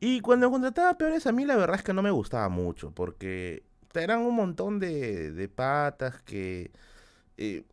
Y 0.00 0.20
cuando 0.20 0.50
contrataba 0.50 0.96
peones 0.96 1.26
a 1.26 1.32
mí 1.32 1.44
la 1.44 1.56
verdad 1.56 1.76
es 1.76 1.82
que 1.82 1.92
no 1.92 2.02
me 2.02 2.10
gustaba 2.10 2.48
mucho 2.48 2.90
porque 2.92 3.64
eran 3.94 4.20
un 4.20 4.34
montón 4.34 4.78
de, 4.78 5.32
de 5.32 5.48
patas 5.48 6.22
que... 6.22 6.72
Eh, 7.36 7.64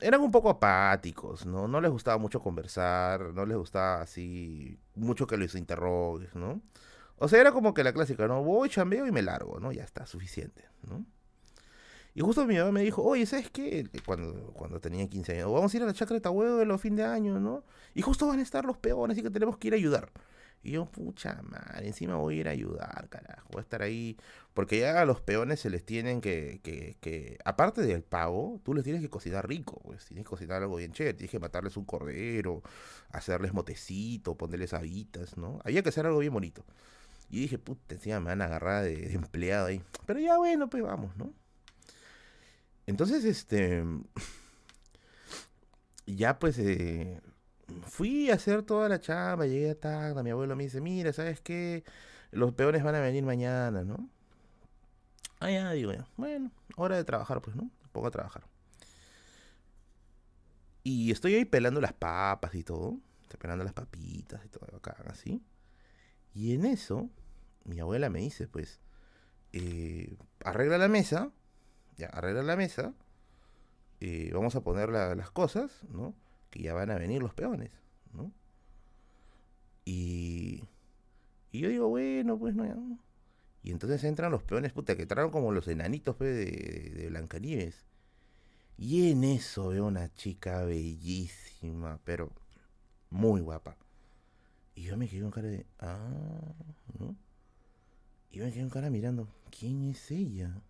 eran 0.00 0.20
un 0.20 0.30
poco 0.30 0.50
apáticos, 0.50 1.46
¿no? 1.46 1.66
No 1.66 1.80
les 1.80 1.90
gustaba 1.90 2.18
mucho 2.18 2.40
conversar, 2.40 3.32
no 3.32 3.46
les 3.46 3.56
gustaba 3.56 4.02
así 4.02 4.78
mucho 4.94 5.26
que 5.26 5.36
les 5.36 5.54
interrogues, 5.54 6.34
¿no? 6.34 6.60
O 7.16 7.28
sea, 7.28 7.40
era 7.40 7.52
como 7.52 7.74
que 7.74 7.84
la 7.84 7.92
clásica, 7.92 8.26
¿no? 8.26 8.42
Voy, 8.42 8.68
chambeo 8.68 9.06
y 9.06 9.12
me 9.12 9.22
largo, 9.22 9.60
¿no? 9.60 9.72
Ya 9.72 9.84
está, 9.84 10.04
suficiente, 10.06 10.68
¿no? 10.82 11.06
Y 12.14 12.20
justo 12.20 12.46
mi 12.46 12.56
mamá 12.56 12.70
me 12.70 12.82
dijo, 12.82 13.02
oye, 13.02 13.26
¿sabes 13.26 13.50
qué? 13.50 13.88
Cuando, 14.06 14.52
cuando 14.52 14.80
tenía 14.80 15.08
15 15.08 15.32
años, 15.32 15.52
vamos 15.52 15.74
a 15.74 15.76
ir 15.76 15.82
a 15.82 15.86
la 15.86 15.92
chacra 15.92 16.14
de 16.14 16.20
Tahuevo 16.20 16.56
de 16.56 16.64
los 16.64 16.80
fin 16.80 16.94
de 16.94 17.02
año, 17.02 17.40
¿no? 17.40 17.64
Y 17.92 18.02
justo 18.02 18.26
van 18.28 18.38
a 18.38 18.42
estar 18.42 18.64
los 18.64 18.78
peones, 18.78 19.16
así 19.16 19.22
que 19.22 19.30
tenemos 19.30 19.56
que 19.58 19.68
ir 19.68 19.74
a 19.74 19.76
ayudar. 19.76 20.10
Y 20.64 20.72
yo, 20.72 20.86
pucha 20.86 21.42
madre, 21.42 21.86
encima 21.86 22.16
voy 22.16 22.38
a 22.38 22.40
ir 22.40 22.48
a 22.48 22.52
ayudar, 22.52 23.08
carajo. 23.10 23.48
Voy 23.52 23.58
a 23.58 23.62
estar 23.62 23.82
ahí. 23.82 24.16
Porque 24.54 24.78
ya 24.80 24.98
a 25.02 25.04
los 25.04 25.20
peones 25.20 25.60
se 25.60 25.68
les 25.68 25.84
tienen 25.84 26.22
que, 26.22 26.60
que, 26.62 26.96
que, 27.02 27.38
aparte 27.44 27.82
del 27.82 28.02
pago, 28.02 28.60
tú 28.64 28.72
les 28.72 28.82
tienes 28.82 29.02
que 29.02 29.10
cocinar 29.10 29.46
rico. 29.46 29.82
Pues 29.84 30.06
tienes 30.06 30.24
que 30.24 30.30
cocinar 30.30 30.62
algo 30.62 30.76
bien 30.76 30.92
chévere. 30.92 31.12
Tienes 31.18 31.30
que 31.30 31.38
matarles 31.38 31.76
un 31.76 31.84
cordero, 31.84 32.62
hacerles 33.10 33.52
motecito, 33.52 34.38
ponerles 34.38 34.72
habitas, 34.72 35.36
¿no? 35.36 35.60
Había 35.64 35.82
que 35.82 35.90
hacer 35.90 36.06
algo 36.06 36.20
bien 36.20 36.32
bonito. 36.32 36.64
Y 37.28 37.40
dije, 37.40 37.58
puta, 37.58 37.94
encima 37.94 38.20
me 38.20 38.26
van 38.26 38.40
a 38.40 38.46
agarrar 38.46 38.84
de, 38.84 39.12
empleado 39.12 39.66
ahí. 39.66 39.82
Pero 40.06 40.18
ya 40.18 40.38
bueno, 40.38 40.70
pues 40.70 40.82
vamos, 40.82 41.14
¿no? 41.18 41.34
Entonces, 42.86 43.24
este. 43.24 43.84
Ya 46.06 46.38
pues. 46.38 46.58
Eh, 46.58 47.20
fui 47.86 48.30
a 48.30 48.34
hacer 48.34 48.62
toda 48.62 48.88
la 48.88 49.00
chamba, 49.00 49.46
llegué 49.46 49.70
a 49.70 49.80
tarde, 49.80 50.22
mi 50.22 50.30
abuelo 50.30 50.54
me 50.54 50.64
dice, 50.64 50.80
mira, 50.80 51.12
¿sabes 51.14 51.40
qué? 51.40 51.82
Los 52.30 52.52
peones 52.52 52.82
van 52.84 52.94
a 52.94 53.00
venir 53.00 53.24
mañana, 53.24 53.84
¿no? 53.84 54.10
Ah, 55.40 55.50
ya, 55.50 55.72
digo. 55.72 55.92
Bueno, 56.16 56.50
hora 56.76 56.96
de 56.96 57.04
trabajar, 57.04 57.40
pues, 57.40 57.56
¿no? 57.56 57.70
pongo 57.94 58.08
a 58.08 58.10
trabajar. 58.10 58.44
Y 60.82 61.12
estoy 61.12 61.36
ahí 61.36 61.46
pelando 61.46 61.80
las 61.80 61.94
papas 61.94 62.54
y 62.54 62.64
todo. 62.64 62.98
Estoy 63.22 63.38
pelando 63.38 63.64
las 63.64 63.72
papitas 63.72 64.44
y 64.44 64.48
todo 64.48 64.76
acá, 64.76 64.96
así. 65.06 65.42
Y 66.34 66.52
en 66.52 66.66
eso, 66.66 67.08
mi 67.64 67.80
abuela 67.80 68.10
me 68.10 68.18
dice, 68.18 68.48
pues, 68.48 68.80
eh, 69.52 70.16
arregla 70.44 70.76
la 70.76 70.88
mesa, 70.88 71.30
ya, 71.96 72.06
arregla 72.08 72.42
la 72.42 72.56
mesa, 72.56 72.94
eh, 74.00 74.30
vamos 74.34 74.54
a 74.56 74.62
poner 74.62 74.90
las 74.90 75.30
cosas, 75.30 75.82
¿no? 75.90 76.14
Que 76.50 76.62
ya 76.62 76.74
van 76.74 76.90
a 76.90 76.96
venir 76.96 77.22
los 77.22 77.34
peones, 77.34 77.70
¿no? 78.12 78.32
Y, 79.84 80.64
y 81.52 81.60
yo 81.60 81.68
digo, 81.68 81.88
bueno, 81.88 82.38
pues 82.38 82.54
no, 82.54 82.64
ya. 82.64 82.76
Y 83.62 83.70
entonces 83.70 84.04
entran 84.04 84.30
los 84.30 84.42
peones, 84.42 84.72
puta, 84.72 84.96
que 84.96 85.02
entraron 85.02 85.30
como 85.30 85.52
los 85.52 85.68
enanitos 85.68 86.16
pues, 86.16 86.36
de, 86.36 86.90
de 86.90 87.08
Blancanieves. 87.08 87.86
Y 88.76 89.10
en 89.10 89.24
eso 89.24 89.68
veo 89.68 89.86
una 89.86 90.12
chica 90.12 90.64
bellísima, 90.64 92.00
pero 92.04 92.30
muy 93.10 93.40
guapa. 93.40 93.76
Y 94.74 94.82
yo 94.82 94.96
me 94.96 95.08
quedé 95.08 95.22
con 95.22 95.30
cara 95.30 95.48
de, 95.48 95.66
ah, 95.78 96.54
¿no? 96.98 97.16
Y 98.30 98.38
yo 98.38 98.44
me 98.44 98.52
quedé 98.52 98.62
con 98.62 98.70
cara 98.70 98.90
mirando, 98.90 99.28
¿quién 99.56 99.84
es 99.84 100.10
ella? 100.10 100.60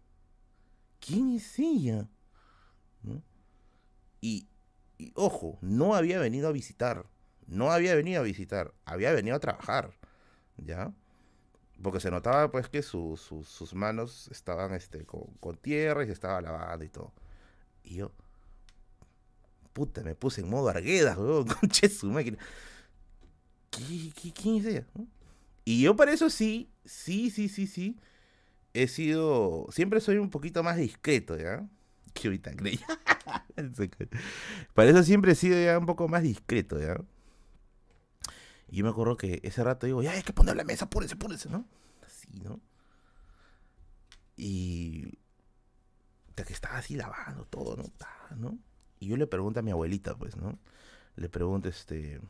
¿Quién 1.04 1.34
es 1.34 1.58
ella? 1.58 2.08
Y, 4.20 4.48
ojo, 5.14 5.58
no 5.60 5.94
había 5.94 6.18
venido 6.18 6.48
a 6.48 6.52
visitar, 6.52 7.04
no 7.46 7.70
había 7.70 7.94
venido 7.94 8.20
a 8.20 8.24
visitar, 8.24 8.72
había 8.86 9.12
venido 9.12 9.36
a 9.36 9.40
trabajar, 9.40 9.92
¿ya? 10.56 10.94
Porque 11.82 12.00
se 12.00 12.10
notaba 12.10 12.50
pues 12.50 12.70
que 12.70 12.80
su, 12.80 13.18
sus 13.18 13.74
manos 13.74 14.28
estaban 14.28 14.72
este, 14.72 15.04
con, 15.04 15.58
tierra 15.58 16.04
y 16.04 16.06
se 16.06 16.12
estaba 16.12 16.40
lavando 16.40 16.86
y 16.86 16.88
todo. 16.88 17.12
Y 17.82 17.96
yo, 17.96 18.12
puta, 19.74 20.02
me 20.02 20.14
puse 20.14 20.40
en 20.40 20.48
modo 20.48 20.70
arguedas, 20.70 21.18
weón, 21.18 21.46
conche 21.60 21.90
su 21.90 22.06
máquina. 22.06 22.38
¿Qué, 23.70 24.10
qué, 24.14 24.32
quién 24.32 24.56
es 24.56 24.64
ella? 24.64 24.86
Y 25.66 25.82
yo 25.82 25.96
para 25.96 26.12
eso 26.12 26.30
sí, 26.30 26.72
sí, 26.86 27.30
sí, 27.30 27.50
sí, 27.50 27.66
sí. 27.66 27.98
He 28.74 28.88
sido. 28.88 29.66
Siempre 29.70 30.00
soy 30.00 30.18
un 30.18 30.30
poquito 30.30 30.62
más 30.62 30.76
discreto, 30.76 31.38
¿ya? 31.38 31.66
Que 32.12 32.28
ahorita 32.28 32.54
creí. 32.54 32.78
para 34.74 34.90
eso 34.90 35.02
siempre 35.02 35.32
he 35.32 35.34
sido 35.34 35.60
ya 35.60 35.78
un 35.78 35.86
poco 35.86 36.06
más 36.06 36.22
discreto, 36.22 36.78
¿ya? 36.78 36.96
Y 38.68 38.76
yo 38.76 38.84
me 38.84 38.90
acuerdo 38.90 39.16
que 39.16 39.40
ese 39.42 39.64
rato 39.64 39.86
digo, 39.86 40.02
ya 40.02 40.12
hay 40.12 40.22
que 40.22 40.32
poner 40.32 40.56
la 40.56 40.64
mesa, 40.64 40.84
apúrese, 40.84 41.14
apúrese, 41.14 41.48
¿no? 41.48 41.66
Así, 42.06 42.28
¿no? 42.40 42.60
Y. 44.36 45.18
Que 46.34 46.52
estaba 46.52 46.78
así 46.78 46.96
lavando 46.96 47.46
todo, 47.46 47.76
¿no? 47.76 47.84
¿no? 48.36 48.58
Y 48.98 49.06
yo 49.06 49.16
le 49.16 49.26
pregunto 49.26 49.60
a 49.60 49.62
mi 49.62 49.70
abuelita, 49.70 50.16
pues, 50.16 50.36
¿no? 50.36 50.58
Le 51.16 51.28
pregunto, 51.28 51.68
este. 51.68 52.20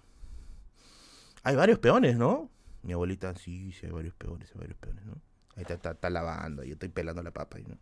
Hay 1.42 1.56
varios 1.56 1.78
peones, 1.78 2.16
¿no? 2.16 2.50
Mi 2.82 2.92
abuelita, 2.92 3.34
sí, 3.36 3.72
sí, 3.72 3.86
hay 3.86 3.92
varios 3.92 4.14
peones, 4.14 4.50
hay 4.52 4.58
varios 4.58 4.78
peones, 4.78 5.04
¿no? 5.06 5.20
Ahí 5.56 5.62
está, 5.62 5.74
está, 5.74 5.90
está 5.92 6.10
lavando, 6.10 6.64
yo 6.64 6.74
estoy 6.74 6.88
pelando 6.88 7.22
la 7.22 7.30
papa, 7.30 7.58
¿no? 7.66 7.78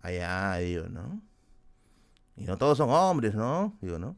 Allá, 0.00 0.56
digo, 0.58 0.88
¿no? 0.88 1.20
Y 2.36 2.44
no 2.44 2.56
todos 2.56 2.78
son 2.78 2.90
hombres, 2.90 3.34
¿no? 3.34 3.76
Digo, 3.80 3.98
¿no? 3.98 4.16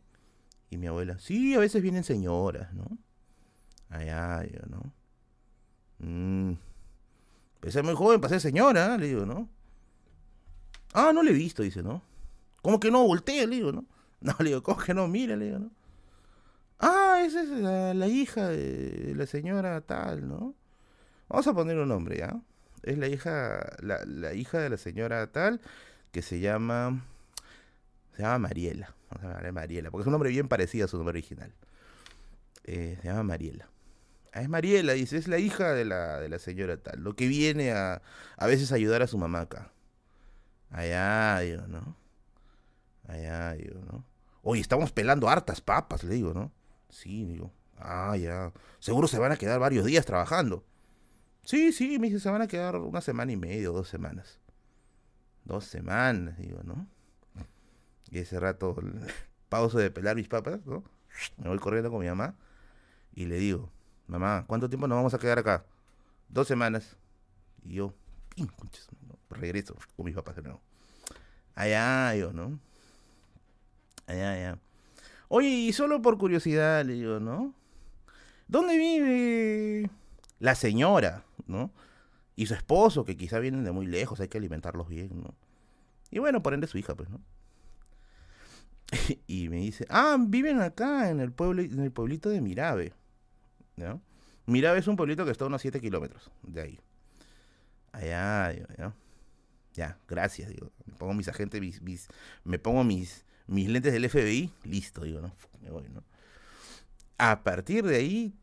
Y 0.68 0.76
mi 0.76 0.86
abuela, 0.86 1.18
sí, 1.18 1.54
a 1.54 1.58
veces 1.58 1.82
vienen 1.82 2.04
señoras, 2.04 2.72
¿no? 2.74 2.86
Allá, 3.88 4.40
digo, 4.40 4.64
¿no? 4.68 4.92
Mmm. 5.98 6.54
Pues 7.60 7.76
es 7.76 7.84
muy 7.84 7.94
joven 7.94 8.20
para 8.20 8.30
ser 8.30 8.40
señora, 8.40 8.96
le 8.96 9.08
digo, 9.08 9.26
¿no? 9.26 9.48
Ah, 10.92 11.12
no 11.12 11.22
le 11.22 11.30
he 11.30 11.34
visto, 11.34 11.62
dice, 11.62 11.82
¿no? 11.82 12.02
¿Cómo 12.62 12.80
que 12.80 12.90
no? 12.90 13.04
Voltea, 13.04 13.46
le 13.46 13.56
digo, 13.56 13.72
¿no? 13.72 13.84
No, 14.20 14.34
le 14.40 14.50
digo, 14.50 14.62
¿cómo 14.62 14.78
que 14.78 14.92
no? 14.92 15.08
Mira, 15.08 15.34
le 15.34 15.46
digo, 15.46 15.58
¿no? 15.58 15.70
Ah, 16.78 17.22
esa 17.24 17.42
es 17.42 17.48
la, 17.48 18.06
hija 18.06 18.48
de 18.48 19.14
la 19.14 19.26
señora 19.26 19.80
tal, 19.82 20.28
¿no? 20.28 20.54
Vamos 21.28 21.46
a 21.46 21.54
poner 21.54 21.78
un 21.78 21.88
nombre, 21.88 22.18
¿ya? 22.18 22.40
Es 22.82 22.98
la 22.98 23.08
hija, 23.08 23.76
la, 23.80 24.34
hija 24.34 24.58
de 24.58 24.70
la 24.70 24.76
señora 24.76 25.26
tal, 25.26 25.60
que 26.12 26.22
se 26.22 26.40
llama, 26.40 27.04
se 28.16 28.22
llama 28.22 28.38
Mariela. 28.38 28.94
Vamos 29.10 29.24
a 29.24 29.28
llamarle 29.28 29.52
Mariela, 29.52 29.90
porque 29.90 30.02
es 30.02 30.06
un 30.06 30.12
nombre 30.12 30.30
bien 30.30 30.48
parecido 30.48 30.84
a 30.84 30.88
su 30.88 30.96
nombre 30.96 31.12
original. 31.12 31.52
Eh, 32.64 32.98
se 33.00 33.08
llama 33.08 33.22
Mariela. 33.22 33.68
Ah, 34.32 34.42
es 34.42 34.48
Mariela, 34.48 34.92
dice, 34.92 35.16
es 35.16 35.28
la 35.28 35.38
hija 35.38 35.72
de 35.72 35.84
la, 35.84 36.20
de 36.20 36.28
la 36.28 36.38
señora 36.38 36.76
tal, 36.76 37.00
lo 37.00 37.16
que 37.16 37.26
viene 37.26 37.72
a, 37.72 38.00
a 38.36 38.46
veces 38.46 38.70
a 38.70 38.76
ayudar 38.76 39.02
a 39.02 39.08
su 39.08 39.18
mamá 39.18 39.40
acá. 39.40 39.72
Allá, 40.70 41.40
digo, 41.40 41.66
¿no? 41.66 41.96
Allá, 43.08 43.54
digo, 43.54 43.80
¿no? 43.90 44.04
Oye, 44.42 44.60
estamos 44.60 44.92
pelando 44.92 45.28
hartas 45.28 45.60
papas, 45.60 46.04
le 46.04 46.14
digo, 46.14 46.32
¿no? 46.32 46.52
Sí, 46.88 47.24
digo. 47.24 47.52
Ah, 47.76 48.16
ya. 48.16 48.52
Seguro 48.78 49.08
se 49.08 49.18
van 49.18 49.32
a 49.32 49.36
quedar 49.36 49.58
varios 49.58 49.84
días 49.84 50.06
trabajando. 50.06 50.64
Sí, 51.44 51.72
sí, 51.72 51.98
me 51.98 52.08
dice, 52.08 52.20
se 52.20 52.30
van 52.30 52.42
a 52.42 52.46
quedar 52.46 52.76
una 52.76 53.00
semana 53.00 53.32
y 53.32 53.36
medio, 53.36 53.72
dos 53.72 53.88
semanas. 53.88 54.38
Dos 55.44 55.64
semanas, 55.64 56.38
digo, 56.38 56.62
¿no? 56.62 56.86
Y 58.10 58.18
ese 58.18 58.38
rato, 58.38 58.76
pausa 59.48 59.78
de 59.78 59.90
pelar 59.90 60.16
mis 60.16 60.28
papas, 60.28 60.64
¿no? 60.66 60.84
Me 61.38 61.48
voy 61.48 61.58
corriendo 61.58 61.90
con 61.90 62.00
mi 62.00 62.06
mamá 62.06 62.36
y 63.14 63.26
le 63.26 63.36
digo, 63.36 63.70
mamá, 64.06 64.44
¿cuánto 64.46 64.68
tiempo 64.68 64.86
nos 64.86 64.96
vamos 64.96 65.14
a 65.14 65.18
quedar 65.18 65.38
acá? 65.38 65.64
Dos 66.28 66.46
semanas. 66.46 66.96
Y 67.64 67.74
yo, 67.74 67.94
regreso 69.28 69.76
con 69.96 70.06
mis 70.06 70.14
papás 70.14 70.36
de 70.36 70.42
nuevo. 70.42 70.60
Allá, 71.54 72.14
yo, 72.14 72.32
¿no? 72.32 72.58
Allá, 74.06 74.32
allá. 74.32 74.58
Oye, 75.28 75.48
y 75.48 75.72
solo 75.72 76.02
por 76.02 76.18
curiosidad, 76.18 76.84
le 76.84 76.94
digo, 76.94 77.20
¿no? 77.20 77.54
¿Dónde 78.48 78.76
vive 78.76 79.90
la 80.40 80.54
señora, 80.54 81.24
¿no? 81.46 81.72
Y 82.36 82.46
su 82.46 82.54
esposo, 82.54 83.04
que 83.04 83.16
quizá 83.16 83.38
vienen 83.38 83.64
de 83.64 83.72
muy 83.72 83.86
lejos, 83.86 84.20
hay 84.20 84.28
que 84.28 84.38
alimentarlos 84.38 84.88
bien, 84.88 85.22
¿no? 85.22 85.34
Y 86.10 86.18
bueno, 86.18 86.42
por 86.42 86.54
ende 86.54 86.66
su 86.66 86.78
hija, 86.78 86.94
pues, 86.94 87.08
¿no? 87.08 87.20
y 89.26 89.48
me 89.48 89.58
dice, 89.58 89.86
ah, 89.88 90.16
viven 90.18 90.60
acá 90.60 91.10
en 91.10 91.20
el 91.20 91.32
pueblo, 91.32 91.62
en 91.62 91.80
el 91.80 91.92
pueblito 91.92 92.28
de 92.28 92.40
Mirabe. 92.40 92.92
Mirabe 94.46 94.78
es 94.78 94.88
un 94.88 94.96
pueblito 94.96 95.24
que 95.24 95.30
está 95.30 95.44
a 95.44 95.48
unos 95.48 95.62
7 95.62 95.80
kilómetros 95.80 96.30
de 96.42 96.60
ahí. 96.60 96.80
Allá, 97.92 98.48
digo, 98.50 98.66
¿no? 98.78 98.94
Ya, 99.74 99.98
gracias, 100.08 100.48
digo. 100.50 100.70
Me 100.86 100.94
pongo 100.94 101.14
mis 101.14 101.28
agentes, 101.28 101.80
me 102.44 102.58
pongo 102.58 102.84
mis, 102.84 103.24
mis 103.46 103.68
lentes 103.68 103.92
del 103.92 104.08
FBI, 104.08 104.52
listo, 104.64 105.04
digo, 105.04 105.20
¿no? 105.20 105.32
Me 105.62 105.70
voy, 105.70 105.88
¿no? 105.88 106.02
A 107.18 107.42
partir 107.42 107.84
de 107.84 107.96
ahí, 107.96 108.34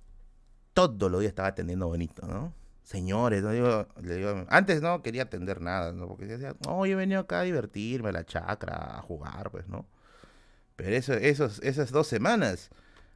todo 0.74 1.10
lo 1.10 1.20
día 1.20 1.30
estaba 1.30 1.50
atendiendo 1.50 1.88
bonito, 1.88 2.26
¿no? 2.26 2.54
Señores, 2.88 3.44
¿no? 3.44 3.52
Digo, 3.52 3.86
le 4.02 4.16
digo, 4.16 4.46
antes 4.48 4.82
no 4.82 5.04
quería 5.04 5.24
atender 5.24 5.60
nada, 5.60 5.92
¿no? 5.92 6.08
Porque 6.08 6.26
decía, 6.26 6.56
no, 6.66 6.86
yo 6.86 6.94
he 6.94 6.96
venido 6.96 7.20
acá 7.20 7.42
a 7.42 7.44
divertirme, 7.44 8.08
a 8.08 8.12
la 8.14 8.26
chacra, 8.26 8.98
a 8.98 9.02
jugar, 9.02 9.52
pues, 9.52 9.68
¿no? 9.68 9.86
Pero 10.78 10.96
eso, 10.96 11.12
esos, 11.14 11.60
esas 11.64 11.92
dos 11.92 12.08
semanas, 12.08 12.70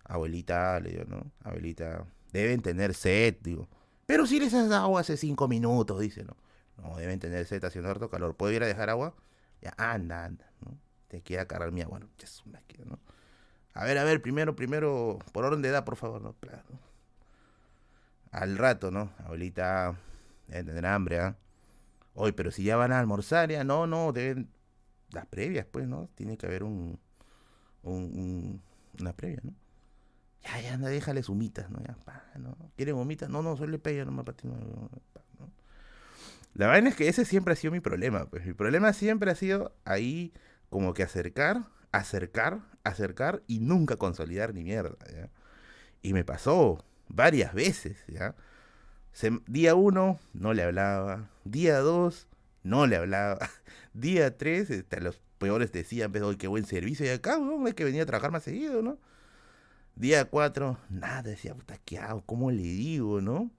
abuelita, 0.04 0.78
le 0.82 0.90
digo, 0.90 1.06
¿no? 1.08 1.32
Abuelita, 1.42 2.06
deben 2.34 2.62
tener 2.62 2.94
sed, 2.94 3.38
digo. 3.44 3.70
Pero 4.08 4.28
si 4.28 4.42
les 4.42 4.54
has 4.54 4.68
dado 4.68 4.84
agua 4.84 5.00
hace 5.00 5.16
cinco 5.16 5.48
minutos, 5.48 6.02
dice, 6.02 6.26
¿no? 6.26 6.36
No, 6.76 6.98
deben 6.98 7.22
tener 7.22 7.46
sed 7.46 7.64
haciendo 7.64 7.90
harto 7.90 8.10
calor. 8.10 8.36
¿Puedo 8.36 8.52
ir 8.52 8.64
a 8.64 8.68
dejar 8.68 8.90
agua? 8.90 9.16
Ya, 9.62 9.74
anda, 9.78 10.26
anda, 10.26 10.52
¿no? 10.66 10.78
te 11.08 11.22
queda 11.22 11.46
cargar 11.46 11.72
mi 11.72 11.80
agua, 11.80 12.00
¿no? 12.00 12.10
¿no? 12.88 13.00
A 13.74 13.86
ver, 13.86 13.98
a 13.98 14.04
ver, 14.04 14.22
primero, 14.22 14.54
primero, 14.54 15.20
por 15.32 15.46
orden 15.46 15.62
de 15.62 15.70
edad, 15.70 15.86
por 15.86 15.96
favor, 15.96 16.22
¿no? 16.22 16.36
Al 18.32 18.58
rato, 18.58 18.92
¿no? 18.92 19.12
Abuelita, 19.20 19.96
deben 20.48 20.66
tener 20.66 20.86
hambre, 20.86 21.20
¿ah? 21.20 21.38
Hoy, 22.14 22.32
pero 22.32 22.52
si 22.52 22.64
ya 22.64 22.76
van 22.76 22.92
a 22.92 23.00
almorzar, 23.00 23.50
ya, 23.52 23.64
no, 23.64 23.88
no, 23.88 24.12
deben, 24.12 24.50
las 25.12 25.26
previas, 25.26 25.66
pues, 25.70 25.88
¿no? 25.88 26.10
Tiene 26.16 26.38
que 26.38 26.46
haber 26.46 26.64
un, 26.64 27.00
un, 27.84 28.62
una 29.00 29.14
previa, 29.14 29.42
¿no? 29.44 29.54
Ya, 30.44 30.62
ya, 30.62 30.74
anda, 30.74 30.90
déjale 30.90 31.22
humitas, 31.28 31.70
¿no? 31.70 31.80
Ya, 31.86 31.96
pa, 32.06 32.24
¿no? 32.38 32.58
¿Quieren 32.76 32.96
humitas? 32.96 33.30
No, 33.30 33.42
no, 33.42 33.56
solo 33.56 33.72
le 33.72 33.80
pega 33.80 34.06
nomás 34.06 34.26
para 34.26 34.38
no, 34.44 34.56
¿no? 34.56 34.90
La 36.54 36.68
verdad 36.68 36.88
es 36.88 36.96
que 36.96 37.08
ese 37.08 37.24
siempre 37.24 37.54
ha 37.54 37.56
sido 37.56 37.72
mi 37.72 37.80
problema, 37.80 38.26
pues. 38.26 38.46
Mi 38.46 38.54
problema 38.54 38.92
siempre 38.94 39.32
ha 39.32 39.36
sido 39.36 39.74
ahí 39.86 40.34
como 40.70 40.94
que 40.94 41.04
acercar, 41.04 41.68
acercar, 41.92 42.62
acercar 42.84 43.44
y 43.48 43.60
nunca 43.60 43.96
consolidar 43.98 44.54
ni 44.54 44.64
mierda, 44.64 44.98
¿ya? 45.12 45.30
Y 46.02 46.14
me 46.14 46.24
pasó 46.24 46.84
varias 47.14 47.54
veces, 47.54 48.04
¿ya? 48.08 48.36
día 49.48 49.76
uno, 49.76 50.20
no 50.34 50.54
le 50.54 50.64
hablaba. 50.64 51.30
Día 51.44 51.80
dos, 51.80 52.28
no 52.64 52.88
le 52.88 52.96
hablaba. 52.96 53.50
Día 53.94 54.38
tres, 54.38 54.70
este, 54.70 55.02
los 55.02 55.22
peores 55.38 55.72
decían, 55.72 56.12
pero 56.12 56.38
qué 56.38 56.48
buen 56.48 56.66
servicio. 56.66 57.06
Y 57.06 57.10
acá, 57.10 57.38
¿no? 57.38 57.66
hay 57.66 57.74
que 57.74 57.84
venir 57.84 58.02
a 58.02 58.06
trabajar 58.06 58.32
más 58.32 58.44
seguido, 58.44 58.82
¿no? 58.82 58.98
Día 59.96 60.26
cuatro, 60.26 60.78
nada, 60.90 61.24
decía, 61.24 61.54
puta, 61.54 61.78
¿qué 61.84 62.00
hago? 62.00 62.22
¿Cómo 62.26 62.52
le 62.52 62.62
digo, 62.62 63.22
no? 63.22 63.52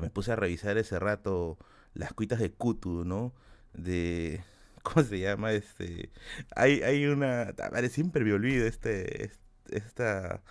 me 0.00 0.10
puse 0.10 0.32
a 0.32 0.36
revisar 0.36 0.78
ese 0.78 0.98
rato 0.98 1.58
las 1.94 2.12
cuitas 2.12 2.38
de 2.38 2.50
Kutu, 2.50 3.04
¿no? 3.04 3.34
De, 3.74 4.42
¿cómo 4.82 5.04
se 5.04 5.18
llama? 5.18 5.52
Este, 5.52 6.10
hay, 6.54 6.82
hay 6.82 7.06
una, 7.06 7.52
ver, 7.72 7.88
siempre 7.90 8.24
me 8.24 8.32
olvido 8.32 8.66
este, 8.66 9.30
esta, 9.68 10.42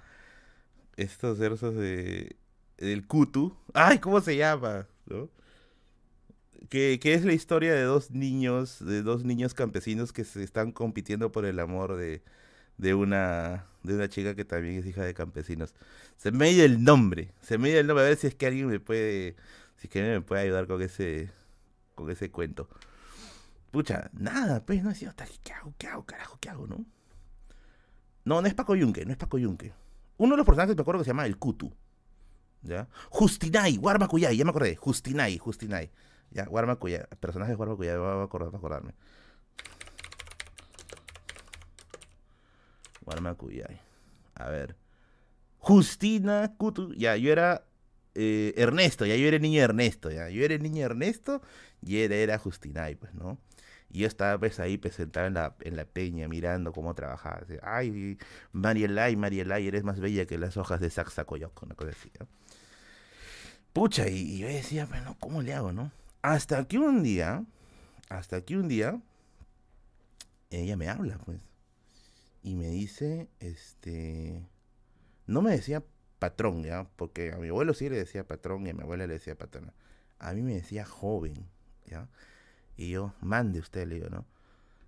estos 0.98 1.40
versos 1.40 1.76
de, 1.76 2.36
del 2.78 3.08
Kutu. 3.08 3.56
Ay, 3.74 4.00
¿cómo 4.00 4.22
se 4.22 4.38
llama? 4.38 4.88
¿No? 5.06 5.30
que, 6.70 7.00
que, 7.00 7.14
es 7.14 7.26
la 7.26 7.34
historia 7.34 7.74
de 7.74 7.84
dos 7.84 8.12
niños, 8.12 8.84
de 8.84 9.02
dos 9.02 9.24
niños 9.24 9.54
campesinos 9.54 10.14
que 10.14 10.24
se 10.24 10.44
están 10.44 10.72
compitiendo 10.72 11.32
por 11.32 11.46
el 11.46 11.60
amor 11.60 11.96
de, 11.96 12.24
de 12.78 12.94
una 12.94 13.68
de 13.84 13.94
una 13.96 14.10
chica 14.10 14.36
que 14.36 14.46
también 14.46 14.76
es 14.80 14.86
hija 14.86 15.04
de 15.04 15.14
campesinos. 15.14 15.76
Se 16.18 16.32
me 16.32 16.50
dio 16.52 16.66
el 16.66 16.84
nombre, 16.84 17.34
se 17.42 17.58
me 17.58 17.70
dio 17.70 17.80
el 17.80 17.88
nombre, 17.88 18.06
a 18.06 18.10
ver 18.10 18.18
si 18.18 18.28
es 18.28 18.36
que 18.36 18.48
alguien 18.48 18.68
me 18.68 18.80
puede, 18.80 19.36
si 19.78 19.88
es 19.88 19.90
que 19.94 20.02
me 20.02 20.22
puede 20.22 20.42
ayudar 20.42 20.68
con 20.68 20.82
ese, 20.82 21.32
con 21.94 22.10
ese 22.10 22.32
cuento. 22.32 22.68
Pucha, 23.72 24.10
nada, 24.14 24.66
pues, 24.66 24.82
no 24.84 24.90
decía, 24.90 25.14
¿qué 25.44 25.54
hago? 25.54 25.74
¿Qué 25.78 25.88
hago, 25.88 26.06
carajo? 26.06 26.38
¿Qué 26.40 26.50
hago, 26.50 26.66
no? 26.66 26.86
No, 28.24 28.42
no 28.42 28.48
es 28.48 28.54
Paco 28.56 28.76
Yunque, 28.76 29.06
no 29.06 29.12
es 29.12 29.18
Paco 29.18 29.38
Yunque. 29.38 29.74
Uno 30.18 30.32
de 30.32 30.38
los 30.38 30.46
personajes 30.46 30.76
me 30.76 30.82
acuerdo 30.82 31.00
que 31.00 31.06
se 31.06 31.12
llama 31.12 31.26
el 31.26 31.38
Kutu. 31.38 31.72
¿Ya? 32.62 32.88
Justinay, 33.10 33.78
Guarmacuyay, 33.78 34.36
ya 34.36 34.44
me 34.44 34.50
acordé. 34.50 34.76
Justinay, 34.76 35.38
Justinay. 35.38 35.92
Ya, 36.32 36.46
Guarmacuyay, 36.46 37.04
personaje 37.20 37.52
de 37.52 37.56
Guarmacuyay, 37.56 37.98
voy 37.98 38.08
a 38.08 38.24
acordar, 38.24 38.54
a 38.54 38.58
acordarme. 38.58 38.94
Guarmacuyay. 43.02 43.80
A 44.36 44.50
ver. 44.50 44.76
Justina 45.60 46.54
Kutu. 46.58 46.94
Ya, 46.94 47.16
yo 47.16 47.32
era 47.32 47.66
eh, 48.16 48.54
Ernesto, 48.58 49.06
ya 49.06 49.16
yo 49.16 49.28
era 49.28 49.38
niño 49.40 49.62
Ernesto, 49.62 50.10
ya. 50.10 50.30
Yo 50.30 50.44
era 50.44 50.58
niño 50.58 50.86
Ernesto 50.86 51.42
y 51.82 51.98
él 51.98 52.12
era 52.12 52.38
Justinay, 52.38 52.96
pues, 52.96 53.14
¿no? 53.14 53.38
Y 53.90 54.00
yo 54.00 54.08
estaba 54.08 54.38
pues 54.38 54.60
ahí 54.60 54.78
pues, 54.78 54.96
sentado 54.96 55.28
en 55.28 55.36
la, 55.36 55.56
en 55.62 55.76
la 55.76 55.86
peña 55.86 56.28
mirando 56.28 56.72
cómo 56.72 56.94
trabajaba. 56.96 57.42
Ay, 57.62 58.18
Marielay, 58.52 59.16
Marielay, 59.16 59.68
eres 59.68 59.84
más 59.84 60.00
bella 60.00 60.26
que 60.26 60.38
las 60.38 60.58
hojas 60.58 60.82
de 60.82 60.90
Saxacoyoc, 60.90 61.64
una 61.64 61.76
cosa 61.76 61.92
así. 61.92 62.12
Pucha, 63.74 64.08
y, 64.08 64.18
y, 64.18 64.38
yo 64.40 64.48
decía, 64.48 64.86
bueno, 64.86 65.16
¿cómo 65.20 65.42
le 65.42 65.54
hago, 65.54 65.72
no? 65.72 65.92
Hasta 66.22 66.66
que 66.68 66.78
un 66.78 67.04
día, 67.04 67.46
hasta 68.10 68.42
que 68.42 68.58
un 68.58 68.68
día, 68.68 69.02
ella 70.50 70.78
me 70.78 70.90
habla, 70.90 71.18
pues. 71.20 71.40
Y 72.42 72.56
me 72.56 72.68
dice, 72.68 73.28
este, 73.40 74.48
no 75.28 75.42
me 75.42 75.52
decía 75.52 75.84
patrón, 76.20 76.64
¿ya? 76.64 76.88
Porque 76.96 77.34
a 77.34 77.38
mi 77.38 77.50
abuelo 77.50 77.74
sí 77.74 77.90
le 77.90 77.98
decía 77.98 78.26
patrón 78.26 78.66
y 78.66 78.70
a 78.70 78.74
mi 78.74 78.82
abuela 78.82 79.08
le 79.08 79.14
decía 79.16 79.36
patrona. 79.36 79.74
A 80.20 80.34
mí 80.34 80.42
me 80.42 80.54
decía 80.54 80.86
joven, 80.86 81.34
¿ya? 81.86 82.08
Y 82.78 82.90
yo, 82.90 83.14
mande 83.22 83.60
usted, 83.60 83.88
le 83.88 83.96
digo, 83.96 84.10
¿no? 84.10 84.26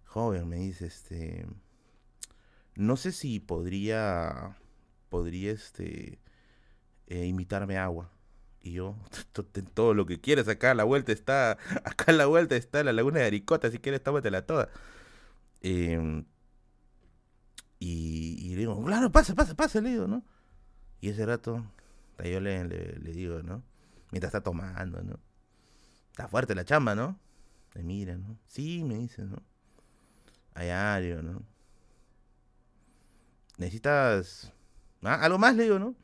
Joven, 0.05 0.47
me 0.47 0.57
dice, 0.57 0.88
este, 0.88 1.45
no 2.76 2.97
sé 2.97 3.11
si 3.11 3.39
podría, 3.39 4.57
podría, 5.09 5.51
este, 5.51 6.19
eh, 7.07 7.26
invitarme 7.26 7.77
agua. 7.77 8.11
Y 8.61 8.73
yo, 8.73 8.95
todo 9.73 9.93
lo 9.93 10.05
que 10.05 10.19
quieras, 10.19 10.47
acá 10.47 10.72
a 10.72 10.76
la 10.76 10.84
vuelta 10.84 11.11
está, 11.11 11.51
acá 11.85 12.05
a 12.07 12.14
la 12.14 12.26
vuelta 12.26 12.55
está 12.55 12.84
la 12.84 12.93
laguna 12.93 13.19
de 13.19 13.27
Aricota, 13.27 13.72
si 13.72 13.80
quieres, 13.80 14.03
tómatela 14.03 14.45
toda. 14.45 14.69
Eh, 15.61 16.23
y, 17.80 18.38
y, 18.41 18.49
le 18.51 18.57
digo, 18.57 18.84
claro, 18.84 19.11
pasa, 19.11 19.35
pasa, 19.35 19.55
pasa, 19.55 19.81
le 19.81 19.91
digo, 19.91 20.07
¿no? 20.07 20.23
Y 20.99 21.09
ese 21.09 21.26
rato, 21.26 21.64
yo 22.23 22.39
le, 22.39 22.65
le, 22.65 22.93
le 22.99 23.11
digo, 23.11 23.43
¿no? 23.43 23.64
Mientras 24.11 24.30
está 24.30 24.41
tomando, 24.41 25.01
¿no? 25.03 25.19
Está 26.11 26.27
fuerte 26.27 26.55
la 26.55 26.65
chamba, 26.65 26.95
¿no? 26.95 27.19
Me 27.77 27.83
mira, 27.83 28.17
¿no? 28.17 28.39
Sí, 28.47 28.83
me 28.83 28.95
dice, 28.95 29.23
¿no? 29.23 29.37
Allá, 30.55 30.99
digo, 30.99 31.21
¿no? 31.21 31.43
¿Necesitas 33.57 34.51
¿Ah? 35.03 35.23
algo 35.23 35.37
más? 35.37 35.55
Le 35.55 35.63
digo, 35.63 35.77
¿no? 35.77 35.95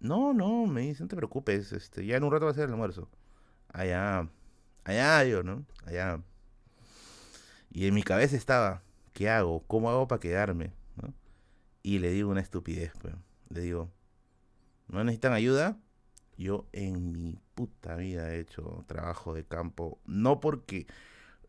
No, 0.00 0.34
no, 0.34 0.66
me 0.66 0.82
dice, 0.82 1.02
no 1.02 1.08
te 1.08 1.16
preocupes, 1.16 1.72
este, 1.72 2.04
ya 2.04 2.18
en 2.18 2.24
un 2.24 2.30
rato 2.30 2.44
va 2.44 2.50
a 2.50 2.54
ser 2.54 2.64
el 2.64 2.72
almuerzo. 2.72 3.08
Allá, 3.68 4.28
allá, 4.84 5.22
digo, 5.22 5.42
¿no? 5.42 5.64
Allá. 5.86 6.22
Y 7.70 7.86
en 7.86 7.94
mi 7.94 8.02
cabeza 8.02 8.36
estaba, 8.36 8.82
¿qué 9.14 9.30
hago? 9.30 9.64
¿Cómo 9.66 9.88
hago 9.88 10.06
para 10.06 10.20
quedarme? 10.20 10.74
¿no? 10.96 11.14
Y 11.82 12.00
le 12.00 12.10
digo 12.10 12.30
una 12.30 12.42
estupidez, 12.42 12.92
pues. 13.00 13.14
Le 13.48 13.62
digo, 13.62 13.90
¿no 14.88 15.02
necesitan 15.04 15.32
ayuda? 15.32 15.78
Yo 16.36 16.66
en 16.72 17.12
mi 17.12 17.38
puta 17.54 17.96
vida 17.96 18.34
he 18.34 18.40
hecho 18.40 18.84
trabajo 18.86 19.34
de 19.34 19.44
campo, 19.44 19.98
no 20.04 20.40
porque 20.40 20.86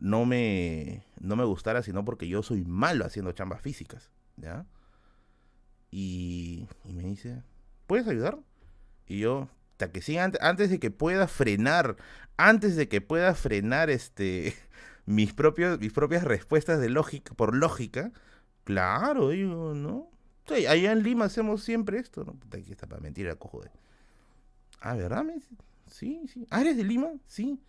no 0.00 0.24
me, 0.24 1.04
no 1.20 1.36
me 1.36 1.44
gustara, 1.44 1.82
sino 1.82 2.04
porque 2.04 2.28
yo 2.28 2.42
soy 2.42 2.64
malo 2.64 3.04
haciendo 3.04 3.32
chambas 3.32 3.60
físicas, 3.60 4.10
¿ya? 4.36 4.66
Y, 5.90 6.68
y 6.84 6.92
me 6.92 7.04
dice, 7.04 7.42
¿puedes 7.86 8.06
ayudar? 8.08 8.38
Y 9.06 9.20
yo, 9.20 9.48
hasta 9.72 9.92
que 9.92 10.02
sí, 10.02 10.18
antes, 10.18 10.40
antes 10.42 10.70
de 10.70 10.78
que 10.78 10.90
pueda 10.90 11.28
frenar, 11.28 11.96
antes 12.36 12.76
de 12.76 12.88
que 12.88 13.00
pueda 13.00 13.34
frenar 13.34 13.90
este 13.90 14.54
mis 15.06 15.32
propios, 15.32 15.78
mis 15.80 15.92
propias 15.92 16.24
respuestas 16.24 16.80
de 16.80 16.90
lógica, 16.90 17.34
por 17.34 17.54
lógica, 17.54 18.12
claro, 18.64 19.30
digo, 19.30 19.74
¿no? 19.74 20.10
Sí, 20.46 20.66
allá 20.66 20.92
en 20.92 21.02
Lima 21.02 21.26
hacemos 21.26 21.62
siempre 21.62 21.98
esto, 21.98 22.24
¿no? 22.24 22.34
Puta, 22.34 22.58
aquí 22.58 22.70
está 22.70 22.86
para 22.86 23.00
mentir, 23.00 23.34
cojo 23.36 23.60
de. 23.60 23.70
Ah, 24.80 24.94
¿verdad? 24.94 25.24
Sí, 25.86 26.22
sí. 26.32 26.46
Ah, 26.50 26.60
¿eres 26.60 26.76
de 26.76 26.84
Lima? 26.84 27.08
Sí. 27.26 27.60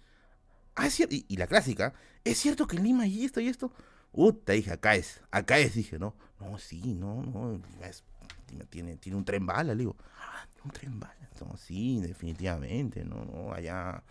Ah, 0.76 0.88
es. 0.88 1.00
Y, 1.00 1.38
la 1.38 1.48
clásica, 1.48 1.94
¿es 2.24 2.38
cierto 2.38 2.68
que 2.68 2.78
en 2.78 2.84
Lima 2.84 3.04
hay 3.04 3.26
esto 3.26 3.40
y 3.40 3.48
esto? 3.48 3.72
Puta, 4.12 4.54
dije, 4.54 4.72
acá 4.72 4.96
es, 4.96 5.22
acá 5.32 5.60
es, 5.60 5.76
dije, 5.76 6.00
no. 6.00 6.16
No, 6.40 6.58
sí, 6.58 6.96
no, 6.96 7.24
no. 7.24 7.62
Es, 7.84 8.04
tiene, 8.70 8.98
tiene 8.98 9.18
un 9.18 9.26
tren 9.26 9.46
bala, 9.46 9.74
le 9.74 9.80
digo. 9.80 9.96
Ah, 10.18 10.48
un 10.64 10.72
tren 10.72 11.00
bala. 11.00 11.20
Sí, 11.58 12.00
definitivamente, 12.02 13.06
no, 13.06 13.24
no, 13.26 13.54
allá 13.54 14.04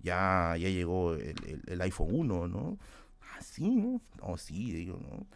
ya, 0.00 0.56
ya 0.58 0.68
llegó 0.68 1.14
el, 1.14 1.80
iPhone 1.82 2.08
1, 2.12 2.48
¿no? 2.48 2.78
Ah, 3.20 3.42
sí, 3.42 3.76
¿no? 3.76 4.00
No, 4.20 4.36
sí, 4.36 4.72
digo, 4.72 4.98
¿no? 5.00 5.26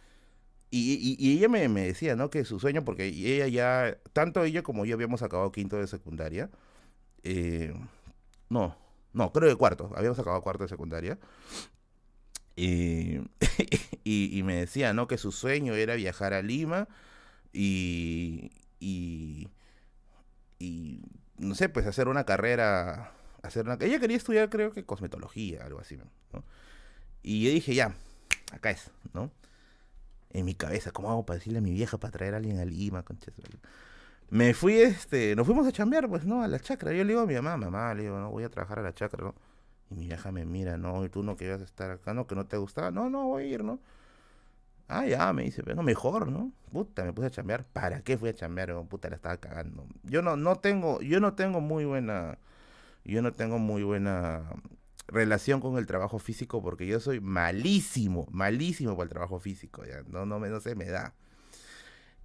Y, 0.69 1.17
y, 1.19 1.37
ella 1.37 1.49
me, 1.49 1.67
me, 1.67 1.87
decía, 1.87 2.15
¿no? 2.15 2.29
Que 2.29 2.45
su 2.45 2.59
sueño, 2.59 2.85
porque 2.85 3.07
ella 3.07 3.47
ya, 3.47 3.97
tanto 4.13 4.43
ella 4.43 4.63
como 4.63 4.85
yo 4.85 4.95
habíamos 4.95 5.21
acabado 5.21 5.51
quinto 5.51 5.77
de 5.77 5.87
secundaria, 5.87 6.49
eh, 7.23 7.73
no, 8.49 8.77
no, 9.13 9.31
creo 9.31 9.49
que 9.49 9.55
cuarto, 9.55 9.91
habíamos 9.95 10.19
acabado 10.19 10.41
cuarto 10.41 10.63
de 10.63 10.69
secundaria. 10.69 11.17
y, 12.55 14.41
me 14.43 14.55
decía, 14.55 14.93
¿no? 14.93 15.07
Que 15.07 15.17
su 15.17 15.31
sueño 15.31 15.73
era 15.73 15.95
viajar 15.95 16.33
a 16.33 16.41
Lima 16.41 16.87
y, 17.53 18.51
y, 18.79 19.47
no 21.37 21.55
sé, 21.55 21.69
pues 21.69 21.87
hacer 21.87 22.07
una 22.07 22.25
carrera, 22.25 23.13
hacer 23.41 23.65
una... 23.65 23.77
Ella 23.79 23.99
quería 23.99 24.17
estudiar, 24.17 24.49
creo 24.49 24.71
que 24.71 24.85
cosmetología, 24.85 25.65
algo 25.65 25.79
así, 25.79 25.97
¿no? 25.97 26.05
Y 27.23 27.43
yo 27.43 27.51
dije, 27.51 27.73
ya, 27.73 27.95
acá 28.51 28.71
es, 28.71 28.91
¿no? 29.13 29.31
En 30.29 30.45
mi 30.45 30.55
cabeza, 30.55 30.91
¿cómo 30.91 31.09
hago 31.09 31.25
para 31.25 31.39
decirle 31.39 31.59
a 31.59 31.61
mi 31.61 31.73
vieja 31.73 31.97
para 31.97 32.11
traer 32.11 32.33
a 32.35 32.37
alguien 32.37 32.59
a 32.59 32.65
Lima? 32.65 33.03
Me 34.31 34.53
fui, 34.53 34.75
este, 34.75 35.35
nos 35.35 35.45
fuimos 35.45 35.67
a 35.67 35.73
chambear, 35.73 36.07
pues, 36.07 36.25
¿no? 36.25 36.41
A 36.41 36.47
la 36.47 36.57
chacra. 36.57 36.93
Yo 36.93 37.03
le 37.03 37.09
digo 37.09 37.21
a 37.21 37.25
mi 37.25 37.35
mamá, 37.35 37.57
mamá, 37.57 37.93
le 37.93 38.03
digo, 38.03 38.17
no, 38.17 38.31
voy 38.31 38.45
a 38.45 38.49
trabajar 38.49 38.79
a 38.79 38.81
la 38.81 38.93
chacra, 38.93 39.25
¿no? 39.25 39.35
Y 39.89 39.95
mi 39.95 40.07
vieja 40.07 40.31
me 40.31 40.45
mira, 40.45 40.77
no, 40.77 41.03
y 41.05 41.09
tú 41.09 41.21
no 41.21 41.35
querías 41.35 41.59
estar 41.59 41.91
acá, 41.91 42.13
¿no? 42.13 42.27
Que 42.27 42.35
no 42.35 42.45
te 42.45 42.55
gustaba. 42.55 42.91
No, 42.91 43.09
no, 43.09 43.27
voy 43.27 43.43
a 43.43 43.47
ir, 43.47 43.63
¿no? 43.65 43.79
Ah, 44.87 45.05
ya, 45.05 45.33
me 45.33 45.43
dice, 45.43 45.63
pero 45.63 45.83
mejor, 45.83 46.29
¿no? 46.31 46.53
Puta, 46.71 47.03
me 47.03 47.11
puse 47.11 47.27
a 47.27 47.31
chambear. 47.31 47.65
¿Para 47.65 48.03
qué 48.03 48.17
fui 48.17 48.29
a 48.29 48.33
chambear? 48.33 48.73
Puta, 48.87 49.09
la 49.09 49.17
estaba 49.17 49.35
cagando. 49.37 49.85
Yo 50.03 50.21
no, 50.21 50.37
no 50.37 50.55
tengo, 50.57 51.01
yo 51.01 51.19
no 51.19 51.33
tengo 51.33 51.59
muy 51.59 51.83
buena, 51.83 52.39
yo 53.03 53.21
no 53.21 53.33
tengo 53.33 53.59
muy 53.59 53.83
buena 53.83 54.43
relación 55.07 55.59
con 55.59 55.77
el 55.77 55.87
trabajo 55.87 56.19
físico 56.19 56.61
porque 56.61 56.87
yo 56.87 57.01
soy 57.01 57.19
malísimo, 57.19 58.27
malísimo 58.31 58.95
para 58.95 59.03
el 59.03 59.09
trabajo 59.09 59.39
físico, 59.39 59.83
ya. 59.85 60.03
No, 60.07 60.25
no, 60.25 60.39
me, 60.39 60.47
no 60.49 60.61
se 60.61 60.75
me 60.75 60.85
da. 60.85 61.15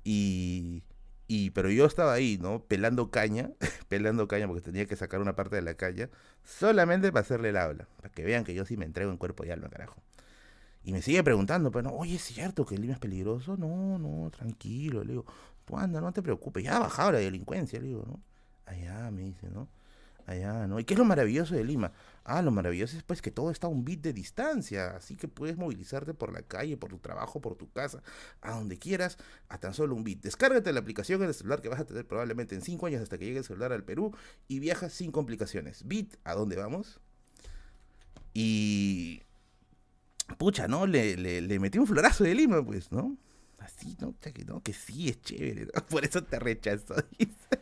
Y 0.04 0.84
y, 1.28 1.50
pero 1.50 1.70
yo 1.70 1.86
estaba 1.86 2.12
ahí, 2.12 2.38
¿no? 2.40 2.60
Pelando 2.60 3.10
caña, 3.10 3.50
pelando 3.88 4.28
caña 4.28 4.46
porque 4.46 4.62
tenía 4.62 4.86
que 4.86 4.96
sacar 4.96 5.20
una 5.20 5.34
parte 5.34 5.56
de 5.56 5.62
la 5.62 5.74
caña, 5.74 6.08
solamente 6.44 7.10
para 7.12 7.22
hacerle 7.22 7.50
el 7.50 7.56
habla, 7.56 7.88
para 7.96 8.10
que 8.10 8.24
vean 8.24 8.44
que 8.44 8.54
yo 8.54 8.64
sí 8.64 8.76
me 8.76 8.84
entrego 8.84 9.10
en 9.10 9.16
cuerpo 9.16 9.44
y 9.44 9.50
alma, 9.50 9.68
carajo. 9.68 10.00
Y 10.84 10.92
me 10.92 11.02
sigue 11.02 11.22
preguntando, 11.24 11.72
pero 11.72 11.90
no, 11.90 11.96
oye, 11.96 12.14
¿es 12.16 12.22
cierto 12.22 12.64
que 12.64 12.76
el 12.76 12.82
Lima 12.82 12.94
es 12.94 13.00
peligroso? 13.00 13.56
No, 13.56 13.98
no, 13.98 14.30
tranquilo, 14.30 15.02
le 15.02 15.12
digo, 15.14 15.26
tú 15.64 15.76
anda, 15.76 16.00
no 16.00 16.12
te 16.12 16.22
preocupes, 16.22 16.62
ya 16.64 16.76
ha 16.76 16.80
bajado 16.80 17.12
la 17.12 17.18
delincuencia, 17.18 17.80
le 17.80 17.88
digo, 17.88 18.04
¿no? 18.06 18.20
Allá, 18.66 19.10
me 19.10 19.22
dice, 19.22 19.48
¿no? 19.50 19.68
Allá, 20.26 20.66
¿no? 20.66 20.80
¿Y 20.80 20.84
qué 20.84 20.94
es 20.94 20.98
lo 20.98 21.04
maravilloso 21.04 21.54
de 21.54 21.62
Lima? 21.62 21.92
Ah, 22.24 22.42
lo 22.42 22.50
maravilloso 22.50 22.96
es 22.96 23.04
pues 23.04 23.22
que 23.22 23.30
todo 23.30 23.52
está 23.52 23.68
a 23.68 23.70
un 23.70 23.84
bit 23.84 24.00
de 24.02 24.12
distancia, 24.12 24.96
así 24.96 25.14
que 25.14 25.28
puedes 25.28 25.56
movilizarte 25.56 26.14
por 26.14 26.32
la 26.32 26.42
calle, 26.42 26.76
por 26.76 26.90
tu 26.90 26.98
trabajo, 26.98 27.40
por 27.40 27.54
tu 27.54 27.70
casa, 27.70 28.02
a 28.40 28.50
donde 28.50 28.76
quieras, 28.76 29.18
a 29.48 29.58
tan 29.58 29.72
solo 29.72 29.94
un 29.94 30.02
bit. 30.02 30.22
Descárgate 30.22 30.72
la 30.72 30.80
aplicación 30.80 31.22
en 31.22 31.28
el 31.28 31.34
celular 31.34 31.62
que 31.62 31.68
vas 31.68 31.78
a 31.78 31.86
tener 31.86 32.08
probablemente 32.08 32.56
en 32.56 32.62
5 32.62 32.86
años 32.86 33.02
hasta 33.02 33.18
que 33.18 33.26
llegue 33.26 33.38
el 33.38 33.44
celular 33.44 33.72
al 33.72 33.84
Perú 33.84 34.16
y 34.48 34.58
viajas 34.58 34.92
sin 34.92 35.12
complicaciones. 35.12 35.86
Bit, 35.86 36.16
¿a 36.24 36.34
dónde 36.34 36.56
vamos? 36.56 37.00
Y... 38.34 39.22
Pucha, 40.38 40.66
¿no? 40.66 40.88
Le, 40.88 41.16
le, 41.16 41.58
metí 41.60 41.78
un 41.78 41.86
florazo 41.86 42.24
de 42.24 42.34
Lima, 42.34 42.66
pues, 42.66 42.90
¿no? 42.90 43.16
Así, 43.58 43.96
¿no? 44.00 44.16
Que, 44.18 44.44
no, 44.44 44.60
que 44.60 44.72
sí, 44.72 45.08
es 45.08 45.20
chévere. 45.22 45.66
Por 45.88 46.04
eso 46.04 46.24
te 46.24 46.40
rechazo, 46.40 46.96
dice. 47.16 47.60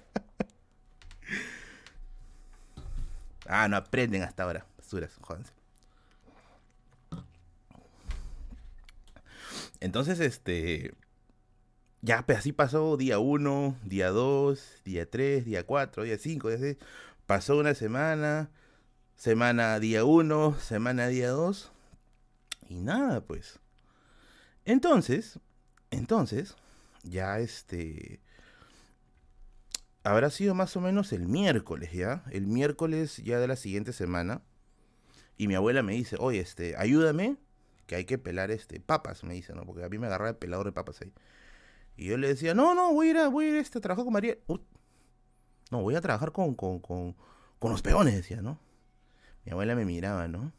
Ah, 3.47 3.69
no 3.69 3.77
aprenden 3.77 4.23
hasta 4.23 4.45
ahora. 4.45 4.67
Basuras, 4.79 5.13
jódanse. 5.21 5.53
Entonces, 9.81 10.21
este. 10.21 10.95
Ya, 12.01 12.25
pues 12.27 12.39
así 12.39 12.53
pasó 12.53 12.97
día 12.97 13.19
1, 13.19 13.79
día 13.85 14.11
2, 14.11 14.83
día 14.85 15.09
3, 15.09 15.45
día 15.47 15.65
4, 15.65 16.03
día 16.05 16.19
5, 16.19 16.49
día 16.51 16.59
6. 16.59 16.77
Pasó 17.27 17.57
una 17.57 17.75
semana, 17.75 18.51
semana 19.17 19.79
día 19.81 20.05
1, 20.05 20.59
semana 20.61 21.09
día 21.09 21.31
2. 21.31 21.73
Y 22.69 22.81
nada, 22.81 23.23
pues. 23.23 23.59
Entonces, 24.65 25.39
entonces, 25.91 26.57
ya 27.03 27.39
este. 27.39 28.21
Habrá 30.05 30.29
sido 30.29 30.55
más 30.55 30.77
o 30.77 30.83
menos 30.83 31.15
el 31.15 31.27
miércoles, 31.27 31.91
¿ya? 31.93 32.25
El 32.31 32.47
miércoles 32.47 33.17
ya 33.25 33.39
de 33.41 33.49
la 33.49 33.57
siguiente 33.57 33.95
semana. 33.95 34.43
Y 35.39 35.49
mi 35.49 35.55
abuela 35.55 35.83
me 35.83 35.95
dice, 35.95 36.17
oye, 36.21 36.41
este, 36.41 36.77
ayúdame, 36.77 37.39
que 37.87 37.97
hay 37.97 38.05
que 38.05 38.19
pelar 38.19 38.51
este 38.51 38.81
papas, 38.81 39.25
me 39.25 39.33
dice, 39.33 39.55
¿no? 39.55 39.65
Porque 39.65 39.83
a 39.83 39.89
mí 39.89 39.99
me 39.99 40.07
agarraba 40.07 40.31
el 40.31 40.37
pelador 40.37 40.67
de 40.67 40.73
papas 40.73 41.01
ahí. 41.01 41.13
Y 41.97 42.07
yo 42.07 42.19
le 42.19 42.29
decía, 42.29 42.55
no, 42.55 42.75
no, 42.75 42.93
voy 42.93 43.09
a 43.09 43.11
ir 43.11 43.17
a, 43.19 43.29
voy 43.29 43.47
a, 43.47 43.49
ir 43.49 43.57
este, 43.57 43.79
a 43.79 43.81
trabajar 43.81 44.05
con 44.05 44.13
María. 44.13 44.37
no, 45.71 45.83
voy 45.83 45.95
a 45.95 46.03
trabajar 46.03 46.33
con, 46.33 46.55
con, 46.55 46.81
con, 46.81 47.17
con, 47.59 47.73
los 47.73 47.81
peones, 47.81 48.15
decía, 48.15 48.43
¿no? 48.43 48.59
Mi 49.47 49.53
abuela 49.53 49.75
me 49.75 49.87
miraba, 49.87 50.29
¿no? 50.29 50.53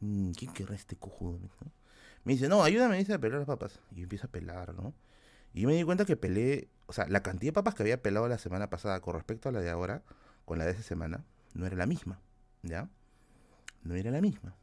Mm, 0.00 0.32
¿Quién 0.32 0.52
querrá 0.54 0.74
este 0.74 0.96
cojudo? 0.96 1.40
Me 2.24 2.32
dice, 2.32 2.48
no, 2.48 2.62
ayúdame, 2.62 2.96
dice, 2.96 3.12
a 3.12 3.18
pelar 3.18 3.40
las 3.40 3.46
papas. 3.46 3.80
Y 3.94 4.06
yo 4.06 4.08
a 4.22 4.28
pelar, 4.28 4.74
¿no? 4.74 4.94
Y 5.54 5.66
me 5.66 5.74
di 5.74 5.84
cuenta 5.84 6.04
que 6.04 6.16
pelé, 6.16 6.68
o 6.86 6.92
sea, 6.92 7.06
la 7.08 7.22
cantidad 7.22 7.50
de 7.50 7.54
papas 7.54 7.74
que 7.74 7.82
había 7.82 8.02
pelado 8.02 8.28
la 8.28 8.38
semana 8.38 8.70
pasada 8.70 9.00
con 9.00 9.14
respecto 9.14 9.48
a 9.48 9.52
la 9.52 9.60
de 9.60 9.70
ahora, 9.70 10.02
con 10.44 10.58
la 10.58 10.64
de 10.64 10.72
esa 10.72 10.82
semana, 10.82 11.24
no 11.54 11.66
era 11.66 11.76
la 11.76 11.86
misma, 11.86 12.20
¿ya? 12.62 12.88
No 13.82 13.94
era 13.94 14.10
la 14.10 14.20
misma. 14.20 14.54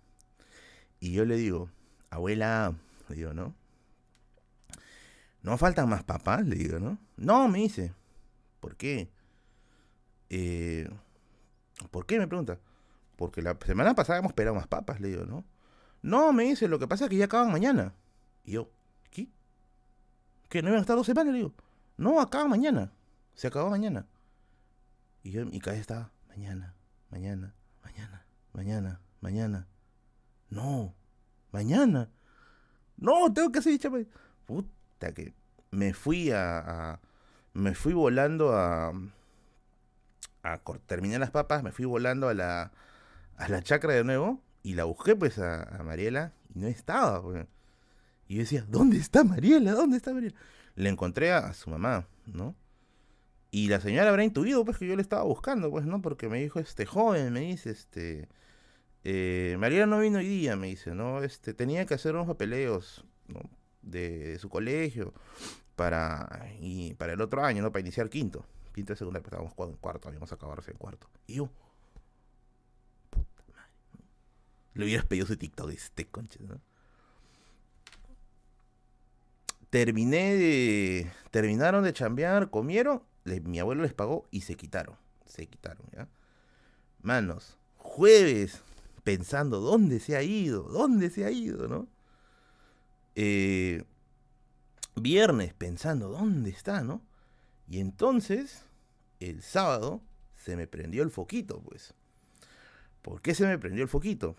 Y 0.99 1.11
yo 1.13 1.25
le 1.25 1.35
digo, 1.35 1.69
abuela, 2.09 2.73
le 3.09 3.15
digo, 3.15 3.33
¿no? 3.33 3.53
¿No 5.41 5.57
faltan 5.57 5.87
más 5.89 6.03
papas? 6.03 6.45
Le 6.45 6.55
digo, 6.55 6.79
¿no? 6.79 6.97
No, 7.17 7.47
me 7.47 7.59
dice. 7.59 7.93
¿Por 8.59 8.75
qué? 8.75 9.11
Eh, 10.29 10.89
¿Por 11.91 12.07
qué? 12.07 12.17
Me 12.17 12.27
pregunta. 12.27 12.57
Porque 13.15 13.41
la 13.41 13.55
semana 13.63 13.93
pasada 13.93 14.19
hemos 14.19 14.31
esperado 14.31 14.55
más 14.55 14.67
papas, 14.67 14.99
le 14.99 15.09
digo, 15.09 15.25
¿no? 15.25 15.45
No, 16.01 16.33
me 16.33 16.45
dice, 16.45 16.67
lo 16.67 16.79
que 16.79 16.87
pasa 16.87 17.05
es 17.05 17.09
que 17.09 17.17
ya 17.17 17.25
acaban 17.25 17.51
mañana. 17.51 17.93
Y 18.43 18.53
yo. 18.53 18.69
¿Que 20.49 20.61
no 20.61 20.69
iban 20.69 20.79
a 20.79 20.81
estar 20.81 20.95
dos 20.95 21.05
semanas? 21.05 21.33
Le 21.33 21.39
digo, 21.39 21.53
no, 21.97 22.19
acaban 22.19 22.49
mañana. 22.49 22.91
Se 23.33 23.47
acabó 23.47 23.69
mañana. 23.69 24.05
Y 25.23 25.31
yo, 25.31 25.45
mi 25.45 25.59
cabeza 25.59 25.81
estaba, 25.81 26.11
mañana, 26.27 26.75
mañana, 27.09 27.55
mañana, 27.83 28.25
mañana, 28.53 29.01
mañana. 29.21 29.67
No, 30.49 30.95
mañana. 31.51 32.09
No, 32.97 33.33
tengo 33.33 33.51
que 33.51 33.59
hacer 33.59 33.73
dicha. 33.73 33.89
Puta 34.45 35.13
que 35.13 35.33
me 35.71 35.93
fui 35.93 36.31
a, 36.31 36.99
me 37.53 37.73
fui 37.73 37.93
volando 37.93 38.53
a, 38.55 38.93
a 40.43 40.59
terminar 40.85 41.19
las 41.19 41.31
papas, 41.31 41.63
me 41.63 41.71
fui 41.71 41.85
volando 41.85 42.29
a 42.29 42.33
la, 42.33 42.71
a 43.37 43.49
la 43.49 43.61
chacra 43.61 43.93
de 43.93 44.03
nuevo 44.03 44.41
y 44.63 44.73
la 44.73 44.85
busqué 44.85 45.15
pues 45.15 45.39
a, 45.39 45.81
Mariela 45.83 46.33
y 46.53 46.59
no 46.59 46.67
estaba. 46.67 47.21
Pues. 47.21 47.47
Y 48.27 48.35
yo 48.35 48.39
decía, 48.41 48.65
¿dónde 48.67 48.97
está 48.97 49.23
Mariela? 49.23 49.73
¿Dónde 49.73 49.97
está 49.97 50.13
Mariela? 50.13 50.35
Le 50.75 50.89
encontré 50.89 51.31
a, 51.31 51.53
su 51.53 51.69
mamá, 51.69 52.07
¿no? 52.25 52.55
Y 53.51 53.69
la 53.69 53.79
señora 53.79 54.09
habrá 54.09 54.23
intuido 54.23 54.65
pues 54.65 54.77
que 54.77 54.87
yo 54.87 54.95
le 54.95 55.01
estaba 55.01 55.23
buscando, 55.23 55.71
pues, 55.71 55.85
¿no? 55.85 56.01
Porque 56.01 56.27
me 56.27 56.41
dijo, 56.41 56.59
este 56.59 56.85
joven, 56.85 57.33
me 57.33 57.41
dice, 57.41 57.71
este... 57.71 58.27
Eh, 59.07 59.55
Mariela 59.59 59.85
no 59.85 59.99
vino 59.99 60.17
hoy 60.17 60.27
día, 60.27 60.55
me 60.55 60.67
dice, 60.67 60.95
¿no? 60.95 61.21
Este, 61.23 61.53
tenía 61.53 61.85
que 61.85 61.93
hacer 61.93 62.15
unos 62.15 62.27
papeleos, 62.27 63.05
¿no? 63.27 63.41
de, 63.85 64.37
su 64.39 64.49
colegio 64.49 65.13
para, 65.75 66.49
y 66.59 66.93
para 66.95 67.13
el 67.13 67.21
otro 67.21 67.43
año, 67.43 67.61
¿no? 67.61 67.71
Para 67.71 67.81
iniciar 67.81 68.09
quinto. 68.09 68.45
Quinto 68.73 68.93
de 68.93 68.97
secundaria, 68.97 69.23
pues 69.23 69.33
estábamos 69.33 69.73
en 69.73 69.77
cuarto, 69.79 70.07
habíamos 70.09 70.31
acabado 70.33 70.61
en 70.67 70.77
cuarto. 70.77 71.07
Y 71.27 71.35
yo, 71.35 71.49
puta 73.09 73.43
madre, 73.53 73.71
le 74.73 74.85
hubieras 74.85 75.05
pedido 75.05 75.27
su 75.27 75.37
TikTok, 75.37 75.71
este 75.71 76.05
conche, 76.07 76.39
¿no? 76.43 76.59
Terminé 79.75 80.37
de. 80.37 81.11
Terminaron 81.31 81.83
de 81.83 81.91
chambear, 81.91 82.49
comieron, 82.49 83.03
mi 83.43 83.59
abuelo 83.59 83.83
les 83.83 83.93
pagó 83.93 84.25
y 84.31 84.39
se 84.39 84.55
quitaron. 84.55 84.95
Se 85.25 85.47
quitaron, 85.47 85.85
¿ya? 85.91 86.07
Manos, 87.01 87.57
jueves, 87.75 88.61
pensando, 89.03 89.59
¿dónde 89.59 89.99
se 89.99 90.15
ha 90.15 90.23
ido? 90.23 90.63
¿Dónde 90.63 91.09
se 91.09 91.25
ha 91.25 91.29
ido, 91.29 91.67
no? 91.67 91.89
Eh, 93.15 93.83
viernes 94.95 95.53
pensando, 95.53 96.07
¿dónde 96.07 96.51
está, 96.51 96.81
no? 96.81 97.01
Y 97.67 97.81
entonces, 97.81 98.63
el 99.19 99.41
sábado, 99.41 100.01
se 100.37 100.55
me 100.55 100.67
prendió 100.67 101.03
el 101.03 101.11
foquito, 101.11 101.61
pues. 101.61 101.93
¿Por 103.01 103.21
qué 103.21 103.35
se 103.35 103.45
me 103.45 103.59
prendió 103.59 103.83
el 103.83 103.89
foquito? 103.89 104.37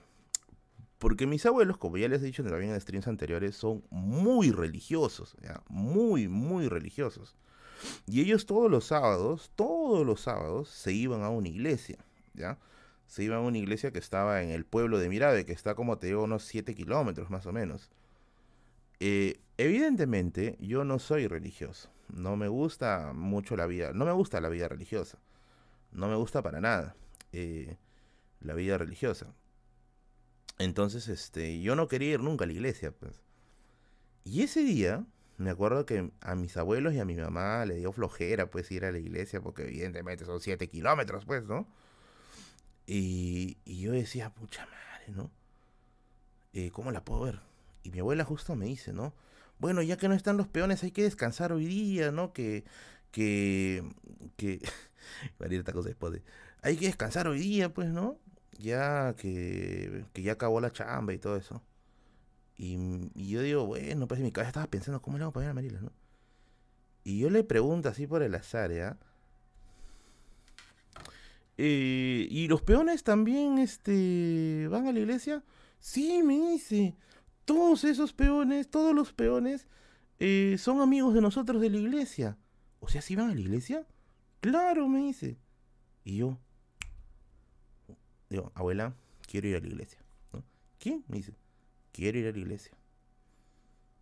Porque 0.99 1.27
mis 1.27 1.45
abuelos, 1.45 1.77
como 1.77 1.99
ya 1.99 2.09
les 2.09 2.23
he 2.23 2.27
dicho 2.27 2.43
también 2.43 2.73
en 2.73 2.81
streams 2.81 3.07
anteriores, 3.07 3.55
son 3.55 3.85
muy 3.91 4.51
religiosos, 4.51 5.37
muy, 5.69 6.29
muy 6.29 6.69
religiosos. 6.69 7.37
Y 8.07 8.23
ellos 8.23 8.47
todos 8.47 8.71
los 8.71 8.87
sábados, 8.87 9.51
todos 9.55 10.07
los 10.07 10.23
sábados, 10.23 10.71
se 10.71 10.93
iban 10.93 11.23
a 11.23 11.29
una 11.29 11.49
iglesia, 11.49 11.99
¿ya? 12.35 12.59
Se 13.07 13.23
iban 13.23 13.39
a 13.39 13.43
una 13.43 13.59
iglesia 13.59 13.93
que 13.93 13.99
estaba 13.99 14.43
en 14.43 14.51
el 14.51 14.65
pueblo 14.65 14.99
de 14.99 15.09
Mirabe, 15.09 15.45
que 15.45 15.53
está 15.53 15.75
como 15.75 15.99
te 15.99 16.09
digo, 16.09 16.25
unos 16.25 16.45
7 16.45 16.75
kilómetros 16.75 17.31
más 17.31 17.47
o 17.47 17.53
menos. 17.53 17.91
Eh, 19.01 19.39
evidentemente, 19.59 20.57
yo 20.61 20.85
no 20.85 20.99
soy 20.99 21.27
religioso. 21.27 21.91
No 22.09 22.37
me 22.37 22.49
gusta 22.49 23.13
mucho 23.15 23.57
la 23.57 23.67
vida. 23.67 23.93
No 23.93 24.07
me 24.07 24.13
gusta 24.13 24.41
la 24.41 24.49
vida 24.49 24.69
religiosa. 24.69 25.19
No 25.93 26.09
me 26.09 26.17
gusta 26.17 26.43
para 26.43 26.61
nada 26.61 26.97
eh, 27.33 27.77
la 28.41 28.55
vida 28.55 28.79
religiosa. 28.79 29.27
Entonces, 30.59 31.09
este, 31.09 31.61
yo 31.61 31.77
no 31.77 31.89
quería 31.89 32.15
ir 32.15 32.21
nunca 32.21 32.45
a 32.45 32.47
la 32.47 32.55
iglesia, 32.55 32.93
pues. 32.93 33.23
Y 34.25 34.43
ese 34.43 34.61
día, 34.65 35.05
me 35.39 35.51
acuerdo 35.51 35.87
que 35.87 36.11
a 36.21 36.35
mis 36.35 36.57
abuelos 36.57 36.95
y 36.95 36.99
a 36.99 37.05
mi 37.05 37.15
mamá 37.15 37.65
le 37.67 37.77
dio 37.77 37.93
flojera, 37.93 38.51
pues, 38.51 38.71
ir 38.71 38.85
a 38.85 38.93
la 38.93 38.99
iglesia, 38.99 39.41
porque 39.41 39.63
evidentemente 39.65 40.25
son 40.25 40.41
7 40.41 40.69
kilómetros, 40.69 41.25
pues, 41.25 41.45
¿no? 41.45 41.67
Y, 42.87 43.59
y, 43.65 43.81
yo 43.81 43.93
decía, 43.93 44.31
pucha 44.31 44.67
madre, 44.67 45.13
¿no? 45.15 45.31
Eh, 46.53 46.71
¿Cómo 46.71 46.91
la 46.93 47.05
puedo 47.05 47.23
ver? 47.23 47.41
Y 47.83 47.91
mi 47.91 47.99
abuela 48.01 48.25
justo 48.25 48.57
me 48.57 48.67
dice, 48.67 48.93
¿no? 48.93 49.15
Bueno, 49.59 49.83
ya 49.83 49.97
que 49.97 50.09
no 50.09 50.15
están 50.15 50.37
los 50.37 50.49
peones, 50.49 50.83
hay 50.85 50.91
que 50.93 51.03
descansar 51.03 51.53
hoy 51.53 51.67
día, 51.67 52.13
¿no? 52.13 52.33
Que, 52.33 52.65
que, 53.11 53.85
que, 54.37 54.61
hay 56.63 56.77
que 56.77 56.87
descansar 56.87 57.29
hoy 57.29 57.39
día, 57.41 57.73
pues, 57.73 57.89
¿no? 57.89 58.19
Ya 58.59 59.15
que, 59.17 60.05
que 60.13 60.23
ya 60.23 60.33
acabó 60.33 60.61
la 60.61 60.73
chamba 60.73 61.13
y 61.13 61.19
todo 61.19 61.37
eso. 61.37 61.63
Y, 62.57 63.11
yo 63.31 63.43
digo, 63.43 63.67
bueno, 63.67 64.09
pues 64.09 64.19
en 64.19 64.27
mi 64.27 64.33
cabeza 64.33 64.49
estaba 64.49 64.67
pensando, 64.71 65.03
¿cómo 65.03 65.19
le 65.19 65.25
hago 65.25 65.33
para 65.33 65.47
ir 65.47 65.51
a 65.51 65.55
Marila, 65.55 65.81
no? 65.81 65.93
Y 67.05 67.19
yo 67.21 67.31
le 67.31 67.45
pregunto 67.45 67.89
así 67.89 68.07
por 68.07 68.23
el 68.23 68.35
azar, 68.35 68.73
¿ya? 68.73 68.99
Eh, 71.59 72.27
¿Y 72.31 72.49
los 72.49 72.63
peones 72.63 73.05
también 73.05 73.59
este, 73.59 74.69
van 74.71 74.87
a 74.87 74.93
la 74.93 75.01
iglesia? 75.01 75.45
Sí, 75.79 76.23
me 76.23 76.35
dice 76.35 76.97
todos 77.47 77.85
esos 77.85 78.13
peones, 78.13 78.69
todos 78.69 78.95
los 78.95 79.15
peones, 79.15 79.69
eh, 80.19 80.57
son 80.59 80.83
amigos 80.83 81.15
de 81.15 81.23
nosotros 81.23 81.63
de 81.63 81.71
la 81.71 81.79
iglesia. 81.79 82.37
O 82.81 82.89
sea, 82.89 83.01
¿sí 83.01 83.17
van 83.17 83.31
a 83.31 83.35
la 83.35 83.41
iglesia? 83.41 83.87
Claro, 84.41 84.89
me 84.89 84.99
dice. 84.99 85.39
Y 86.05 86.19
yo, 86.19 86.39
digo, 88.29 88.53
abuela, 88.55 88.95
quiero 89.27 89.49
ir 89.49 89.57
a 89.57 89.61
la 89.61 89.67
iglesia. 89.67 89.99
¿Qué? 90.79 91.01
Me 91.09 91.19
dice, 91.19 91.35
quiero 91.93 92.19
ir 92.19 92.29
a 92.29 92.33
la 92.33 92.39
iglesia. 92.39 92.73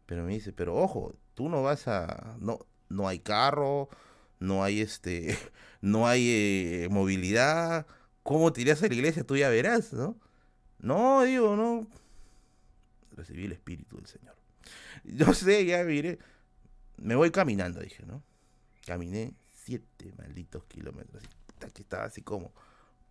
Pero 0.06 0.24
me 0.24 0.34
dice, 0.34 0.52
pero 0.52 0.76
ojo, 0.76 1.14
tú 1.34 1.48
no 1.48 1.62
vas 1.62 1.88
a, 1.88 2.36
no, 2.40 2.66
no 2.88 3.08
hay 3.08 3.20
carro, 3.20 3.88
no 4.38 4.64
hay 4.64 4.80
este, 4.80 5.38
no 5.80 6.06
hay 6.06 6.28
eh, 6.28 6.88
movilidad. 6.90 7.86
¿Cómo 8.22 8.52
te 8.52 8.70
a 8.70 8.74
la 8.74 8.94
iglesia? 8.94 9.24
Tú 9.24 9.36
ya 9.36 9.48
verás, 9.48 9.92
¿no? 9.92 10.18
No, 10.78 11.22
digo, 11.22 11.56
no, 11.56 11.86
recibí 13.12 13.44
el 13.44 13.52
Espíritu 13.52 13.96
del 13.96 14.06
Señor. 14.06 14.34
Yo 15.04 15.32
sé, 15.32 15.64
ya 15.64 15.82
miré, 15.84 16.18
me 16.96 17.14
voy 17.14 17.30
caminando, 17.30 17.80
dije, 17.80 18.04
¿no? 18.06 18.22
Caminé 18.86 19.34
siete 19.52 20.12
malditos 20.18 20.64
kilómetros, 20.64 21.22
que 21.72 21.82
estaba 21.82 22.04
así 22.04 22.22
como, 22.22 22.52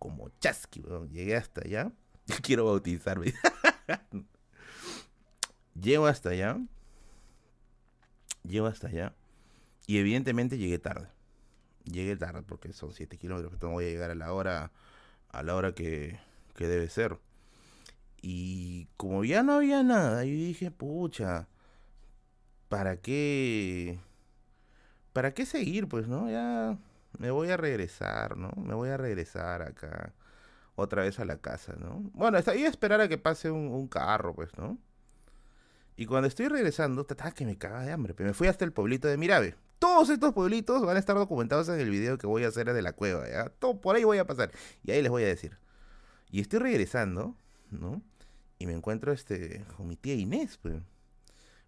como 0.04 0.28
chasqui, 0.38 0.84
llegué 1.10 1.34
hasta 1.34 1.62
allá, 1.62 1.90
quiero 2.42 2.66
bautizarme. 2.66 3.32
Llego 5.80 6.06
hasta 6.06 6.28
allá, 6.28 6.58
llego 8.42 8.66
hasta 8.66 8.88
allá, 8.88 9.14
y 9.86 9.96
evidentemente 9.96 10.58
llegué 10.58 10.78
tarde. 10.78 11.08
Llegué 11.84 12.16
tarde 12.16 12.42
porque 12.42 12.74
son 12.74 12.92
siete 12.92 13.16
kilómetros, 13.16 13.54
no 13.62 13.70
voy 13.70 13.86
a 13.86 13.88
llegar 13.88 14.10
a 14.10 14.14
la 14.14 14.34
hora, 14.34 14.72
a 15.30 15.42
la 15.42 15.56
hora 15.56 15.74
que, 15.74 16.20
que 16.54 16.68
debe 16.68 16.90
ser. 16.90 17.18
Y 18.20 18.88
como 18.98 19.24
ya 19.24 19.42
no 19.42 19.54
había 19.54 19.82
nada, 19.82 20.22
yo 20.26 20.32
dije, 20.32 20.70
pucha, 20.70 21.48
¿para 22.68 23.00
qué? 23.00 23.98
¿Para 25.14 25.32
qué 25.32 25.46
seguir? 25.46 25.88
Pues, 25.88 26.08
¿no? 26.08 26.30
Ya 26.30 26.78
me 27.18 27.30
voy 27.30 27.50
a 27.50 27.56
regresar, 27.56 28.36
¿no? 28.36 28.50
Me 28.56 28.74
voy 28.74 28.90
a 28.90 28.96
regresar 28.96 29.62
acá 29.62 30.12
otra 30.76 31.02
vez 31.02 31.20
a 31.20 31.24
la 31.24 31.38
casa, 31.38 31.74
¿no? 31.78 32.10
Bueno, 32.14 32.38
está 32.38 32.52
ahí 32.52 32.64
a 32.64 32.68
esperar 32.68 33.00
a 33.00 33.08
que 33.08 33.18
pase 33.18 33.50
un, 33.50 33.88
carro, 33.88 34.34
pues, 34.34 34.56
¿no? 34.58 34.78
Y 35.96 36.06
cuando 36.06 36.26
estoy 36.26 36.48
regresando, 36.48 37.06
estaba 37.08 37.30
que 37.30 37.46
me 37.46 37.56
caga 37.56 37.82
de 37.82 37.92
hambre, 37.92 38.14
pero 38.14 38.28
me 38.28 38.34
fui 38.34 38.48
hasta 38.48 38.64
el 38.64 38.72
pueblito 38.72 39.06
de 39.06 39.16
Mirabe. 39.16 39.54
Todos 39.78 40.10
estos 40.10 40.32
pueblitos 40.32 40.84
van 40.84 40.96
a 40.96 40.98
estar 40.98 41.14
documentados 41.16 41.68
en 41.68 41.78
el 41.78 41.90
video 41.90 42.18
que 42.18 42.26
voy 42.26 42.44
a 42.44 42.48
hacer 42.48 42.72
de 42.72 42.82
la 42.82 42.92
cueva, 42.92 43.28
¿ya? 43.28 43.50
Todo 43.50 43.80
por 43.80 43.94
ahí 43.94 44.04
voy 44.04 44.18
a 44.18 44.26
pasar. 44.26 44.50
Y 44.82 44.90
ahí 44.90 45.02
les 45.02 45.10
voy 45.10 45.22
a 45.22 45.26
decir. 45.26 45.58
Y 46.30 46.40
estoy 46.40 46.58
regresando, 46.58 47.36
¿no? 47.70 48.02
Y 48.58 48.66
me 48.66 48.72
encuentro 48.72 49.12
este 49.12 49.64
con 49.76 49.86
mi 49.86 49.96
tía 49.96 50.14
Inés, 50.14 50.58
pues. 50.60 50.76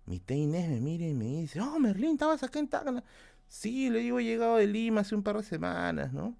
Mi 0.06 0.18
tía 0.18 0.36
Inés 0.36 0.68
me 0.68 0.80
mira 0.80 1.06
y 1.06 1.14
me 1.14 1.26
dice, 1.26 1.60
oh, 1.60 1.78
Merlín, 1.78 2.12
estabas 2.12 2.42
acá 2.42 2.58
en 2.58 2.68
Tacna. 2.68 3.04
Sí, 3.48 3.90
le 3.90 4.00
digo, 4.00 4.18
he 4.18 4.24
llegado 4.24 4.56
de 4.56 4.66
Lima 4.66 5.02
hace 5.02 5.14
un 5.14 5.22
par 5.22 5.36
de 5.36 5.42
semanas, 5.42 6.12
¿no? 6.12 6.36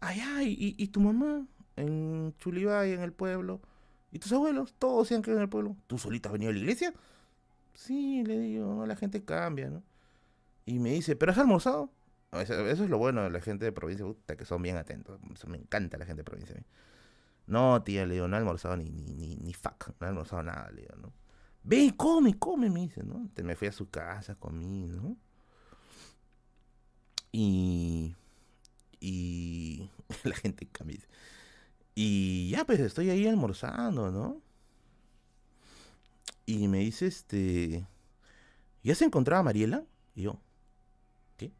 Ay, 0.00 0.20
ay, 0.20 0.56
¿y, 0.58 0.82
y 0.82 0.88
tu 0.88 1.00
mamá? 1.00 1.46
En 1.76 2.34
Chulibay, 2.38 2.92
en 2.92 3.00
el 3.00 3.12
pueblo. 3.12 3.60
¿Y 4.12 4.18
tus 4.18 4.32
abuelos? 4.32 4.74
Todos 4.78 5.08
se 5.08 5.14
han 5.14 5.22
quedado 5.22 5.38
en 5.38 5.44
el 5.44 5.48
pueblo. 5.48 5.76
¿Tú 5.86 5.98
solita 5.98 6.28
has 6.28 6.34
venido 6.34 6.50
a 6.50 6.52
la 6.54 6.60
iglesia? 6.60 6.92
Sí, 7.74 8.22
le 8.24 8.38
digo, 8.38 8.74
no, 8.74 8.86
la 8.86 8.96
gente 8.96 9.24
cambia, 9.24 9.68
¿no? 9.70 9.82
Y 10.66 10.78
me 10.78 10.90
dice, 10.90 11.16
¿pero 11.16 11.32
has 11.32 11.38
almorzado? 11.38 11.90
Eso, 12.32 12.54
es 12.66 12.78
lo 12.90 12.98
bueno 12.98 13.22
de 13.22 13.30
la 13.30 13.40
gente 13.40 13.64
de 13.64 13.72
provincia, 13.72 14.06
que 14.26 14.44
son 14.44 14.62
bien 14.62 14.76
atentos. 14.76 15.20
me 15.46 15.58
encanta 15.58 15.98
la 15.98 16.06
gente 16.06 16.20
de 16.20 16.24
provincia. 16.24 16.56
No, 17.46 17.82
tía, 17.82 18.06
le 18.06 18.14
digo, 18.14 18.28
no 18.28 18.36
he 18.36 18.38
almorzado 18.38 18.76
ni, 18.76 18.90
ni, 18.90 19.14
ni, 19.14 19.36
ni 19.36 19.52
fuck, 19.52 19.90
no 20.00 20.06
he 20.06 20.10
almorzado 20.10 20.42
nada, 20.42 20.70
le 20.70 20.82
digo, 20.82 20.96
¿no? 20.96 21.12
Ven, 21.62 21.90
come, 21.90 22.38
come, 22.38 22.70
me 22.70 22.80
dice, 22.80 23.02
¿no? 23.02 23.16
Entonces 23.16 23.44
me 23.44 23.56
fui 23.56 23.68
a 23.68 23.72
su 23.72 23.90
casa, 23.90 24.34
comí, 24.36 24.86
¿no? 24.86 25.16
Y. 27.36 28.14
Y. 29.00 29.90
la 30.22 30.36
gente 30.36 30.68
cambia. 30.68 31.00
Y 31.96 32.50
ya, 32.50 32.64
pues 32.64 32.78
estoy 32.78 33.10
ahí 33.10 33.26
almorzando, 33.26 34.12
¿no? 34.12 34.40
Y 36.46 36.68
me 36.68 36.78
dice, 36.78 37.06
este. 37.06 37.84
¿Ya 38.84 38.94
se 38.94 39.04
encontraba 39.04 39.42
Mariela? 39.42 39.84
Y 40.14 40.22
yo, 40.22 40.40
¿qué? 41.36 41.50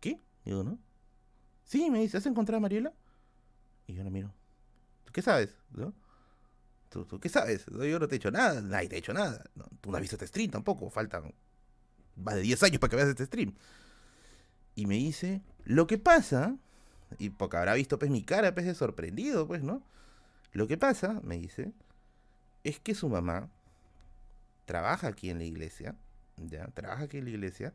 ¿Qué? 0.00 0.20
digo, 0.44 0.64
¿no? 0.64 0.80
Sí, 1.62 1.88
me 1.88 2.00
dice, 2.00 2.16
¿has 2.16 2.26
encontrado 2.26 2.56
a 2.56 2.60
Mariela? 2.60 2.92
Y 3.86 3.94
yo 3.94 4.02
la 4.02 4.10
miro. 4.10 4.34
¿Tú 5.04 5.12
qué 5.12 5.22
sabes? 5.22 5.54
¿No? 5.70 5.94
¿Tú, 6.88 7.20
qué 7.20 7.28
sabes? 7.28 7.66
Yo 7.66 8.00
no 8.00 8.08
te 8.08 8.16
he 8.16 8.18
hecho 8.18 8.32
nada, 8.32 8.60
nadie 8.62 8.88
te 8.88 8.96
ha 8.96 8.98
hecho 8.98 9.12
nada. 9.12 9.44
tú 9.80 9.92
no 9.92 9.96
has 9.96 10.00
visto 10.00 10.16
este 10.16 10.26
stream 10.26 10.50
tampoco, 10.50 10.90
faltan 10.90 11.32
más 12.16 12.34
de 12.34 12.40
10 12.40 12.62
años 12.64 12.80
para 12.80 12.90
que 12.90 12.96
veas 12.96 13.08
este 13.10 13.26
stream. 13.26 13.54
Y 14.76 14.86
me 14.86 14.94
dice, 14.94 15.40
lo 15.64 15.88
que 15.88 15.98
pasa, 15.98 16.56
y 17.18 17.30
porque 17.30 17.56
habrá 17.56 17.74
visto 17.74 17.98
pues 17.98 18.10
mi 18.10 18.22
cara, 18.22 18.54
pues 18.54 18.66
de 18.66 18.74
sorprendido, 18.74 19.48
pues, 19.48 19.62
¿no? 19.64 19.82
Lo 20.52 20.68
que 20.68 20.76
pasa, 20.76 21.20
me 21.24 21.38
dice, 21.38 21.72
es 22.62 22.78
que 22.78 22.94
su 22.94 23.08
mamá 23.08 23.48
trabaja 24.66 25.08
aquí 25.08 25.30
en 25.30 25.38
la 25.38 25.44
iglesia, 25.44 25.96
ya, 26.36 26.66
trabaja 26.68 27.04
aquí 27.04 27.18
en 27.18 27.24
la 27.24 27.30
iglesia, 27.30 27.72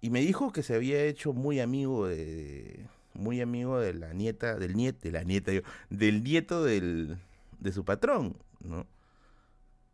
y 0.00 0.10
me 0.10 0.20
dijo 0.20 0.52
que 0.52 0.62
se 0.62 0.74
había 0.74 1.02
hecho 1.04 1.32
muy 1.32 1.60
amigo 1.60 2.06
de, 2.06 2.86
muy 3.14 3.40
amigo 3.40 3.78
de 3.78 3.94
la 3.94 4.12
nieta, 4.12 4.56
del 4.56 4.76
nieto, 4.76 5.00
de 5.02 5.12
la 5.12 5.24
nieta, 5.24 5.52
del 5.90 6.22
nieto 6.22 6.62
del, 6.62 7.18
de 7.58 7.72
su 7.72 7.84
patrón, 7.84 8.36
¿no? 8.60 8.86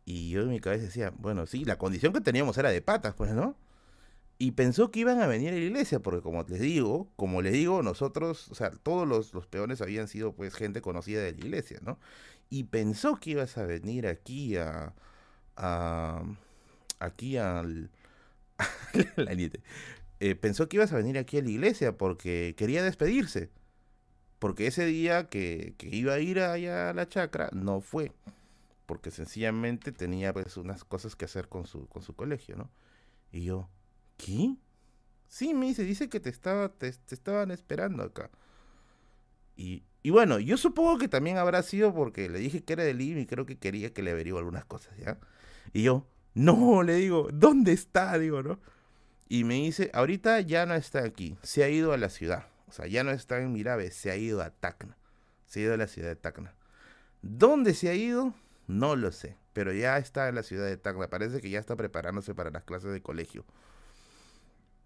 Y 0.05 0.29
yo 0.29 0.41
en 0.41 0.49
mi 0.49 0.59
cabeza 0.59 0.85
decía, 0.85 1.13
bueno, 1.17 1.45
sí, 1.45 1.63
la 1.65 1.77
condición 1.77 2.13
que 2.13 2.21
teníamos 2.21 2.57
era 2.57 2.69
de 2.69 2.81
patas, 2.81 3.13
pues, 3.15 3.31
¿no? 3.31 3.55
Y 4.41 4.53
pensó 4.53 4.89
que 4.89 5.01
iban 5.01 5.21
a 5.21 5.27
venir 5.27 5.49
a 5.49 5.51
la 5.51 5.59
iglesia, 5.59 5.99
porque 5.99 6.21
como 6.21 6.41
les 6.41 6.59
digo, 6.59 7.07
como 7.15 7.43
les 7.43 7.53
digo, 7.53 7.83
nosotros, 7.83 8.49
o 8.49 8.55
sea, 8.55 8.71
todos 8.71 9.07
los, 9.07 9.35
los 9.35 9.45
peones 9.45 9.81
habían 9.81 10.07
sido 10.07 10.33
pues 10.33 10.55
gente 10.55 10.81
conocida 10.81 11.21
de 11.21 11.33
la 11.33 11.37
iglesia, 11.37 11.79
¿no? 11.83 11.99
Y 12.49 12.63
pensó 12.63 13.17
que 13.19 13.29
ibas 13.31 13.55
a 13.59 13.65
venir 13.65 14.07
aquí 14.07 14.57
a, 14.57 14.95
a 15.57 16.23
aquí 16.97 17.37
al 17.37 17.91
la 19.15 19.31
eh, 20.19 20.35
pensó 20.35 20.67
que 20.67 20.77
ibas 20.77 20.91
a 20.91 20.97
venir 20.97 21.19
aquí 21.19 21.37
a 21.37 21.43
la 21.43 21.49
iglesia 21.51 21.95
porque 21.95 22.55
quería 22.57 22.81
despedirse. 22.83 23.51
Porque 24.39 24.65
ese 24.65 24.85
día 24.87 25.29
que, 25.29 25.75
que 25.77 25.87
iba 25.95 26.13
a 26.13 26.19
ir 26.19 26.39
allá 26.39 26.89
a 26.89 26.93
la 26.93 27.07
chacra, 27.07 27.51
no 27.53 27.79
fue. 27.79 28.11
Porque 28.87 29.11
sencillamente 29.11 29.91
tenía 29.91 30.33
pues 30.33 30.57
unas 30.57 30.83
cosas 30.83 31.15
que 31.15 31.25
hacer 31.25 31.47
con 31.47 31.67
su, 31.67 31.87
con 31.89 32.01
su 32.01 32.15
colegio, 32.15 32.55
¿no? 32.55 32.71
Y 33.31 33.43
yo, 33.45 33.69
Sí, 35.27 35.53
me 35.53 35.67
dice, 35.67 35.83
dice 35.83 36.09
que 36.09 36.19
te, 36.19 36.29
estaba, 36.29 36.69
te, 36.69 36.87
estaban 36.87 37.51
esperando 37.51 38.03
acá. 38.03 38.29
Y, 39.55 39.83
y, 40.03 40.09
bueno, 40.09 40.39
yo 40.39 40.57
supongo 40.57 40.97
que 40.97 41.07
también 41.07 41.37
habrá 41.37 41.63
sido 41.63 41.93
porque 41.93 42.29
le 42.29 42.39
dije 42.39 42.63
que 42.63 42.73
era 42.73 42.83
de 42.83 42.93
Lima 42.93 43.21
y 43.21 43.25
creo 43.25 43.45
que 43.45 43.57
quería 43.57 43.93
que 43.93 44.03
le 44.03 44.11
averigüe 44.11 44.39
algunas 44.39 44.65
cosas, 44.65 44.97
¿ya? 44.97 45.17
Y 45.73 45.83
yo, 45.83 46.07
no, 46.33 46.83
le 46.83 46.95
digo, 46.95 47.29
¿dónde 47.33 47.71
está? 47.71 48.17
Digo, 48.17 48.43
¿no? 48.43 48.59
Y 49.29 49.45
me 49.45 49.55
dice, 49.55 49.89
ahorita 49.93 50.41
ya 50.41 50.65
no 50.65 50.75
está 50.75 51.03
aquí, 51.05 51.37
se 51.41 51.63
ha 51.63 51.69
ido 51.69 51.93
a 51.93 51.97
la 51.97 52.09
ciudad. 52.09 52.47
O 52.67 52.73
sea, 52.73 52.87
ya 52.87 53.03
no 53.03 53.11
está 53.11 53.39
en 53.39 53.53
Mirabe, 53.53 53.91
se 53.91 54.11
ha 54.11 54.17
ido 54.17 54.41
a 54.41 54.49
Tacna. 54.49 54.97
Se 55.45 55.59
ha 55.59 55.63
ido 55.63 55.73
a 55.73 55.77
la 55.77 55.87
ciudad 55.87 56.09
de 56.09 56.15
Tacna. 56.15 56.53
¿Dónde 57.21 57.73
se 57.73 57.89
ha 57.89 57.93
ido? 57.93 58.33
No 58.67 58.95
lo 58.95 59.11
sé, 59.11 59.37
pero 59.53 59.73
ya 59.73 59.97
está 59.97 60.27
en 60.27 60.35
la 60.35 60.43
ciudad 60.43 60.65
de 60.65 60.77
Tacna. 60.77 61.09
Parece 61.09 61.39
que 61.41 61.49
ya 61.49 61.59
está 61.59 61.75
preparándose 61.75 62.33
para 62.35 62.49
las 62.49 62.63
clases 62.63 62.91
de 62.91 63.01
colegio. 63.01 63.45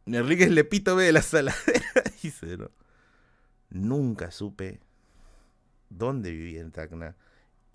Enrique 0.06 0.50
Lepito 0.50 0.96
ve 0.96 1.06
de 1.06 1.12
la 1.14 1.22
saladera, 1.22 2.04
dice, 2.24 2.58
¿no? 2.58 2.70
Nunca 3.70 4.32
supe 4.32 4.80
dónde 5.90 6.32
vivía 6.32 6.62
en 6.62 6.72
Tacna, 6.72 7.16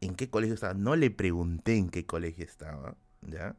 en 0.00 0.14
qué 0.14 0.30
colegio 0.30 0.54
estaba. 0.54 0.74
No 0.74 0.96
le 0.96 1.10
pregunté 1.10 1.76
en 1.76 1.90
qué 1.90 2.06
colegio 2.06 2.44
estaba, 2.44 2.96
¿ya? 3.22 3.56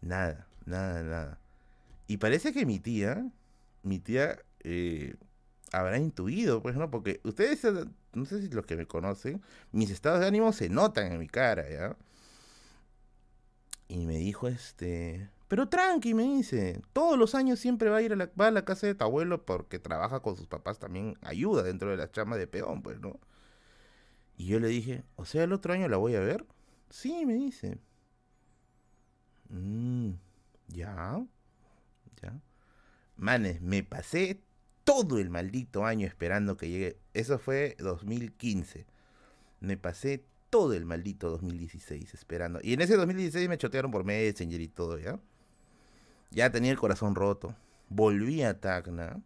Nada, 0.00 0.46
nada, 0.66 1.02
nada. 1.02 1.38
Y 2.06 2.18
parece 2.18 2.52
que 2.52 2.66
mi 2.66 2.78
tía, 2.78 3.26
mi 3.82 3.98
tía, 3.98 4.38
eh, 4.60 5.14
habrá 5.72 5.98
intuido, 5.98 6.62
pues, 6.62 6.76
¿no? 6.76 6.90
Porque 6.90 7.20
ustedes, 7.24 7.62
no 8.12 8.24
sé 8.26 8.42
si 8.42 8.48
los 8.48 8.66
que 8.66 8.76
me 8.76 8.86
conocen, 8.86 9.42
mis 9.72 9.90
estados 9.90 10.20
de 10.20 10.26
ánimo 10.26 10.52
se 10.52 10.68
notan 10.68 11.12
en 11.12 11.18
mi 11.18 11.28
cara, 11.28 11.68
¿ya? 11.70 11.96
Y 13.88 14.06
me 14.06 14.16
dijo, 14.16 14.48
este, 14.48 15.28
pero 15.52 15.68
tranqui, 15.68 16.14
me 16.14 16.22
dice, 16.22 16.80
todos 16.94 17.18
los 17.18 17.34
años 17.34 17.58
siempre 17.60 17.90
va 17.90 17.98
a 17.98 18.02
ir 18.02 18.14
a 18.14 18.16
la, 18.16 18.30
va 18.40 18.46
a 18.46 18.50
la 18.50 18.64
casa 18.64 18.86
de 18.86 18.94
tu 18.94 19.04
abuelo 19.04 19.44
porque 19.44 19.78
trabaja 19.78 20.20
con 20.20 20.34
sus 20.34 20.46
papás, 20.46 20.78
también 20.78 21.18
ayuda 21.20 21.62
dentro 21.62 21.90
de 21.90 21.98
la 21.98 22.10
chama 22.10 22.38
de 22.38 22.46
peón, 22.46 22.82
pues, 22.82 22.98
¿no? 23.00 23.20
Y 24.34 24.46
yo 24.46 24.60
le 24.60 24.68
dije, 24.68 25.04
o 25.14 25.26
sea, 25.26 25.44
el 25.44 25.52
otro 25.52 25.74
año 25.74 25.88
la 25.88 25.98
voy 25.98 26.14
a 26.14 26.20
ver. 26.20 26.46
Sí, 26.88 27.26
me 27.26 27.34
dice. 27.34 27.76
Mm, 29.50 30.12
ya, 30.68 31.22
ya. 32.22 32.40
Manes, 33.16 33.60
me 33.60 33.82
pasé 33.82 34.42
todo 34.84 35.18
el 35.18 35.28
maldito 35.28 35.84
año 35.84 36.06
esperando 36.06 36.56
que 36.56 36.70
llegue. 36.70 36.98
Eso 37.12 37.38
fue 37.38 37.76
2015. 37.78 38.86
Me 39.60 39.76
pasé 39.76 40.24
todo 40.48 40.72
el 40.72 40.86
maldito 40.86 41.28
2016 41.28 42.14
esperando. 42.14 42.58
Y 42.62 42.72
en 42.72 42.80
ese 42.80 42.96
2016 42.96 43.50
me 43.50 43.58
chotearon 43.58 43.90
por 43.90 44.04
Messenger 44.04 44.58
y 44.58 44.68
todo, 44.68 44.98
¿ya? 44.98 45.20
Ya 46.32 46.50
tenía 46.50 46.70
el 46.70 46.78
corazón 46.78 47.14
roto. 47.14 47.54
Volví 47.90 48.42
a 48.42 48.58
Tacna 48.58 49.20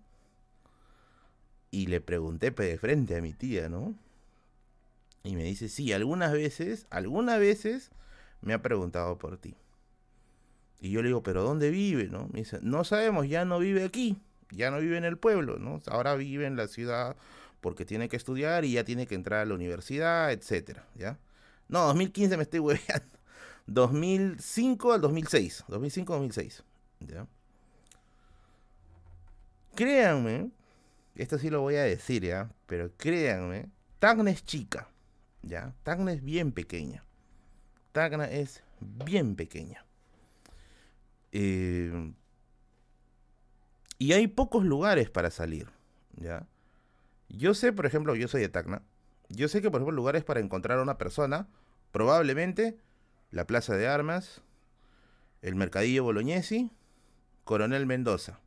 y 1.70 1.86
le 1.86 2.00
pregunté 2.00 2.50
de 2.50 2.78
frente 2.78 3.16
a 3.16 3.22
mi 3.22 3.32
tía, 3.32 3.68
¿no? 3.68 3.94
Y 5.22 5.36
me 5.36 5.44
dice, 5.44 5.68
sí, 5.68 5.92
algunas 5.92 6.32
veces, 6.32 6.86
algunas 6.90 7.38
veces 7.38 7.90
me 8.40 8.54
ha 8.54 8.62
preguntado 8.62 9.18
por 9.18 9.38
ti. 9.38 9.54
Y 10.80 10.90
yo 10.90 11.00
le 11.00 11.08
digo, 11.08 11.22
¿pero 11.22 11.42
dónde 11.42 11.70
vive? 11.70 12.08
¿no? 12.08 12.28
Me 12.32 12.40
dice, 12.40 12.58
no 12.62 12.82
sabemos, 12.84 13.28
ya 13.28 13.44
no 13.44 13.60
vive 13.60 13.84
aquí, 13.84 14.20
ya 14.50 14.70
no 14.70 14.78
vive 14.80 14.98
en 14.98 15.04
el 15.04 15.16
pueblo, 15.16 15.58
¿no? 15.58 15.80
Ahora 15.86 16.16
vive 16.16 16.46
en 16.46 16.56
la 16.56 16.66
ciudad 16.66 17.16
porque 17.60 17.84
tiene 17.84 18.08
que 18.08 18.16
estudiar 18.16 18.64
y 18.64 18.72
ya 18.72 18.84
tiene 18.84 19.06
que 19.06 19.14
entrar 19.14 19.40
a 19.40 19.46
la 19.46 19.54
universidad, 19.54 20.32
etcétera, 20.32 20.86
¿ya? 20.96 21.18
No, 21.68 21.86
2015 21.86 22.36
me 22.36 22.42
estoy 22.42 22.60
hueveando. 22.60 23.16
2005 23.66 24.92
al 24.92 25.00
2006, 25.00 25.64
2005-2006. 25.68 26.62
¿Ya? 27.00 27.26
Créanme, 29.74 30.50
esto 31.14 31.38
sí 31.38 31.50
lo 31.50 31.60
voy 31.60 31.76
a 31.76 31.82
decir, 31.82 32.24
¿ya? 32.24 32.50
Pero 32.66 32.90
créanme, 32.96 33.70
Tacna 33.98 34.30
es 34.30 34.44
chica, 34.44 34.88
¿ya? 35.42 35.74
Tacna 35.82 36.12
es 36.12 36.22
bien 36.22 36.52
pequeña. 36.52 37.04
Tacna 37.92 38.30
es 38.30 38.62
bien 38.80 39.36
pequeña. 39.36 39.84
Eh, 41.32 42.12
y 43.98 44.12
hay 44.12 44.28
pocos 44.28 44.64
lugares 44.64 45.10
para 45.10 45.30
salir, 45.30 45.68
¿ya? 46.16 46.46
Yo 47.28 47.54
sé, 47.54 47.72
por 47.72 47.86
ejemplo, 47.86 48.14
yo 48.14 48.28
soy 48.28 48.42
de 48.42 48.48
Tacna. 48.48 48.82
Yo 49.28 49.48
sé 49.48 49.60
que, 49.60 49.70
por 49.70 49.80
ejemplo, 49.80 49.96
lugares 49.96 50.24
para 50.24 50.40
encontrar 50.40 50.78
a 50.78 50.82
una 50.82 50.98
persona, 50.98 51.48
probablemente 51.90 52.78
la 53.30 53.46
Plaza 53.46 53.74
de 53.76 53.88
Armas, 53.88 54.42
el 55.42 55.56
Mercadillo 55.56 56.04
Bolognesi, 56.04 56.70
Coronel 57.46 57.86
Mendoza. 57.86 58.40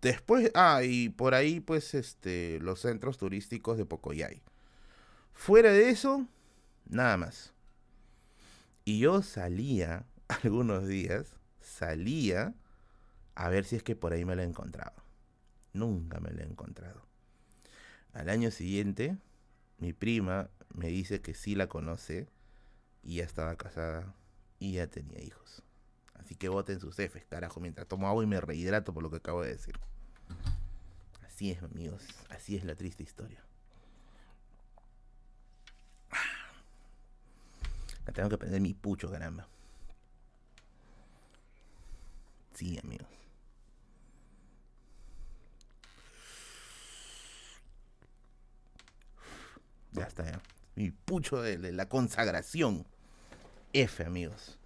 Después, 0.00 0.50
ah, 0.54 0.82
y 0.82 1.10
por 1.10 1.34
ahí, 1.34 1.60
pues, 1.60 1.92
este, 1.92 2.58
los 2.60 2.80
centros 2.80 3.18
turísticos 3.18 3.76
de 3.76 3.84
Pocoyay. 3.84 4.40
Fuera 5.34 5.70
de 5.70 5.90
eso, 5.90 6.26
nada 6.86 7.18
más. 7.18 7.52
Y 8.86 9.00
yo 9.00 9.20
salía 9.20 10.06
algunos 10.28 10.88
días, 10.88 11.36
salía 11.60 12.54
a 13.34 13.50
ver 13.50 13.66
si 13.66 13.76
es 13.76 13.82
que 13.82 13.96
por 13.96 14.14
ahí 14.14 14.24
me 14.24 14.34
lo 14.34 14.42
encontraba. 14.42 15.04
Nunca 15.74 16.20
me 16.20 16.30
lo 16.30 16.40
he 16.40 16.46
encontrado. 16.46 17.06
Al 18.14 18.30
año 18.30 18.50
siguiente, 18.50 19.18
mi 19.76 19.92
prima 19.92 20.48
me 20.72 20.88
dice 20.88 21.20
que 21.20 21.34
sí 21.34 21.54
la 21.54 21.68
conoce 21.68 22.30
y 23.02 23.16
ya 23.16 23.24
estaba 23.24 23.56
casada 23.56 24.14
y 24.58 24.72
ya 24.72 24.86
tenía 24.86 25.22
hijos. 25.22 25.62
Así 26.20 26.34
que 26.34 26.48
voten 26.48 26.80
sus 26.80 26.96
Fs, 26.96 27.24
carajo, 27.28 27.60
mientras 27.60 27.88
tomo 27.88 28.06
agua 28.06 28.22
y 28.22 28.26
me 28.26 28.40
rehidrato 28.40 28.92
por 28.92 29.02
lo 29.02 29.10
que 29.10 29.16
acabo 29.16 29.42
de 29.42 29.52
decir. 29.52 29.78
Así 31.26 31.50
es, 31.50 31.62
amigos. 31.62 32.04
Así 32.28 32.56
es 32.56 32.64
la 32.64 32.74
triste 32.74 33.02
historia. 33.02 33.42
tengo 38.12 38.28
que 38.28 38.38
prender 38.38 38.60
mi 38.60 38.74
pucho, 38.74 39.10
caramba. 39.10 39.46
Sí, 42.54 42.78
amigos. 42.82 43.06
Ya 49.92 50.04
está, 50.04 50.24
ya. 50.24 50.42
Mi 50.74 50.90
pucho 50.90 51.40
de 51.40 51.72
la 51.72 51.88
consagración. 51.88 52.84
F, 53.72 54.04
amigos. 54.04 54.59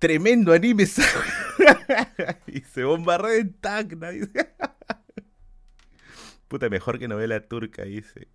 Tremendo 0.00 0.52
anime. 0.52 0.84
y 2.48 2.60
se 2.62 2.82
bombarde 2.82 3.38
en 3.38 3.52
Tacna. 3.52 4.08
Puta, 6.48 6.68
mejor 6.68 6.98
que 6.98 7.06
novela 7.06 7.40
turca, 7.40 7.84
dice. 7.84 8.26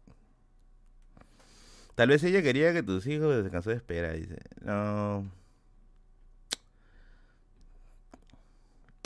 Tal 1.95 2.09
vez 2.09 2.23
ella 2.23 2.41
quería 2.41 2.71
que 2.71 2.83
tus 2.83 3.07
hijos 3.07 3.43
se 3.43 3.49
cansó 3.49 3.71
de 3.71 3.77
esperar, 3.77 4.15
dice. 4.15 4.37
No. 4.61 5.29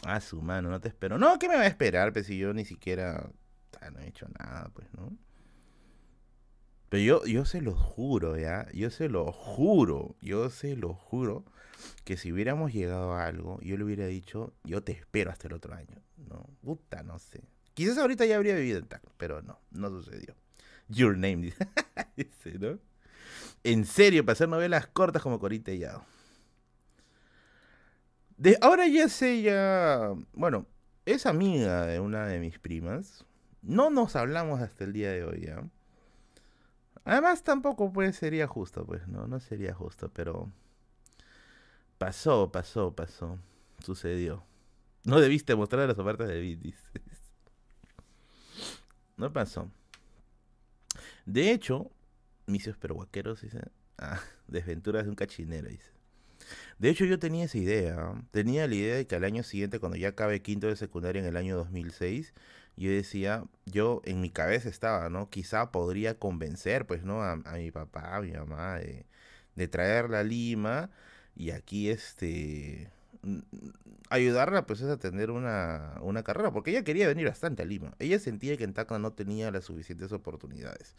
Ah, 0.03 0.19
su 0.19 0.41
mano, 0.41 0.69
no 0.69 0.81
te 0.81 0.89
espero. 0.89 1.17
No, 1.17 1.39
¿qué 1.39 1.47
me 1.47 1.55
va 1.55 1.61
a 1.61 1.67
esperar? 1.67 2.11
Pues 2.11 2.27
si 2.27 2.37
yo 2.37 2.53
ni 2.53 2.65
siquiera 2.65 3.31
no 3.91 3.99
he 3.99 4.07
hecho 4.07 4.27
nada, 4.37 4.69
pues, 4.73 4.87
¿no? 4.93 5.17
Pero 6.89 7.03
yo, 7.03 7.25
yo 7.25 7.45
se 7.45 7.61
lo 7.61 7.73
juro, 7.75 8.37
¿ya? 8.37 8.67
Yo 8.73 8.89
se 8.89 9.07
lo 9.07 9.31
juro, 9.31 10.15
yo 10.21 10.49
se 10.49 10.75
lo 10.75 10.93
juro, 10.93 11.45
que 12.03 12.17
si 12.17 12.31
hubiéramos 12.31 12.73
llegado 12.73 13.13
a 13.13 13.25
algo, 13.25 13.59
yo 13.61 13.77
le 13.77 13.83
hubiera 13.83 14.05
dicho, 14.07 14.53
yo 14.63 14.83
te 14.83 14.91
espero 14.91 15.31
hasta 15.31 15.47
el 15.47 15.53
otro 15.53 15.73
año, 15.73 16.01
¿no? 16.17 16.49
Puta, 16.61 17.03
no 17.03 17.19
sé. 17.19 17.43
Quizás 17.73 17.97
ahorita 17.97 18.25
ya 18.25 18.35
habría 18.35 18.55
vivido 18.55 18.79
en 18.79 18.87
TAC, 18.87 19.03
pero 19.17 19.41
no, 19.41 19.59
no 19.71 19.89
sucedió. 19.89 20.35
Your 20.87 21.15
name, 21.17 21.53
dice, 22.15 22.59
¿no? 22.59 22.79
En 23.63 23.85
serio, 23.85 24.25
para 24.25 24.33
hacer 24.33 24.49
novelas 24.49 24.87
cortas 24.87 25.21
como 25.21 25.39
Corita 25.39 25.71
y 25.71 25.79
ya. 25.79 26.01
De, 28.37 28.57
ahora 28.61 28.87
ya 28.87 29.09
sé, 29.09 29.41
ya. 29.41 30.13
Bueno, 30.33 30.65
es 31.05 31.25
amiga 31.25 31.85
de 31.85 31.99
una 31.99 32.25
de 32.25 32.39
mis 32.39 32.57
primas. 32.59 33.25
No 33.61 33.89
nos 33.89 34.15
hablamos 34.15 34.61
hasta 34.61 34.85
el 34.85 34.93
día 34.93 35.11
de 35.11 35.23
hoy, 35.23 35.41
¿ya? 35.41 35.61
Además, 37.03 37.43
tampoco 37.43 37.91
pues 37.91 38.15
sería 38.15 38.47
justo, 38.47 38.85
pues, 38.85 39.07
no, 39.07 39.27
no 39.27 39.39
sería 39.39 39.73
justo, 39.73 40.09
pero. 40.13 40.51
Pasó, 41.99 42.49
pasó, 42.49 42.95
pasó. 42.95 43.37
Sucedió. 43.83 44.45
No 45.03 45.19
debiste 45.19 45.53
mostrar 45.55 45.87
las 45.87 45.99
ofertas 45.99 46.29
de 46.29 46.39
Bit, 46.39 46.75
No 49.17 49.33
pasó. 49.33 49.69
De 51.25 51.51
hecho, 51.51 51.91
misios 52.47 52.77
peruaqueros, 52.77 53.41
dice. 53.41 53.59
Ah, 53.97 54.21
desventuras 54.47 55.03
de 55.03 55.09
un 55.09 55.15
cachinero, 55.15 55.67
dice. 55.67 55.91
De 56.77 56.89
hecho, 56.89 57.03
yo 57.03 57.19
tenía 57.19 57.45
esa 57.45 57.57
idea. 57.57 58.13
Tenía 58.31 58.65
la 58.65 58.75
idea 58.75 58.95
de 58.95 59.05
que 59.05 59.17
al 59.17 59.25
año 59.25 59.43
siguiente, 59.43 59.79
cuando 59.79 59.97
ya 59.97 60.09
acabe 60.09 60.41
quinto 60.41 60.67
de 60.67 60.77
secundaria 60.77 61.21
en 61.21 61.27
el 61.27 61.35
año 61.35 61.57
2006, 61.57 62.33
yo 62.77 62.91
decía, 62.91 63.43
yo 63.65 64.01
en 64.05 64.21
mi 64.21 64.29
cabeza 64.29 64.69
estaba, 64.69 65.09
¿no? 65.09 65.29
Quizá 65.29 65.73
podría 65.73 66.17
convencer, 66.17 66.87
pues, 66.87 67.03
¿no? 67.03 67.23
A, 67.23 67.35
mi 67.35 67.71
papá, 67.71 68.15
a 68.15 68.21
mi 68.21 68.31
mamá, 68.31 68.75
de, 68.75 69.05
de 69.55 69.67
traerla 69.67 70.21
a 70.21 70.23
Lima 70.23 70.89
y 71.39 71.51
aquí, 71.51 71.89
este, 71.89 72.91
ayudarla, 74.09 74.65
pues, 74.65 74.81
a 74.83 74.97
tener 74.97 75.31
una, 75.31 75.95
una 76.01 76.21
carrera, 76.21 76.51
porque 76.51 76.71
ella 76.71 76.83
quería 76.83 77.07
venir 77.07 77.27
bastante 77.27 77.63
a 77.63 77.65
Lima. 77.65 77.93
Ella 77.97 78.19
sentía 78.19 78.57
que 78.57 78.65
en 78.65 78.73
Tacna 78.73 78.99
no 78.99 79.13
tenía 79.13 79.49
las 79.49 79.63
suficientes 79.63 80.11
oportunidades. 80.11 80.95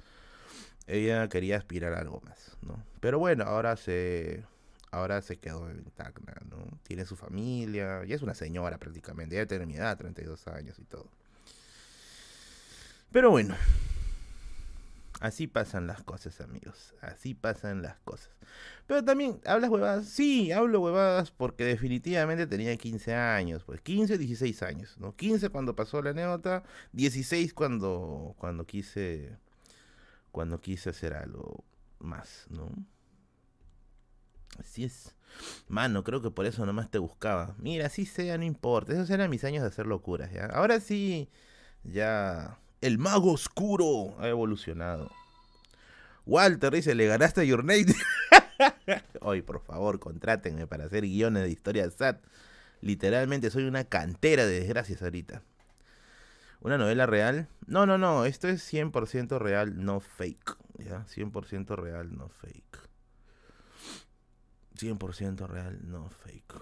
Ella 0.87 1.29
quería 1.29 1.59
aspirar 1.59 1.93
a 1.93 1.99
algo 1.99 2.23
más, 2.23 2.57
¿no? 2.63 2.83
Pero 3.01 3.19
bueno, 3.19 3.45
ahora 3.45 3.77
se 3.77 4.43
ahora 4.91 5.21
se 5.21 5.37
quedó 5.37 5.69
en 5.69 5.85
Tacna, 5.95 6.35
¿no? 6.49 6.57
Tiene 6.85 7.05
su 7.05 7.17
familia, 7.17 8.03
ya 8.07 8.17
es 8.17 8.23
una 8.23 8.35
señora 8.35 8.79
prácticamente, 8.79 9.37
ya 9.37 9.45
tiene 9.45 9.67
mi 9.67 9.77
edad, 9.77 9.99
32 9.99 10.49
años 10.49 10.79
y 10.79 10.85
todo. 10.85 11.07
Pero 13.13 13.31
bueno, 13.31 13.55
así 15.21 15.47
pasan 15.47 15.87
las 15.87 16.03
cosas, 16.03 16.41
amigos. 16.41 16.95
Así 17.01 17.35
pasan 17.35 17.83
las 17.83 17.99
cosas. 18.01 18.31
Pero 18.87 19.05
también, 19.05 19.41
¿hablas 19.47 19.71
huevadas? 19.71 20.07
Sí, 20.07 20.51
hablo 20.53 20.81
huevadas 20.81 21.31
porque 21.31 21.65
definitivamente 21.65 22.47
tenía 22.47 22.77
15 22.77 23.15
años. 23.15 23.63
Pues 23.65 23.81
15 23.81 24.15
o 24.15 24.19
16 24.19 24.63
años, 24.63 24.97
¿no? 24.99 25.15
15 25.15 25.51
cuando 25.51 25.77
pasó 25.77 26.03
la 26.03 26.11
anécdota, 26.11 26.65
16 26.93 27.55
cuando, 27.55 28.35
cuando 28.39 28.67
quise 28.67 29.39
cuando 30.33 30.61
quise 30.61 30.91
hacer 30.91 31.15
algo 31.15 31.65
más, 31.99 32.47
¿no? 32.51 32.69
Así 34.59 34.85
es. 34.85 35.15
Mano, 35.69 36.05
creo 36.05 36.21
que 36.23 36.31
por 36.31 36.47
eso 36.47 36.67
nomás 36.67 36.91
te 36.91 36.99
buscaba. 36.99 37.55
Mira, 37.59 37.87
así 37.87 38.07
sea, 38.07 38.37
no 38.39 38.45
importa. 38.45 38.93
Esos 38.93 39.11
eran 39.11 39.31
mis 39.31 39.45
años 39.45 39.63
de 39.63 39.69
hacer 39.69 39.87
locuras, 39.87 40.33
¿ya? 40.33 40.47
Ahora 40.47 40.81
sí, 40.81 41.29
ya 41.85 42.59
el 42.81 42.99
mago 42.99 43.33
oscuro 43.33 44.17
ha 44.21 44.29
evolucionado. 44.29 45.11
Walter 46.27 46.73
dice, 46.73 46.95
le 46.95 47.07
ganaste 47.07 47.41
a 47.41 47.45
Your 47.45 47.65
Nate. 47.65 47.95
Hoy, 49.21 49.43
por 49.43 49.61
favor, 49.61 49.99
contrátenme 49.99 50.67
para 50.67 50.85
hacer 50.85 51.03
guiones 51.03 51.43
de 51.43 51.51
historia 51.51 51.91
SAT. 51.91 52.23
Literalmente 52.81 53.51
soy 53.51 53.65
una 53.65 53.85
cantera 53.85 54.47
de 54.47 54.61
desgracias 54.61 55.03
ahorita. 55.03 55.43
¿Una 56.61 56.79
novela 56.79 57.07
real? 57.07 57.49
No, 57.67 57.87
no, 57.87 57.99
no. 57.99 58.27
Esto 58.27 58.49
es 58.49 58.73
100% 58.73 59.39
real, 59.39 59.83
no 59.85 60.01
fake. 60.01 60.57
¿Ya? 60.79 61.07
100% 61.07 61.77
real, 61.77 62.17
no 62.17 62.29
fake. 62.29 62.79
100% 64.77 65.47
real, 65.47 65.79
no 65.83 66.09
fake. 66.09 66.55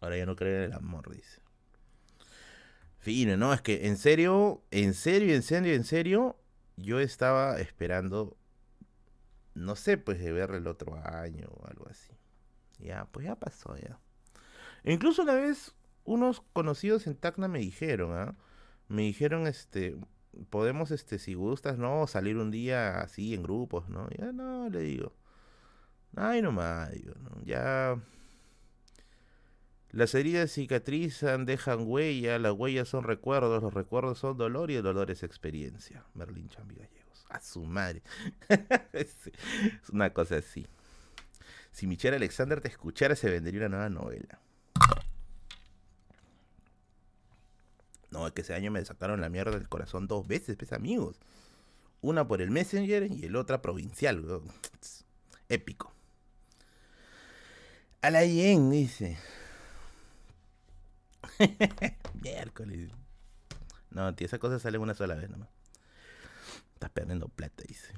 Ahora 0.00 0.16
ya 0.16 0.26
no 0.26 0.36
creen 0.36 0.56
en 0.56 0.62
el 0.64 0.72
amor, 0.72 1.10
dice. 1.10 1.41
Fino, 3.02 3.36
¿no? 3.36 3.52
Es 3.52 3.60
que 3.60 3.88
en 3.88 3.96
serio, 3.96 4.62
en 4.70 4.94
serio, 4.94 5.34
en 5.34 5.42
serio, 5.42 5.74
en 5.74 5.82
serio, 5.82 6.36
yo 6.76 7.00
estaba 7.00 7.58
esperando, 7.58 8.36
no 9.54 9.74
sé, 9.74 9.98
pues 9.98 10.20
de 10.20 10.30
verlo 10.30 10.56
el 10.56 10.68
otro 10.68 10.94
año 11.04 11.48
o 11.48 11.66
algo 11.66 11.88
así. 11.88 12.12
Ya, 12.78 13.06
pues 13.10 13.26
ya 13.26 13.34
pasó 13.34 13.76
ya. 13.76 13.98
incluso 14.84 15.22
una 15.22 15.34
vez 15.34 15.74
unos 16.04 16.42
conocidos 16.52 17.08
en 17.08 17.16
Tacna 17.16 17.48
me 17.48 17.58
dijeron, 17.58 18.16
¿ah? 18.16 18.36
Me 18.86 19.02
dijeron, 19.02 19.48
este, 19.48 19.96
podemos, 20.48 20.92
este, 20.92 21.18
si 21.18 21.34
gustas, 21.34 21.78
¿no? 21.78 22.06
Salir 22.06 22.36
un 22.36 22.52
día 22.52 23.00
así 23.00 23.34
en 23.34 23.42
grupos, 23.42 23.88
¿no? 23.88 24.08
Ya 24.10 24.30
no, 24.30 24.68
le 24.68 24.80
digo. 24.80 25.12
Ay, 26.14 26.40
nomás, 26.40 26.92
digo, 26.92 27.14
¿no? 27.16 27.42
Ya 27.44 28.00
las 29.92 30.14
heridas 30.14 30.50
cicatrizan, 30.50 31.44
dejan 31.44 31.86
huella, 31.86 32.38
las 32.38 32.54
huellas 32.54 32.88
son 32.88 33.04
recuerdos, 33.04 33.62
los 33.62 33.74
recuerdos 33.74 34.18
son 34.18 34.38
dolor 34.38 34.70
y 34.70 34.76
el 34.76 34.82
dolor 34.82 35.10
es 35.10 35.22
experiencia. 35.22 36.02
Merlín 36.14 36.48
Chambi 36.48 36.76
Gallegos. 36.76 37.26
A 37.28 37.40
su 37.40 37.62
madre. 37.64 38.02
es 38.94 39.14
una 39.92 40.10
cosa 40.14 40.36
así. 40.36 40.66
Si 41.72 41.86
Michelle 41.86 42.16
Alexander 42.16 42.62
te 42.62 42.68
escuchara, 42.68 43.16
se 43.16 43.30
vendería 43.30 43.60
una 43.60 43.68
nueva 43.68 43.90
novela. 43.90 44.40
No, 48.10 48.26
es 48.26 48.32
que 48.32 48.40
ese 48.40 48.54
año 48.54 48.70
me 48.70 48.82
sacaron 48.84 49.20
la 49.20 49.28
mierda 49.28 49.52
del 49.52 49.68
corazón 49.68 50.06
dos 50.06 50.26
veces, 50.26 50.56
pues 50.56 50.72
amigos. 50.72 51.20
Una 52.00 52.26
por 52.26 52.40
el 52.40 52.50
Messenger 52.50 53.10
y 53.10 53.26
el 53.26 53.36
otra 53.36 53.60
provincial. 53.60 54.24
Épico. 55.50 55.92
A 58.00 58.10
la 58.10 58.24
Yen, 58.24 58.70
dice. 58.70 59.18
Miércoles. 62.22 62.90
No, 63.90 64.14
tío, 64.14 64.26
esa 64.26 64.38
cosa 64.38 64.58
sale 64.58 64.78
una 64.78 64.94
sola 64.94 65.14
vez 65.14 65.28
nomás. 65.30 65.48
Estás 66.74 66.90
perdiendo 66.90 67.28
plata, 67.28 67.62
dice. 67.66 67.92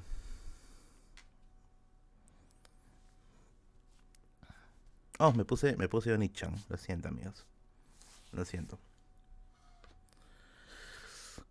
Oh, 5.17 5.31
me 5.31 5.45
puse, 5.45 5.77
me 5.77 5.87
puse 5.87 6.11
Onichan. 6.13 6.53
Lo 6.69 6.77
siento, 6.77 7.07
amigos. 7.07 7.45
Lo 8.31 8.43
siento. 8.43 8.77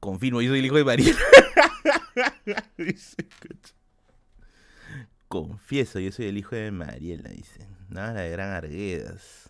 Confirmo, 0.01 0.43
yo 0.43 0.51
soy 0.51 0.59
el 0.59 0.67
hijo 0.67 0.77
de 0.77 0.85
María. 0.85 1.15
Confieso, 5.29 5.99
yo 5.99 6.13
soy 6.13 6.27
el 6.27 6.37
hijo 6.37 6.55
de 6.55 6.71
Mariela, 6.71 7.31
dice. 7.31 7.67
Nada 7.89 8.21
de 8.21 8.31
gran 8.31 8.51
Arguedas. 8.53 9.44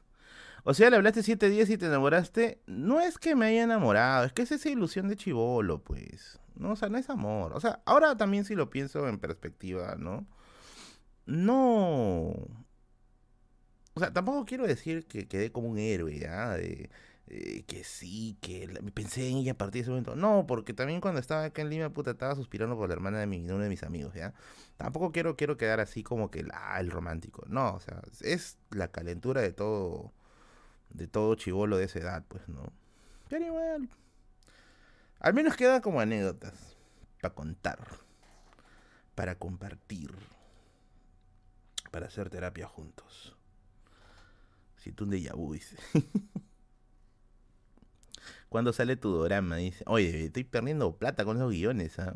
O 0.65 0.75
sea, 0.75 0.91
le 0.91 0.97
hablaste 0.97 1.23
siete 1.23 1.51
días 1.51 1.69
y 1.71 1.79
te 1.79 1.87
enamoraste. 1.87 2.63
No 2.67 3.01
es 3.01 3.19
que 3.19 3.37
me 3.37 3.47
haya 3.47 3.65
enamorado, 3.65 4.25
es 4.25 4.33
que 4.33 4.43
es 4.43 4.53
esa 4.53 4.71
ilusión 4.71 5.09
de 5.09 5.17
chivolo, 5.17 5.83
pues. 5.83 6.41
No, 6.57 6.73
o 6.73 6.77
sea, 6.77 6.89
no 6.89 6.99
es 6.99 7.11
amor. 7.11 7.53
O 7.55 7.61
sea, 7.61 7.83
ahora 7.85 8.17
también 8.17 8.45
si 8.45 8.55
lo 8.55 8.71
pienso 8.71 9.09
en 9.09 9.19
perspectiva, 9.19 9.97
¿no? 9.99 10.27
No. 11.27 12.35
O 13.95 14.01
sea, 14.01 14.13
tampoco 14.13 14.45
quiero 14.45 14.67
decir 14.67 15.07
que 15.07 15.29
quedé 15.29 15.53
como 15.53 15.69
un 15.69 15.79
héroe, 15.79 16.19
¿ya? 16.19 16.51
De, 16.57 16.91
eh, 17.27 17.65
que 17.67 17.85
sí, 17.85 18.37
que 18.41 18.69
pensé 18.93 19.29
en 19.29 19.39
ella 19.39 19.53
a 19.53 19.59
partir 19.59 19.81
de 19.81 19.83
ese 19.83 19.91
momento. 19.91 20.17
No, 20.17 20.47
porque 20.47 20.75
también 20.75 21.01
cuando 21.01 21.21
estaba 21.21 21.45
acá 21.45 21.63
en 21.63 21.71
Lima, 21.71 21.91
puta, 21.91 22.13
estaba 22.13 22.35
suspirando 22.35 22.77
por 22.77 22.89
la 22.89 22.95
hermana 22.95 23.19
de, 23.19 23.27
mi, 23.27 23.39
uno 23.45 23.59
de 23.59 23.69
mis 23.69 23.83
amigos, 23.83 24.15
¿ya? 24.15 24.35
Tampoco 24.77 25.13
quiero, 25.13 25.37
quiero 25.37 25.57
quedar 25.57 25.81
así 25.81 26.03
como 26.03 26.31
que 26.31 26.47
ah, 26.53 26.79
el 26.81 26.91
romántico. 26.91 27.45
No, 27.49 27.75
o 27.75 27.81
sea, 27.81 28.03
es 28.21 28.59
la 28.71 28.89
calentura 28.89 29.41
de 29.41 29.53
todo, 29.53 30.13
de 30.95 31.09
todo 31.09 31.35
chivolo 31.35 31.77
de 31.77 31.85
esa 31.85 31.99
edad, 31.99 32.25
pues, 32.27 32.49
¿no? 32.49 32.73
Pero 33.29 33.45
igual. 33.45 33.89
Al 35.19 35.35
menos 35.35 35.57
queda 35.57 35.81
como 35.81 36.01
anécdotas 36.01 36.77
para 37.21 37.35
contar, 37.35 37.79
para 39.15 39.35
compartir, 39.39 40.11
para 41.91 42.07
hacer 42.07 42.31
terapia 42.31 42.67
juntos. 42.67 43.37
Siento 44.77 45.05
un 45.05 45.11
déjà 45.11 45.35
vu, 45.35 45.55
dice. 45.55 45.77
¿Cuándo 48.49 48.73
sale 48.73 48.97
tu 48.97 49.23
drama? 49.23 49.57
Dice, 49.57 49.83
oye, 49.87 50.27
estoy 50.27 50.45
perdiendo 50.45 50.97
plata 50.97 51.25
con 51.25 51.39
esos 51.39 51.51
guiones, 51.51 51.99
¿ah? 51.99 52.15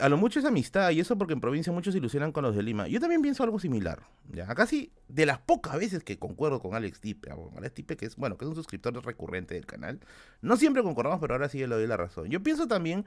A 0.00 0.08
lo 0.08 0.16
mucho 0.16 0.40
es 0.40 0.44
amistad, 0.44 0.90
y 0.90 1.00
eso 1.00 1.16
porque 1.16 1.34
en 1.34 1.40
provincia 1.40 1.72
muchos 1.72 1.92
se 1.92 1.98
ilusionan 1.98 2.32
con 2.32 2.42
los 2.42 2.56
de 2.56 2.62
Lima. 2.62 2.88
Yo 2.88 3.00
también 3.00 3.22
pienso 3.22 3.44
algo 3.44 3.58
similar. 3.58 4.02
¿ya? 4.32 4.46
Casi 4.54 4.92
de 5.08 5.26
las 5.26 5.38
pocas 5.38 5.78
veces 5.78 6.02
que 6.02 6.18
concuerdo 6.18 6.60
con 6.60 6.74
Alex 6.74 7.00
Tipe, 7.00 7.30
Alex 7.56 7.74
Tipe 7.74 7.96
que 7.96 8.06
es, 8.06 8.16
bueno, 8.16 8.36
que 8.36 8.44
es 8.44 8.48
un 8.48 8.54
suscriptor 8.54 8.94
recurrente 9.04 9.54
del 9.54 9.66
canal. 9.66 10.00
No 10.40 10.56
siempre 10.56 10.82
concordamos, 10.82 11.20
pero 11.20 11.34
ahora 11.34 11.48
sí 11.48 11.58
le 11.58 11.66
doy 11.68 11.86
la 11.86 11.96
razón. 11.96 12.28
Yo 12.28 12.42
pienso 12.42 12.66
también 12.66 13.04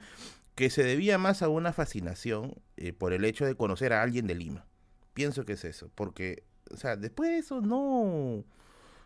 que 0.54 0.70
se 0.70 0.82
debía 0.82 1.18
más 1.18 1.42
a 1.42 1.48
una 1.48 1.72
fascinación 1.72 2.54
eh, 2.76 2.92
por 2.92 3.12
el 3.12 3.24
hecho 3.24 3.44
de 3.44 3.54
conocer 3.54 3.92
a 3.92 4.02
alguien 4.02 4.26
de 4.26 4.34
Lima. 4.34 4.66
Pienso 5.12 5.44
que 5.44 5.54
es 5.54 5.64
eso, 5.64 5.90
porque, 5.94 6.44
o 6.70 6.76
sea, 6.76 6.96
después 6.96 7.30
de 7.30 7.38
eso 7.38 7.60
no, 7.60 8.44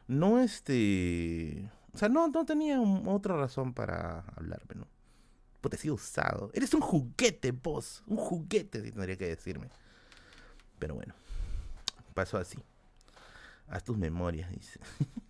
no 0.06 0.40
este 0.40 1.68
o 1.92 1.98
sea, 1.98 2.08
no, 2.08 2.28
no 2.28 2.44
tenía 2.44 2.80
otra 2.80 3.36
razón 3.36 3.74
para 3.74 4.20
hablarme, 4.36 4.76
¿no? 4.76 4.86
Puta, 5.60 5.76
he 5.76 5.78
sido 5.78 5.94
usado. 5.94 6.50
Eres 6.54 6.72
un 6.74 6.80
juguete, 6.80 7.52
vos. 7.52 8.02
Un 8.06 8.16
juguete, 8.16 8.80
tendría 8.80 9.16
que 9.16 9.26
decirme. 9.26 9.68
Pero 10.78 10.94
bueno, 10.94 11.14
pasó 12.14 12.38
así. 12.38 12.58
Haz 13.68 13.84
tus 13.84 13.96
memorias, 13.96 14.50
dice. 14.50 14.80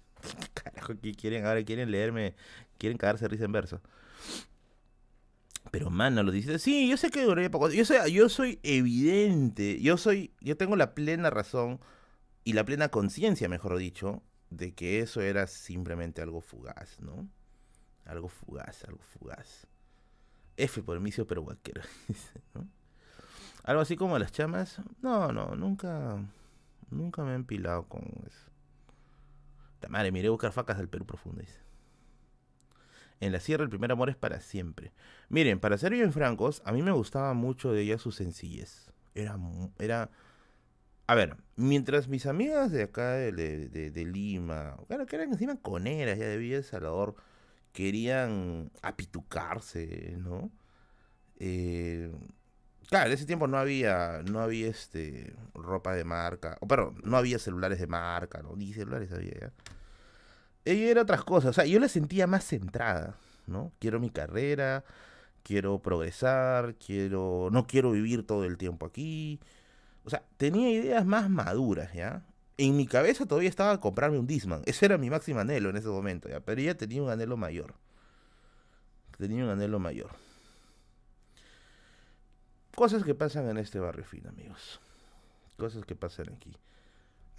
Carajo, 0.54 0.94
¿qué 1.00 1.14
quieren? 1.14 1.46
Ahora 1.46 1.64
quieren 1.64 1.90
leerme, 1.90 2.34
quieren 2.78 2.96
cagarse 2.96 3.26
risa 3.28 3.44
en 3.44 3.52
verso. 3.52 3.80
Pero 5.70 5.90
mano, 5.90 6.22
lo 6.22 6.32
dice, 6.32 6.58
sí, 6.58 6.88
yo 6.88 6.96
sé 6.96 7.10
que 7.10 7.22
duré 7.22 7.50
poco. 7.50 7.70
Yo 7.70 7.84
soy, 7.84 8.12
yo 8.12 8.28
soy 8.28 8.58
evidente, 8.62 9.80
yo 9.80 9.96
soy, 9.96 10.32
yo 10.40 10.56
tengo 10.56 10.74
la 10.76 10.94
plena 10.94 11.30
razón 11.30 11.80
y 12.44 12.54
la 12.54 12.64
plena 12.64 12.88
conciencia, 12.88 13.48
mejor 13.48 13.76
dicho, 13.76 14.22
de 14.48 14.72
que 14.72 15.00
eso 15.00 15.20
era 15.20 15.46
simplemente 15.46 16.22
algo 16.22 16.40
fugaz, 16.40 16.98
¿no? 17.00 17.28
Algo 18.04 18.28
fugaz, 18.28 18.84
algo 18.84 19.00
fugaz. 19.02 19.66
F 20.60 20.82
por 20.82 21.00
misio 21.00 21.26
pero 21.26 21.42
guaquero, 21.42 21.82
¿no? 22.54 22.68
Algo 23.64 23.82
así 23.82 23.96
como 23.96 24.18
las 24.18 24.32
chamas. 24.32 24.80
No, 25.02 25.32
no, 25.32 25.54
nunca, 25.54 26.18
nunca 26.90 27.22
me 27.24 27.32
he 27.32 27.34
empilado 27.34 27.86
con 27.88 28.02
eso. 28.26 28.50
La 29.82 29.88
madre, 29.88 30.12
miré 30.12 30.28
buscar 30.28 30.52
facas 30.52 30.78
del 30.78 30.88
Perú 30.88 31.06
profundo, 31.06 31.40
dice. 31.40 31.58
En 33.20 33.32
la 33.32 33.40
sierra 33.40 33.64
el 33.64 33.70
primer 33.70 33.92
amor 33.92 34.08
es 34.08 34.16
para 34.16 34.40
siempre. 34.40 34.92
Miren, 35.28 35.60
para 35.60 35.76
ser 35.76 35.92
bien 35.92 36.12
francos, 36.12 36.62
a 36.64 36.72
mí 36.72 36.82
me 36.82 36.90
gustaba 36.90 37.34
mucho 37.34 37.72
de 37.72 37.82
ella 37.82 37.98
su 37.98 38.12
sencillez. 38.12 38.92
Era, 39.14 39.38
era 39.78 40.10
a 41.10 41.14
ver, 41.16 41.36
mientras 41.56 42.06
mis 42.06 42.24
amigas 42.26 42.70
de 42.70 42.84
acá 42.84 43.14
de, 43.14 43.32
de, 43.32 44.04
Lima, 44.04 44.76
claro, 44.86 45.06
que 45.06 45.16
eran 45.16 45.32
encima 45.32 45.56
coneras 45.56 46.16
ya 46.16 46.26
de 46.26 46.36
Villa 46.36 46.58
El 46.58 46.62
Salvador, 46.62 47.16
querían 47.72 48.70
apitucarse, 48.82 50.16
¿no? 50.18 50.50
Eh, 51.38 52.12
claro, 52.88 53.06
en 53.08 53.12
ese 53.12 53.26
tiempo 53.26 53.46
no 53.46 53.58
había, 53.58 54.22
no 54.30 54.40
había 54.40 54.68
este 54.68 55.34
ropa 55.54 55.94
de 55.94 56.04
marca, 56.04 56.56
o 56.60 56.68
pero 56.68 56.94
no 57.04 57.16
había 57.16 57.38
celulares 57.38 57.80
de 57.80 57.86
marca, 57.86 58.42
¿no? 58.42 58.56
Ni 58.56 58.72
celulares 58.72 59.12
había 59.12 59.32
ya. 59.40 59.52
Era 60.64 61.02
otras 61.02 61.24
cosas, 61.24 61.50
o 61.50 61.52
sea, 61.54 61.64
yo 61.64 61.80
la 61.80 61.88
sentía 61.88 62.26
más 62.26 62.44
centrada, 62.44 63.16
¿no? 63.46 63.72
Quiero 63.78 63.98
mi 64.00 64.10
carrera, 64.10 64.84
quiero 65.42 65.80
progresar, 65.80 66.76
quiero, 66.76 67.48
no 67.50 67.66
quiero 67.66 67.92
vivir 67.92 68.26
todo 68.26 68.44
el 68.44 68.58
tiempo 68.58 68.86
aquí 68.86 69.40
o 70.04 70.10
sea, 70.10 70.22
tenía 70.36 70.70
ideas 70.70 71.04
más 71.04 71.28
maduras, 71.28 71.92
¿ya? 71.92 72.22
En 72.62 72.76
mi 72.76 72.86
cabeza 72.86 73.24
todavía 73.24 73.48
estaba 73.48 73.80
comprarme 73.80 74.18
un 74.18 74.26
Disman. 74.26 74.60
Ese 74.66 74.84
era 74.84 74.98
mi 74.98 75.08
máximo 75.08 75.40
anhelo 75.40 75.70
en 75.70 75.78
ese 75.78 75.88
momento, 75.88 76.28
¿ya? 76.28 76.40
Pero 76.40 76.60
ella 76.60 76.76
tenía 76.76 77.02
un 77.02 77.08
anhelo 77.08 77.38
mayor. 77.38 77.72
Tenía 79.16 79.44
un 79.44 79.50
anhelo 79.50 79.78
mayor. 79.78 80.10
Cosas 82.74 83.02
que 83.02 83.14
pasan 83.14 83.48
en 83.48 83.56
este 83.56 83.78
barrio 83.78 84.04
fin, 84.04 84.26
amigos. 84.26 84.78
Cosas 85.56 85.86
que 85.86 85.96
pasan 85.96 86.34
aquí. 86.34 86.54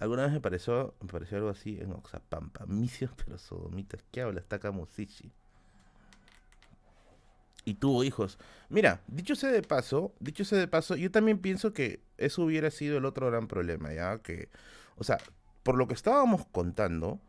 Alguna 0.00 0.24
vez 0.24 0.32
me 0.32 0.40
pareció, 0.40 0.96
pareció 1.06 1.36
algo 1.38 1.50
así 1.50 1.78
en 1.80 1.92
Oxapampa. 1.92 2.66
Misios 2.66 3.12
pero 3.24 3.38
sodomitas. 3.38 4.02
¿Qué 4.10 4.22
habla? 4.22 4.40
Está 4.40 4.72
Musichi 4.72 5.30
y 7.64 7.74
tuvo 7.74 8.02
hijos. 8.02 8.38
Mira, 8.68 9.02
dicho 9.06 9.36
sea 9.36 9.50
de 9.52 9.62
paso, 9.62 10.12
dicho 10.18 10.44
sea 10.44 10.58
de 10.58 10.66
paso, 10.66 10.96
yo 10.96 11.12
también 11.12 11.38
pienso 11.38 11.72
que 11.72 12.00
eso 12.18 12.42
hubiera 12.42 12.72
sido 12.72 12.98
el 12.98 13.04
otro 13.04 13.28
gran 13.28 13.46
problema, 13.46 13.92
¿ya? 13.92 14.18
Que, 14.18 14.48
o 14.96 15.04
sea, 15.04 15.18
por 15.62 15.76
lo 15.76 15.88
que 15.88 15.94
estábamos 15.94 16.46
contando, 16.46 17.20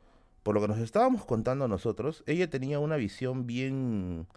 por 0.43 0.55
lo 0.55 0.61
que 0.61 0.67
nos 0.67 0.79
estábamos 0.79 1.25
contando 1.25 1.67
nosotros, 1.67 2.23
ella 2.27 2.49
tenía 2.49 2.79
una 2.79 2.95
visión 2.95 3.47
bien, 3.47 4.27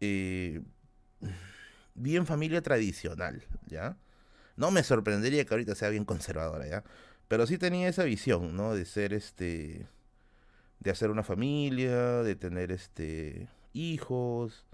eh, 0.00 0.62
bien 1.94 2.26
familia 2.26 2.62
tradicional, 2.62 3.44
¿ya? 3.66 3.96
No 4.56 4.70
me 4.70 4.82
sorprendería 4.82 5.44
que 5.44 5.54
ahorita 5.54 5.74
sea 5.74 5.88
bien 5.90 6.04
conservadora, 6.04 6.66
¿ya? 6.66 6.84
Pero 7.28 7.46
sí 7.46 7.58
tenía 7.58 7.88
esa 7.88 8.04
visión, 8.04 8.56
¿no? 8.56 8.74
De 8.74 8.84
ser 8.84 9.12
este, 9.12 9.86
de 10.80 10.90
hacer 10.90 11.10
una 11.10 11.22
familia, 11.22 12.22
de 12.22 12.34
tener 12.36 12.72
este, 12.72 13.48
hijos, 13.72 14.66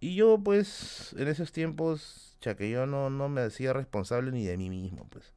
y 0.00 0.14
yo, 0.14 0.38
pues, 0.38 1.14
en 1.18 1.28
esos 1.28 1.50
tiempos, 1.52 2.36
ya 2.40 2.56
que 2.56 2.70
yo 2.70 2.86
no, 2.86 3.10
no 3.10 3.28
me 3.28 3.40
hacía 3.40 3.72
responsable 3.72 4.30
ni 4.30 4.46
de 4.46 4.56
mí 4.56 4.70
mismo, 4.70 5.08
pues. 5.10 5.34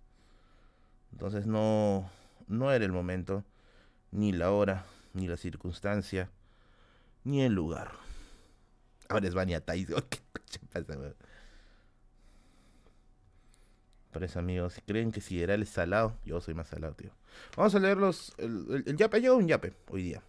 Entonces 1.12 1.46
no, 1.46 2.10
no 2.48 2.72
era 2.72 2.86
el 2.86 2.92
momento, 2.92 3.44
ni 4.12 4.32
la 4.32 4.52
hora, 4.52 4.86
ni 5.14 5.28
la 5.28 5.38
circunstancia, 5.38 6.30
ni 7.24 7.42
el 7.42 7.54
lugar. 7.54 7.92
Ahora 9.10 9.28
es 9.28 9.34
Vania 9.34 9.64
Tais. 9.64 9.88
¿Qué 10.10 10.60
pasa, 10.72 10.96
Por 14.12 14.24
eso, 14.24 14.40
amigos, 14.40 14.74
si 14.74 14.82
creen 14.82 15.12
que 15.12 15.22
si 15.22 15.42
era 15.42 15.54
el 15.54 15.66
salado, 15.68 16.18
yo 16.26 16.42
soy 16.42 16.54
más 16.54 16.68
salado, 16.68 16.94
tío. 16.94 17.12
Vamos 17.56 17.76
a 17.76 17.80
leer 17.80 17.98
los. 17.98 18.34
El, 18.38 18.96
yape. 18.98 19.26
Ha 19.26 19.34
un 19.34 19.48
yape 19.48 19.74
hoy 19.90 20.04
día. 20.04 20.22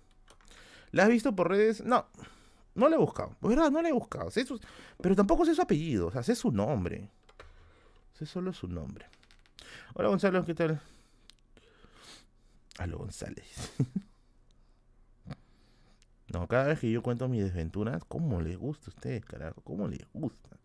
¿La 0.91 1.05
has 1.05 1.09
visto 1.09 1.35
por 1.35 1.49
redes? 1.49 1.83
No. 1.85 2.07
No 2.75 2.89
le 2.89 2.97
he 2.97 2.99
buscado. 2.99 3.37
¿Verdad? 3.41 3.71
No 3.71 3.83
le 3.83 3.89
he 3.89 3.93
buscado. 3.93 4.31
pero 5.01 5.17
tampoco 5.17 5.45
sé 5.45 5.55
su 5.55 5.63
apellido. 5.63 6.09
O 6.09 6.11
sea, 6.11 6.23
sé 6.23 6.35
su 6.35 6.51
nombre. 6.51 7.09
Sé 8.15 8.27
solo 8.27 8.53
su 8.53 8.69
nombre. 8.69 9.07
Hola 9.95 10.09
Gonzalo, 10.09 10.43
¿qué 10.47 10.55
tal? 10.55 10.81
Hola 12.81 12.97
González. 12.97 13.75
no, 16.33 16.49
cada 16.49 16.69
vez 16.69 16.81
que 16.81 16.91
yo 16.91 17.03
cuento 17.03 17.29
mis 17.29 17.45
desventuras, 17.45 18.03
¿cómo 18.09 18.41
le 18.41 18.57
gusta 18.57 18.87
a 18.87 18.95
ustedes, 18.95 19.23
carajo? 19.23 19.61
¿Cómo 19.61 19.89
les 19.89 20.01
gusta? 20.15 20.57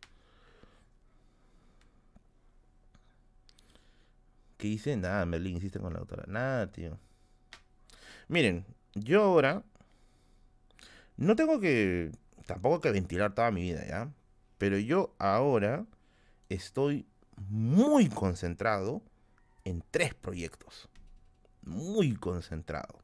¿Qué 4.58 4.70
dice? 4.70 4.96
Nada, 4.96 5.26
Merlin, 5.26 5.56
insiste 5.56 5.80
con 5.80 5.92
la 5.92 6.00
autora. 6.00 6.24
Nada, 6.28 6.72
tío. 6.72 6.98
Miren, 8.30 8.66
yo 8.96 9.24
ahora 9.24 9.62
no 11.18 11.36
tengo 11.36 11.60
que, 11.60 12.12
tampoco 12.46 12.80
que 12.80 12.92
ventilar 12.92 13.36
toda 13.36 13.52
mi 13.52 13.62
vida, 13.62 13.86
¿ya? 13.86 14.10
Pero 14.58 14.78
yo 14.78 15.14
ahora 15.20 15.86
estoy 16.48 17.06
muy 17.50 18.08
concentrado 18.08 19.02
en 19.68 19.84
tres 19.92 20.14
proyectos. 20.14 20.88
Muy 21.62 22.16
concentrado. 22.16 23.00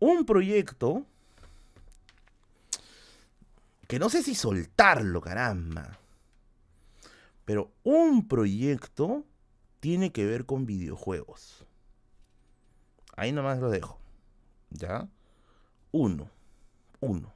Un 0.00 0.26
proyecto 0.26 1.06
que 3.86 4.00
no 4.00 4.08
sé 4.08 4.24
si 4.24 4.34
soltarlo, 4.34 5.20
caramba. 5.20 5.98
Pero 7.44 7.70
un 7.84 8.26
proyecto 8.26 9.24
tiene 9.78 10.10
que 10.10 10.26
ver 10.26 10.46
con 10.46 10.66
videojuegos. 10.66 11.64
Ahí 13.14 13.30
nomás 13.30 13.60
lo 13.60 13.70
dejo. 13.70 14.00
¿Ya? 14.70 15.08
Uno. 15.92 16.28
Uno. 16.98 17.32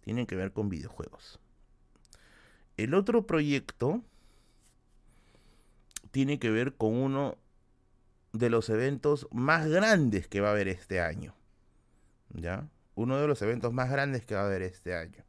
Tiene 0.00 0.26
que 0.26 0.36
ver 0.36 0.52
con 0.52 0.70
videojuegos. 0.70 1.38
El 2.78 2.94
otro 2.94 3.26
proyecto 3.26 4.02
tiene 6.16 6.38
que 6.38 6.50
ver 6.50 6.72
con 6.72 6.94
uno 6.94 7.36
de 8.32 8.48
los 8.48 8.70
eventos 8.70 9.28
más 9.32 9.68
grandes 9.68 10.26
que 10.26 10.40
va 10.40 10.48
a 10.48 10.52
haber 10.52 10.66
este 10.66 11.02
año. 11.02 11.34
¿Ya? 12.30 12.70
Uno 12.94 13.18
de 13.18 13.26
los 13.26 13.42
eventos 13.42 13.74
más 13.74 13.90
grandes 13.90 14.24
que 14.24 14.34
va 14.34 14.40
a 14.40 14.46
haber 14.46 14.62
este 14.62 14.96
año. 14.96 15.22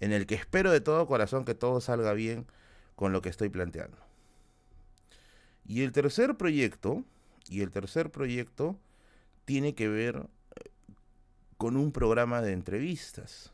En 0.00 0.10
el 0.10 0.26
que 0.26 0.34
espero 0.34 0.72
de 0.72 0.80
todo 0.80 1.06
corazón 1.06 1.44
que 1.44 1.54
todo 1.54 1.80
salga 1.80 2.14
bien 2.14 2.48
con 2.96 3.12
lo 3.12 3.22
que 3.22 3.28
estoy 3.28 3.48
planteando. 3.48 3.96
Y 5.64 5.82
el 5.82 5.92
tercer 5.92 6.36
proyecto, 6.36 7.04
y 7.48 7.60
el 7.60 7.70
tercer 7.70 8.10
proyecto 8.10 8.76
tiene 9.44 9.76
que 9.76 9.86
ver 9.86 10.16
eh, 10.56 10.70
con 11.58 11.76
un 11.76 11.92
programa 11.92 12.42
de 12.42 12.54
entrevistas, 12.54 13.52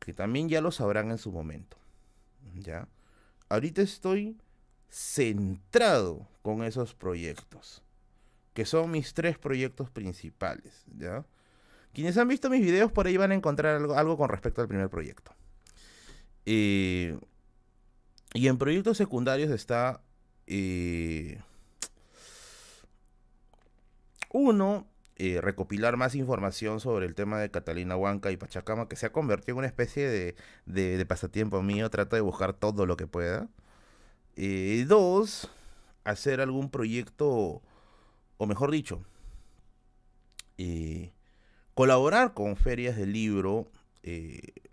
que 0.00 0.12
también 0.12 0.48
ya 0.48 0.60
lo 0.60 0.72
sabrán 0.72 1.12
en 1.12 1.18
su 1.18 1.30
momento. 1.30 1.76
¿Ya? 2.56 2.88
Ahorita 3.48 3.80
estoy 3.80 4.36
centrado 4.94 6.28
con 6.42 6.62
esos 6.62 6.94
proyectos, 6.94 7.82
que 8.52 8.64
son 8.64 8.92
mis 8.92 9.12
tres 9.12 9.38
proyectos 9.38 9.90
principales, 9.90 10.84
¿ya? 10.96 11.26
Quienes 11.92 12.16
han 12.16 12.28
visto 12.28 12.48
mis 12.48 12.60
videos 12.60 12.92
por 12.92 13.08
ahí 13.08 13.16
van 13.16 13.32
a 13.32 13.34
encontrar 13.34 13.74
algo, 13.74 14.16
con 14.16 14.28
respecto 14.28 14.62
al 14.62 14.68
primer 14.68 14.88
proyecto. 14.88 15.32
Eh, 16.46 17.18
y 18.34 18.46
en 18.46 18.56
proyectos 18.56 18.96
secundarios 18.96 19.50
está 19.50 20.00
eh, 20.46 21.40
uno, 24.30 24.86
eh, 25.16 25.40
recopilar 25.40 25.96
más 25.96 26.14
información 26.14 26.78
sobre 26.78 27.06
el 27.06 27.16
tema 27.16 27.40
de 27.40 27.50
Catalina 27.50 27.96
Huanca 27.96 28.30
y 28.30 28.36
Pachacama, 28.36 28.88
que 28.88 28.96
se 28.96 29.06
ha 29.06 29.12
convertido 29.12 29.54
en 29.54 29.58
una 29.58 29.66
especie 29.66 30.08
de, 30.08 30.36
de, 30.66 31.06
pasatiempo 31.06 31.62
mío. 31.62 31.90
Trato 31.90 32.14
de 32.14 32.22
buscar 32.22 32.52
todo 32.52 32.86
lo 32.86 32.96
que 32.96 33.08
pueda. 33.08 33.48
Eh, 34.36 34.84
dos, 34.88 35.50
hacer 36.04 36.40
algún 36.40 36.70
proyecto, 36.70 37.62
o 38.36 38.46
mejor 38.46 38.70
dicho, 38.70 39.02
colaborar 41.74 42.34
con 42.34 42.56
ferias 42.56 42.96
de 42.96 43.06
libro 43.06 43.70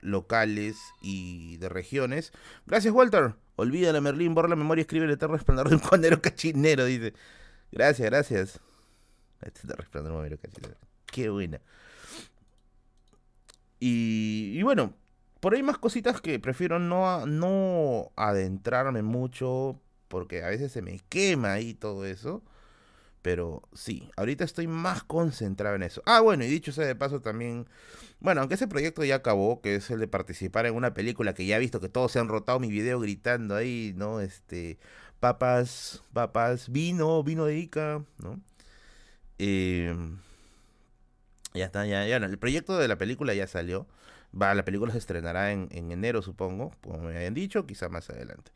locales 0.01 0.77
y 1.01 1.57
de 1.57 1.69
regiones. 1.69 2.33
Gracias, 2.65 2.93
Walter. 2.93 3.35
Olvídala, 3.55 4.01
Merlín, 4.01 4.33
borra 4.33 4.49
la 4.49 4.55
memoria, 4.55 4.81
escribe 4.81 5.05
el 5.05 5.11
eterno 5.11 5.35
resplandor 5.35 5.69
de 5.69 5.75
un 5.75 5.81
cuadro 5.81 6.21
cachinero, 6.21 6.85
dice. 6.85 7.13
Gracias, 7.71 8.09
gracias. 8.09 8.59
Este 9.41 9.73
resplandor 9.73 10.29
de 10.29 10.37
cachinero. 10.37 10.75
Qué 11.05 11.29
buena. 11.29 11.61
Y, 13.79 14.61
bueno, 14.63 14.93
por 15.41 15.55
ahí 15.55 15.63
más 15.63 15.77
cositas 15.77 16.21
que 16.21 16.39
prefiero 16.39 16.79
no, 16.79 17.25
no 17.25 18.11
adentrarme 18.15 19.01
mucho, 19.01 19.81
porque 20.07 20.43
a 20.43 20.49
veces 20.49 20.71
se 20.71 20.81
me 20.81 20.99
quema 21.09 21.53
ahí 21.53 21.73
todo 21.73 22.05
eso. 22.05 22.43
Pero 23.21 23.63
sí, 23.73 24.09
ahorita 24.17 24.43
estoy 24.43 24.67
más 24.67 25.03
concentrado 25.03 25.75
en 25.75 25.83
eso. 25.83 26.01
Ah, 26.05 26.21
bueno, 26.21 26.43
y 26.43 26.47
dicho 26.47 26.71
sea 26.71 26.85
de 26.85 26.95
paso 26.95 27.21
también, 27.21 27.67
bueno, 28.19 28.41
aunque 28.41 28.55
ese 28.55 28.67
proyecto 28.67 29.03
ya 29.03 29.15
acabó, 29.15 29.61
que 29.61 29.75
es 29.75 29.91
el 29.91 29.99
de 29.99 30.07
participar 30.07 30.65
en 30.65 30.75
una 30.75 30.93
película 30.93 31.33
que 31.33 31.45
ya 31.45 31.57
he 31.57 31.59
visto 31.59 31.79
que 31.79 31.89
todos 31.89 32.11
se 32.11 32.19
han 32.19 32.29
rotado 32.29 32.59
mi 32.59 32.69
video 32.69 32.99
gritando 32.99 33.55
ahí, 33.55 33.93
¿no? 33.95 34.21
Este, 34.21 34.79
papas, 35.19 36.03
papas, 36.13 36.69
vino, 36.71 37.23
vino 37.23 37.45
de 37.45 37.57
Ica, 37.59 38.03
¿no? 38.19 38.41
Em, 39.37 40.19
ya 41.53 41.65
está, 41.65 41.85
ya, 41.85 42.05
ya, 42.07 42.17
el 42.17 42.37
proyecto 42.39 42.77
de 42.77 42.87
la 42.87 42.97
película 42.97 43.33
ya 43.33 43.47
salió. 43.47 43.87
Va, 44.39 44.53
la 44.53 44.63
película 44.63 44.91
se 44.91 44.97
estrenará 44.97 45.51
en, 45.51 45.67
en 45.71 45.91
enero, 45.91 46.21
supongo, 46.21 46.71
como 46.81 46.99
me 46.99 47.15
habían 47.15 47.33
dicho, 47.33 47.65
quizá 47.65 47.89
más 47.89 48.09
adelante. 48.09 48.51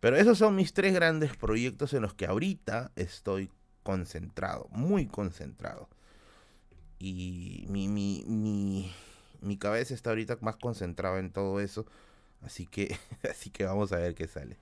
Pero 0.00 0.16
esos 0.16 0.38
son 0.38 0.54
mis 0.56 0.72
tres 0.74 0.94
grandes 0.94 1.36
proyectos 1.36 1.94
en 1.94 2.02
los 2.02 2.14
que 2.14 2.26
ahorita 2.26 2.92
estoy 2.96 3.50
concentrado, 3.82 4.68
muy 4.70 5.06
concentrado. 5.06 5.88
Y 6.98 7.66
mi, 7.68 7.88
mi, 7.88 8.24
mi, 8.26 8.92
mi 9.40 9.56
cabeza 9.56 9.94
está 9.94 10.10
ahorita 10.10 10.38
más 10.40 10.56
concentrada 10.56 11.18
en 11.18 11.30
todo 11.30 11.60
eso. 11.60 11.86
Así 12.42 12.66
que, 12.66 12.96
así 13.30 13.50
que 13.50 13.64
vamos 13.64 13.92
a 13.92 13.96
ver 13.96 14.14
qué 14.14 14.26
sale. 14.26 14.58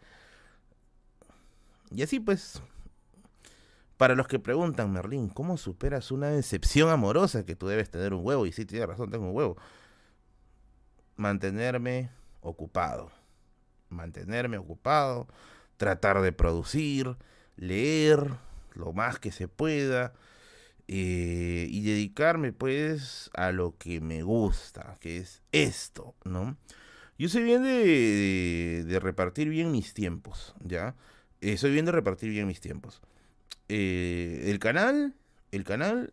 Y 1.90 2.02
así 2.02 2.20
pues, 2.20 2.60
para 3.97 4.14
los 4.14 4.26
que 4.26 4.39
preguntan, 4.39 4.93
Merlín, 4.93 5.28
¿cómo 5.28 5.56
superas 5.56 6.10
una 6.10 6.28
decepción 6.28 6.90
amorosa 6.90 7.44
que 7.44 7.56
tú 7.56 7.68
debes 7.68 7.90
tener 7.90 8.12
un 8.14 8.24
huevo? 8.24 8.47
Y 8.47 8.52
sí, 8.52 8.64
tienes 8.64 8.89
razón, 8.89 9.10
tengo 9.10 9.28
un 9.28 9.36
huevo. 9.36 9.56
Mantenerme 11.16 12.11
ocupado. 12.41 13.11
Mantenerme 13.89 14.59
ocupado, 14.59 15.28
tratar 15.77 16.20
de 16.20 16.32
producir, 16.32 17.16
leer, 17.57 18.31
lo 18.74 18.93
más 18.93 19.19
que 19.19 19.32
se 19.32 19.49
pueda 19.49 20.12
eh, 20.89 21.66
y 21.70 21.82
dedicarme 21.82 22.53
pues 22.53 23.31
a 23.35 23.53
lo 23.53 23.77
que 23.78 24.01
me 24.01 24.23
gusta, 24.23 24.99
que 25.01 25.19
es 25.19 25.43
esto, 25.53 26.15
¿no? 26.24 26.57
Yo 27.16 27.28
soy 27.28 27.45
bien 27.45 27.62
de, 27.62 28.99
repartir 29.01 29.49
bien 29.49 29.70
mis 29.70 29.95
tiempos, 29.95 30.55
¿ya? 30.61 30.95
Eh, 31.41 31.57
soy 31.57 31.73
bien 31.73 31.85
de 31.86 31.93
repartir 31.93 32.31
bien 32.31 32.47
mis 32.47 32.61
tiempos. 32.61 33.01
Eh, 33.69 34.45
el 34.47 34.59
canal, 34.59 35.15
el 35.53 35.65
canal, 35.65 36.12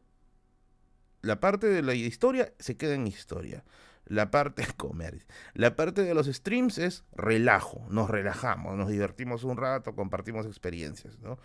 la 1.21 1.39
parte 1.39 1.67
de 1.67 1.81
la 1.81 1.95
historia 1.95 2.53
se 2.59 2.77
queda 2.77 2.93
en 2.93 3.07
historia. 3.07 3.63
La 4.11 4.29
parte 4.29 4.67
comer, 4.77 5.25
la 5.53 5.77
parte 5.77 6.03
de 6.03 6.13
los 6.13 6.27
streams 6.27 6.77
es 6.77 7.05
relajo, 7.13 7.87
nos 7.89 8.09
relajamos, 8.09 8.75
nos 8.75 8.89
divertimos 8.89 9.45
un 9.45 9.55
rato, 9.55 9.95
compartimos 9.95 10.45
experiencias, 10.45 11.17
¿no? 11.19 11.39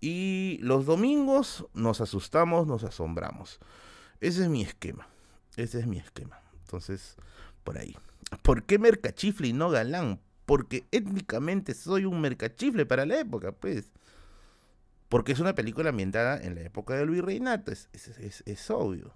Y 0.00 0.58
los 0.62 0.86
domingos 0.86 1.66
nos 1.74 2.00
asustamos, 2.00 2.68
nos 2.68 2.84
asombramos. 2.84 3.58
Ese 4.20 4.42
es 4.42 4.48
mi 4.48 4.62
esquema. 4.62 5.08
Ese 5.56 5.80
es 5.80 5.86
mi 5.88 5.98
esquema. 5.98 6.40
Entonces, 6.60 7.16
por 7.64 7.76
ahí. 7.76 7.96
¿Por 8.42 8.62
qué 8.64 8.78
mercachifle 8.78 9.48
y 9.48 9.52
no 9.52 9.70
galán? 9.70 10.20
Porque 10.46 10.86
étnicamente 10.92 11.74
soy 11.74 12.04
un 12.04 12.20
mercachifle 12.20 12.86
para 12.86 13.04
la 13.04 13.18
época, 13.18 13.50
pues. 13.50 13.90
Porque 15.08 15.32
es 15.32 15.40
una 15.40 15.56
película 15.56 15.90
ambientada 15.90 16.38
en 16.40 16.54
la 16.54 16.62
época 16.62 16.94
del 16.94 17.10
virreinato. 17.10 17.72
Es, 17.72 17.88
es, 17.92 18.44
es, 18.46 18.70
obvio. 18.70 19.12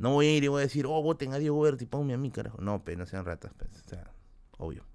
No 0.00 0.14
voy 0.14 0.28
a 0.28 0.36
ir 0.38 0.44
y 0.44 0.48
voy 0.48 0.60
a 0.60 0.62
decir, 0.62 0.86
oh, 0.86 1.02
voten 1.02 1.34
a 1.34 1.38
Diego 1.38 1.60
Berti, 1.60 1.84
ponme 1.84 2.14
a 2.14 2.16
mí, 2.16 2.30
carajo. 2.30 2.56
No, 2.62 2.82
pero 2.82 2.96
no 2.98 3.04
sean 3.04 3.26
ratas, 3.26 3.52
pues. 3.58 3.70
O 3.84 3.88
sea, 3.90 4.10
obvio. 4.56 4.86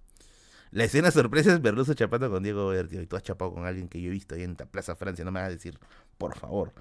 La 0.72 0.84
escena 0.84 1.12
sorpresa 1.12 1.54
es 1.54 1.62
Berluso 1.62 1.94
chapando 1.94 2.32
con 2.32 2.42
Diego 2.42 2.70
Berti. 2.70 2.98
Y 2.98 3.06
tú 3.06 3.16
has 3.16 3.22
chapado 3.22 3.54
con 3.54 3.68
alguien 3.68 3.88
que 3.88 4.02
yo 4.02 4.10
he 4.10 4.12
visto 4.12 4.34
ahí 4.34 4.42
en 4.42 4.56
Plaza 4.56 4.96
Francia. 4.96 5.24
No 5.24 5.32
me 5.32 5.42
vas 5.42 5.50
a 5.50 5.52
decir, 5.52 5.78
por 6.18 6.36
favor. 6.36 6.74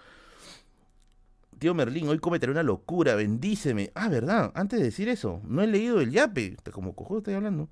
Tío 1.58 1.74
Merlín, 1.74 2.08
hoy 2.08 2.18
cometeré 2.18 2.50
una 2.50 2.62
locura, 2.62 3.14
bendíceme. 3.14 3.92
Ah, 3.94 4.08
¿verdad? 4.08 4.52
Antes 4.54 4.78
de 4.78 4.86
decir 4.86 5.10
eso, 5.10 5.42
no 5.44 5.62
he 5.62 5.66
leído 5.66 6.00
el 6.00 6.10
yape. 6.10 6.56
Como 6.72 6.94
cojo 6.94 7.18
estoy 7.18 7.34
hablando. 7.34 7.68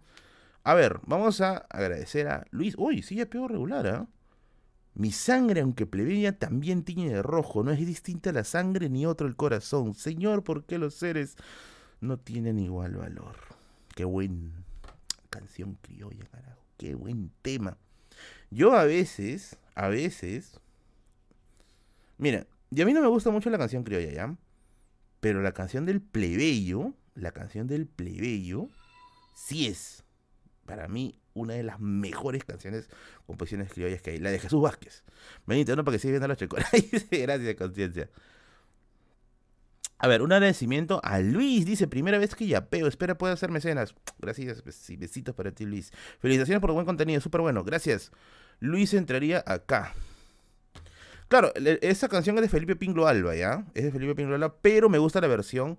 A 0.64 0.74
ver, 0.74 1.00
vamos 1.06 1.40
a 1.40 1.56
agradecer 1.70 2.28
a 2.28 2.44
Luis. 2.50 2.74
Uy, 2.76 3.02
sí, 3.02 3.14
ya 3.14 3.24
pego 3.24 3.48
regular, 3.48 3.86
¿ah? 3.86 4.06
Mi 4.94 5.10
sangre, 5.10 5.62
aunque 5.62 5.86
plebeya, 5.86 6.38
también 6.38 6.84
tiñe 6.84 7.08
de 7.08 7.22
rojo. 7.22 7.64
No 7.64 7.70
es 7.70 7.78
distinta 7.78 8.32
la 8.32 8.44
sangre 8.44 8.90
ni 8.90 9.06
otro 9.06 9.26
el 9.26 9.36
corazón. 9.36 9.94
Señor, 9.94 10.44
¿por 10.44 10.64
qué 10.64 10.78
los 10.78 10.94
seres 10.94 11.36
no 12.00 12.18
tienen 12.18 12.58
igual 12.58 12.96
valor? 12.96 13.36
Qué 13.94 14.04
buen 14.04 14.52
canción 15.30 15.78
criolla, 15.80 16.24
carajo. 16.26 16.62
Qué 16.76 16.94
buen 16.94 17.32
tema. 17.40 17.78
Yo 18.50 18.74
a 18.74 18.84
veces, 18.84 19.56
a 19.74 19.88
veces. 19.88 20.60
Mira, 22.18 22.46
y 22.70 22.82
a 22.82 22.86
mí 22.86 22.92
no 22.92 23.00
me 23.00 23.06
gusta 23.06 23.30
mucho 23.30 23.50
la 23.50 23.58
canción 23.58 23.84
criolla, 23.84 24.12
¿ya? 24.12 24.36
Pero 25.20 25.40
la 25.40 25.52
canción 25.52 25.86
del 25.86 26.02
plebeyo, 26.02 26.92
la 27.14 27.32
canción 27.32 27.66
del 27.66 27.86
plebeyo, 27.86 28.68
sí 29.34 29.66
es, 29.66 30.04
para 30.66 30.88
mí, 30.88 31.21
una 31.34 31.54
de 31.54 31.62
las 31.62 31.80
mejores 31.80 32.44
canciones, 32.44 32.88
composiciones 33.26 33.72
criollas 33.72 34.02
que 34.02 34.10
hay. 34.10 34.18
La 34.18 34.30
de 34.30 34.38
Jesús 34.38 34.60
Vázquez. 34.62 35.04
Benito, 35.46 35.74
no 35.76 35.84
para 35.84 35.96
que 35.96 35.98
siga 35.98 36.12
viendo 36.12 36.28
los 36.28 36.38
checones. 36.38 36.66
Gracias, 37.10 37.54
conciencia. 37.56 38.10
A 39.98 40.08
ver, 40.08 40.22
un 40.22 40.32
agradecimiento 40.32 41.00
a 41.04 41.20
Luis. 41.20 41.64
Dice, 41.64 41.86
primera 41.86 42.18
vez 42.18 42.34
que 42.34 42.46
yapeo. 42.46 42.88
Espera 42.88 43.16
pueda 43.16 43.34
hacer 43.34 43.50
mecenas. 43.50 43.94
Gracias. 44.18 44.64
Besitos 44.64 45.34
para 45.34 45.52
ti, 45.52 45.64
Luis. 45.64 45.92
Felicitaciones 46.18 46.60
por 46.60 46.72
buen 46.72 46.84
contenido. 46.84 47.20
Súper 47.20 47.40
bueno. 47.40 47.62
Gracias. 47.62 48.10
Luis 48.58 48.94
entraría 48.94 49.44
acá. 49.46 49.94
Claro, 51.28 51.52
esa 51.54 52.08
canción 52.08 52.36
es 52.36 52.42
de 52.42 52.48
Felipe 52.48 52.76
Pinglo 52.76 53.06
Alba, 53.06 53.34
¿ya? 53.34 53.64
Es 53.74 53.84
de 53.84 53.90
Felipe 53.90 54.14
Pinglo 54.14 54.34
Alba, 54.34 54.56
pero 54.60 54.90
me 54.90 54.98
gusta 54.98 55.20
la 55.20 55.28
versión 55.28 55.78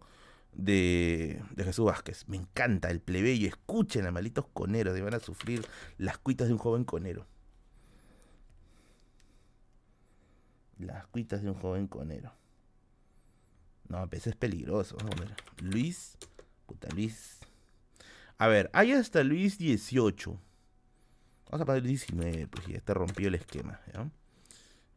de, 0.56 1.42
Jesús 1.58 1.86
Vázquez. 1.86 2.28
Me 2.28 2.38
encanta 2.38 2.90
el 2.90 3.00
plebeyo. 3.00 3.48
Escuchen 3.48 4.06
a 4.06 4.12
malitos 4.12 4.46
coneros, 4.54 5.00
van 5.02 5.14
a 5.14 5.20
sufrir 5.20 5.66
las 5.98 6.18
cuitas 6.18 6.48
de 6.48 6.54
un 6.54 6.60
joven 6.60 6.84
conero. 6.84 7.26
Las 10.78 11.08
cuitas 11.08 11.42
de 11.42 11.50
un 11.50 11.56
joven 11.56 11.88
conero. 11.88 12.34
No, 13.88 14.08
veces 14.08 14.28
es 14.28 14.36
peligroso. 14.36 14.98
Luis. 15.62 16.18
Puta 16.66 16.88
Luis. 16.96 17.40
A 18.38 18.48
ver, 18.48 18.70
hay 18.74 18.94
hasta 18.94 19.24
Luis 19.24 19.58
18. 19.58 20.40
Vamos 21.46 21.62
a 21.62 21.66
poner 21.66 21.84
19, 21.84 22.48
pues 22.48 22.66
ya 22.66 22.78
está 22.78 22.94
rompió 22.94 23.28
el 23.28 23.36
esquema. 23.36 23.80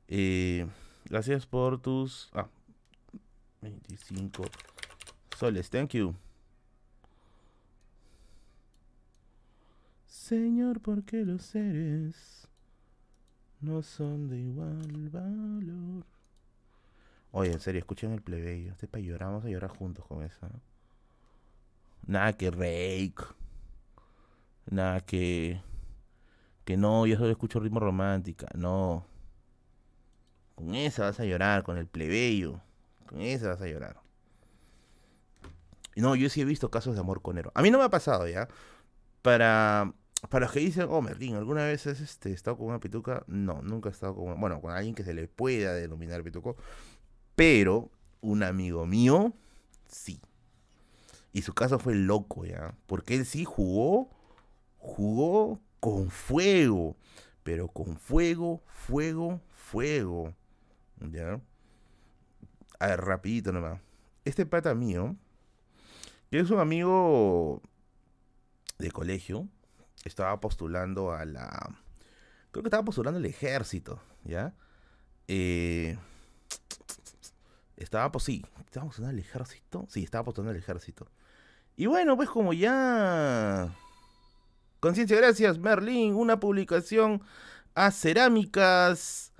Eh, 0.08 0.66
gracias 1.04 1.46
por 1.46 1.80
tus. 1.80 2.30
Ah, 2.32 2.48
25 3.60 4.44
soles. 5.36 5.70
Thank 5.70 5.90
you. 5.90 6.14
Señor, 10.06 10.80
¿por 10.80 11.04
qué 11.04 11.24
los 11.24 11.42
seres 11.42 12.48
no 13.60 13.82
son 13.82 14.28
de 14.28 14.38
igual 14.38 15.10
valor? 15.10 16.04
Oye, 17.30 17.52
en 17.52 17.60
serio, 17.60 17.78
escuchen 17.78 18.12
el 18.12 18.22
plebeyo. 18.22 18.72
Este 18.72 18.88
para 18.88 19.04
llorar, 19.04 19.28
vamos 19.28 19.44
a 19.44 19.48
llorar 19.48 19.70
juntos 19.70 20.04
con 20.06 20.24
eso. 20.24 20.48
Nada 22.06 22.32
que 22.32 22.50
rake. 22.50 23.22
Nada 24.70 25.00
que. 25.00 25.60
Que 26.64 26.76
no, 26.76 27.06
yo 27.06 27.16
solo 27.16 27.30
escucho 27.30 27.60
ritmo 27.60 27.78
romántica. 27.78 28.48
No. 28.54 29.06
Con 30.54 30.74
esa 30.74 31.02
vas 31.02 31.20
a 31.20 31.24
llorar, 31.24 31.62
con 31.62 31.78
el 31.78 31.86
plebeyo. 31.86 32.60
Con 33.06 33.20
esa 33.20 33.48
vas 33.48 33.60
a 33.60 33.66
llorar. 33.68 34.05
No, 35.96 36.14
yo 36.14 36.28
sí 36.28 36.42
he 36.42 36.44
visto 36.44 36.70
casos 36.70 36.94
de 36.94 37.00
amor 37.00 37.22
conero. 37.22 37.50
A 37.54 37.62
mí 37.62 37.70
no 37.70 37.78
me 37.78 37.84
ha 37.84 37.90
pasado 37.90 38.28
ya. 38.28 38.48
Para, 39.22 39.92
para 40.28 40.44
los 40.46 40.52
que 40.52 40.60
dicen, 40.60 40.86
oh, 40.90 41.00
Merlín, 41.00 41.34
¿alguna 41.34 41.64
vez 41.64 41.86
has 41.86 42.00
este, 42.00 42.32
estado 42.32 42.58
con 42.58 42.68
una 42.68 42.80
pituca? 42.80 43.24
No, 43.26 43.62
nunca 43.62 43.88
he 43.88 43.92
estado 43.92 44.14
con 44.14 44.38
Bueno, 44.38 44.60
con 44.60 44.72
alguien 44.72 44.94
que 44.94 45.04
se 45.04 45.14
le 45.14 45.26
pueda 45.26 45.74
denominar 45.74 46.22
pituco. 46.22 46.56
Pero 47.34 47.90
un 48.20 48.42
amigo 48.42 48.86
mío, 48.86 49.32
sí. 49.88 50.20
Y 51.32 51.42
su 51.42 51.54
caso 51.54 51.78
fue 51.78 51.94
loco, 51.94 52.44
¿ya? 52.44 52.74
Porque 52.86 53.14
él 53.14 53.26
sí 53.26 53.44
jugó, 53.44 54.10
jugó 54.78 55.60
con 55.80 56.10
fuego. 56.10 56.96
Pero 57.42 57.68
con 57.68 57.96
fuego, 57.96 58.62
fuego, 58.66 59.40
fuego. 59.54 60.34
¿Ya? 61.00 61.40
A 62.78 62.86
ver, 62.88 63.00
rapidito 63.02 63.52
nomás. 63.52 63.80
Este 64.24 64.46
pata 64.46 64.74
mío, 64.74 65.16
que 66.30 66.40
es 66.40 66.50
un 66.50 66.58
amigo 66.58 67.62
de 68.78 68.90
colegio, 68.90 69.48
estaba 70.04 70.40
postulando 70.40 71.12
a 71.12 71.24
la... 71.24 71.48
Creo 72.50 72.62
que 72.62 72.68
estaba 72.68 72.84
postulando 72.84 73.18
al 73.18 73.26
ejército, 73.26 74.00
¿ya? 74.24 74.54
Eh, 75.28 75.98
estaba, 77.76 78.10
pues 78.10 78.24
sí, 78.24 78.44
estaba 78.64 78.86
postulando 78.86 79.14
al 79.14 79.18
ejército. 79.18 79.86
Sí, 79.88 80.02
estaba 80.02 80.24
postulando 80.24 80.52
al 80.52 80.58
ejército. 80.58 81.06
Y 81.76 81.86
bueno, 81.86 82.16
pues 82.16 82.30
como 82.30 82.52
ya... 82.52 83.74
Conciencia, 84.80 85.16
gracias, 85.16 85.58
Merlin. 85.58 86.14
Una 86.14 86.38
publicación 86.38 87.22
a 87.74 87.90
cerámicas 87.90 89.32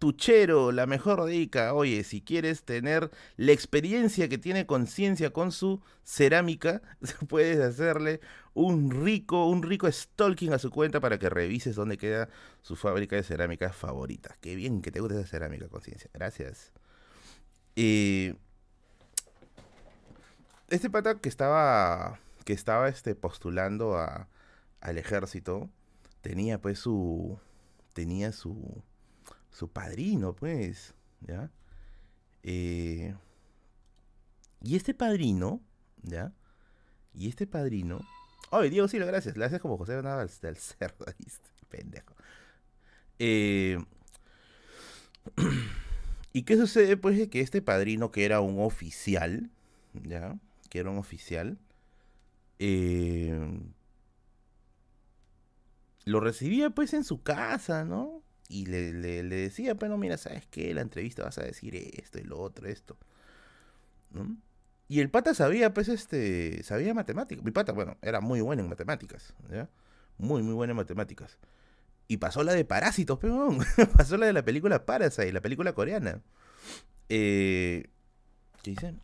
Tuchero, 0.00 0.72
la 0.72 0.86
mejor 0.86 1.26
dica. 1.26 1.74
Oye, 1.74 2.04
si 2.04 2.22
quieres 2.22 2.64
tener 2.64 3.10
la 3.36 3.52
experiencia 3.52 4.30
que 4.30 4.38
tiene 4.38 4.64
conciencia 4.64 5.30
con 5.30 5.52
su 5.52 5.82
cerámica, 6.04 6.80
puedes 7.28 7.60
hacerle 7.60 8.20
un 8.54 8.90
rico, 8.90 9.46
un 9.46 9.62
rico 9.62 9.92
stalking 9.92 10.54
a 10.54 10.58
su 10.58 10.70
cuenta 10.70 11.00
para 11.00 11.18
que 11.18 11.28
revises 11.28 11.76
dónde 11.76 11.98
queda 11.98 12.30
su 12.62 12.76
fábrica 12.76 13.14
de 13.14 13.22
cerámica 13.22 13.74
favorita. 13.74 14.38
Qué 14.40 14.56
bien 14.56 14.80
que 14.80 14.90
te 14.90 15.00
guste 15.00 15.20
esa 15.20 15.28
cerámica, 15.28 15.68
conciencia. 15.68 16.08
Gracias. 16.14 16.72
Eh, 17.76 18.34
este 20.70 20.88
pata 20.88 21.16
que 21.20 21.28
estaba 21.28 22.18
que 22.46 22.54
estaba 22.54 22.88
este 22.88 23.14
postulando 23.14 23.96
a, 23.96 24.28
al 24.80 24.96
ejército 24.96 25.68
tenía 26.22 26.58
pues 26.58 26.78
su 26.78 27.38
tenía 27.92 28.32
su 28.32 28.82
su 29.50 29.68
padrino 29.68 30.34
pues 30.34 30.94
ya 31.20 31.50
eh, 32.42 33.14
y 34.60 34.76
este 34.76 34.94
padrino 34.94 35.60
ya 36.02 36.32
y 37.14 37.28
este 37.28 37.46
padrino 37.46 38.00
Oye, 38.52 38.68
Diego 38.68 38.88
Silva, 38.88 39.06
gracias. 39.06 39.36
Le 39.36 39.60
como 39.60 39.78
José 39.78 40.02
nada 40.02 40.26
del 40.26 40.56
cerdo, 40.56 41.06
pendejo. 41.68 42.16
Eh, 43.20 43.78
¿Y 46.32 46.42
qué 46.42 46.56
sucede? 46.56 46.96
Pues 46.96 47.28
que 47.28 47.40
este 47.40 47.62
padrino, 47.62 48.10
que 48.10 48.24
era 48.24 48.40
un 48.40 48.60
oficial, 48.60 49.50
¿ya? 49.94 50.36
que 50.68 50.80
era 50.80 50.90
un 50.90 50.98
oficial, 50.98 51.58
eh, 52.58 53.60
lo 56.04 56.20
recibía 56.20 56.70
pues 56.70 56.92
en 56.94 57.04
su 57.04 57.22
casa, 57.22 57.84
¿no? 57.84 58.19
Y 58.50 58.66
le, 58.66 58.92
le, 58.92 59.22
decía, 59.22 59.76
pero 59.76 59.96
mira, 59.96 60.18
¿sabes 60.18 60.44
qué? 60.50 60.74
La 60.74 60.80
entrevista 60.80 61.22
vas 61.22 61.38
a 61.38 61.42
decir 61.42 61.76
esto 61.76 62.18
y 62.18 62.24
lo 62.24 62.38
otro, 62.40 62.68
esto. 62.68 62.98
Y 64.88 65.00
el 65.00 65.08
pata 65.08 65.34
sabía, 65.34 65.72
pues, 65.72 65.88
este, 65.88 66.62
sabía 66.64 66.92
matemáticas. 66.92 67.44
Mi 67.44 67.52
pata, 67.52 67.72
bueno, 67.72 67.96
era 68.02 68.20
muy 68.20 68.40
bueno 68.40 68.62
en 68.62 68.68
matemáticas, 68.68 69.34
¿ya? 69.48 69.70
Muy, 70.18 70.42
muy 70.42 70.54
bueno 70.54 70.72
en 70.72 70.78
matemáticas. 70.78 71.38
Y 72.08 72.16
pasó 72.16 72.42
la 72.42 72.52
de 72.52 72.64
Parásitos, 72.64 73.18
pero 73.20 73.56
pasó 73.96 74.16
la 74.16 74.26
de 74.26 74.32
la 74.32 74.44
película 74.44 74.84
Parasite, 74.84 75.32
la 75.32 75.40
película 75.40 75.72
coreana. 75.72 76.20
Eh, 77.08 77.86
¿Qué 78.64 78.72
dicen? 78.72 79.00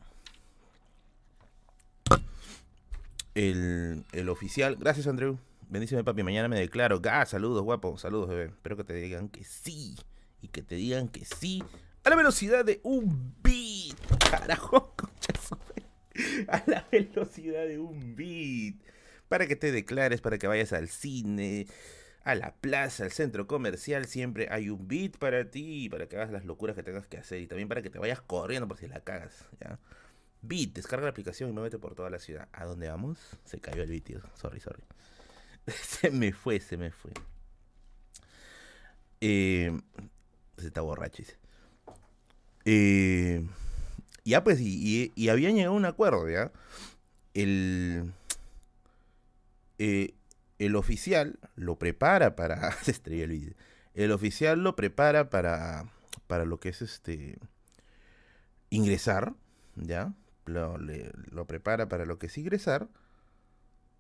el, 3.36 4.28
oficial. 4.28 4.76
Gracias, 4.76 5.06
Andrew. 5.06 5.38
Bendíceme, 5.68 6.04
papi. 6.04 6.22
Mañana 6.22 6.48
me 6.48 6.58
declaro. 6.58 7.00
Ah, 7.10 7.26
saludos, 7.26 7.62
guapo. 7.62 7.98
Saludos, 7.98 8.28
bebé. 8.28 8.44
Espero 8.46 8.76
que 8.76 8.84
te 8.84 8.94
digan 8.94 9.28
que 9.28 9.44
sí. 9.44 9.96
Y 10.40 10.48
que 10.48 10.62
te 10.62 10.76
digan 10.76 11.08
que 11.08 11.24
sí. 11.24 11.62
A 12.04 12.10
la 12.10 12.16
velocidad 12.16 12.64
de 12.64 12.80
un 12.84 13.34
beat. 13.42 13.96
Carajo, 14.30 14.94
A 16.48 16.62
la 16.66 16.86
velocidad 16.90 17.66
de 17.66 17.78
un 17.78 18.14
beat. 18.14 18.76
Para 19.28 19.46
que 19.46 19.56
te 19.56 19.72
declares, 19.72 20.20
para 20.20 20.38
que 20.38 20.46
vayas 20.46 20.72
al 20.72 20.88
cine, 20.88 21.66
a 22.22 22.36
la 22.36 22.54
plaza, 22.54 23.04
al 23.04 23.10
centro 23.10 23.48
comercial. 23.48 24.06
Siempre 24.06 24.46
hay 24.50 24.70
un 24.70 24.86
beat 24.86 25.18
para 25.18 25.50
ti. 25.50 25.88
Para 25.88 26.06
que 26.06 26.16
hagas 26.16 26.30
las 26.30 26.44
locuras 26.44 26.76
que 26.76 26.84
tengas 26.84 27.08
que 27.08 27.18
hacer. 27.18 27.40
Y 27.40 27.48
también 27.48 27.68
para 27.68 27.82
que 27.82 27.90
te 27.90 27.98
vayas 27.98 28.20
corriendo 28.20 28.68
por 28.68 28.78
si 28.78 28.86
la 28.86 29.00
cagas. 29.00 29.46
¿ya? 29.60 29.80
Bit, 30.42 30.76
descarga 30.76 31.06
la 31.06 31.10
aplicación 31.10 31.50
y 31.50 31.52
muévete 31.52 31.78
por 31.78 31.96
toda 31.96 32.08
la 32.08 32.20
ciudad. 32.20 32.48
¿A 32.52 32.64
dónde 32.64 32.88
vamos? 32.88 33.18
Se 33.44 33.58
cayó 33.58 33.82
el 33.82 33.88
beat, 33.88 34.22
Sorry, 34.36 34.60
sorry. 34.60 34.84
se 35.82 36.10
me 36.10 36.32
fue, 36.32 36.60
se 36.60 36.76
me 36.76 36.90
fue. 36.90 37.12
Eh, 39.20 39.76
se 40.58 40.66
está 40.66 40.80
borracho. 40.80 41.22
Eh, 42.64 43.46
ya 44.24 44.44
pues, 44.44 44.60
y, 44.60 45.12
y, 45.14 45.28
habían 45.28 45.54
llegado 45.54 45.74
a 45.74 45.76
un 45.76 45.84
acuerdo, 45.84 46.28
¿ya? 46.28 46.52
El, 47.34 48.12
eh, 49.78 50.14
el 50.58 50.76
oficial 50.76 51.38
lo 51.54 51.78
prepara 51.78 52.36
para... 52.36 52.72
se 52.82 52.90
estrella 52.90 53.24
el 53.24 53.30
vídeo. 53.30 53.54
El 53.94 54.12
oficial 54.12 54.62
lo 54.62 54.76
prepara 54.76 55.30
para, 55.30 55.90
para 56.26 56.44
lo 56.44 56.58
que 56.60 56.70
es 56.70 56.82
este... 56.82 57.38
Ingresar, 58.70 59.34
¿ya? 59.76 60.12
lo, 60.44 60.76
lo 60.78 61.46
prepara 61.46 61.88
para 61.88 62.04
lo 62.04 62.18
que 62.18 62.26
es 62.26 62.38
ingresar. 62.38 62.88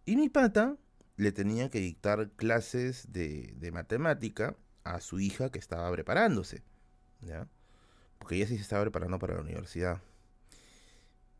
Y 0.04 0.16
mi 0.16 0.28
pata 0.28 0.76
le 1.16 1.32
tenía 1.32 1.70
que 1.70 1.80
dictar 1.80 2.30
clases 2.36 3.12
de, 3.12 3.54
de 3.56 3.72
matemática 3.72 4.56
a 4.84 5.00
su 5.00 5.18
hija 5.20 5.50
que 5.50 5.58
estaba 5.58 5.90
preparándose. 5.90 6.62
¿ya? 7.22 7.48
Porque 8.18 8.36
ella 8.36 8.46
sí 8.46 8.56
se 8.56 8.62
estaba 8.62 8.82
preparando 8.82 9.18
para 9.18 9.34
la 9.34 9.42
universidad. 9.42 10.00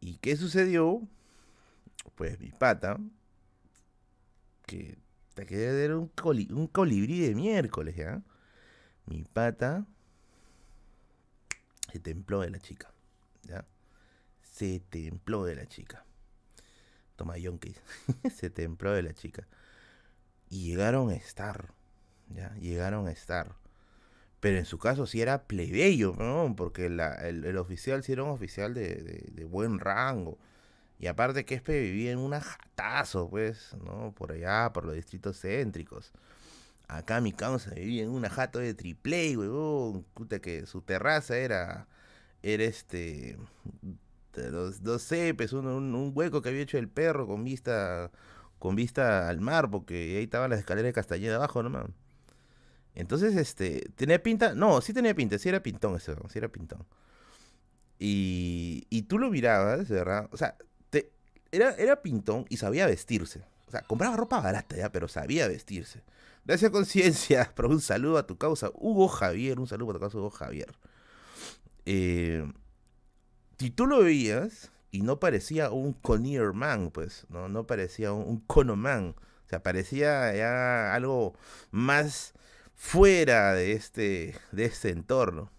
¿Y 0.01 0.19
qué 0.19 0.37
sucedió? 0.37 1.03
Pues 2.15 2.39
mi 2.39 2.51
pata, 2.51 2.99
que 4.67 4.99
te 5.35 5.47
quedé 5.47 5.85
era 5.85 5.97
un, 5.97 6.11
un 6.51 6.67
colibrí 6.67 7.21
de 7.21 7.35
miércoles, 7.35 7.97
¿ya? 7.97 8.23
Mi 9.07 9.25
pata 9.25 9.87
se 11.93 12.01
templó 12.01 12.41
de 12.41 12.51
la 12.51 12.59
chica, 12.59 12.93
¿ya? 13.43 13.65
se 14.43 14.81
templó 14.81 15.45
de 15.45 15.55
la 15.55 15.67
chica. 15.67 16.05
Toma 17.17 17.37
yonkis. 17.37 17.81
se 18.35 18.49
templó 18.51 18.93
de 18.93 19.03
la 19.03 19.13
chica. 19.13 19.47
Y 20.49 20.69
llegaron 20.69 21.11
a 21.11 21.15
estar. 21.15 21.75
ya, 22.29 22.55
llegaron 22.55 23.09
a 23.09 23.13
estar. 23.13 23.57
Pero 24.41 24.59
en 24.59 24.65
su 24.65 24.79
caso 24.79 25.07
sí 25.07 25.21
era 25.21 25.45
plebeyo. 25.45 26.15
Porque 26.57 26.87
el, 26.87 27.57
oficial 27.59 28.03
sí 28.03 28.13
era 28.13 28.25
un 28.25 28.31
oficial 28.31 28.75
de, 28.75 29.47
buen 29.51 29.79
rango. 29.79 30.39
Y 30.99 31.09
aparte 31.09 31.45
que 31.45 31.55
este 31.55 31.81
vivía 31.81 32.13
en 32.13 32.19
una 32.19 32.41
jatazo, 32.41 33.29
pues, 33.29 33.77
¿no? 33.85 34.13
Por 34.17 34.33
allá, 34.33 34.73
por 34.73 34.85
los 34.85 34.95
distritos 34.95 35.41
céntricos. 35.41 36.13
Acá 36.89 37.21
mi 37.21 37.33
causa 37.33 37.75
vivía 37.75 38.05
en 38.05 38.11
una 38.11 38.31
jato 38.31 38.59
de 38.61 38.75
triple, 38.75 39.37
huevón. 39.37 40.05
Puta 40.15 40.39
que 40.41 40.67
su 40.67 40.83
terraza 40.83 41.37
era, 41.37 41.89
era 42.43 42.65
este, 42.65 43.37
dos 44.37 45.03
cepes, 45.03 45.53
un, 45.53 45.67
un, 45.67 46.13
hueco 46.15 46.43
que 46.43 46.51
había 46.51 46.63
hecho 46.63 46.79
el 46.79 46.89
perro 46.89 47.27
con 47.27 47.45
vista, 47.45 48.11
con 48.59 48.77
vista 48.77 49.29
al 49.29 49.41
mar, 49.41 49.71
porque 49.71 50.17
ahí 50.17 50.25
estaban 50.25 50.51
las 50.51 50.61
escaleras 50.61 50.89
de 50.89 50.93
Castañeda 50.93 51.37
abajo 51.37 51.63
nomás. 51.63 51.87
Entonces, 52.95 53.37
este, 53.37 53.91
tenía 53.95 54.23
pinta, 54.23 54.55
no, 54.55 54.81
sí 54.81 54.93
tenía 54.95 55.15
pinta, 55.15 55.39
sí 55.39 55.49
era 55.49 55.63
pintón 55.63 55.97
ese, 55.97 56.15
sí 56.31 56.39
era 56.39 56.49
pintón. 56.49 56.87
Y, 57.99 58.87
y 58.91 59.03
tú 59.03 59.19
lo 59.19 59.31
mirabas, 59.31 59.89
¿verdad? 59.89 60.29
O 60.33 60.37
sea, 60.37 60.57
te, 60.91 61.13
era, 61.53 61.75
era 61.75 62.03
pintón 62.03 62.47
y 62.49 62.57
sabía 62.57 62.87
vestirse. 62.87 63.45
O 63.67 63.71
sea, 63.71 63.83
compraba 63.83 64.17
ropa 64.17 64.41
barata 64.41 64.77
ya, 64.77 64.91
pero 64.93 65.09
sabía 65.09 65.47
vestirse. 65.49 66.03
Gracias 66.45 66.71
conciencia, 66.71 67.53
pero 67.57 67.69
un 67.69 67.81
saludo 67.81 68.19
a 68.19 68.27
tu 68.27 68.39
causa, 68.39 68.71
Hugo 68.75 69.09
Javier, 69.09 69.61
un 69.61 69.67
saludo 69.67 69.91
a 69.91 69.95
tu 69.95 70.01
causa, 70.01 70.19
Hugo 70.19 70.31
Javier. 70.31 70.73
Eh, 71.85 72.51
si 73.59 73.71
tú 73.71 73.87
lo 73.87 74.03
veías 74.03 74.71
y 74.97 75.03
no 75.03 75.21
parecía 75.21 75.71
un 75.71 75.93
Connier 75.93 76.55
Man, 76.55 76.91
pues, 76.91 77.27
no, 77.29 77.51
no 77.51 77.67
parecía 77.67 78.13
un, 78.13 78.27
un 78.27 78.41
Conoman, 78.41 79.15
o 79.45 79.49
sea, 79.49 79.63
parecía 79.63 80.35
ya 80.35 80.95
algo 80.95 81.35
más 81.71 82.33
fuera 82.75 83.53
de 83.53 83.73
este, 83.73 84.35
de 84.53 84.65
este 84.65 84.89
entorno. 84.89 85.51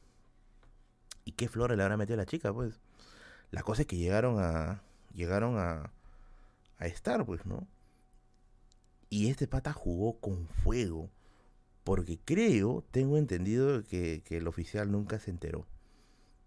¿Y 1.23 1.33
qué 1.33 1.47
flores 1.47 1.77
le 1.77 1.83
habrá 1.83 1.97
metido 1.97 2.15
a 2.15 2.17
la 2.17 2.25
chica, 2.25 2.51
pues? 2.51 2.79
La 3.51 3.61
cosa 3.61 3.83
es 3.83 3.87
que 3.87 3.97
llegaron 3.97 4.39
a, 4.39 4.81
llegaron 5.13 5.59
a, 5.59 5.91
a 6.79 6.87
estar, 6.87 7.23
pues, 7.23 7.45
¿no? 7.45 7.67
Y 9.11 9.29
este 9.29 9.47
pata 9.47 9.71
jugó 9.71 10.19
con 10.19 10.47
fuego. 10.47 11.11
Porque 11.83 12.17
creo, 12.25 12.83
tengo 12.89 13.17
entendido 13.17 13.83
que, 13.83 14.23
el 14.31 14.47
oficial 14.47 14.91
nunca 14.91 15.19
se 15.19 15.29
enteró. 15.29 15.67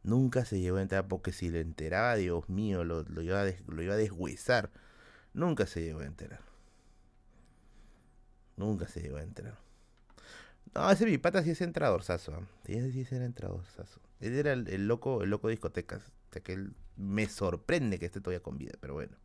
Nunca 0.03 0.45
se 0.45 0.61
llegó 0.61 0.79
a 0.79 0.83
enterar. 0.83 1.09
Porque 1.09 1.33
si 1.33 1.51
le 1.51 1.61
enteraba, 1.61 2.17
Dios 2.17 2.49
mío, 2.49 2.85
lo, 2.85 3.05
iba, 3.23 3.43
a 3.43 3.53
lo 3.67 3.83
iba 3.83 3.95
a 3.95 3.97
deshuesar. 3.97 4.71
Nunca 5.35 5.67
se 5.67 5.83
llegó 5.83 6.01
a 6.01 6.07
enterar. 6.07 6.41
Nunca 8.57 8.89
se 8.89 9.01
llegó 9.01 9.17
a 9.17 9.23
enterar. 9.23 9.59
No, 10.75 10.91
ese 10.91 11.05
mi 11.05 11.19
pata 11.19 11.43
sí 11.43 11.51
es 11.51 11.61
entradorzazo. 11.61 12.33
¿eh? 12.33 12.45
Sí, 12.67 12.93
sí 12.93 13.01
es 13.01 13.13
entradorzazo. 13.13 14.01
Él 14.21 14.35
era 14.35 14.53
el, 14.53 14.87
loco, 14.87 15.23
el 15.23 15.31
loco 15.31 15.49
de 15.49 15.53
discotecas. 15.53 16.03
O 16.29 16.33
sea 16.33 16.43
que 16.43 16.53
él 16.53 16.75
me 16.97 17.27
sorprende 17.29 17.99
que 17.99 18.07
esté 18.07 18.21
todavía 18.21 18.43
con 18.43 18.59
vida, 18.59 18.75
pero 18.81 18.95
bueno. 18.95 19.17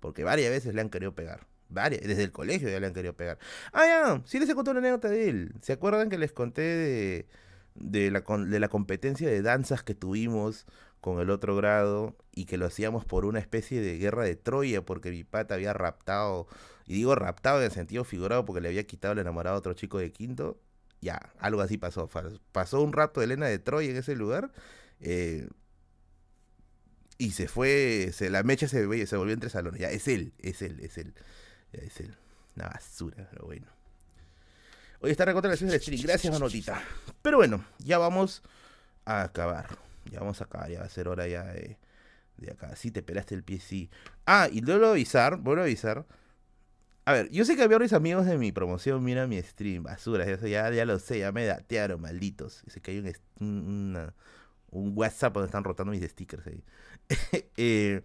Porque 0.00 0.24
varias 0.24 0.50
veces 0.50 0.74
le 0.74 0.80
han 0.80 0.90
querido 0.90 1.14
pegar. 1.14 1.46
Varias, 1.68 2.02
desde 2.02 2.24
el 2.24 2.32
colegio 2.32 2.68
ya 2.68 2.80
le 2.80 2.86
han 2.86 2.94
querido 2.94 3.14
pegar. 3.14 3.38
Ah, 3.72 3.86
ya, 3.86 4.22
sí 4.24 4.38
les 4.38 4.48
he 4.48 4.54
contado 4.54 4.78
una 4.78 4.80
anécdota 4.80 5.08
de 5.08 5.28
él. 5.28 5.52
¿Se 5.60 5.72
acuerdan 5.72 6.08
que 6.08 6.18
les 6.18 6.32
conté 6.32 6.62
de, 6.62 7.28
de, 7.80 8.10
la, 8.10 8.20
de 8.20 8.60
la 8.60 8.68
competencia 8.68 9.28
de 9.28 9.42
danzas 9.42 9.82
que 9.82 9.94
tuvimos 9.94 10.66
con 11.00 11.20
el 11.20 11.30
otro 11.30 11.56
grado 11.56 12.16
y 12.32 12.46
que 12.46 12.56
lo 12.56 12.66
hacíamos 12.66 13.04
por 13.04 13.24
una 13.24 13.38
especie 13.38 13.80
de 13.80 13.98
guerra 13.98 14.24
de 14.24 14.36
Troya 14.36 14.84
porque 14.84 15.10
mi 15.10 15.24
pata 15.24 15.54
había 15.54 15.72
raptado, 15.72 16.48
y 16.86 16.94
digo 16.94 17.14
raptado 17.14 17.58
en 17.58 17.66
el 17.66 17.70
sentido 17.70 18.04
figurado 18.04 18.44
porque 18.44 18.60
le 18.60 18.68
había 18.68 18.84
quitado 18.84 19.12
el 19.12 19.20
enamorado 19.20 19.56
a 19.56 19.58
otro 19.58 19.74
chico 19.74 19.98
de 19.98 20.12
quinto? 20.12 20.60
Ya, 21.00 21.32
algo 21.38 21.60
así 21.60 21.78
pasó. 21.78 22.08
Pasó 22.52 22.82
un 22.82 22.92
rato 22.92 23.22
Elena 23.22 23.46
de 23.46 23.58
Troya 23.58 23.90
en 23.90 23.96
ese 23.96 24.16
lugar. 24.16 24.52
Eh, 25.00 25.48
y 27.18 27.32
se 27.32 27.48
fue, 27.48 28.10
se, 28.12 28.30
la 28.30 28.42
mecha 28.42 28.68
se, 28.68 29.06
se 29.06 29.16
volvió 29.16 29.34
entre 29.34 29.50
salones. 29.50 29.80
Ya, 29.80 29.90
es 29.90 30.08
él, 30.08 30.32
es 30.38 30.62
él, 30.62 30.80
es 30.80 30.98
él. 30.98 31.14
Es 31.72 32.00
una 32.56 32.68
basura, 32.68 33.28
pero 33.30 33.46
bueno. 33.46 33.77
Hoy 35.00 35.12
está 35.12 35.24
recontra 35.24 35.50
la 35.50 35.56
de 35.56 35.76
streaming. 35.76 36.02
Gracias, 36.02 36.32
manotita. 36.32 36.82
Pero 37.22 37.36
bueno, 37.36 37.64
ya 37.78 37.98
vamos 37.98 38.42
a 39.04 39.22
acabar. 39.22 39.68
Ya 40.10 40.20
vamos 40.20 40.40
a 40.40 40.44
acabar. 40.44 40.70
Ya 40.70 40.80
va 40.80 40.86
a 40.86 40.88
ser 40.88 41.06
hora 41.06 41.28
ya 41.28 41.44
de, 41.44 41.78
de 42.36 42.50
acá. 42.50 42.74
Sí, 42.74 42.90
te 42.90 43.02
pelaste 43.02 43.34
el 43.36 43.44
pie, 43.44 43.60
sí. 43.60 43.90
Ah, 44.26 44.48
y 44.50 44.60
luego 44.60 44.86
a 44.86 44.90
avisar, 44.90 45.36
vuelvo 45.36 45.62
a 45.62 45.64
avisar. 45.66 46.04
A 47.04 47.12
ver, 47.12 47.30
yo 47.30 47.44
sé 47.44 47.56
que 47.56 47.62
había 47.62 47.76
varios 47.78 47.92
amigos 47.92 48.26
de 48.26 48.36
mi 48.36 48.52
promoción, 48.52 49.02
mira 49.02 49.26
mi 49.26 49.40
stream, 49.40 49.82
basura, 49.82 50.24
eso 50.24 50.46
ya, 50.46 50.70
lo 50.84 50.98
sé, 50.98 51.20
ya 51.20 51.32
me 51.32 51.46
datearon, 51.46 52.00
malditos. 52.00 52.62
Sé 52.66 52.82
que 52.82 52.90
hay 52.90 53.14
un, 53.40 54.12
WhatsApp 54.70 55.32
donde 55.32 55.46
están 55.46 55.64
rotando 55.64 55.92
mis 55.92 56.02
stickers 56.02 56.46
ahí. 56.46 56.64
eh, 57.56 58.02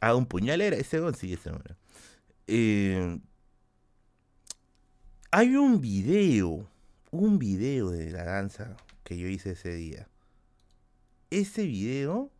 a 0.00 0.16
un 0.16 0.26
puñal 0.26 0.60
era 0.60 0.76
ese, 0.76 0.98
sí, 1.12 1.34
ese, 1.34 1.50
hombre. 1.50 1.76
Eh, 2.48 3.20
hay 5.34 5.56
un 5.56 5.80
video, 5.80 6.68
un 7.10 7.38
video 7.38 7.90
de 7.90 8.10
la 8.10 8.22
danza 8.22 8.76
que 9.02 9.16
yo 9.16 9.28
hice 9.28 9.52
ese 9.52 9.74
día. 9.74 10.06
Ese 11.30 11.64
video, 11.64 12.30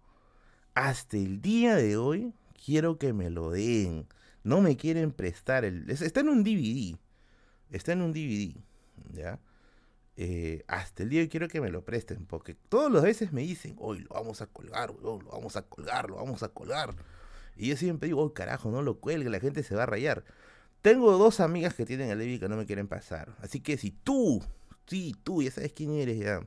hasta 0.75 1.17
el 1.17 1.41
día 1.41 1.75
de 1.75 1.97
hoy, 1.97 2.35
quiero 2.63 2.99
que 2.99 3.15
me 3.15 3.31
lo 3.31 3.51
den. 3.51 4.07
No 4.45 4.61
me 4.61 4.77
quieren 4.77 5.11
prestar 5.11 5.65
el... 5.65 5.89
Está 5.89 6.21
en 6.21 6.29
un 6.29 6.45
DVD. 6.45 6.99
Está 7.71 7.93
en 7.93 8.03
un 8.03 8.13
DVD. 8.13 8.61
¿Ya? 9.11 9.41
Eh, 10.19 10.63
hasta 10.69 11.03
el 11.03 11.09
día 11.09 11.21
de 11.21 11.25
hoy 11.25 11.29
quiero 11.31 11.49
que 11.49 11.63
me 11.63 11.71
lo 11.71 11.87
presten. 11.87 12.27
Porque 12.27 12.55
todos 12.55 12.93
los 12.93 13.03
veces 13.03 13.33
me 13.33 13.41
dicen, 13.41 13.75
hoy 13.79 14.01
lo 14.01 14.11
vamos 14.11 14.43
a 14.43 14.47
colgar, 14.49 14.95
lo 15.01 15.19
vamos 15.19 15.57
a 15.57 15.63
colgar, 15.63 16.11
lo 16.11 16.17
vamos 16.17 16.43
a 16.43 16.51
colgar. 16.51 16.95
Y 17.57 17.69
yo 17.69 17.77
siempre 17.79 18.09
digo, 18.09 18.23
oh 18.23 18.35
carajo, 18.35 18.71
no 18.71 18.83
lo 18.83 19.01
cuelgue, 19.01 19.31
la 19.31 19.41
gente 19.41 19.63
se 19.63 19.75
va 19.75 19.85
a 19.85 19.87
rayar. 19.87 20.25
Tengo 20.83 21.17
dos 21.17 21.39
amigas 21.39 21.75
que 21.75 21.87
tienen 21.87 22.11
el 22.11 22.19
Levi 22.19 22.41
que 22.41 22.49
no 22.49 22.57
me 22.57 22.67
quieren 22.67 22.89
pasar. 22.89 23.35
Así 23.41 23.61
que 23.61 23.79
si 23.79 23.93
tú, 23.93 24.43
sí, 24.87 25.15
tú, 25.23 25.43
ya 25.43 25.53
sabes 25.53 25.73
quién 25.73 25.93
eres 25.93 26.19
ya, 26.19 26.45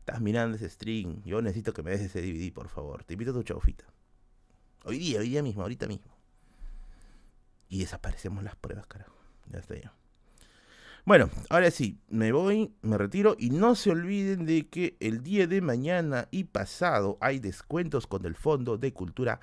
estás 0.00 0.20
mirando 0.20 0.56
ese 0.56 0.68
stream, 0.68 1.22
yo 1.24 1.40
necesito 1.40 1.72
que 1.72 1.84
me 1.84 1.92
des 1.92 2.00
ese 2.00 2.20
DVD, 2.20 2.52
por 2.52 2.68
favor. 2.68 3.04
Te 3.04 3.14
invito 3.14 3.30
a 3.30 3.34
tu 3.34 3.44
chaufita. 3.44 3.84
Hoy 4.84 4.98
día, 4.98 5.20
hoy 5.20 5.28
día 5.28 5.42
mismo, 5.42 5.62
ahorita 5.62 5.86
mismo. 5.86 6.10
Y 7.68 7.78
desaparecemos 7.78 8.42
las 8.42 8.56
pruebas, 8.56 8.86
carajo. 8.86 9.14
Ya 9.46 9.60
está 9.60 9.76
ya. 9.76 9.94
Bueno, 11.04 11.30
ahora 11.48 11.70
sí, 11.70 11.98
me 12.08 12.32
voy, 12.32 12.74
me 12.82 12.98
retiro 12.98 13.36
y 13.38 13.50
no 13.50 13.74
se 13.74 13.90
olviden 13.90 14.46
de 14.46 14.68
que 14.68 14.96
el 15.00 15.22
día 15.22 15.46
de 15.46 15.60
mañana 15.60 16.28
y 16.30 16.44
pasado 16.44 17.18
hay 17.20 17.38
descuentos 17.38 18.06
con 18.06 18.26
el 18.26 18.34
Fondo 18.34 18.76
de 18.76 18.92
Cultura 18.92 19.40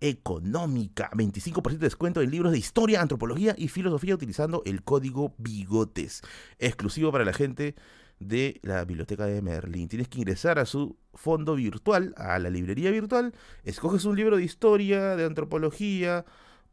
económica. 0.00 1.10
25% 1.12 1.70
de 1.70 1.78
descuento 1.78 2.20
en 2.20 2.30
libros 2.30 2.52
de 2.52 2.58
historia, 2.58 3.00
antropología 3.00 3.54
y 3.56 3.68
filosofía 3.68 4.14
utilizando 4.14 4.62
el 4.64 4.82
código 4.82 5.34
Bigotes. 5.38 6.22
Exclusivo 6.58 7.12
para 7.12 7.24
la 7.24 7.32
gente 7.32 7.74
de 8.20 8.60
la 8.62 8.84
biblioteca 8.84 9.26
de 9.26 9.42
Merlín. 9.42 9.88
Tienes 9.88 10.08
que 10.08 10.18
ingresar 10.18 10.58
a 10.58 10.66
su 10.66 10.96
fondo 11.14 11.54
virtual, 11.54 12.14
a 12.16 12.38
la 12.38 12.50
librería 12.50 12.90
virtual, 12.90 13.34
escoges 13.64 14.04
un 14.04 14.16
libro 14.16 14.36
de 14.36 14.44
historia, 14.44 15.16
de 15.16 15.24
antropología 15.24 16.24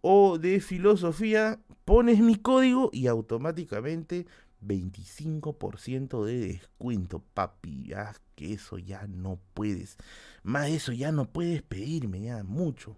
o 0.02 0.38
de 0.38 0.60
filosofía, 0.60 1.60
pones 1.84 2.20
mi 2.20 2.36
código 2.36 2.90
y 2.94 3.08
automáticamente 3.08 4.26
25% 4.62 6.26
de 6.26 6.40
descuento, 6.40 7.24
papi. 7.34 7.86
Ya 7.88 8.14
que 8.36 8.54
eso 8.54 8.78
ya 8.78 9.08
no 9.08 9.40
puedes. 9.54 9.98
Más 10.44 10.66
de 10.66 10.76
eso 10.76 10.92
ya 10.92 11.12
no 11.12 11.26
puedes 11.26 11.62
pedirme, 11.62 12.22
ya 12.22 12.44
mucho. 12.44 12.98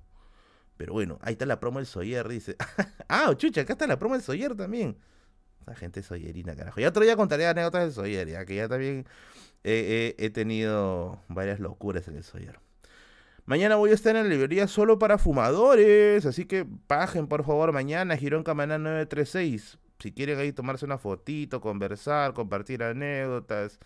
Pero 0.77 0.93
bueno, 0.93 1.19
ahí 1.21 1.33
está 1.33 1.45
la 1.45 1.59
promo 1.59 1.79
del 1.79 1.87
Soyer, 1.87 2.27
dice. 2.27 2.55
ah, 3.09 3.33
chucha, 3.35 3.61
acá 3.61 3.73
está 3.73 3.87
la 3.87 3.99
promo 3.99 4.15
del 4.15 4.23
Soyer 4.23 4.55
también. 4.55 4.97
La 5.65 5.75
gente 5.75 6.01
soyerina, 6.01 6.55
carajo. 6.55 6.79
Ya 6.79 6.89
otro 6.89 7.03
día 7.03 7.17
contaré 7.17 7.45
anécdotas 7.45 7.83
del 7.83 7.91
Soyer, 7.91 8.29
ya 8.29 8.45
que 8.45 8.55
ya 8.55 8.69
también 8.69 9.05
he 9.63 10.29
tenido 10.33 11.21
varias 11.27 11.59
locuras 11.59 12.07
en 12.07 12.15
el 12.15 12.23
Soyer. 12.23 12.59
Mañana 13.47 13.77
voy 13.77 13.91
a 13.91 13.93
estar 13.93 14.13
en 14.13 14.23
la 14.23 14.29
librería 14.29 14.67
solo 14.67 14.99
para 14.99 15.17
fumadores, 15.17 16.25
así 16.25 16.43
que 16.43 16.67
bajen 16.89 17.27
por 17.27 17.45
favor 17.45 17.71
mañana, 17.71 18.17
Girón 18.17 18.43
Camaná 18.43 18.77
936. 18.77 19.77
Si 19.99 20.11
quieren 20.11 20.37
ahí 20.37 20.51
tomarse 20.51 20.83
una 20.83 20.97
fotito, 20.97 21.61
conversar, 21.61 22.33
compartir 22.33 22.83
anécdotas, 22.83 23.79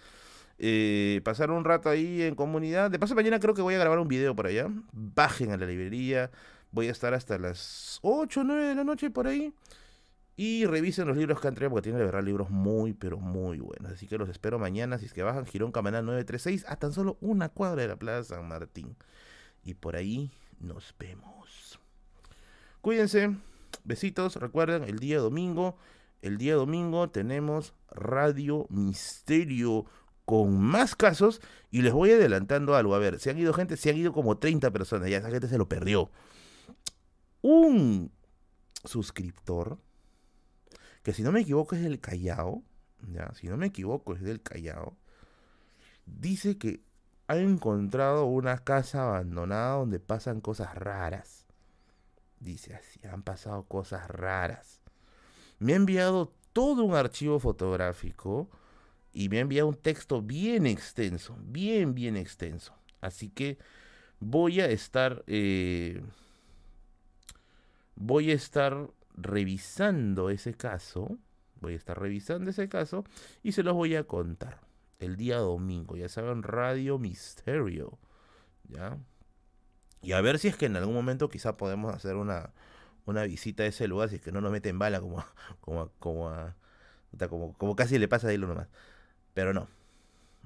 eh, 0.57 1.21
pasar 1.23 1.51
un 1.51 1.63
rato 1.63 1.89
ahí 1.89 2.23
en 2.23 2.33
comunidad. 2.33 2.89
De 2.89 2.97
paso, 2.97 3.13
mañana 3.13 3.39
creo 3.39 3.53
que 3.53 3.61
voy 3.61 3.75
a 3.75 3.77
grabar 3.77 3.99
un 3.99 4.07
video 4.07 4.35
por 4.35 4.47
allá. 4.47 4.65
Bajen 4.93 5.51
a 5.51 5.57
la 5.57 5.67
librería. 5.67 6.31
Voy 6.71 6.87
a 6.87 6.91
estar 6.91 7.13
hasta 7.13 7.37
las 7.37 7.99
8 8.01 8.41
o 8.41 8.43
9 8.43 8.65
de 8.65 8.75
la 8.75 8.83
noche 8.83 9.09
por 9.09 9.27
ahí. 9.27 9.53
Y 10.37 10.65
revisen 10.65 11.07
los 11.07 11.17
libros 11.17 11.39
que 11.39 11.47
han 11.47 11.55
traído 11.55 11.71
porque 11.71 11.83
tienen 11.83 11.99
de 11.99 12.05
verdad 12.05 12.23
libros 12.23 12.49
muy, 12.49 12.93
pero 12.93 13.19
muy 13.19 13.59
buenos. 13.59 13.91
Así 13.91 14.07
que 14.07 14.17
los 14.17 14.29
espero 14.29 14.57
mañana. 14.57 14.97
Si 14.97 15.05
es 15.05 15.13
que 15.13 15.21
bajan 15.21 15.45
Girón 15.45 15.71
Camanal 15.71 16.05
936 16.05 16.65
a 16.67 16.77
tan 16.77 16.93
solo 16.93 17.17
una 17.21 17.49
cuadra 17.49 17.81
de 17.81 17.89
la 17.89 17.97
Plaza 17.97 18.35
San 18.35 18.47
Martín. 18.47 18.95
Y 19.63 19.75
por 19.75 19.95
ahí 19.95 20.31
nos 20.59 20.95
vemos. 20.97 21.79
Cuídense. 22.81 23.35
Besitos. 23.83 24.37
Recuerden, 24.37 24.83
el 24.83 24.99
día 24.99 25.19
domingo. 25.19 25.77
El 26.21 26.37
día 26.37 26.55
domingo 26.55 27.09
tenemos 27.09 27.73
Radio 27.91 28.67
Misterio 28.69 29.85
con 30.25 30.59
más 30.59 30.95
casos 30.95 31.41
y 31.71 31.81
les 31.81 31.93
voy 31.93 32.11
adelantando 32.11 32.75
algo. 32.75 32.95
A 32.95 32.99
ver, 32.99 33.19
se 33.19 33.29
han 33.29 33.37
ido 33.37 33.53
gente, 33.53 33.75
se 33.75 33.89
han 33.89 33.97
ido 33.97 34.13
como 34.13 34.37
30 34.37 34.71
personas, 34.71 35.09
ya 35.09 35.17
esa 35.17 35.29
gente 35.29 35.47
se 35.47 35.57
lo 35.57 35.67
perdió. 35.67 36.09
Un 37.41 38.11
suscriptor, 38.83 39.79
que 41.03 41.13
si 41.13 41.23
no 41.23 41.31
me 41.31 41.41
equivoco 41.41 41.75
es 41.75 41.81
del 41.81 41.99
Callao, 41.99 42.63
ya, 43.11 43.33
si 43.33 43.47
no 43.47 43.57
me 43.57 43.67
equivoco 43.67 44.13
es 44.13 44.21
del 44.21 44.41
Callao, 44.41 44.95
dice 46.05 46.57
que 46.57 46.81
ha 47.27 47.37
encontrado 47.37 48.25
una 48.25 48.57
casa 48.57 49.03
abandonada 49.03 49.77
donde 49.77 49.99
pasan 49.99 50.41
cosas 50.41 50.75
raras. 50.75 51.45
Dice 52.39 52.75
así, 52.75 52.99
han 53.07 53.23
pasado 53.23 53.63
cosas 53.63 54.09
raras. 54.09 54.81
Me 55.59 55.73
ha 55.73 55.77
enviado 55.77 56.33
todo 56.53 56.83
un 56.83 56.95
archivo 56.95 57.39
fotográfico 57.39 58.49
y 59.13 59.29
me 59.29 59.37
ha 59.37 59.41
enviado 59.41 59.69
un 59.69 59.75
texto 59.75 60.21
bien 60.21 60.65
extenso, 60.65 61.37
bien, 61.41 61.93
bien 61.93 62.17
extenso. 62.17 62.73
Así 62.99 63.29
que 63.29 63.57
voy 64.19 64.59
a 64.59 64.67
estar, 64.67 65.23
eh, 65.27 66.01
voy 68.01 68.31
a 68.31 68.33
estar 68.33 68.89
revisando 69.15 70.29
ese 70.29 70.55
caso, 70.55 71.17
voy 71.59 71.73
a 71.73 71.77
estar 71.77 71.99
revisando 71.99 72.49
ese 72.49 72.67
caso 72.67 73.05
y 73.43 73.51
se 73.51 73.63
los 73.63 73.75
voy 73.75 73.95
a 73.95 74.05
contar 74.05 74.59
el 74.99 75.17
día 75.17 75.37
domingo, 75.37 75.95
ya 75.95 76.09
saben, 76.09 76.43
Radio 76.43 76.97
Misterio, 76.97 77.99
¿ya? 78.67 78.97
Y 80.01 80.13
a 80.13 80.21
ver 80.21 80.39
si 80.39 80.47
es 80.47 80.57
que 80.57 80.65
en 80.65 80.75
algún 80.75 80.95
momento 80.95 81.29
quizá 81.29 81.57
podemos 81.57 81.93
hacer 81.93 82.15
una, 82.15 82.53
una 83.05 83.23
visita 83.23 83.63
a 83.63 83.67
ese 83.67 83.87
lugar, 83.87 84.09
si 84.09 84.15
es 84.15 84.21
que 84.21 84.31
no 84.31 84.41
nos 84.41 84.51
meten 84.51 84.79
bala 84.79 84.99
como, 84.99 85.23
como, 85.61 85.89
como, 85.99 86.31
como, 87.29 87.53
como 87.53 87.75
casi 87.75 87.99
le 87.99 88.07
pasa 88.07 88.29
a 88.29 88.33
Hilo 88.33 88.47
nomás. 88.47 88.67
Pero 89.33 89.53
no. 89.53 89.67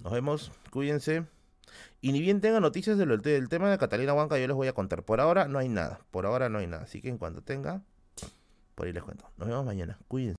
Nos 0.04 0.12
vemos, 0.12 0.52
cuídense. 0.72 1.26
Y 2.02 2.12
ni 2.12 2.22
bien 2.22 2.42
tenga 2.42 2.60
noticias 2.60 2.98
del, 2.98 3.50
tema 3.50 3.70
de 3.70 3.78
Catalina 3.78 4.14
Huanca, 4.14 4.38
yo 4.38 4.48
les 4.48 4.56
voy 4.56 4.68
a 4.68 4.74
contar. 4.74 5.04
Por 5.04 5.22
ahora 5.22 5.48
no 5.48 5.60
hay 5.60 5.70
nada, 5.70 6.02
por 6.12 6.26
ahora 6.26 6.50
no 6.50 6.60
hay 6.60 6.68
nada. 6.68 6.84
Así 6.84 7.02
que 7.02 7.10
en 7.10 7.18
cuanto 7.18 7.42
tenga, 7.42 7.82
por 8.76 8.88
ahí 8.88 8.94
les 8.94 9.04
cuento. 9.04 9.30
Nos 9.38 9.48
vemos 9.48 9.66
mañana, 9.66 9.98
cuídense. 10.08 10.34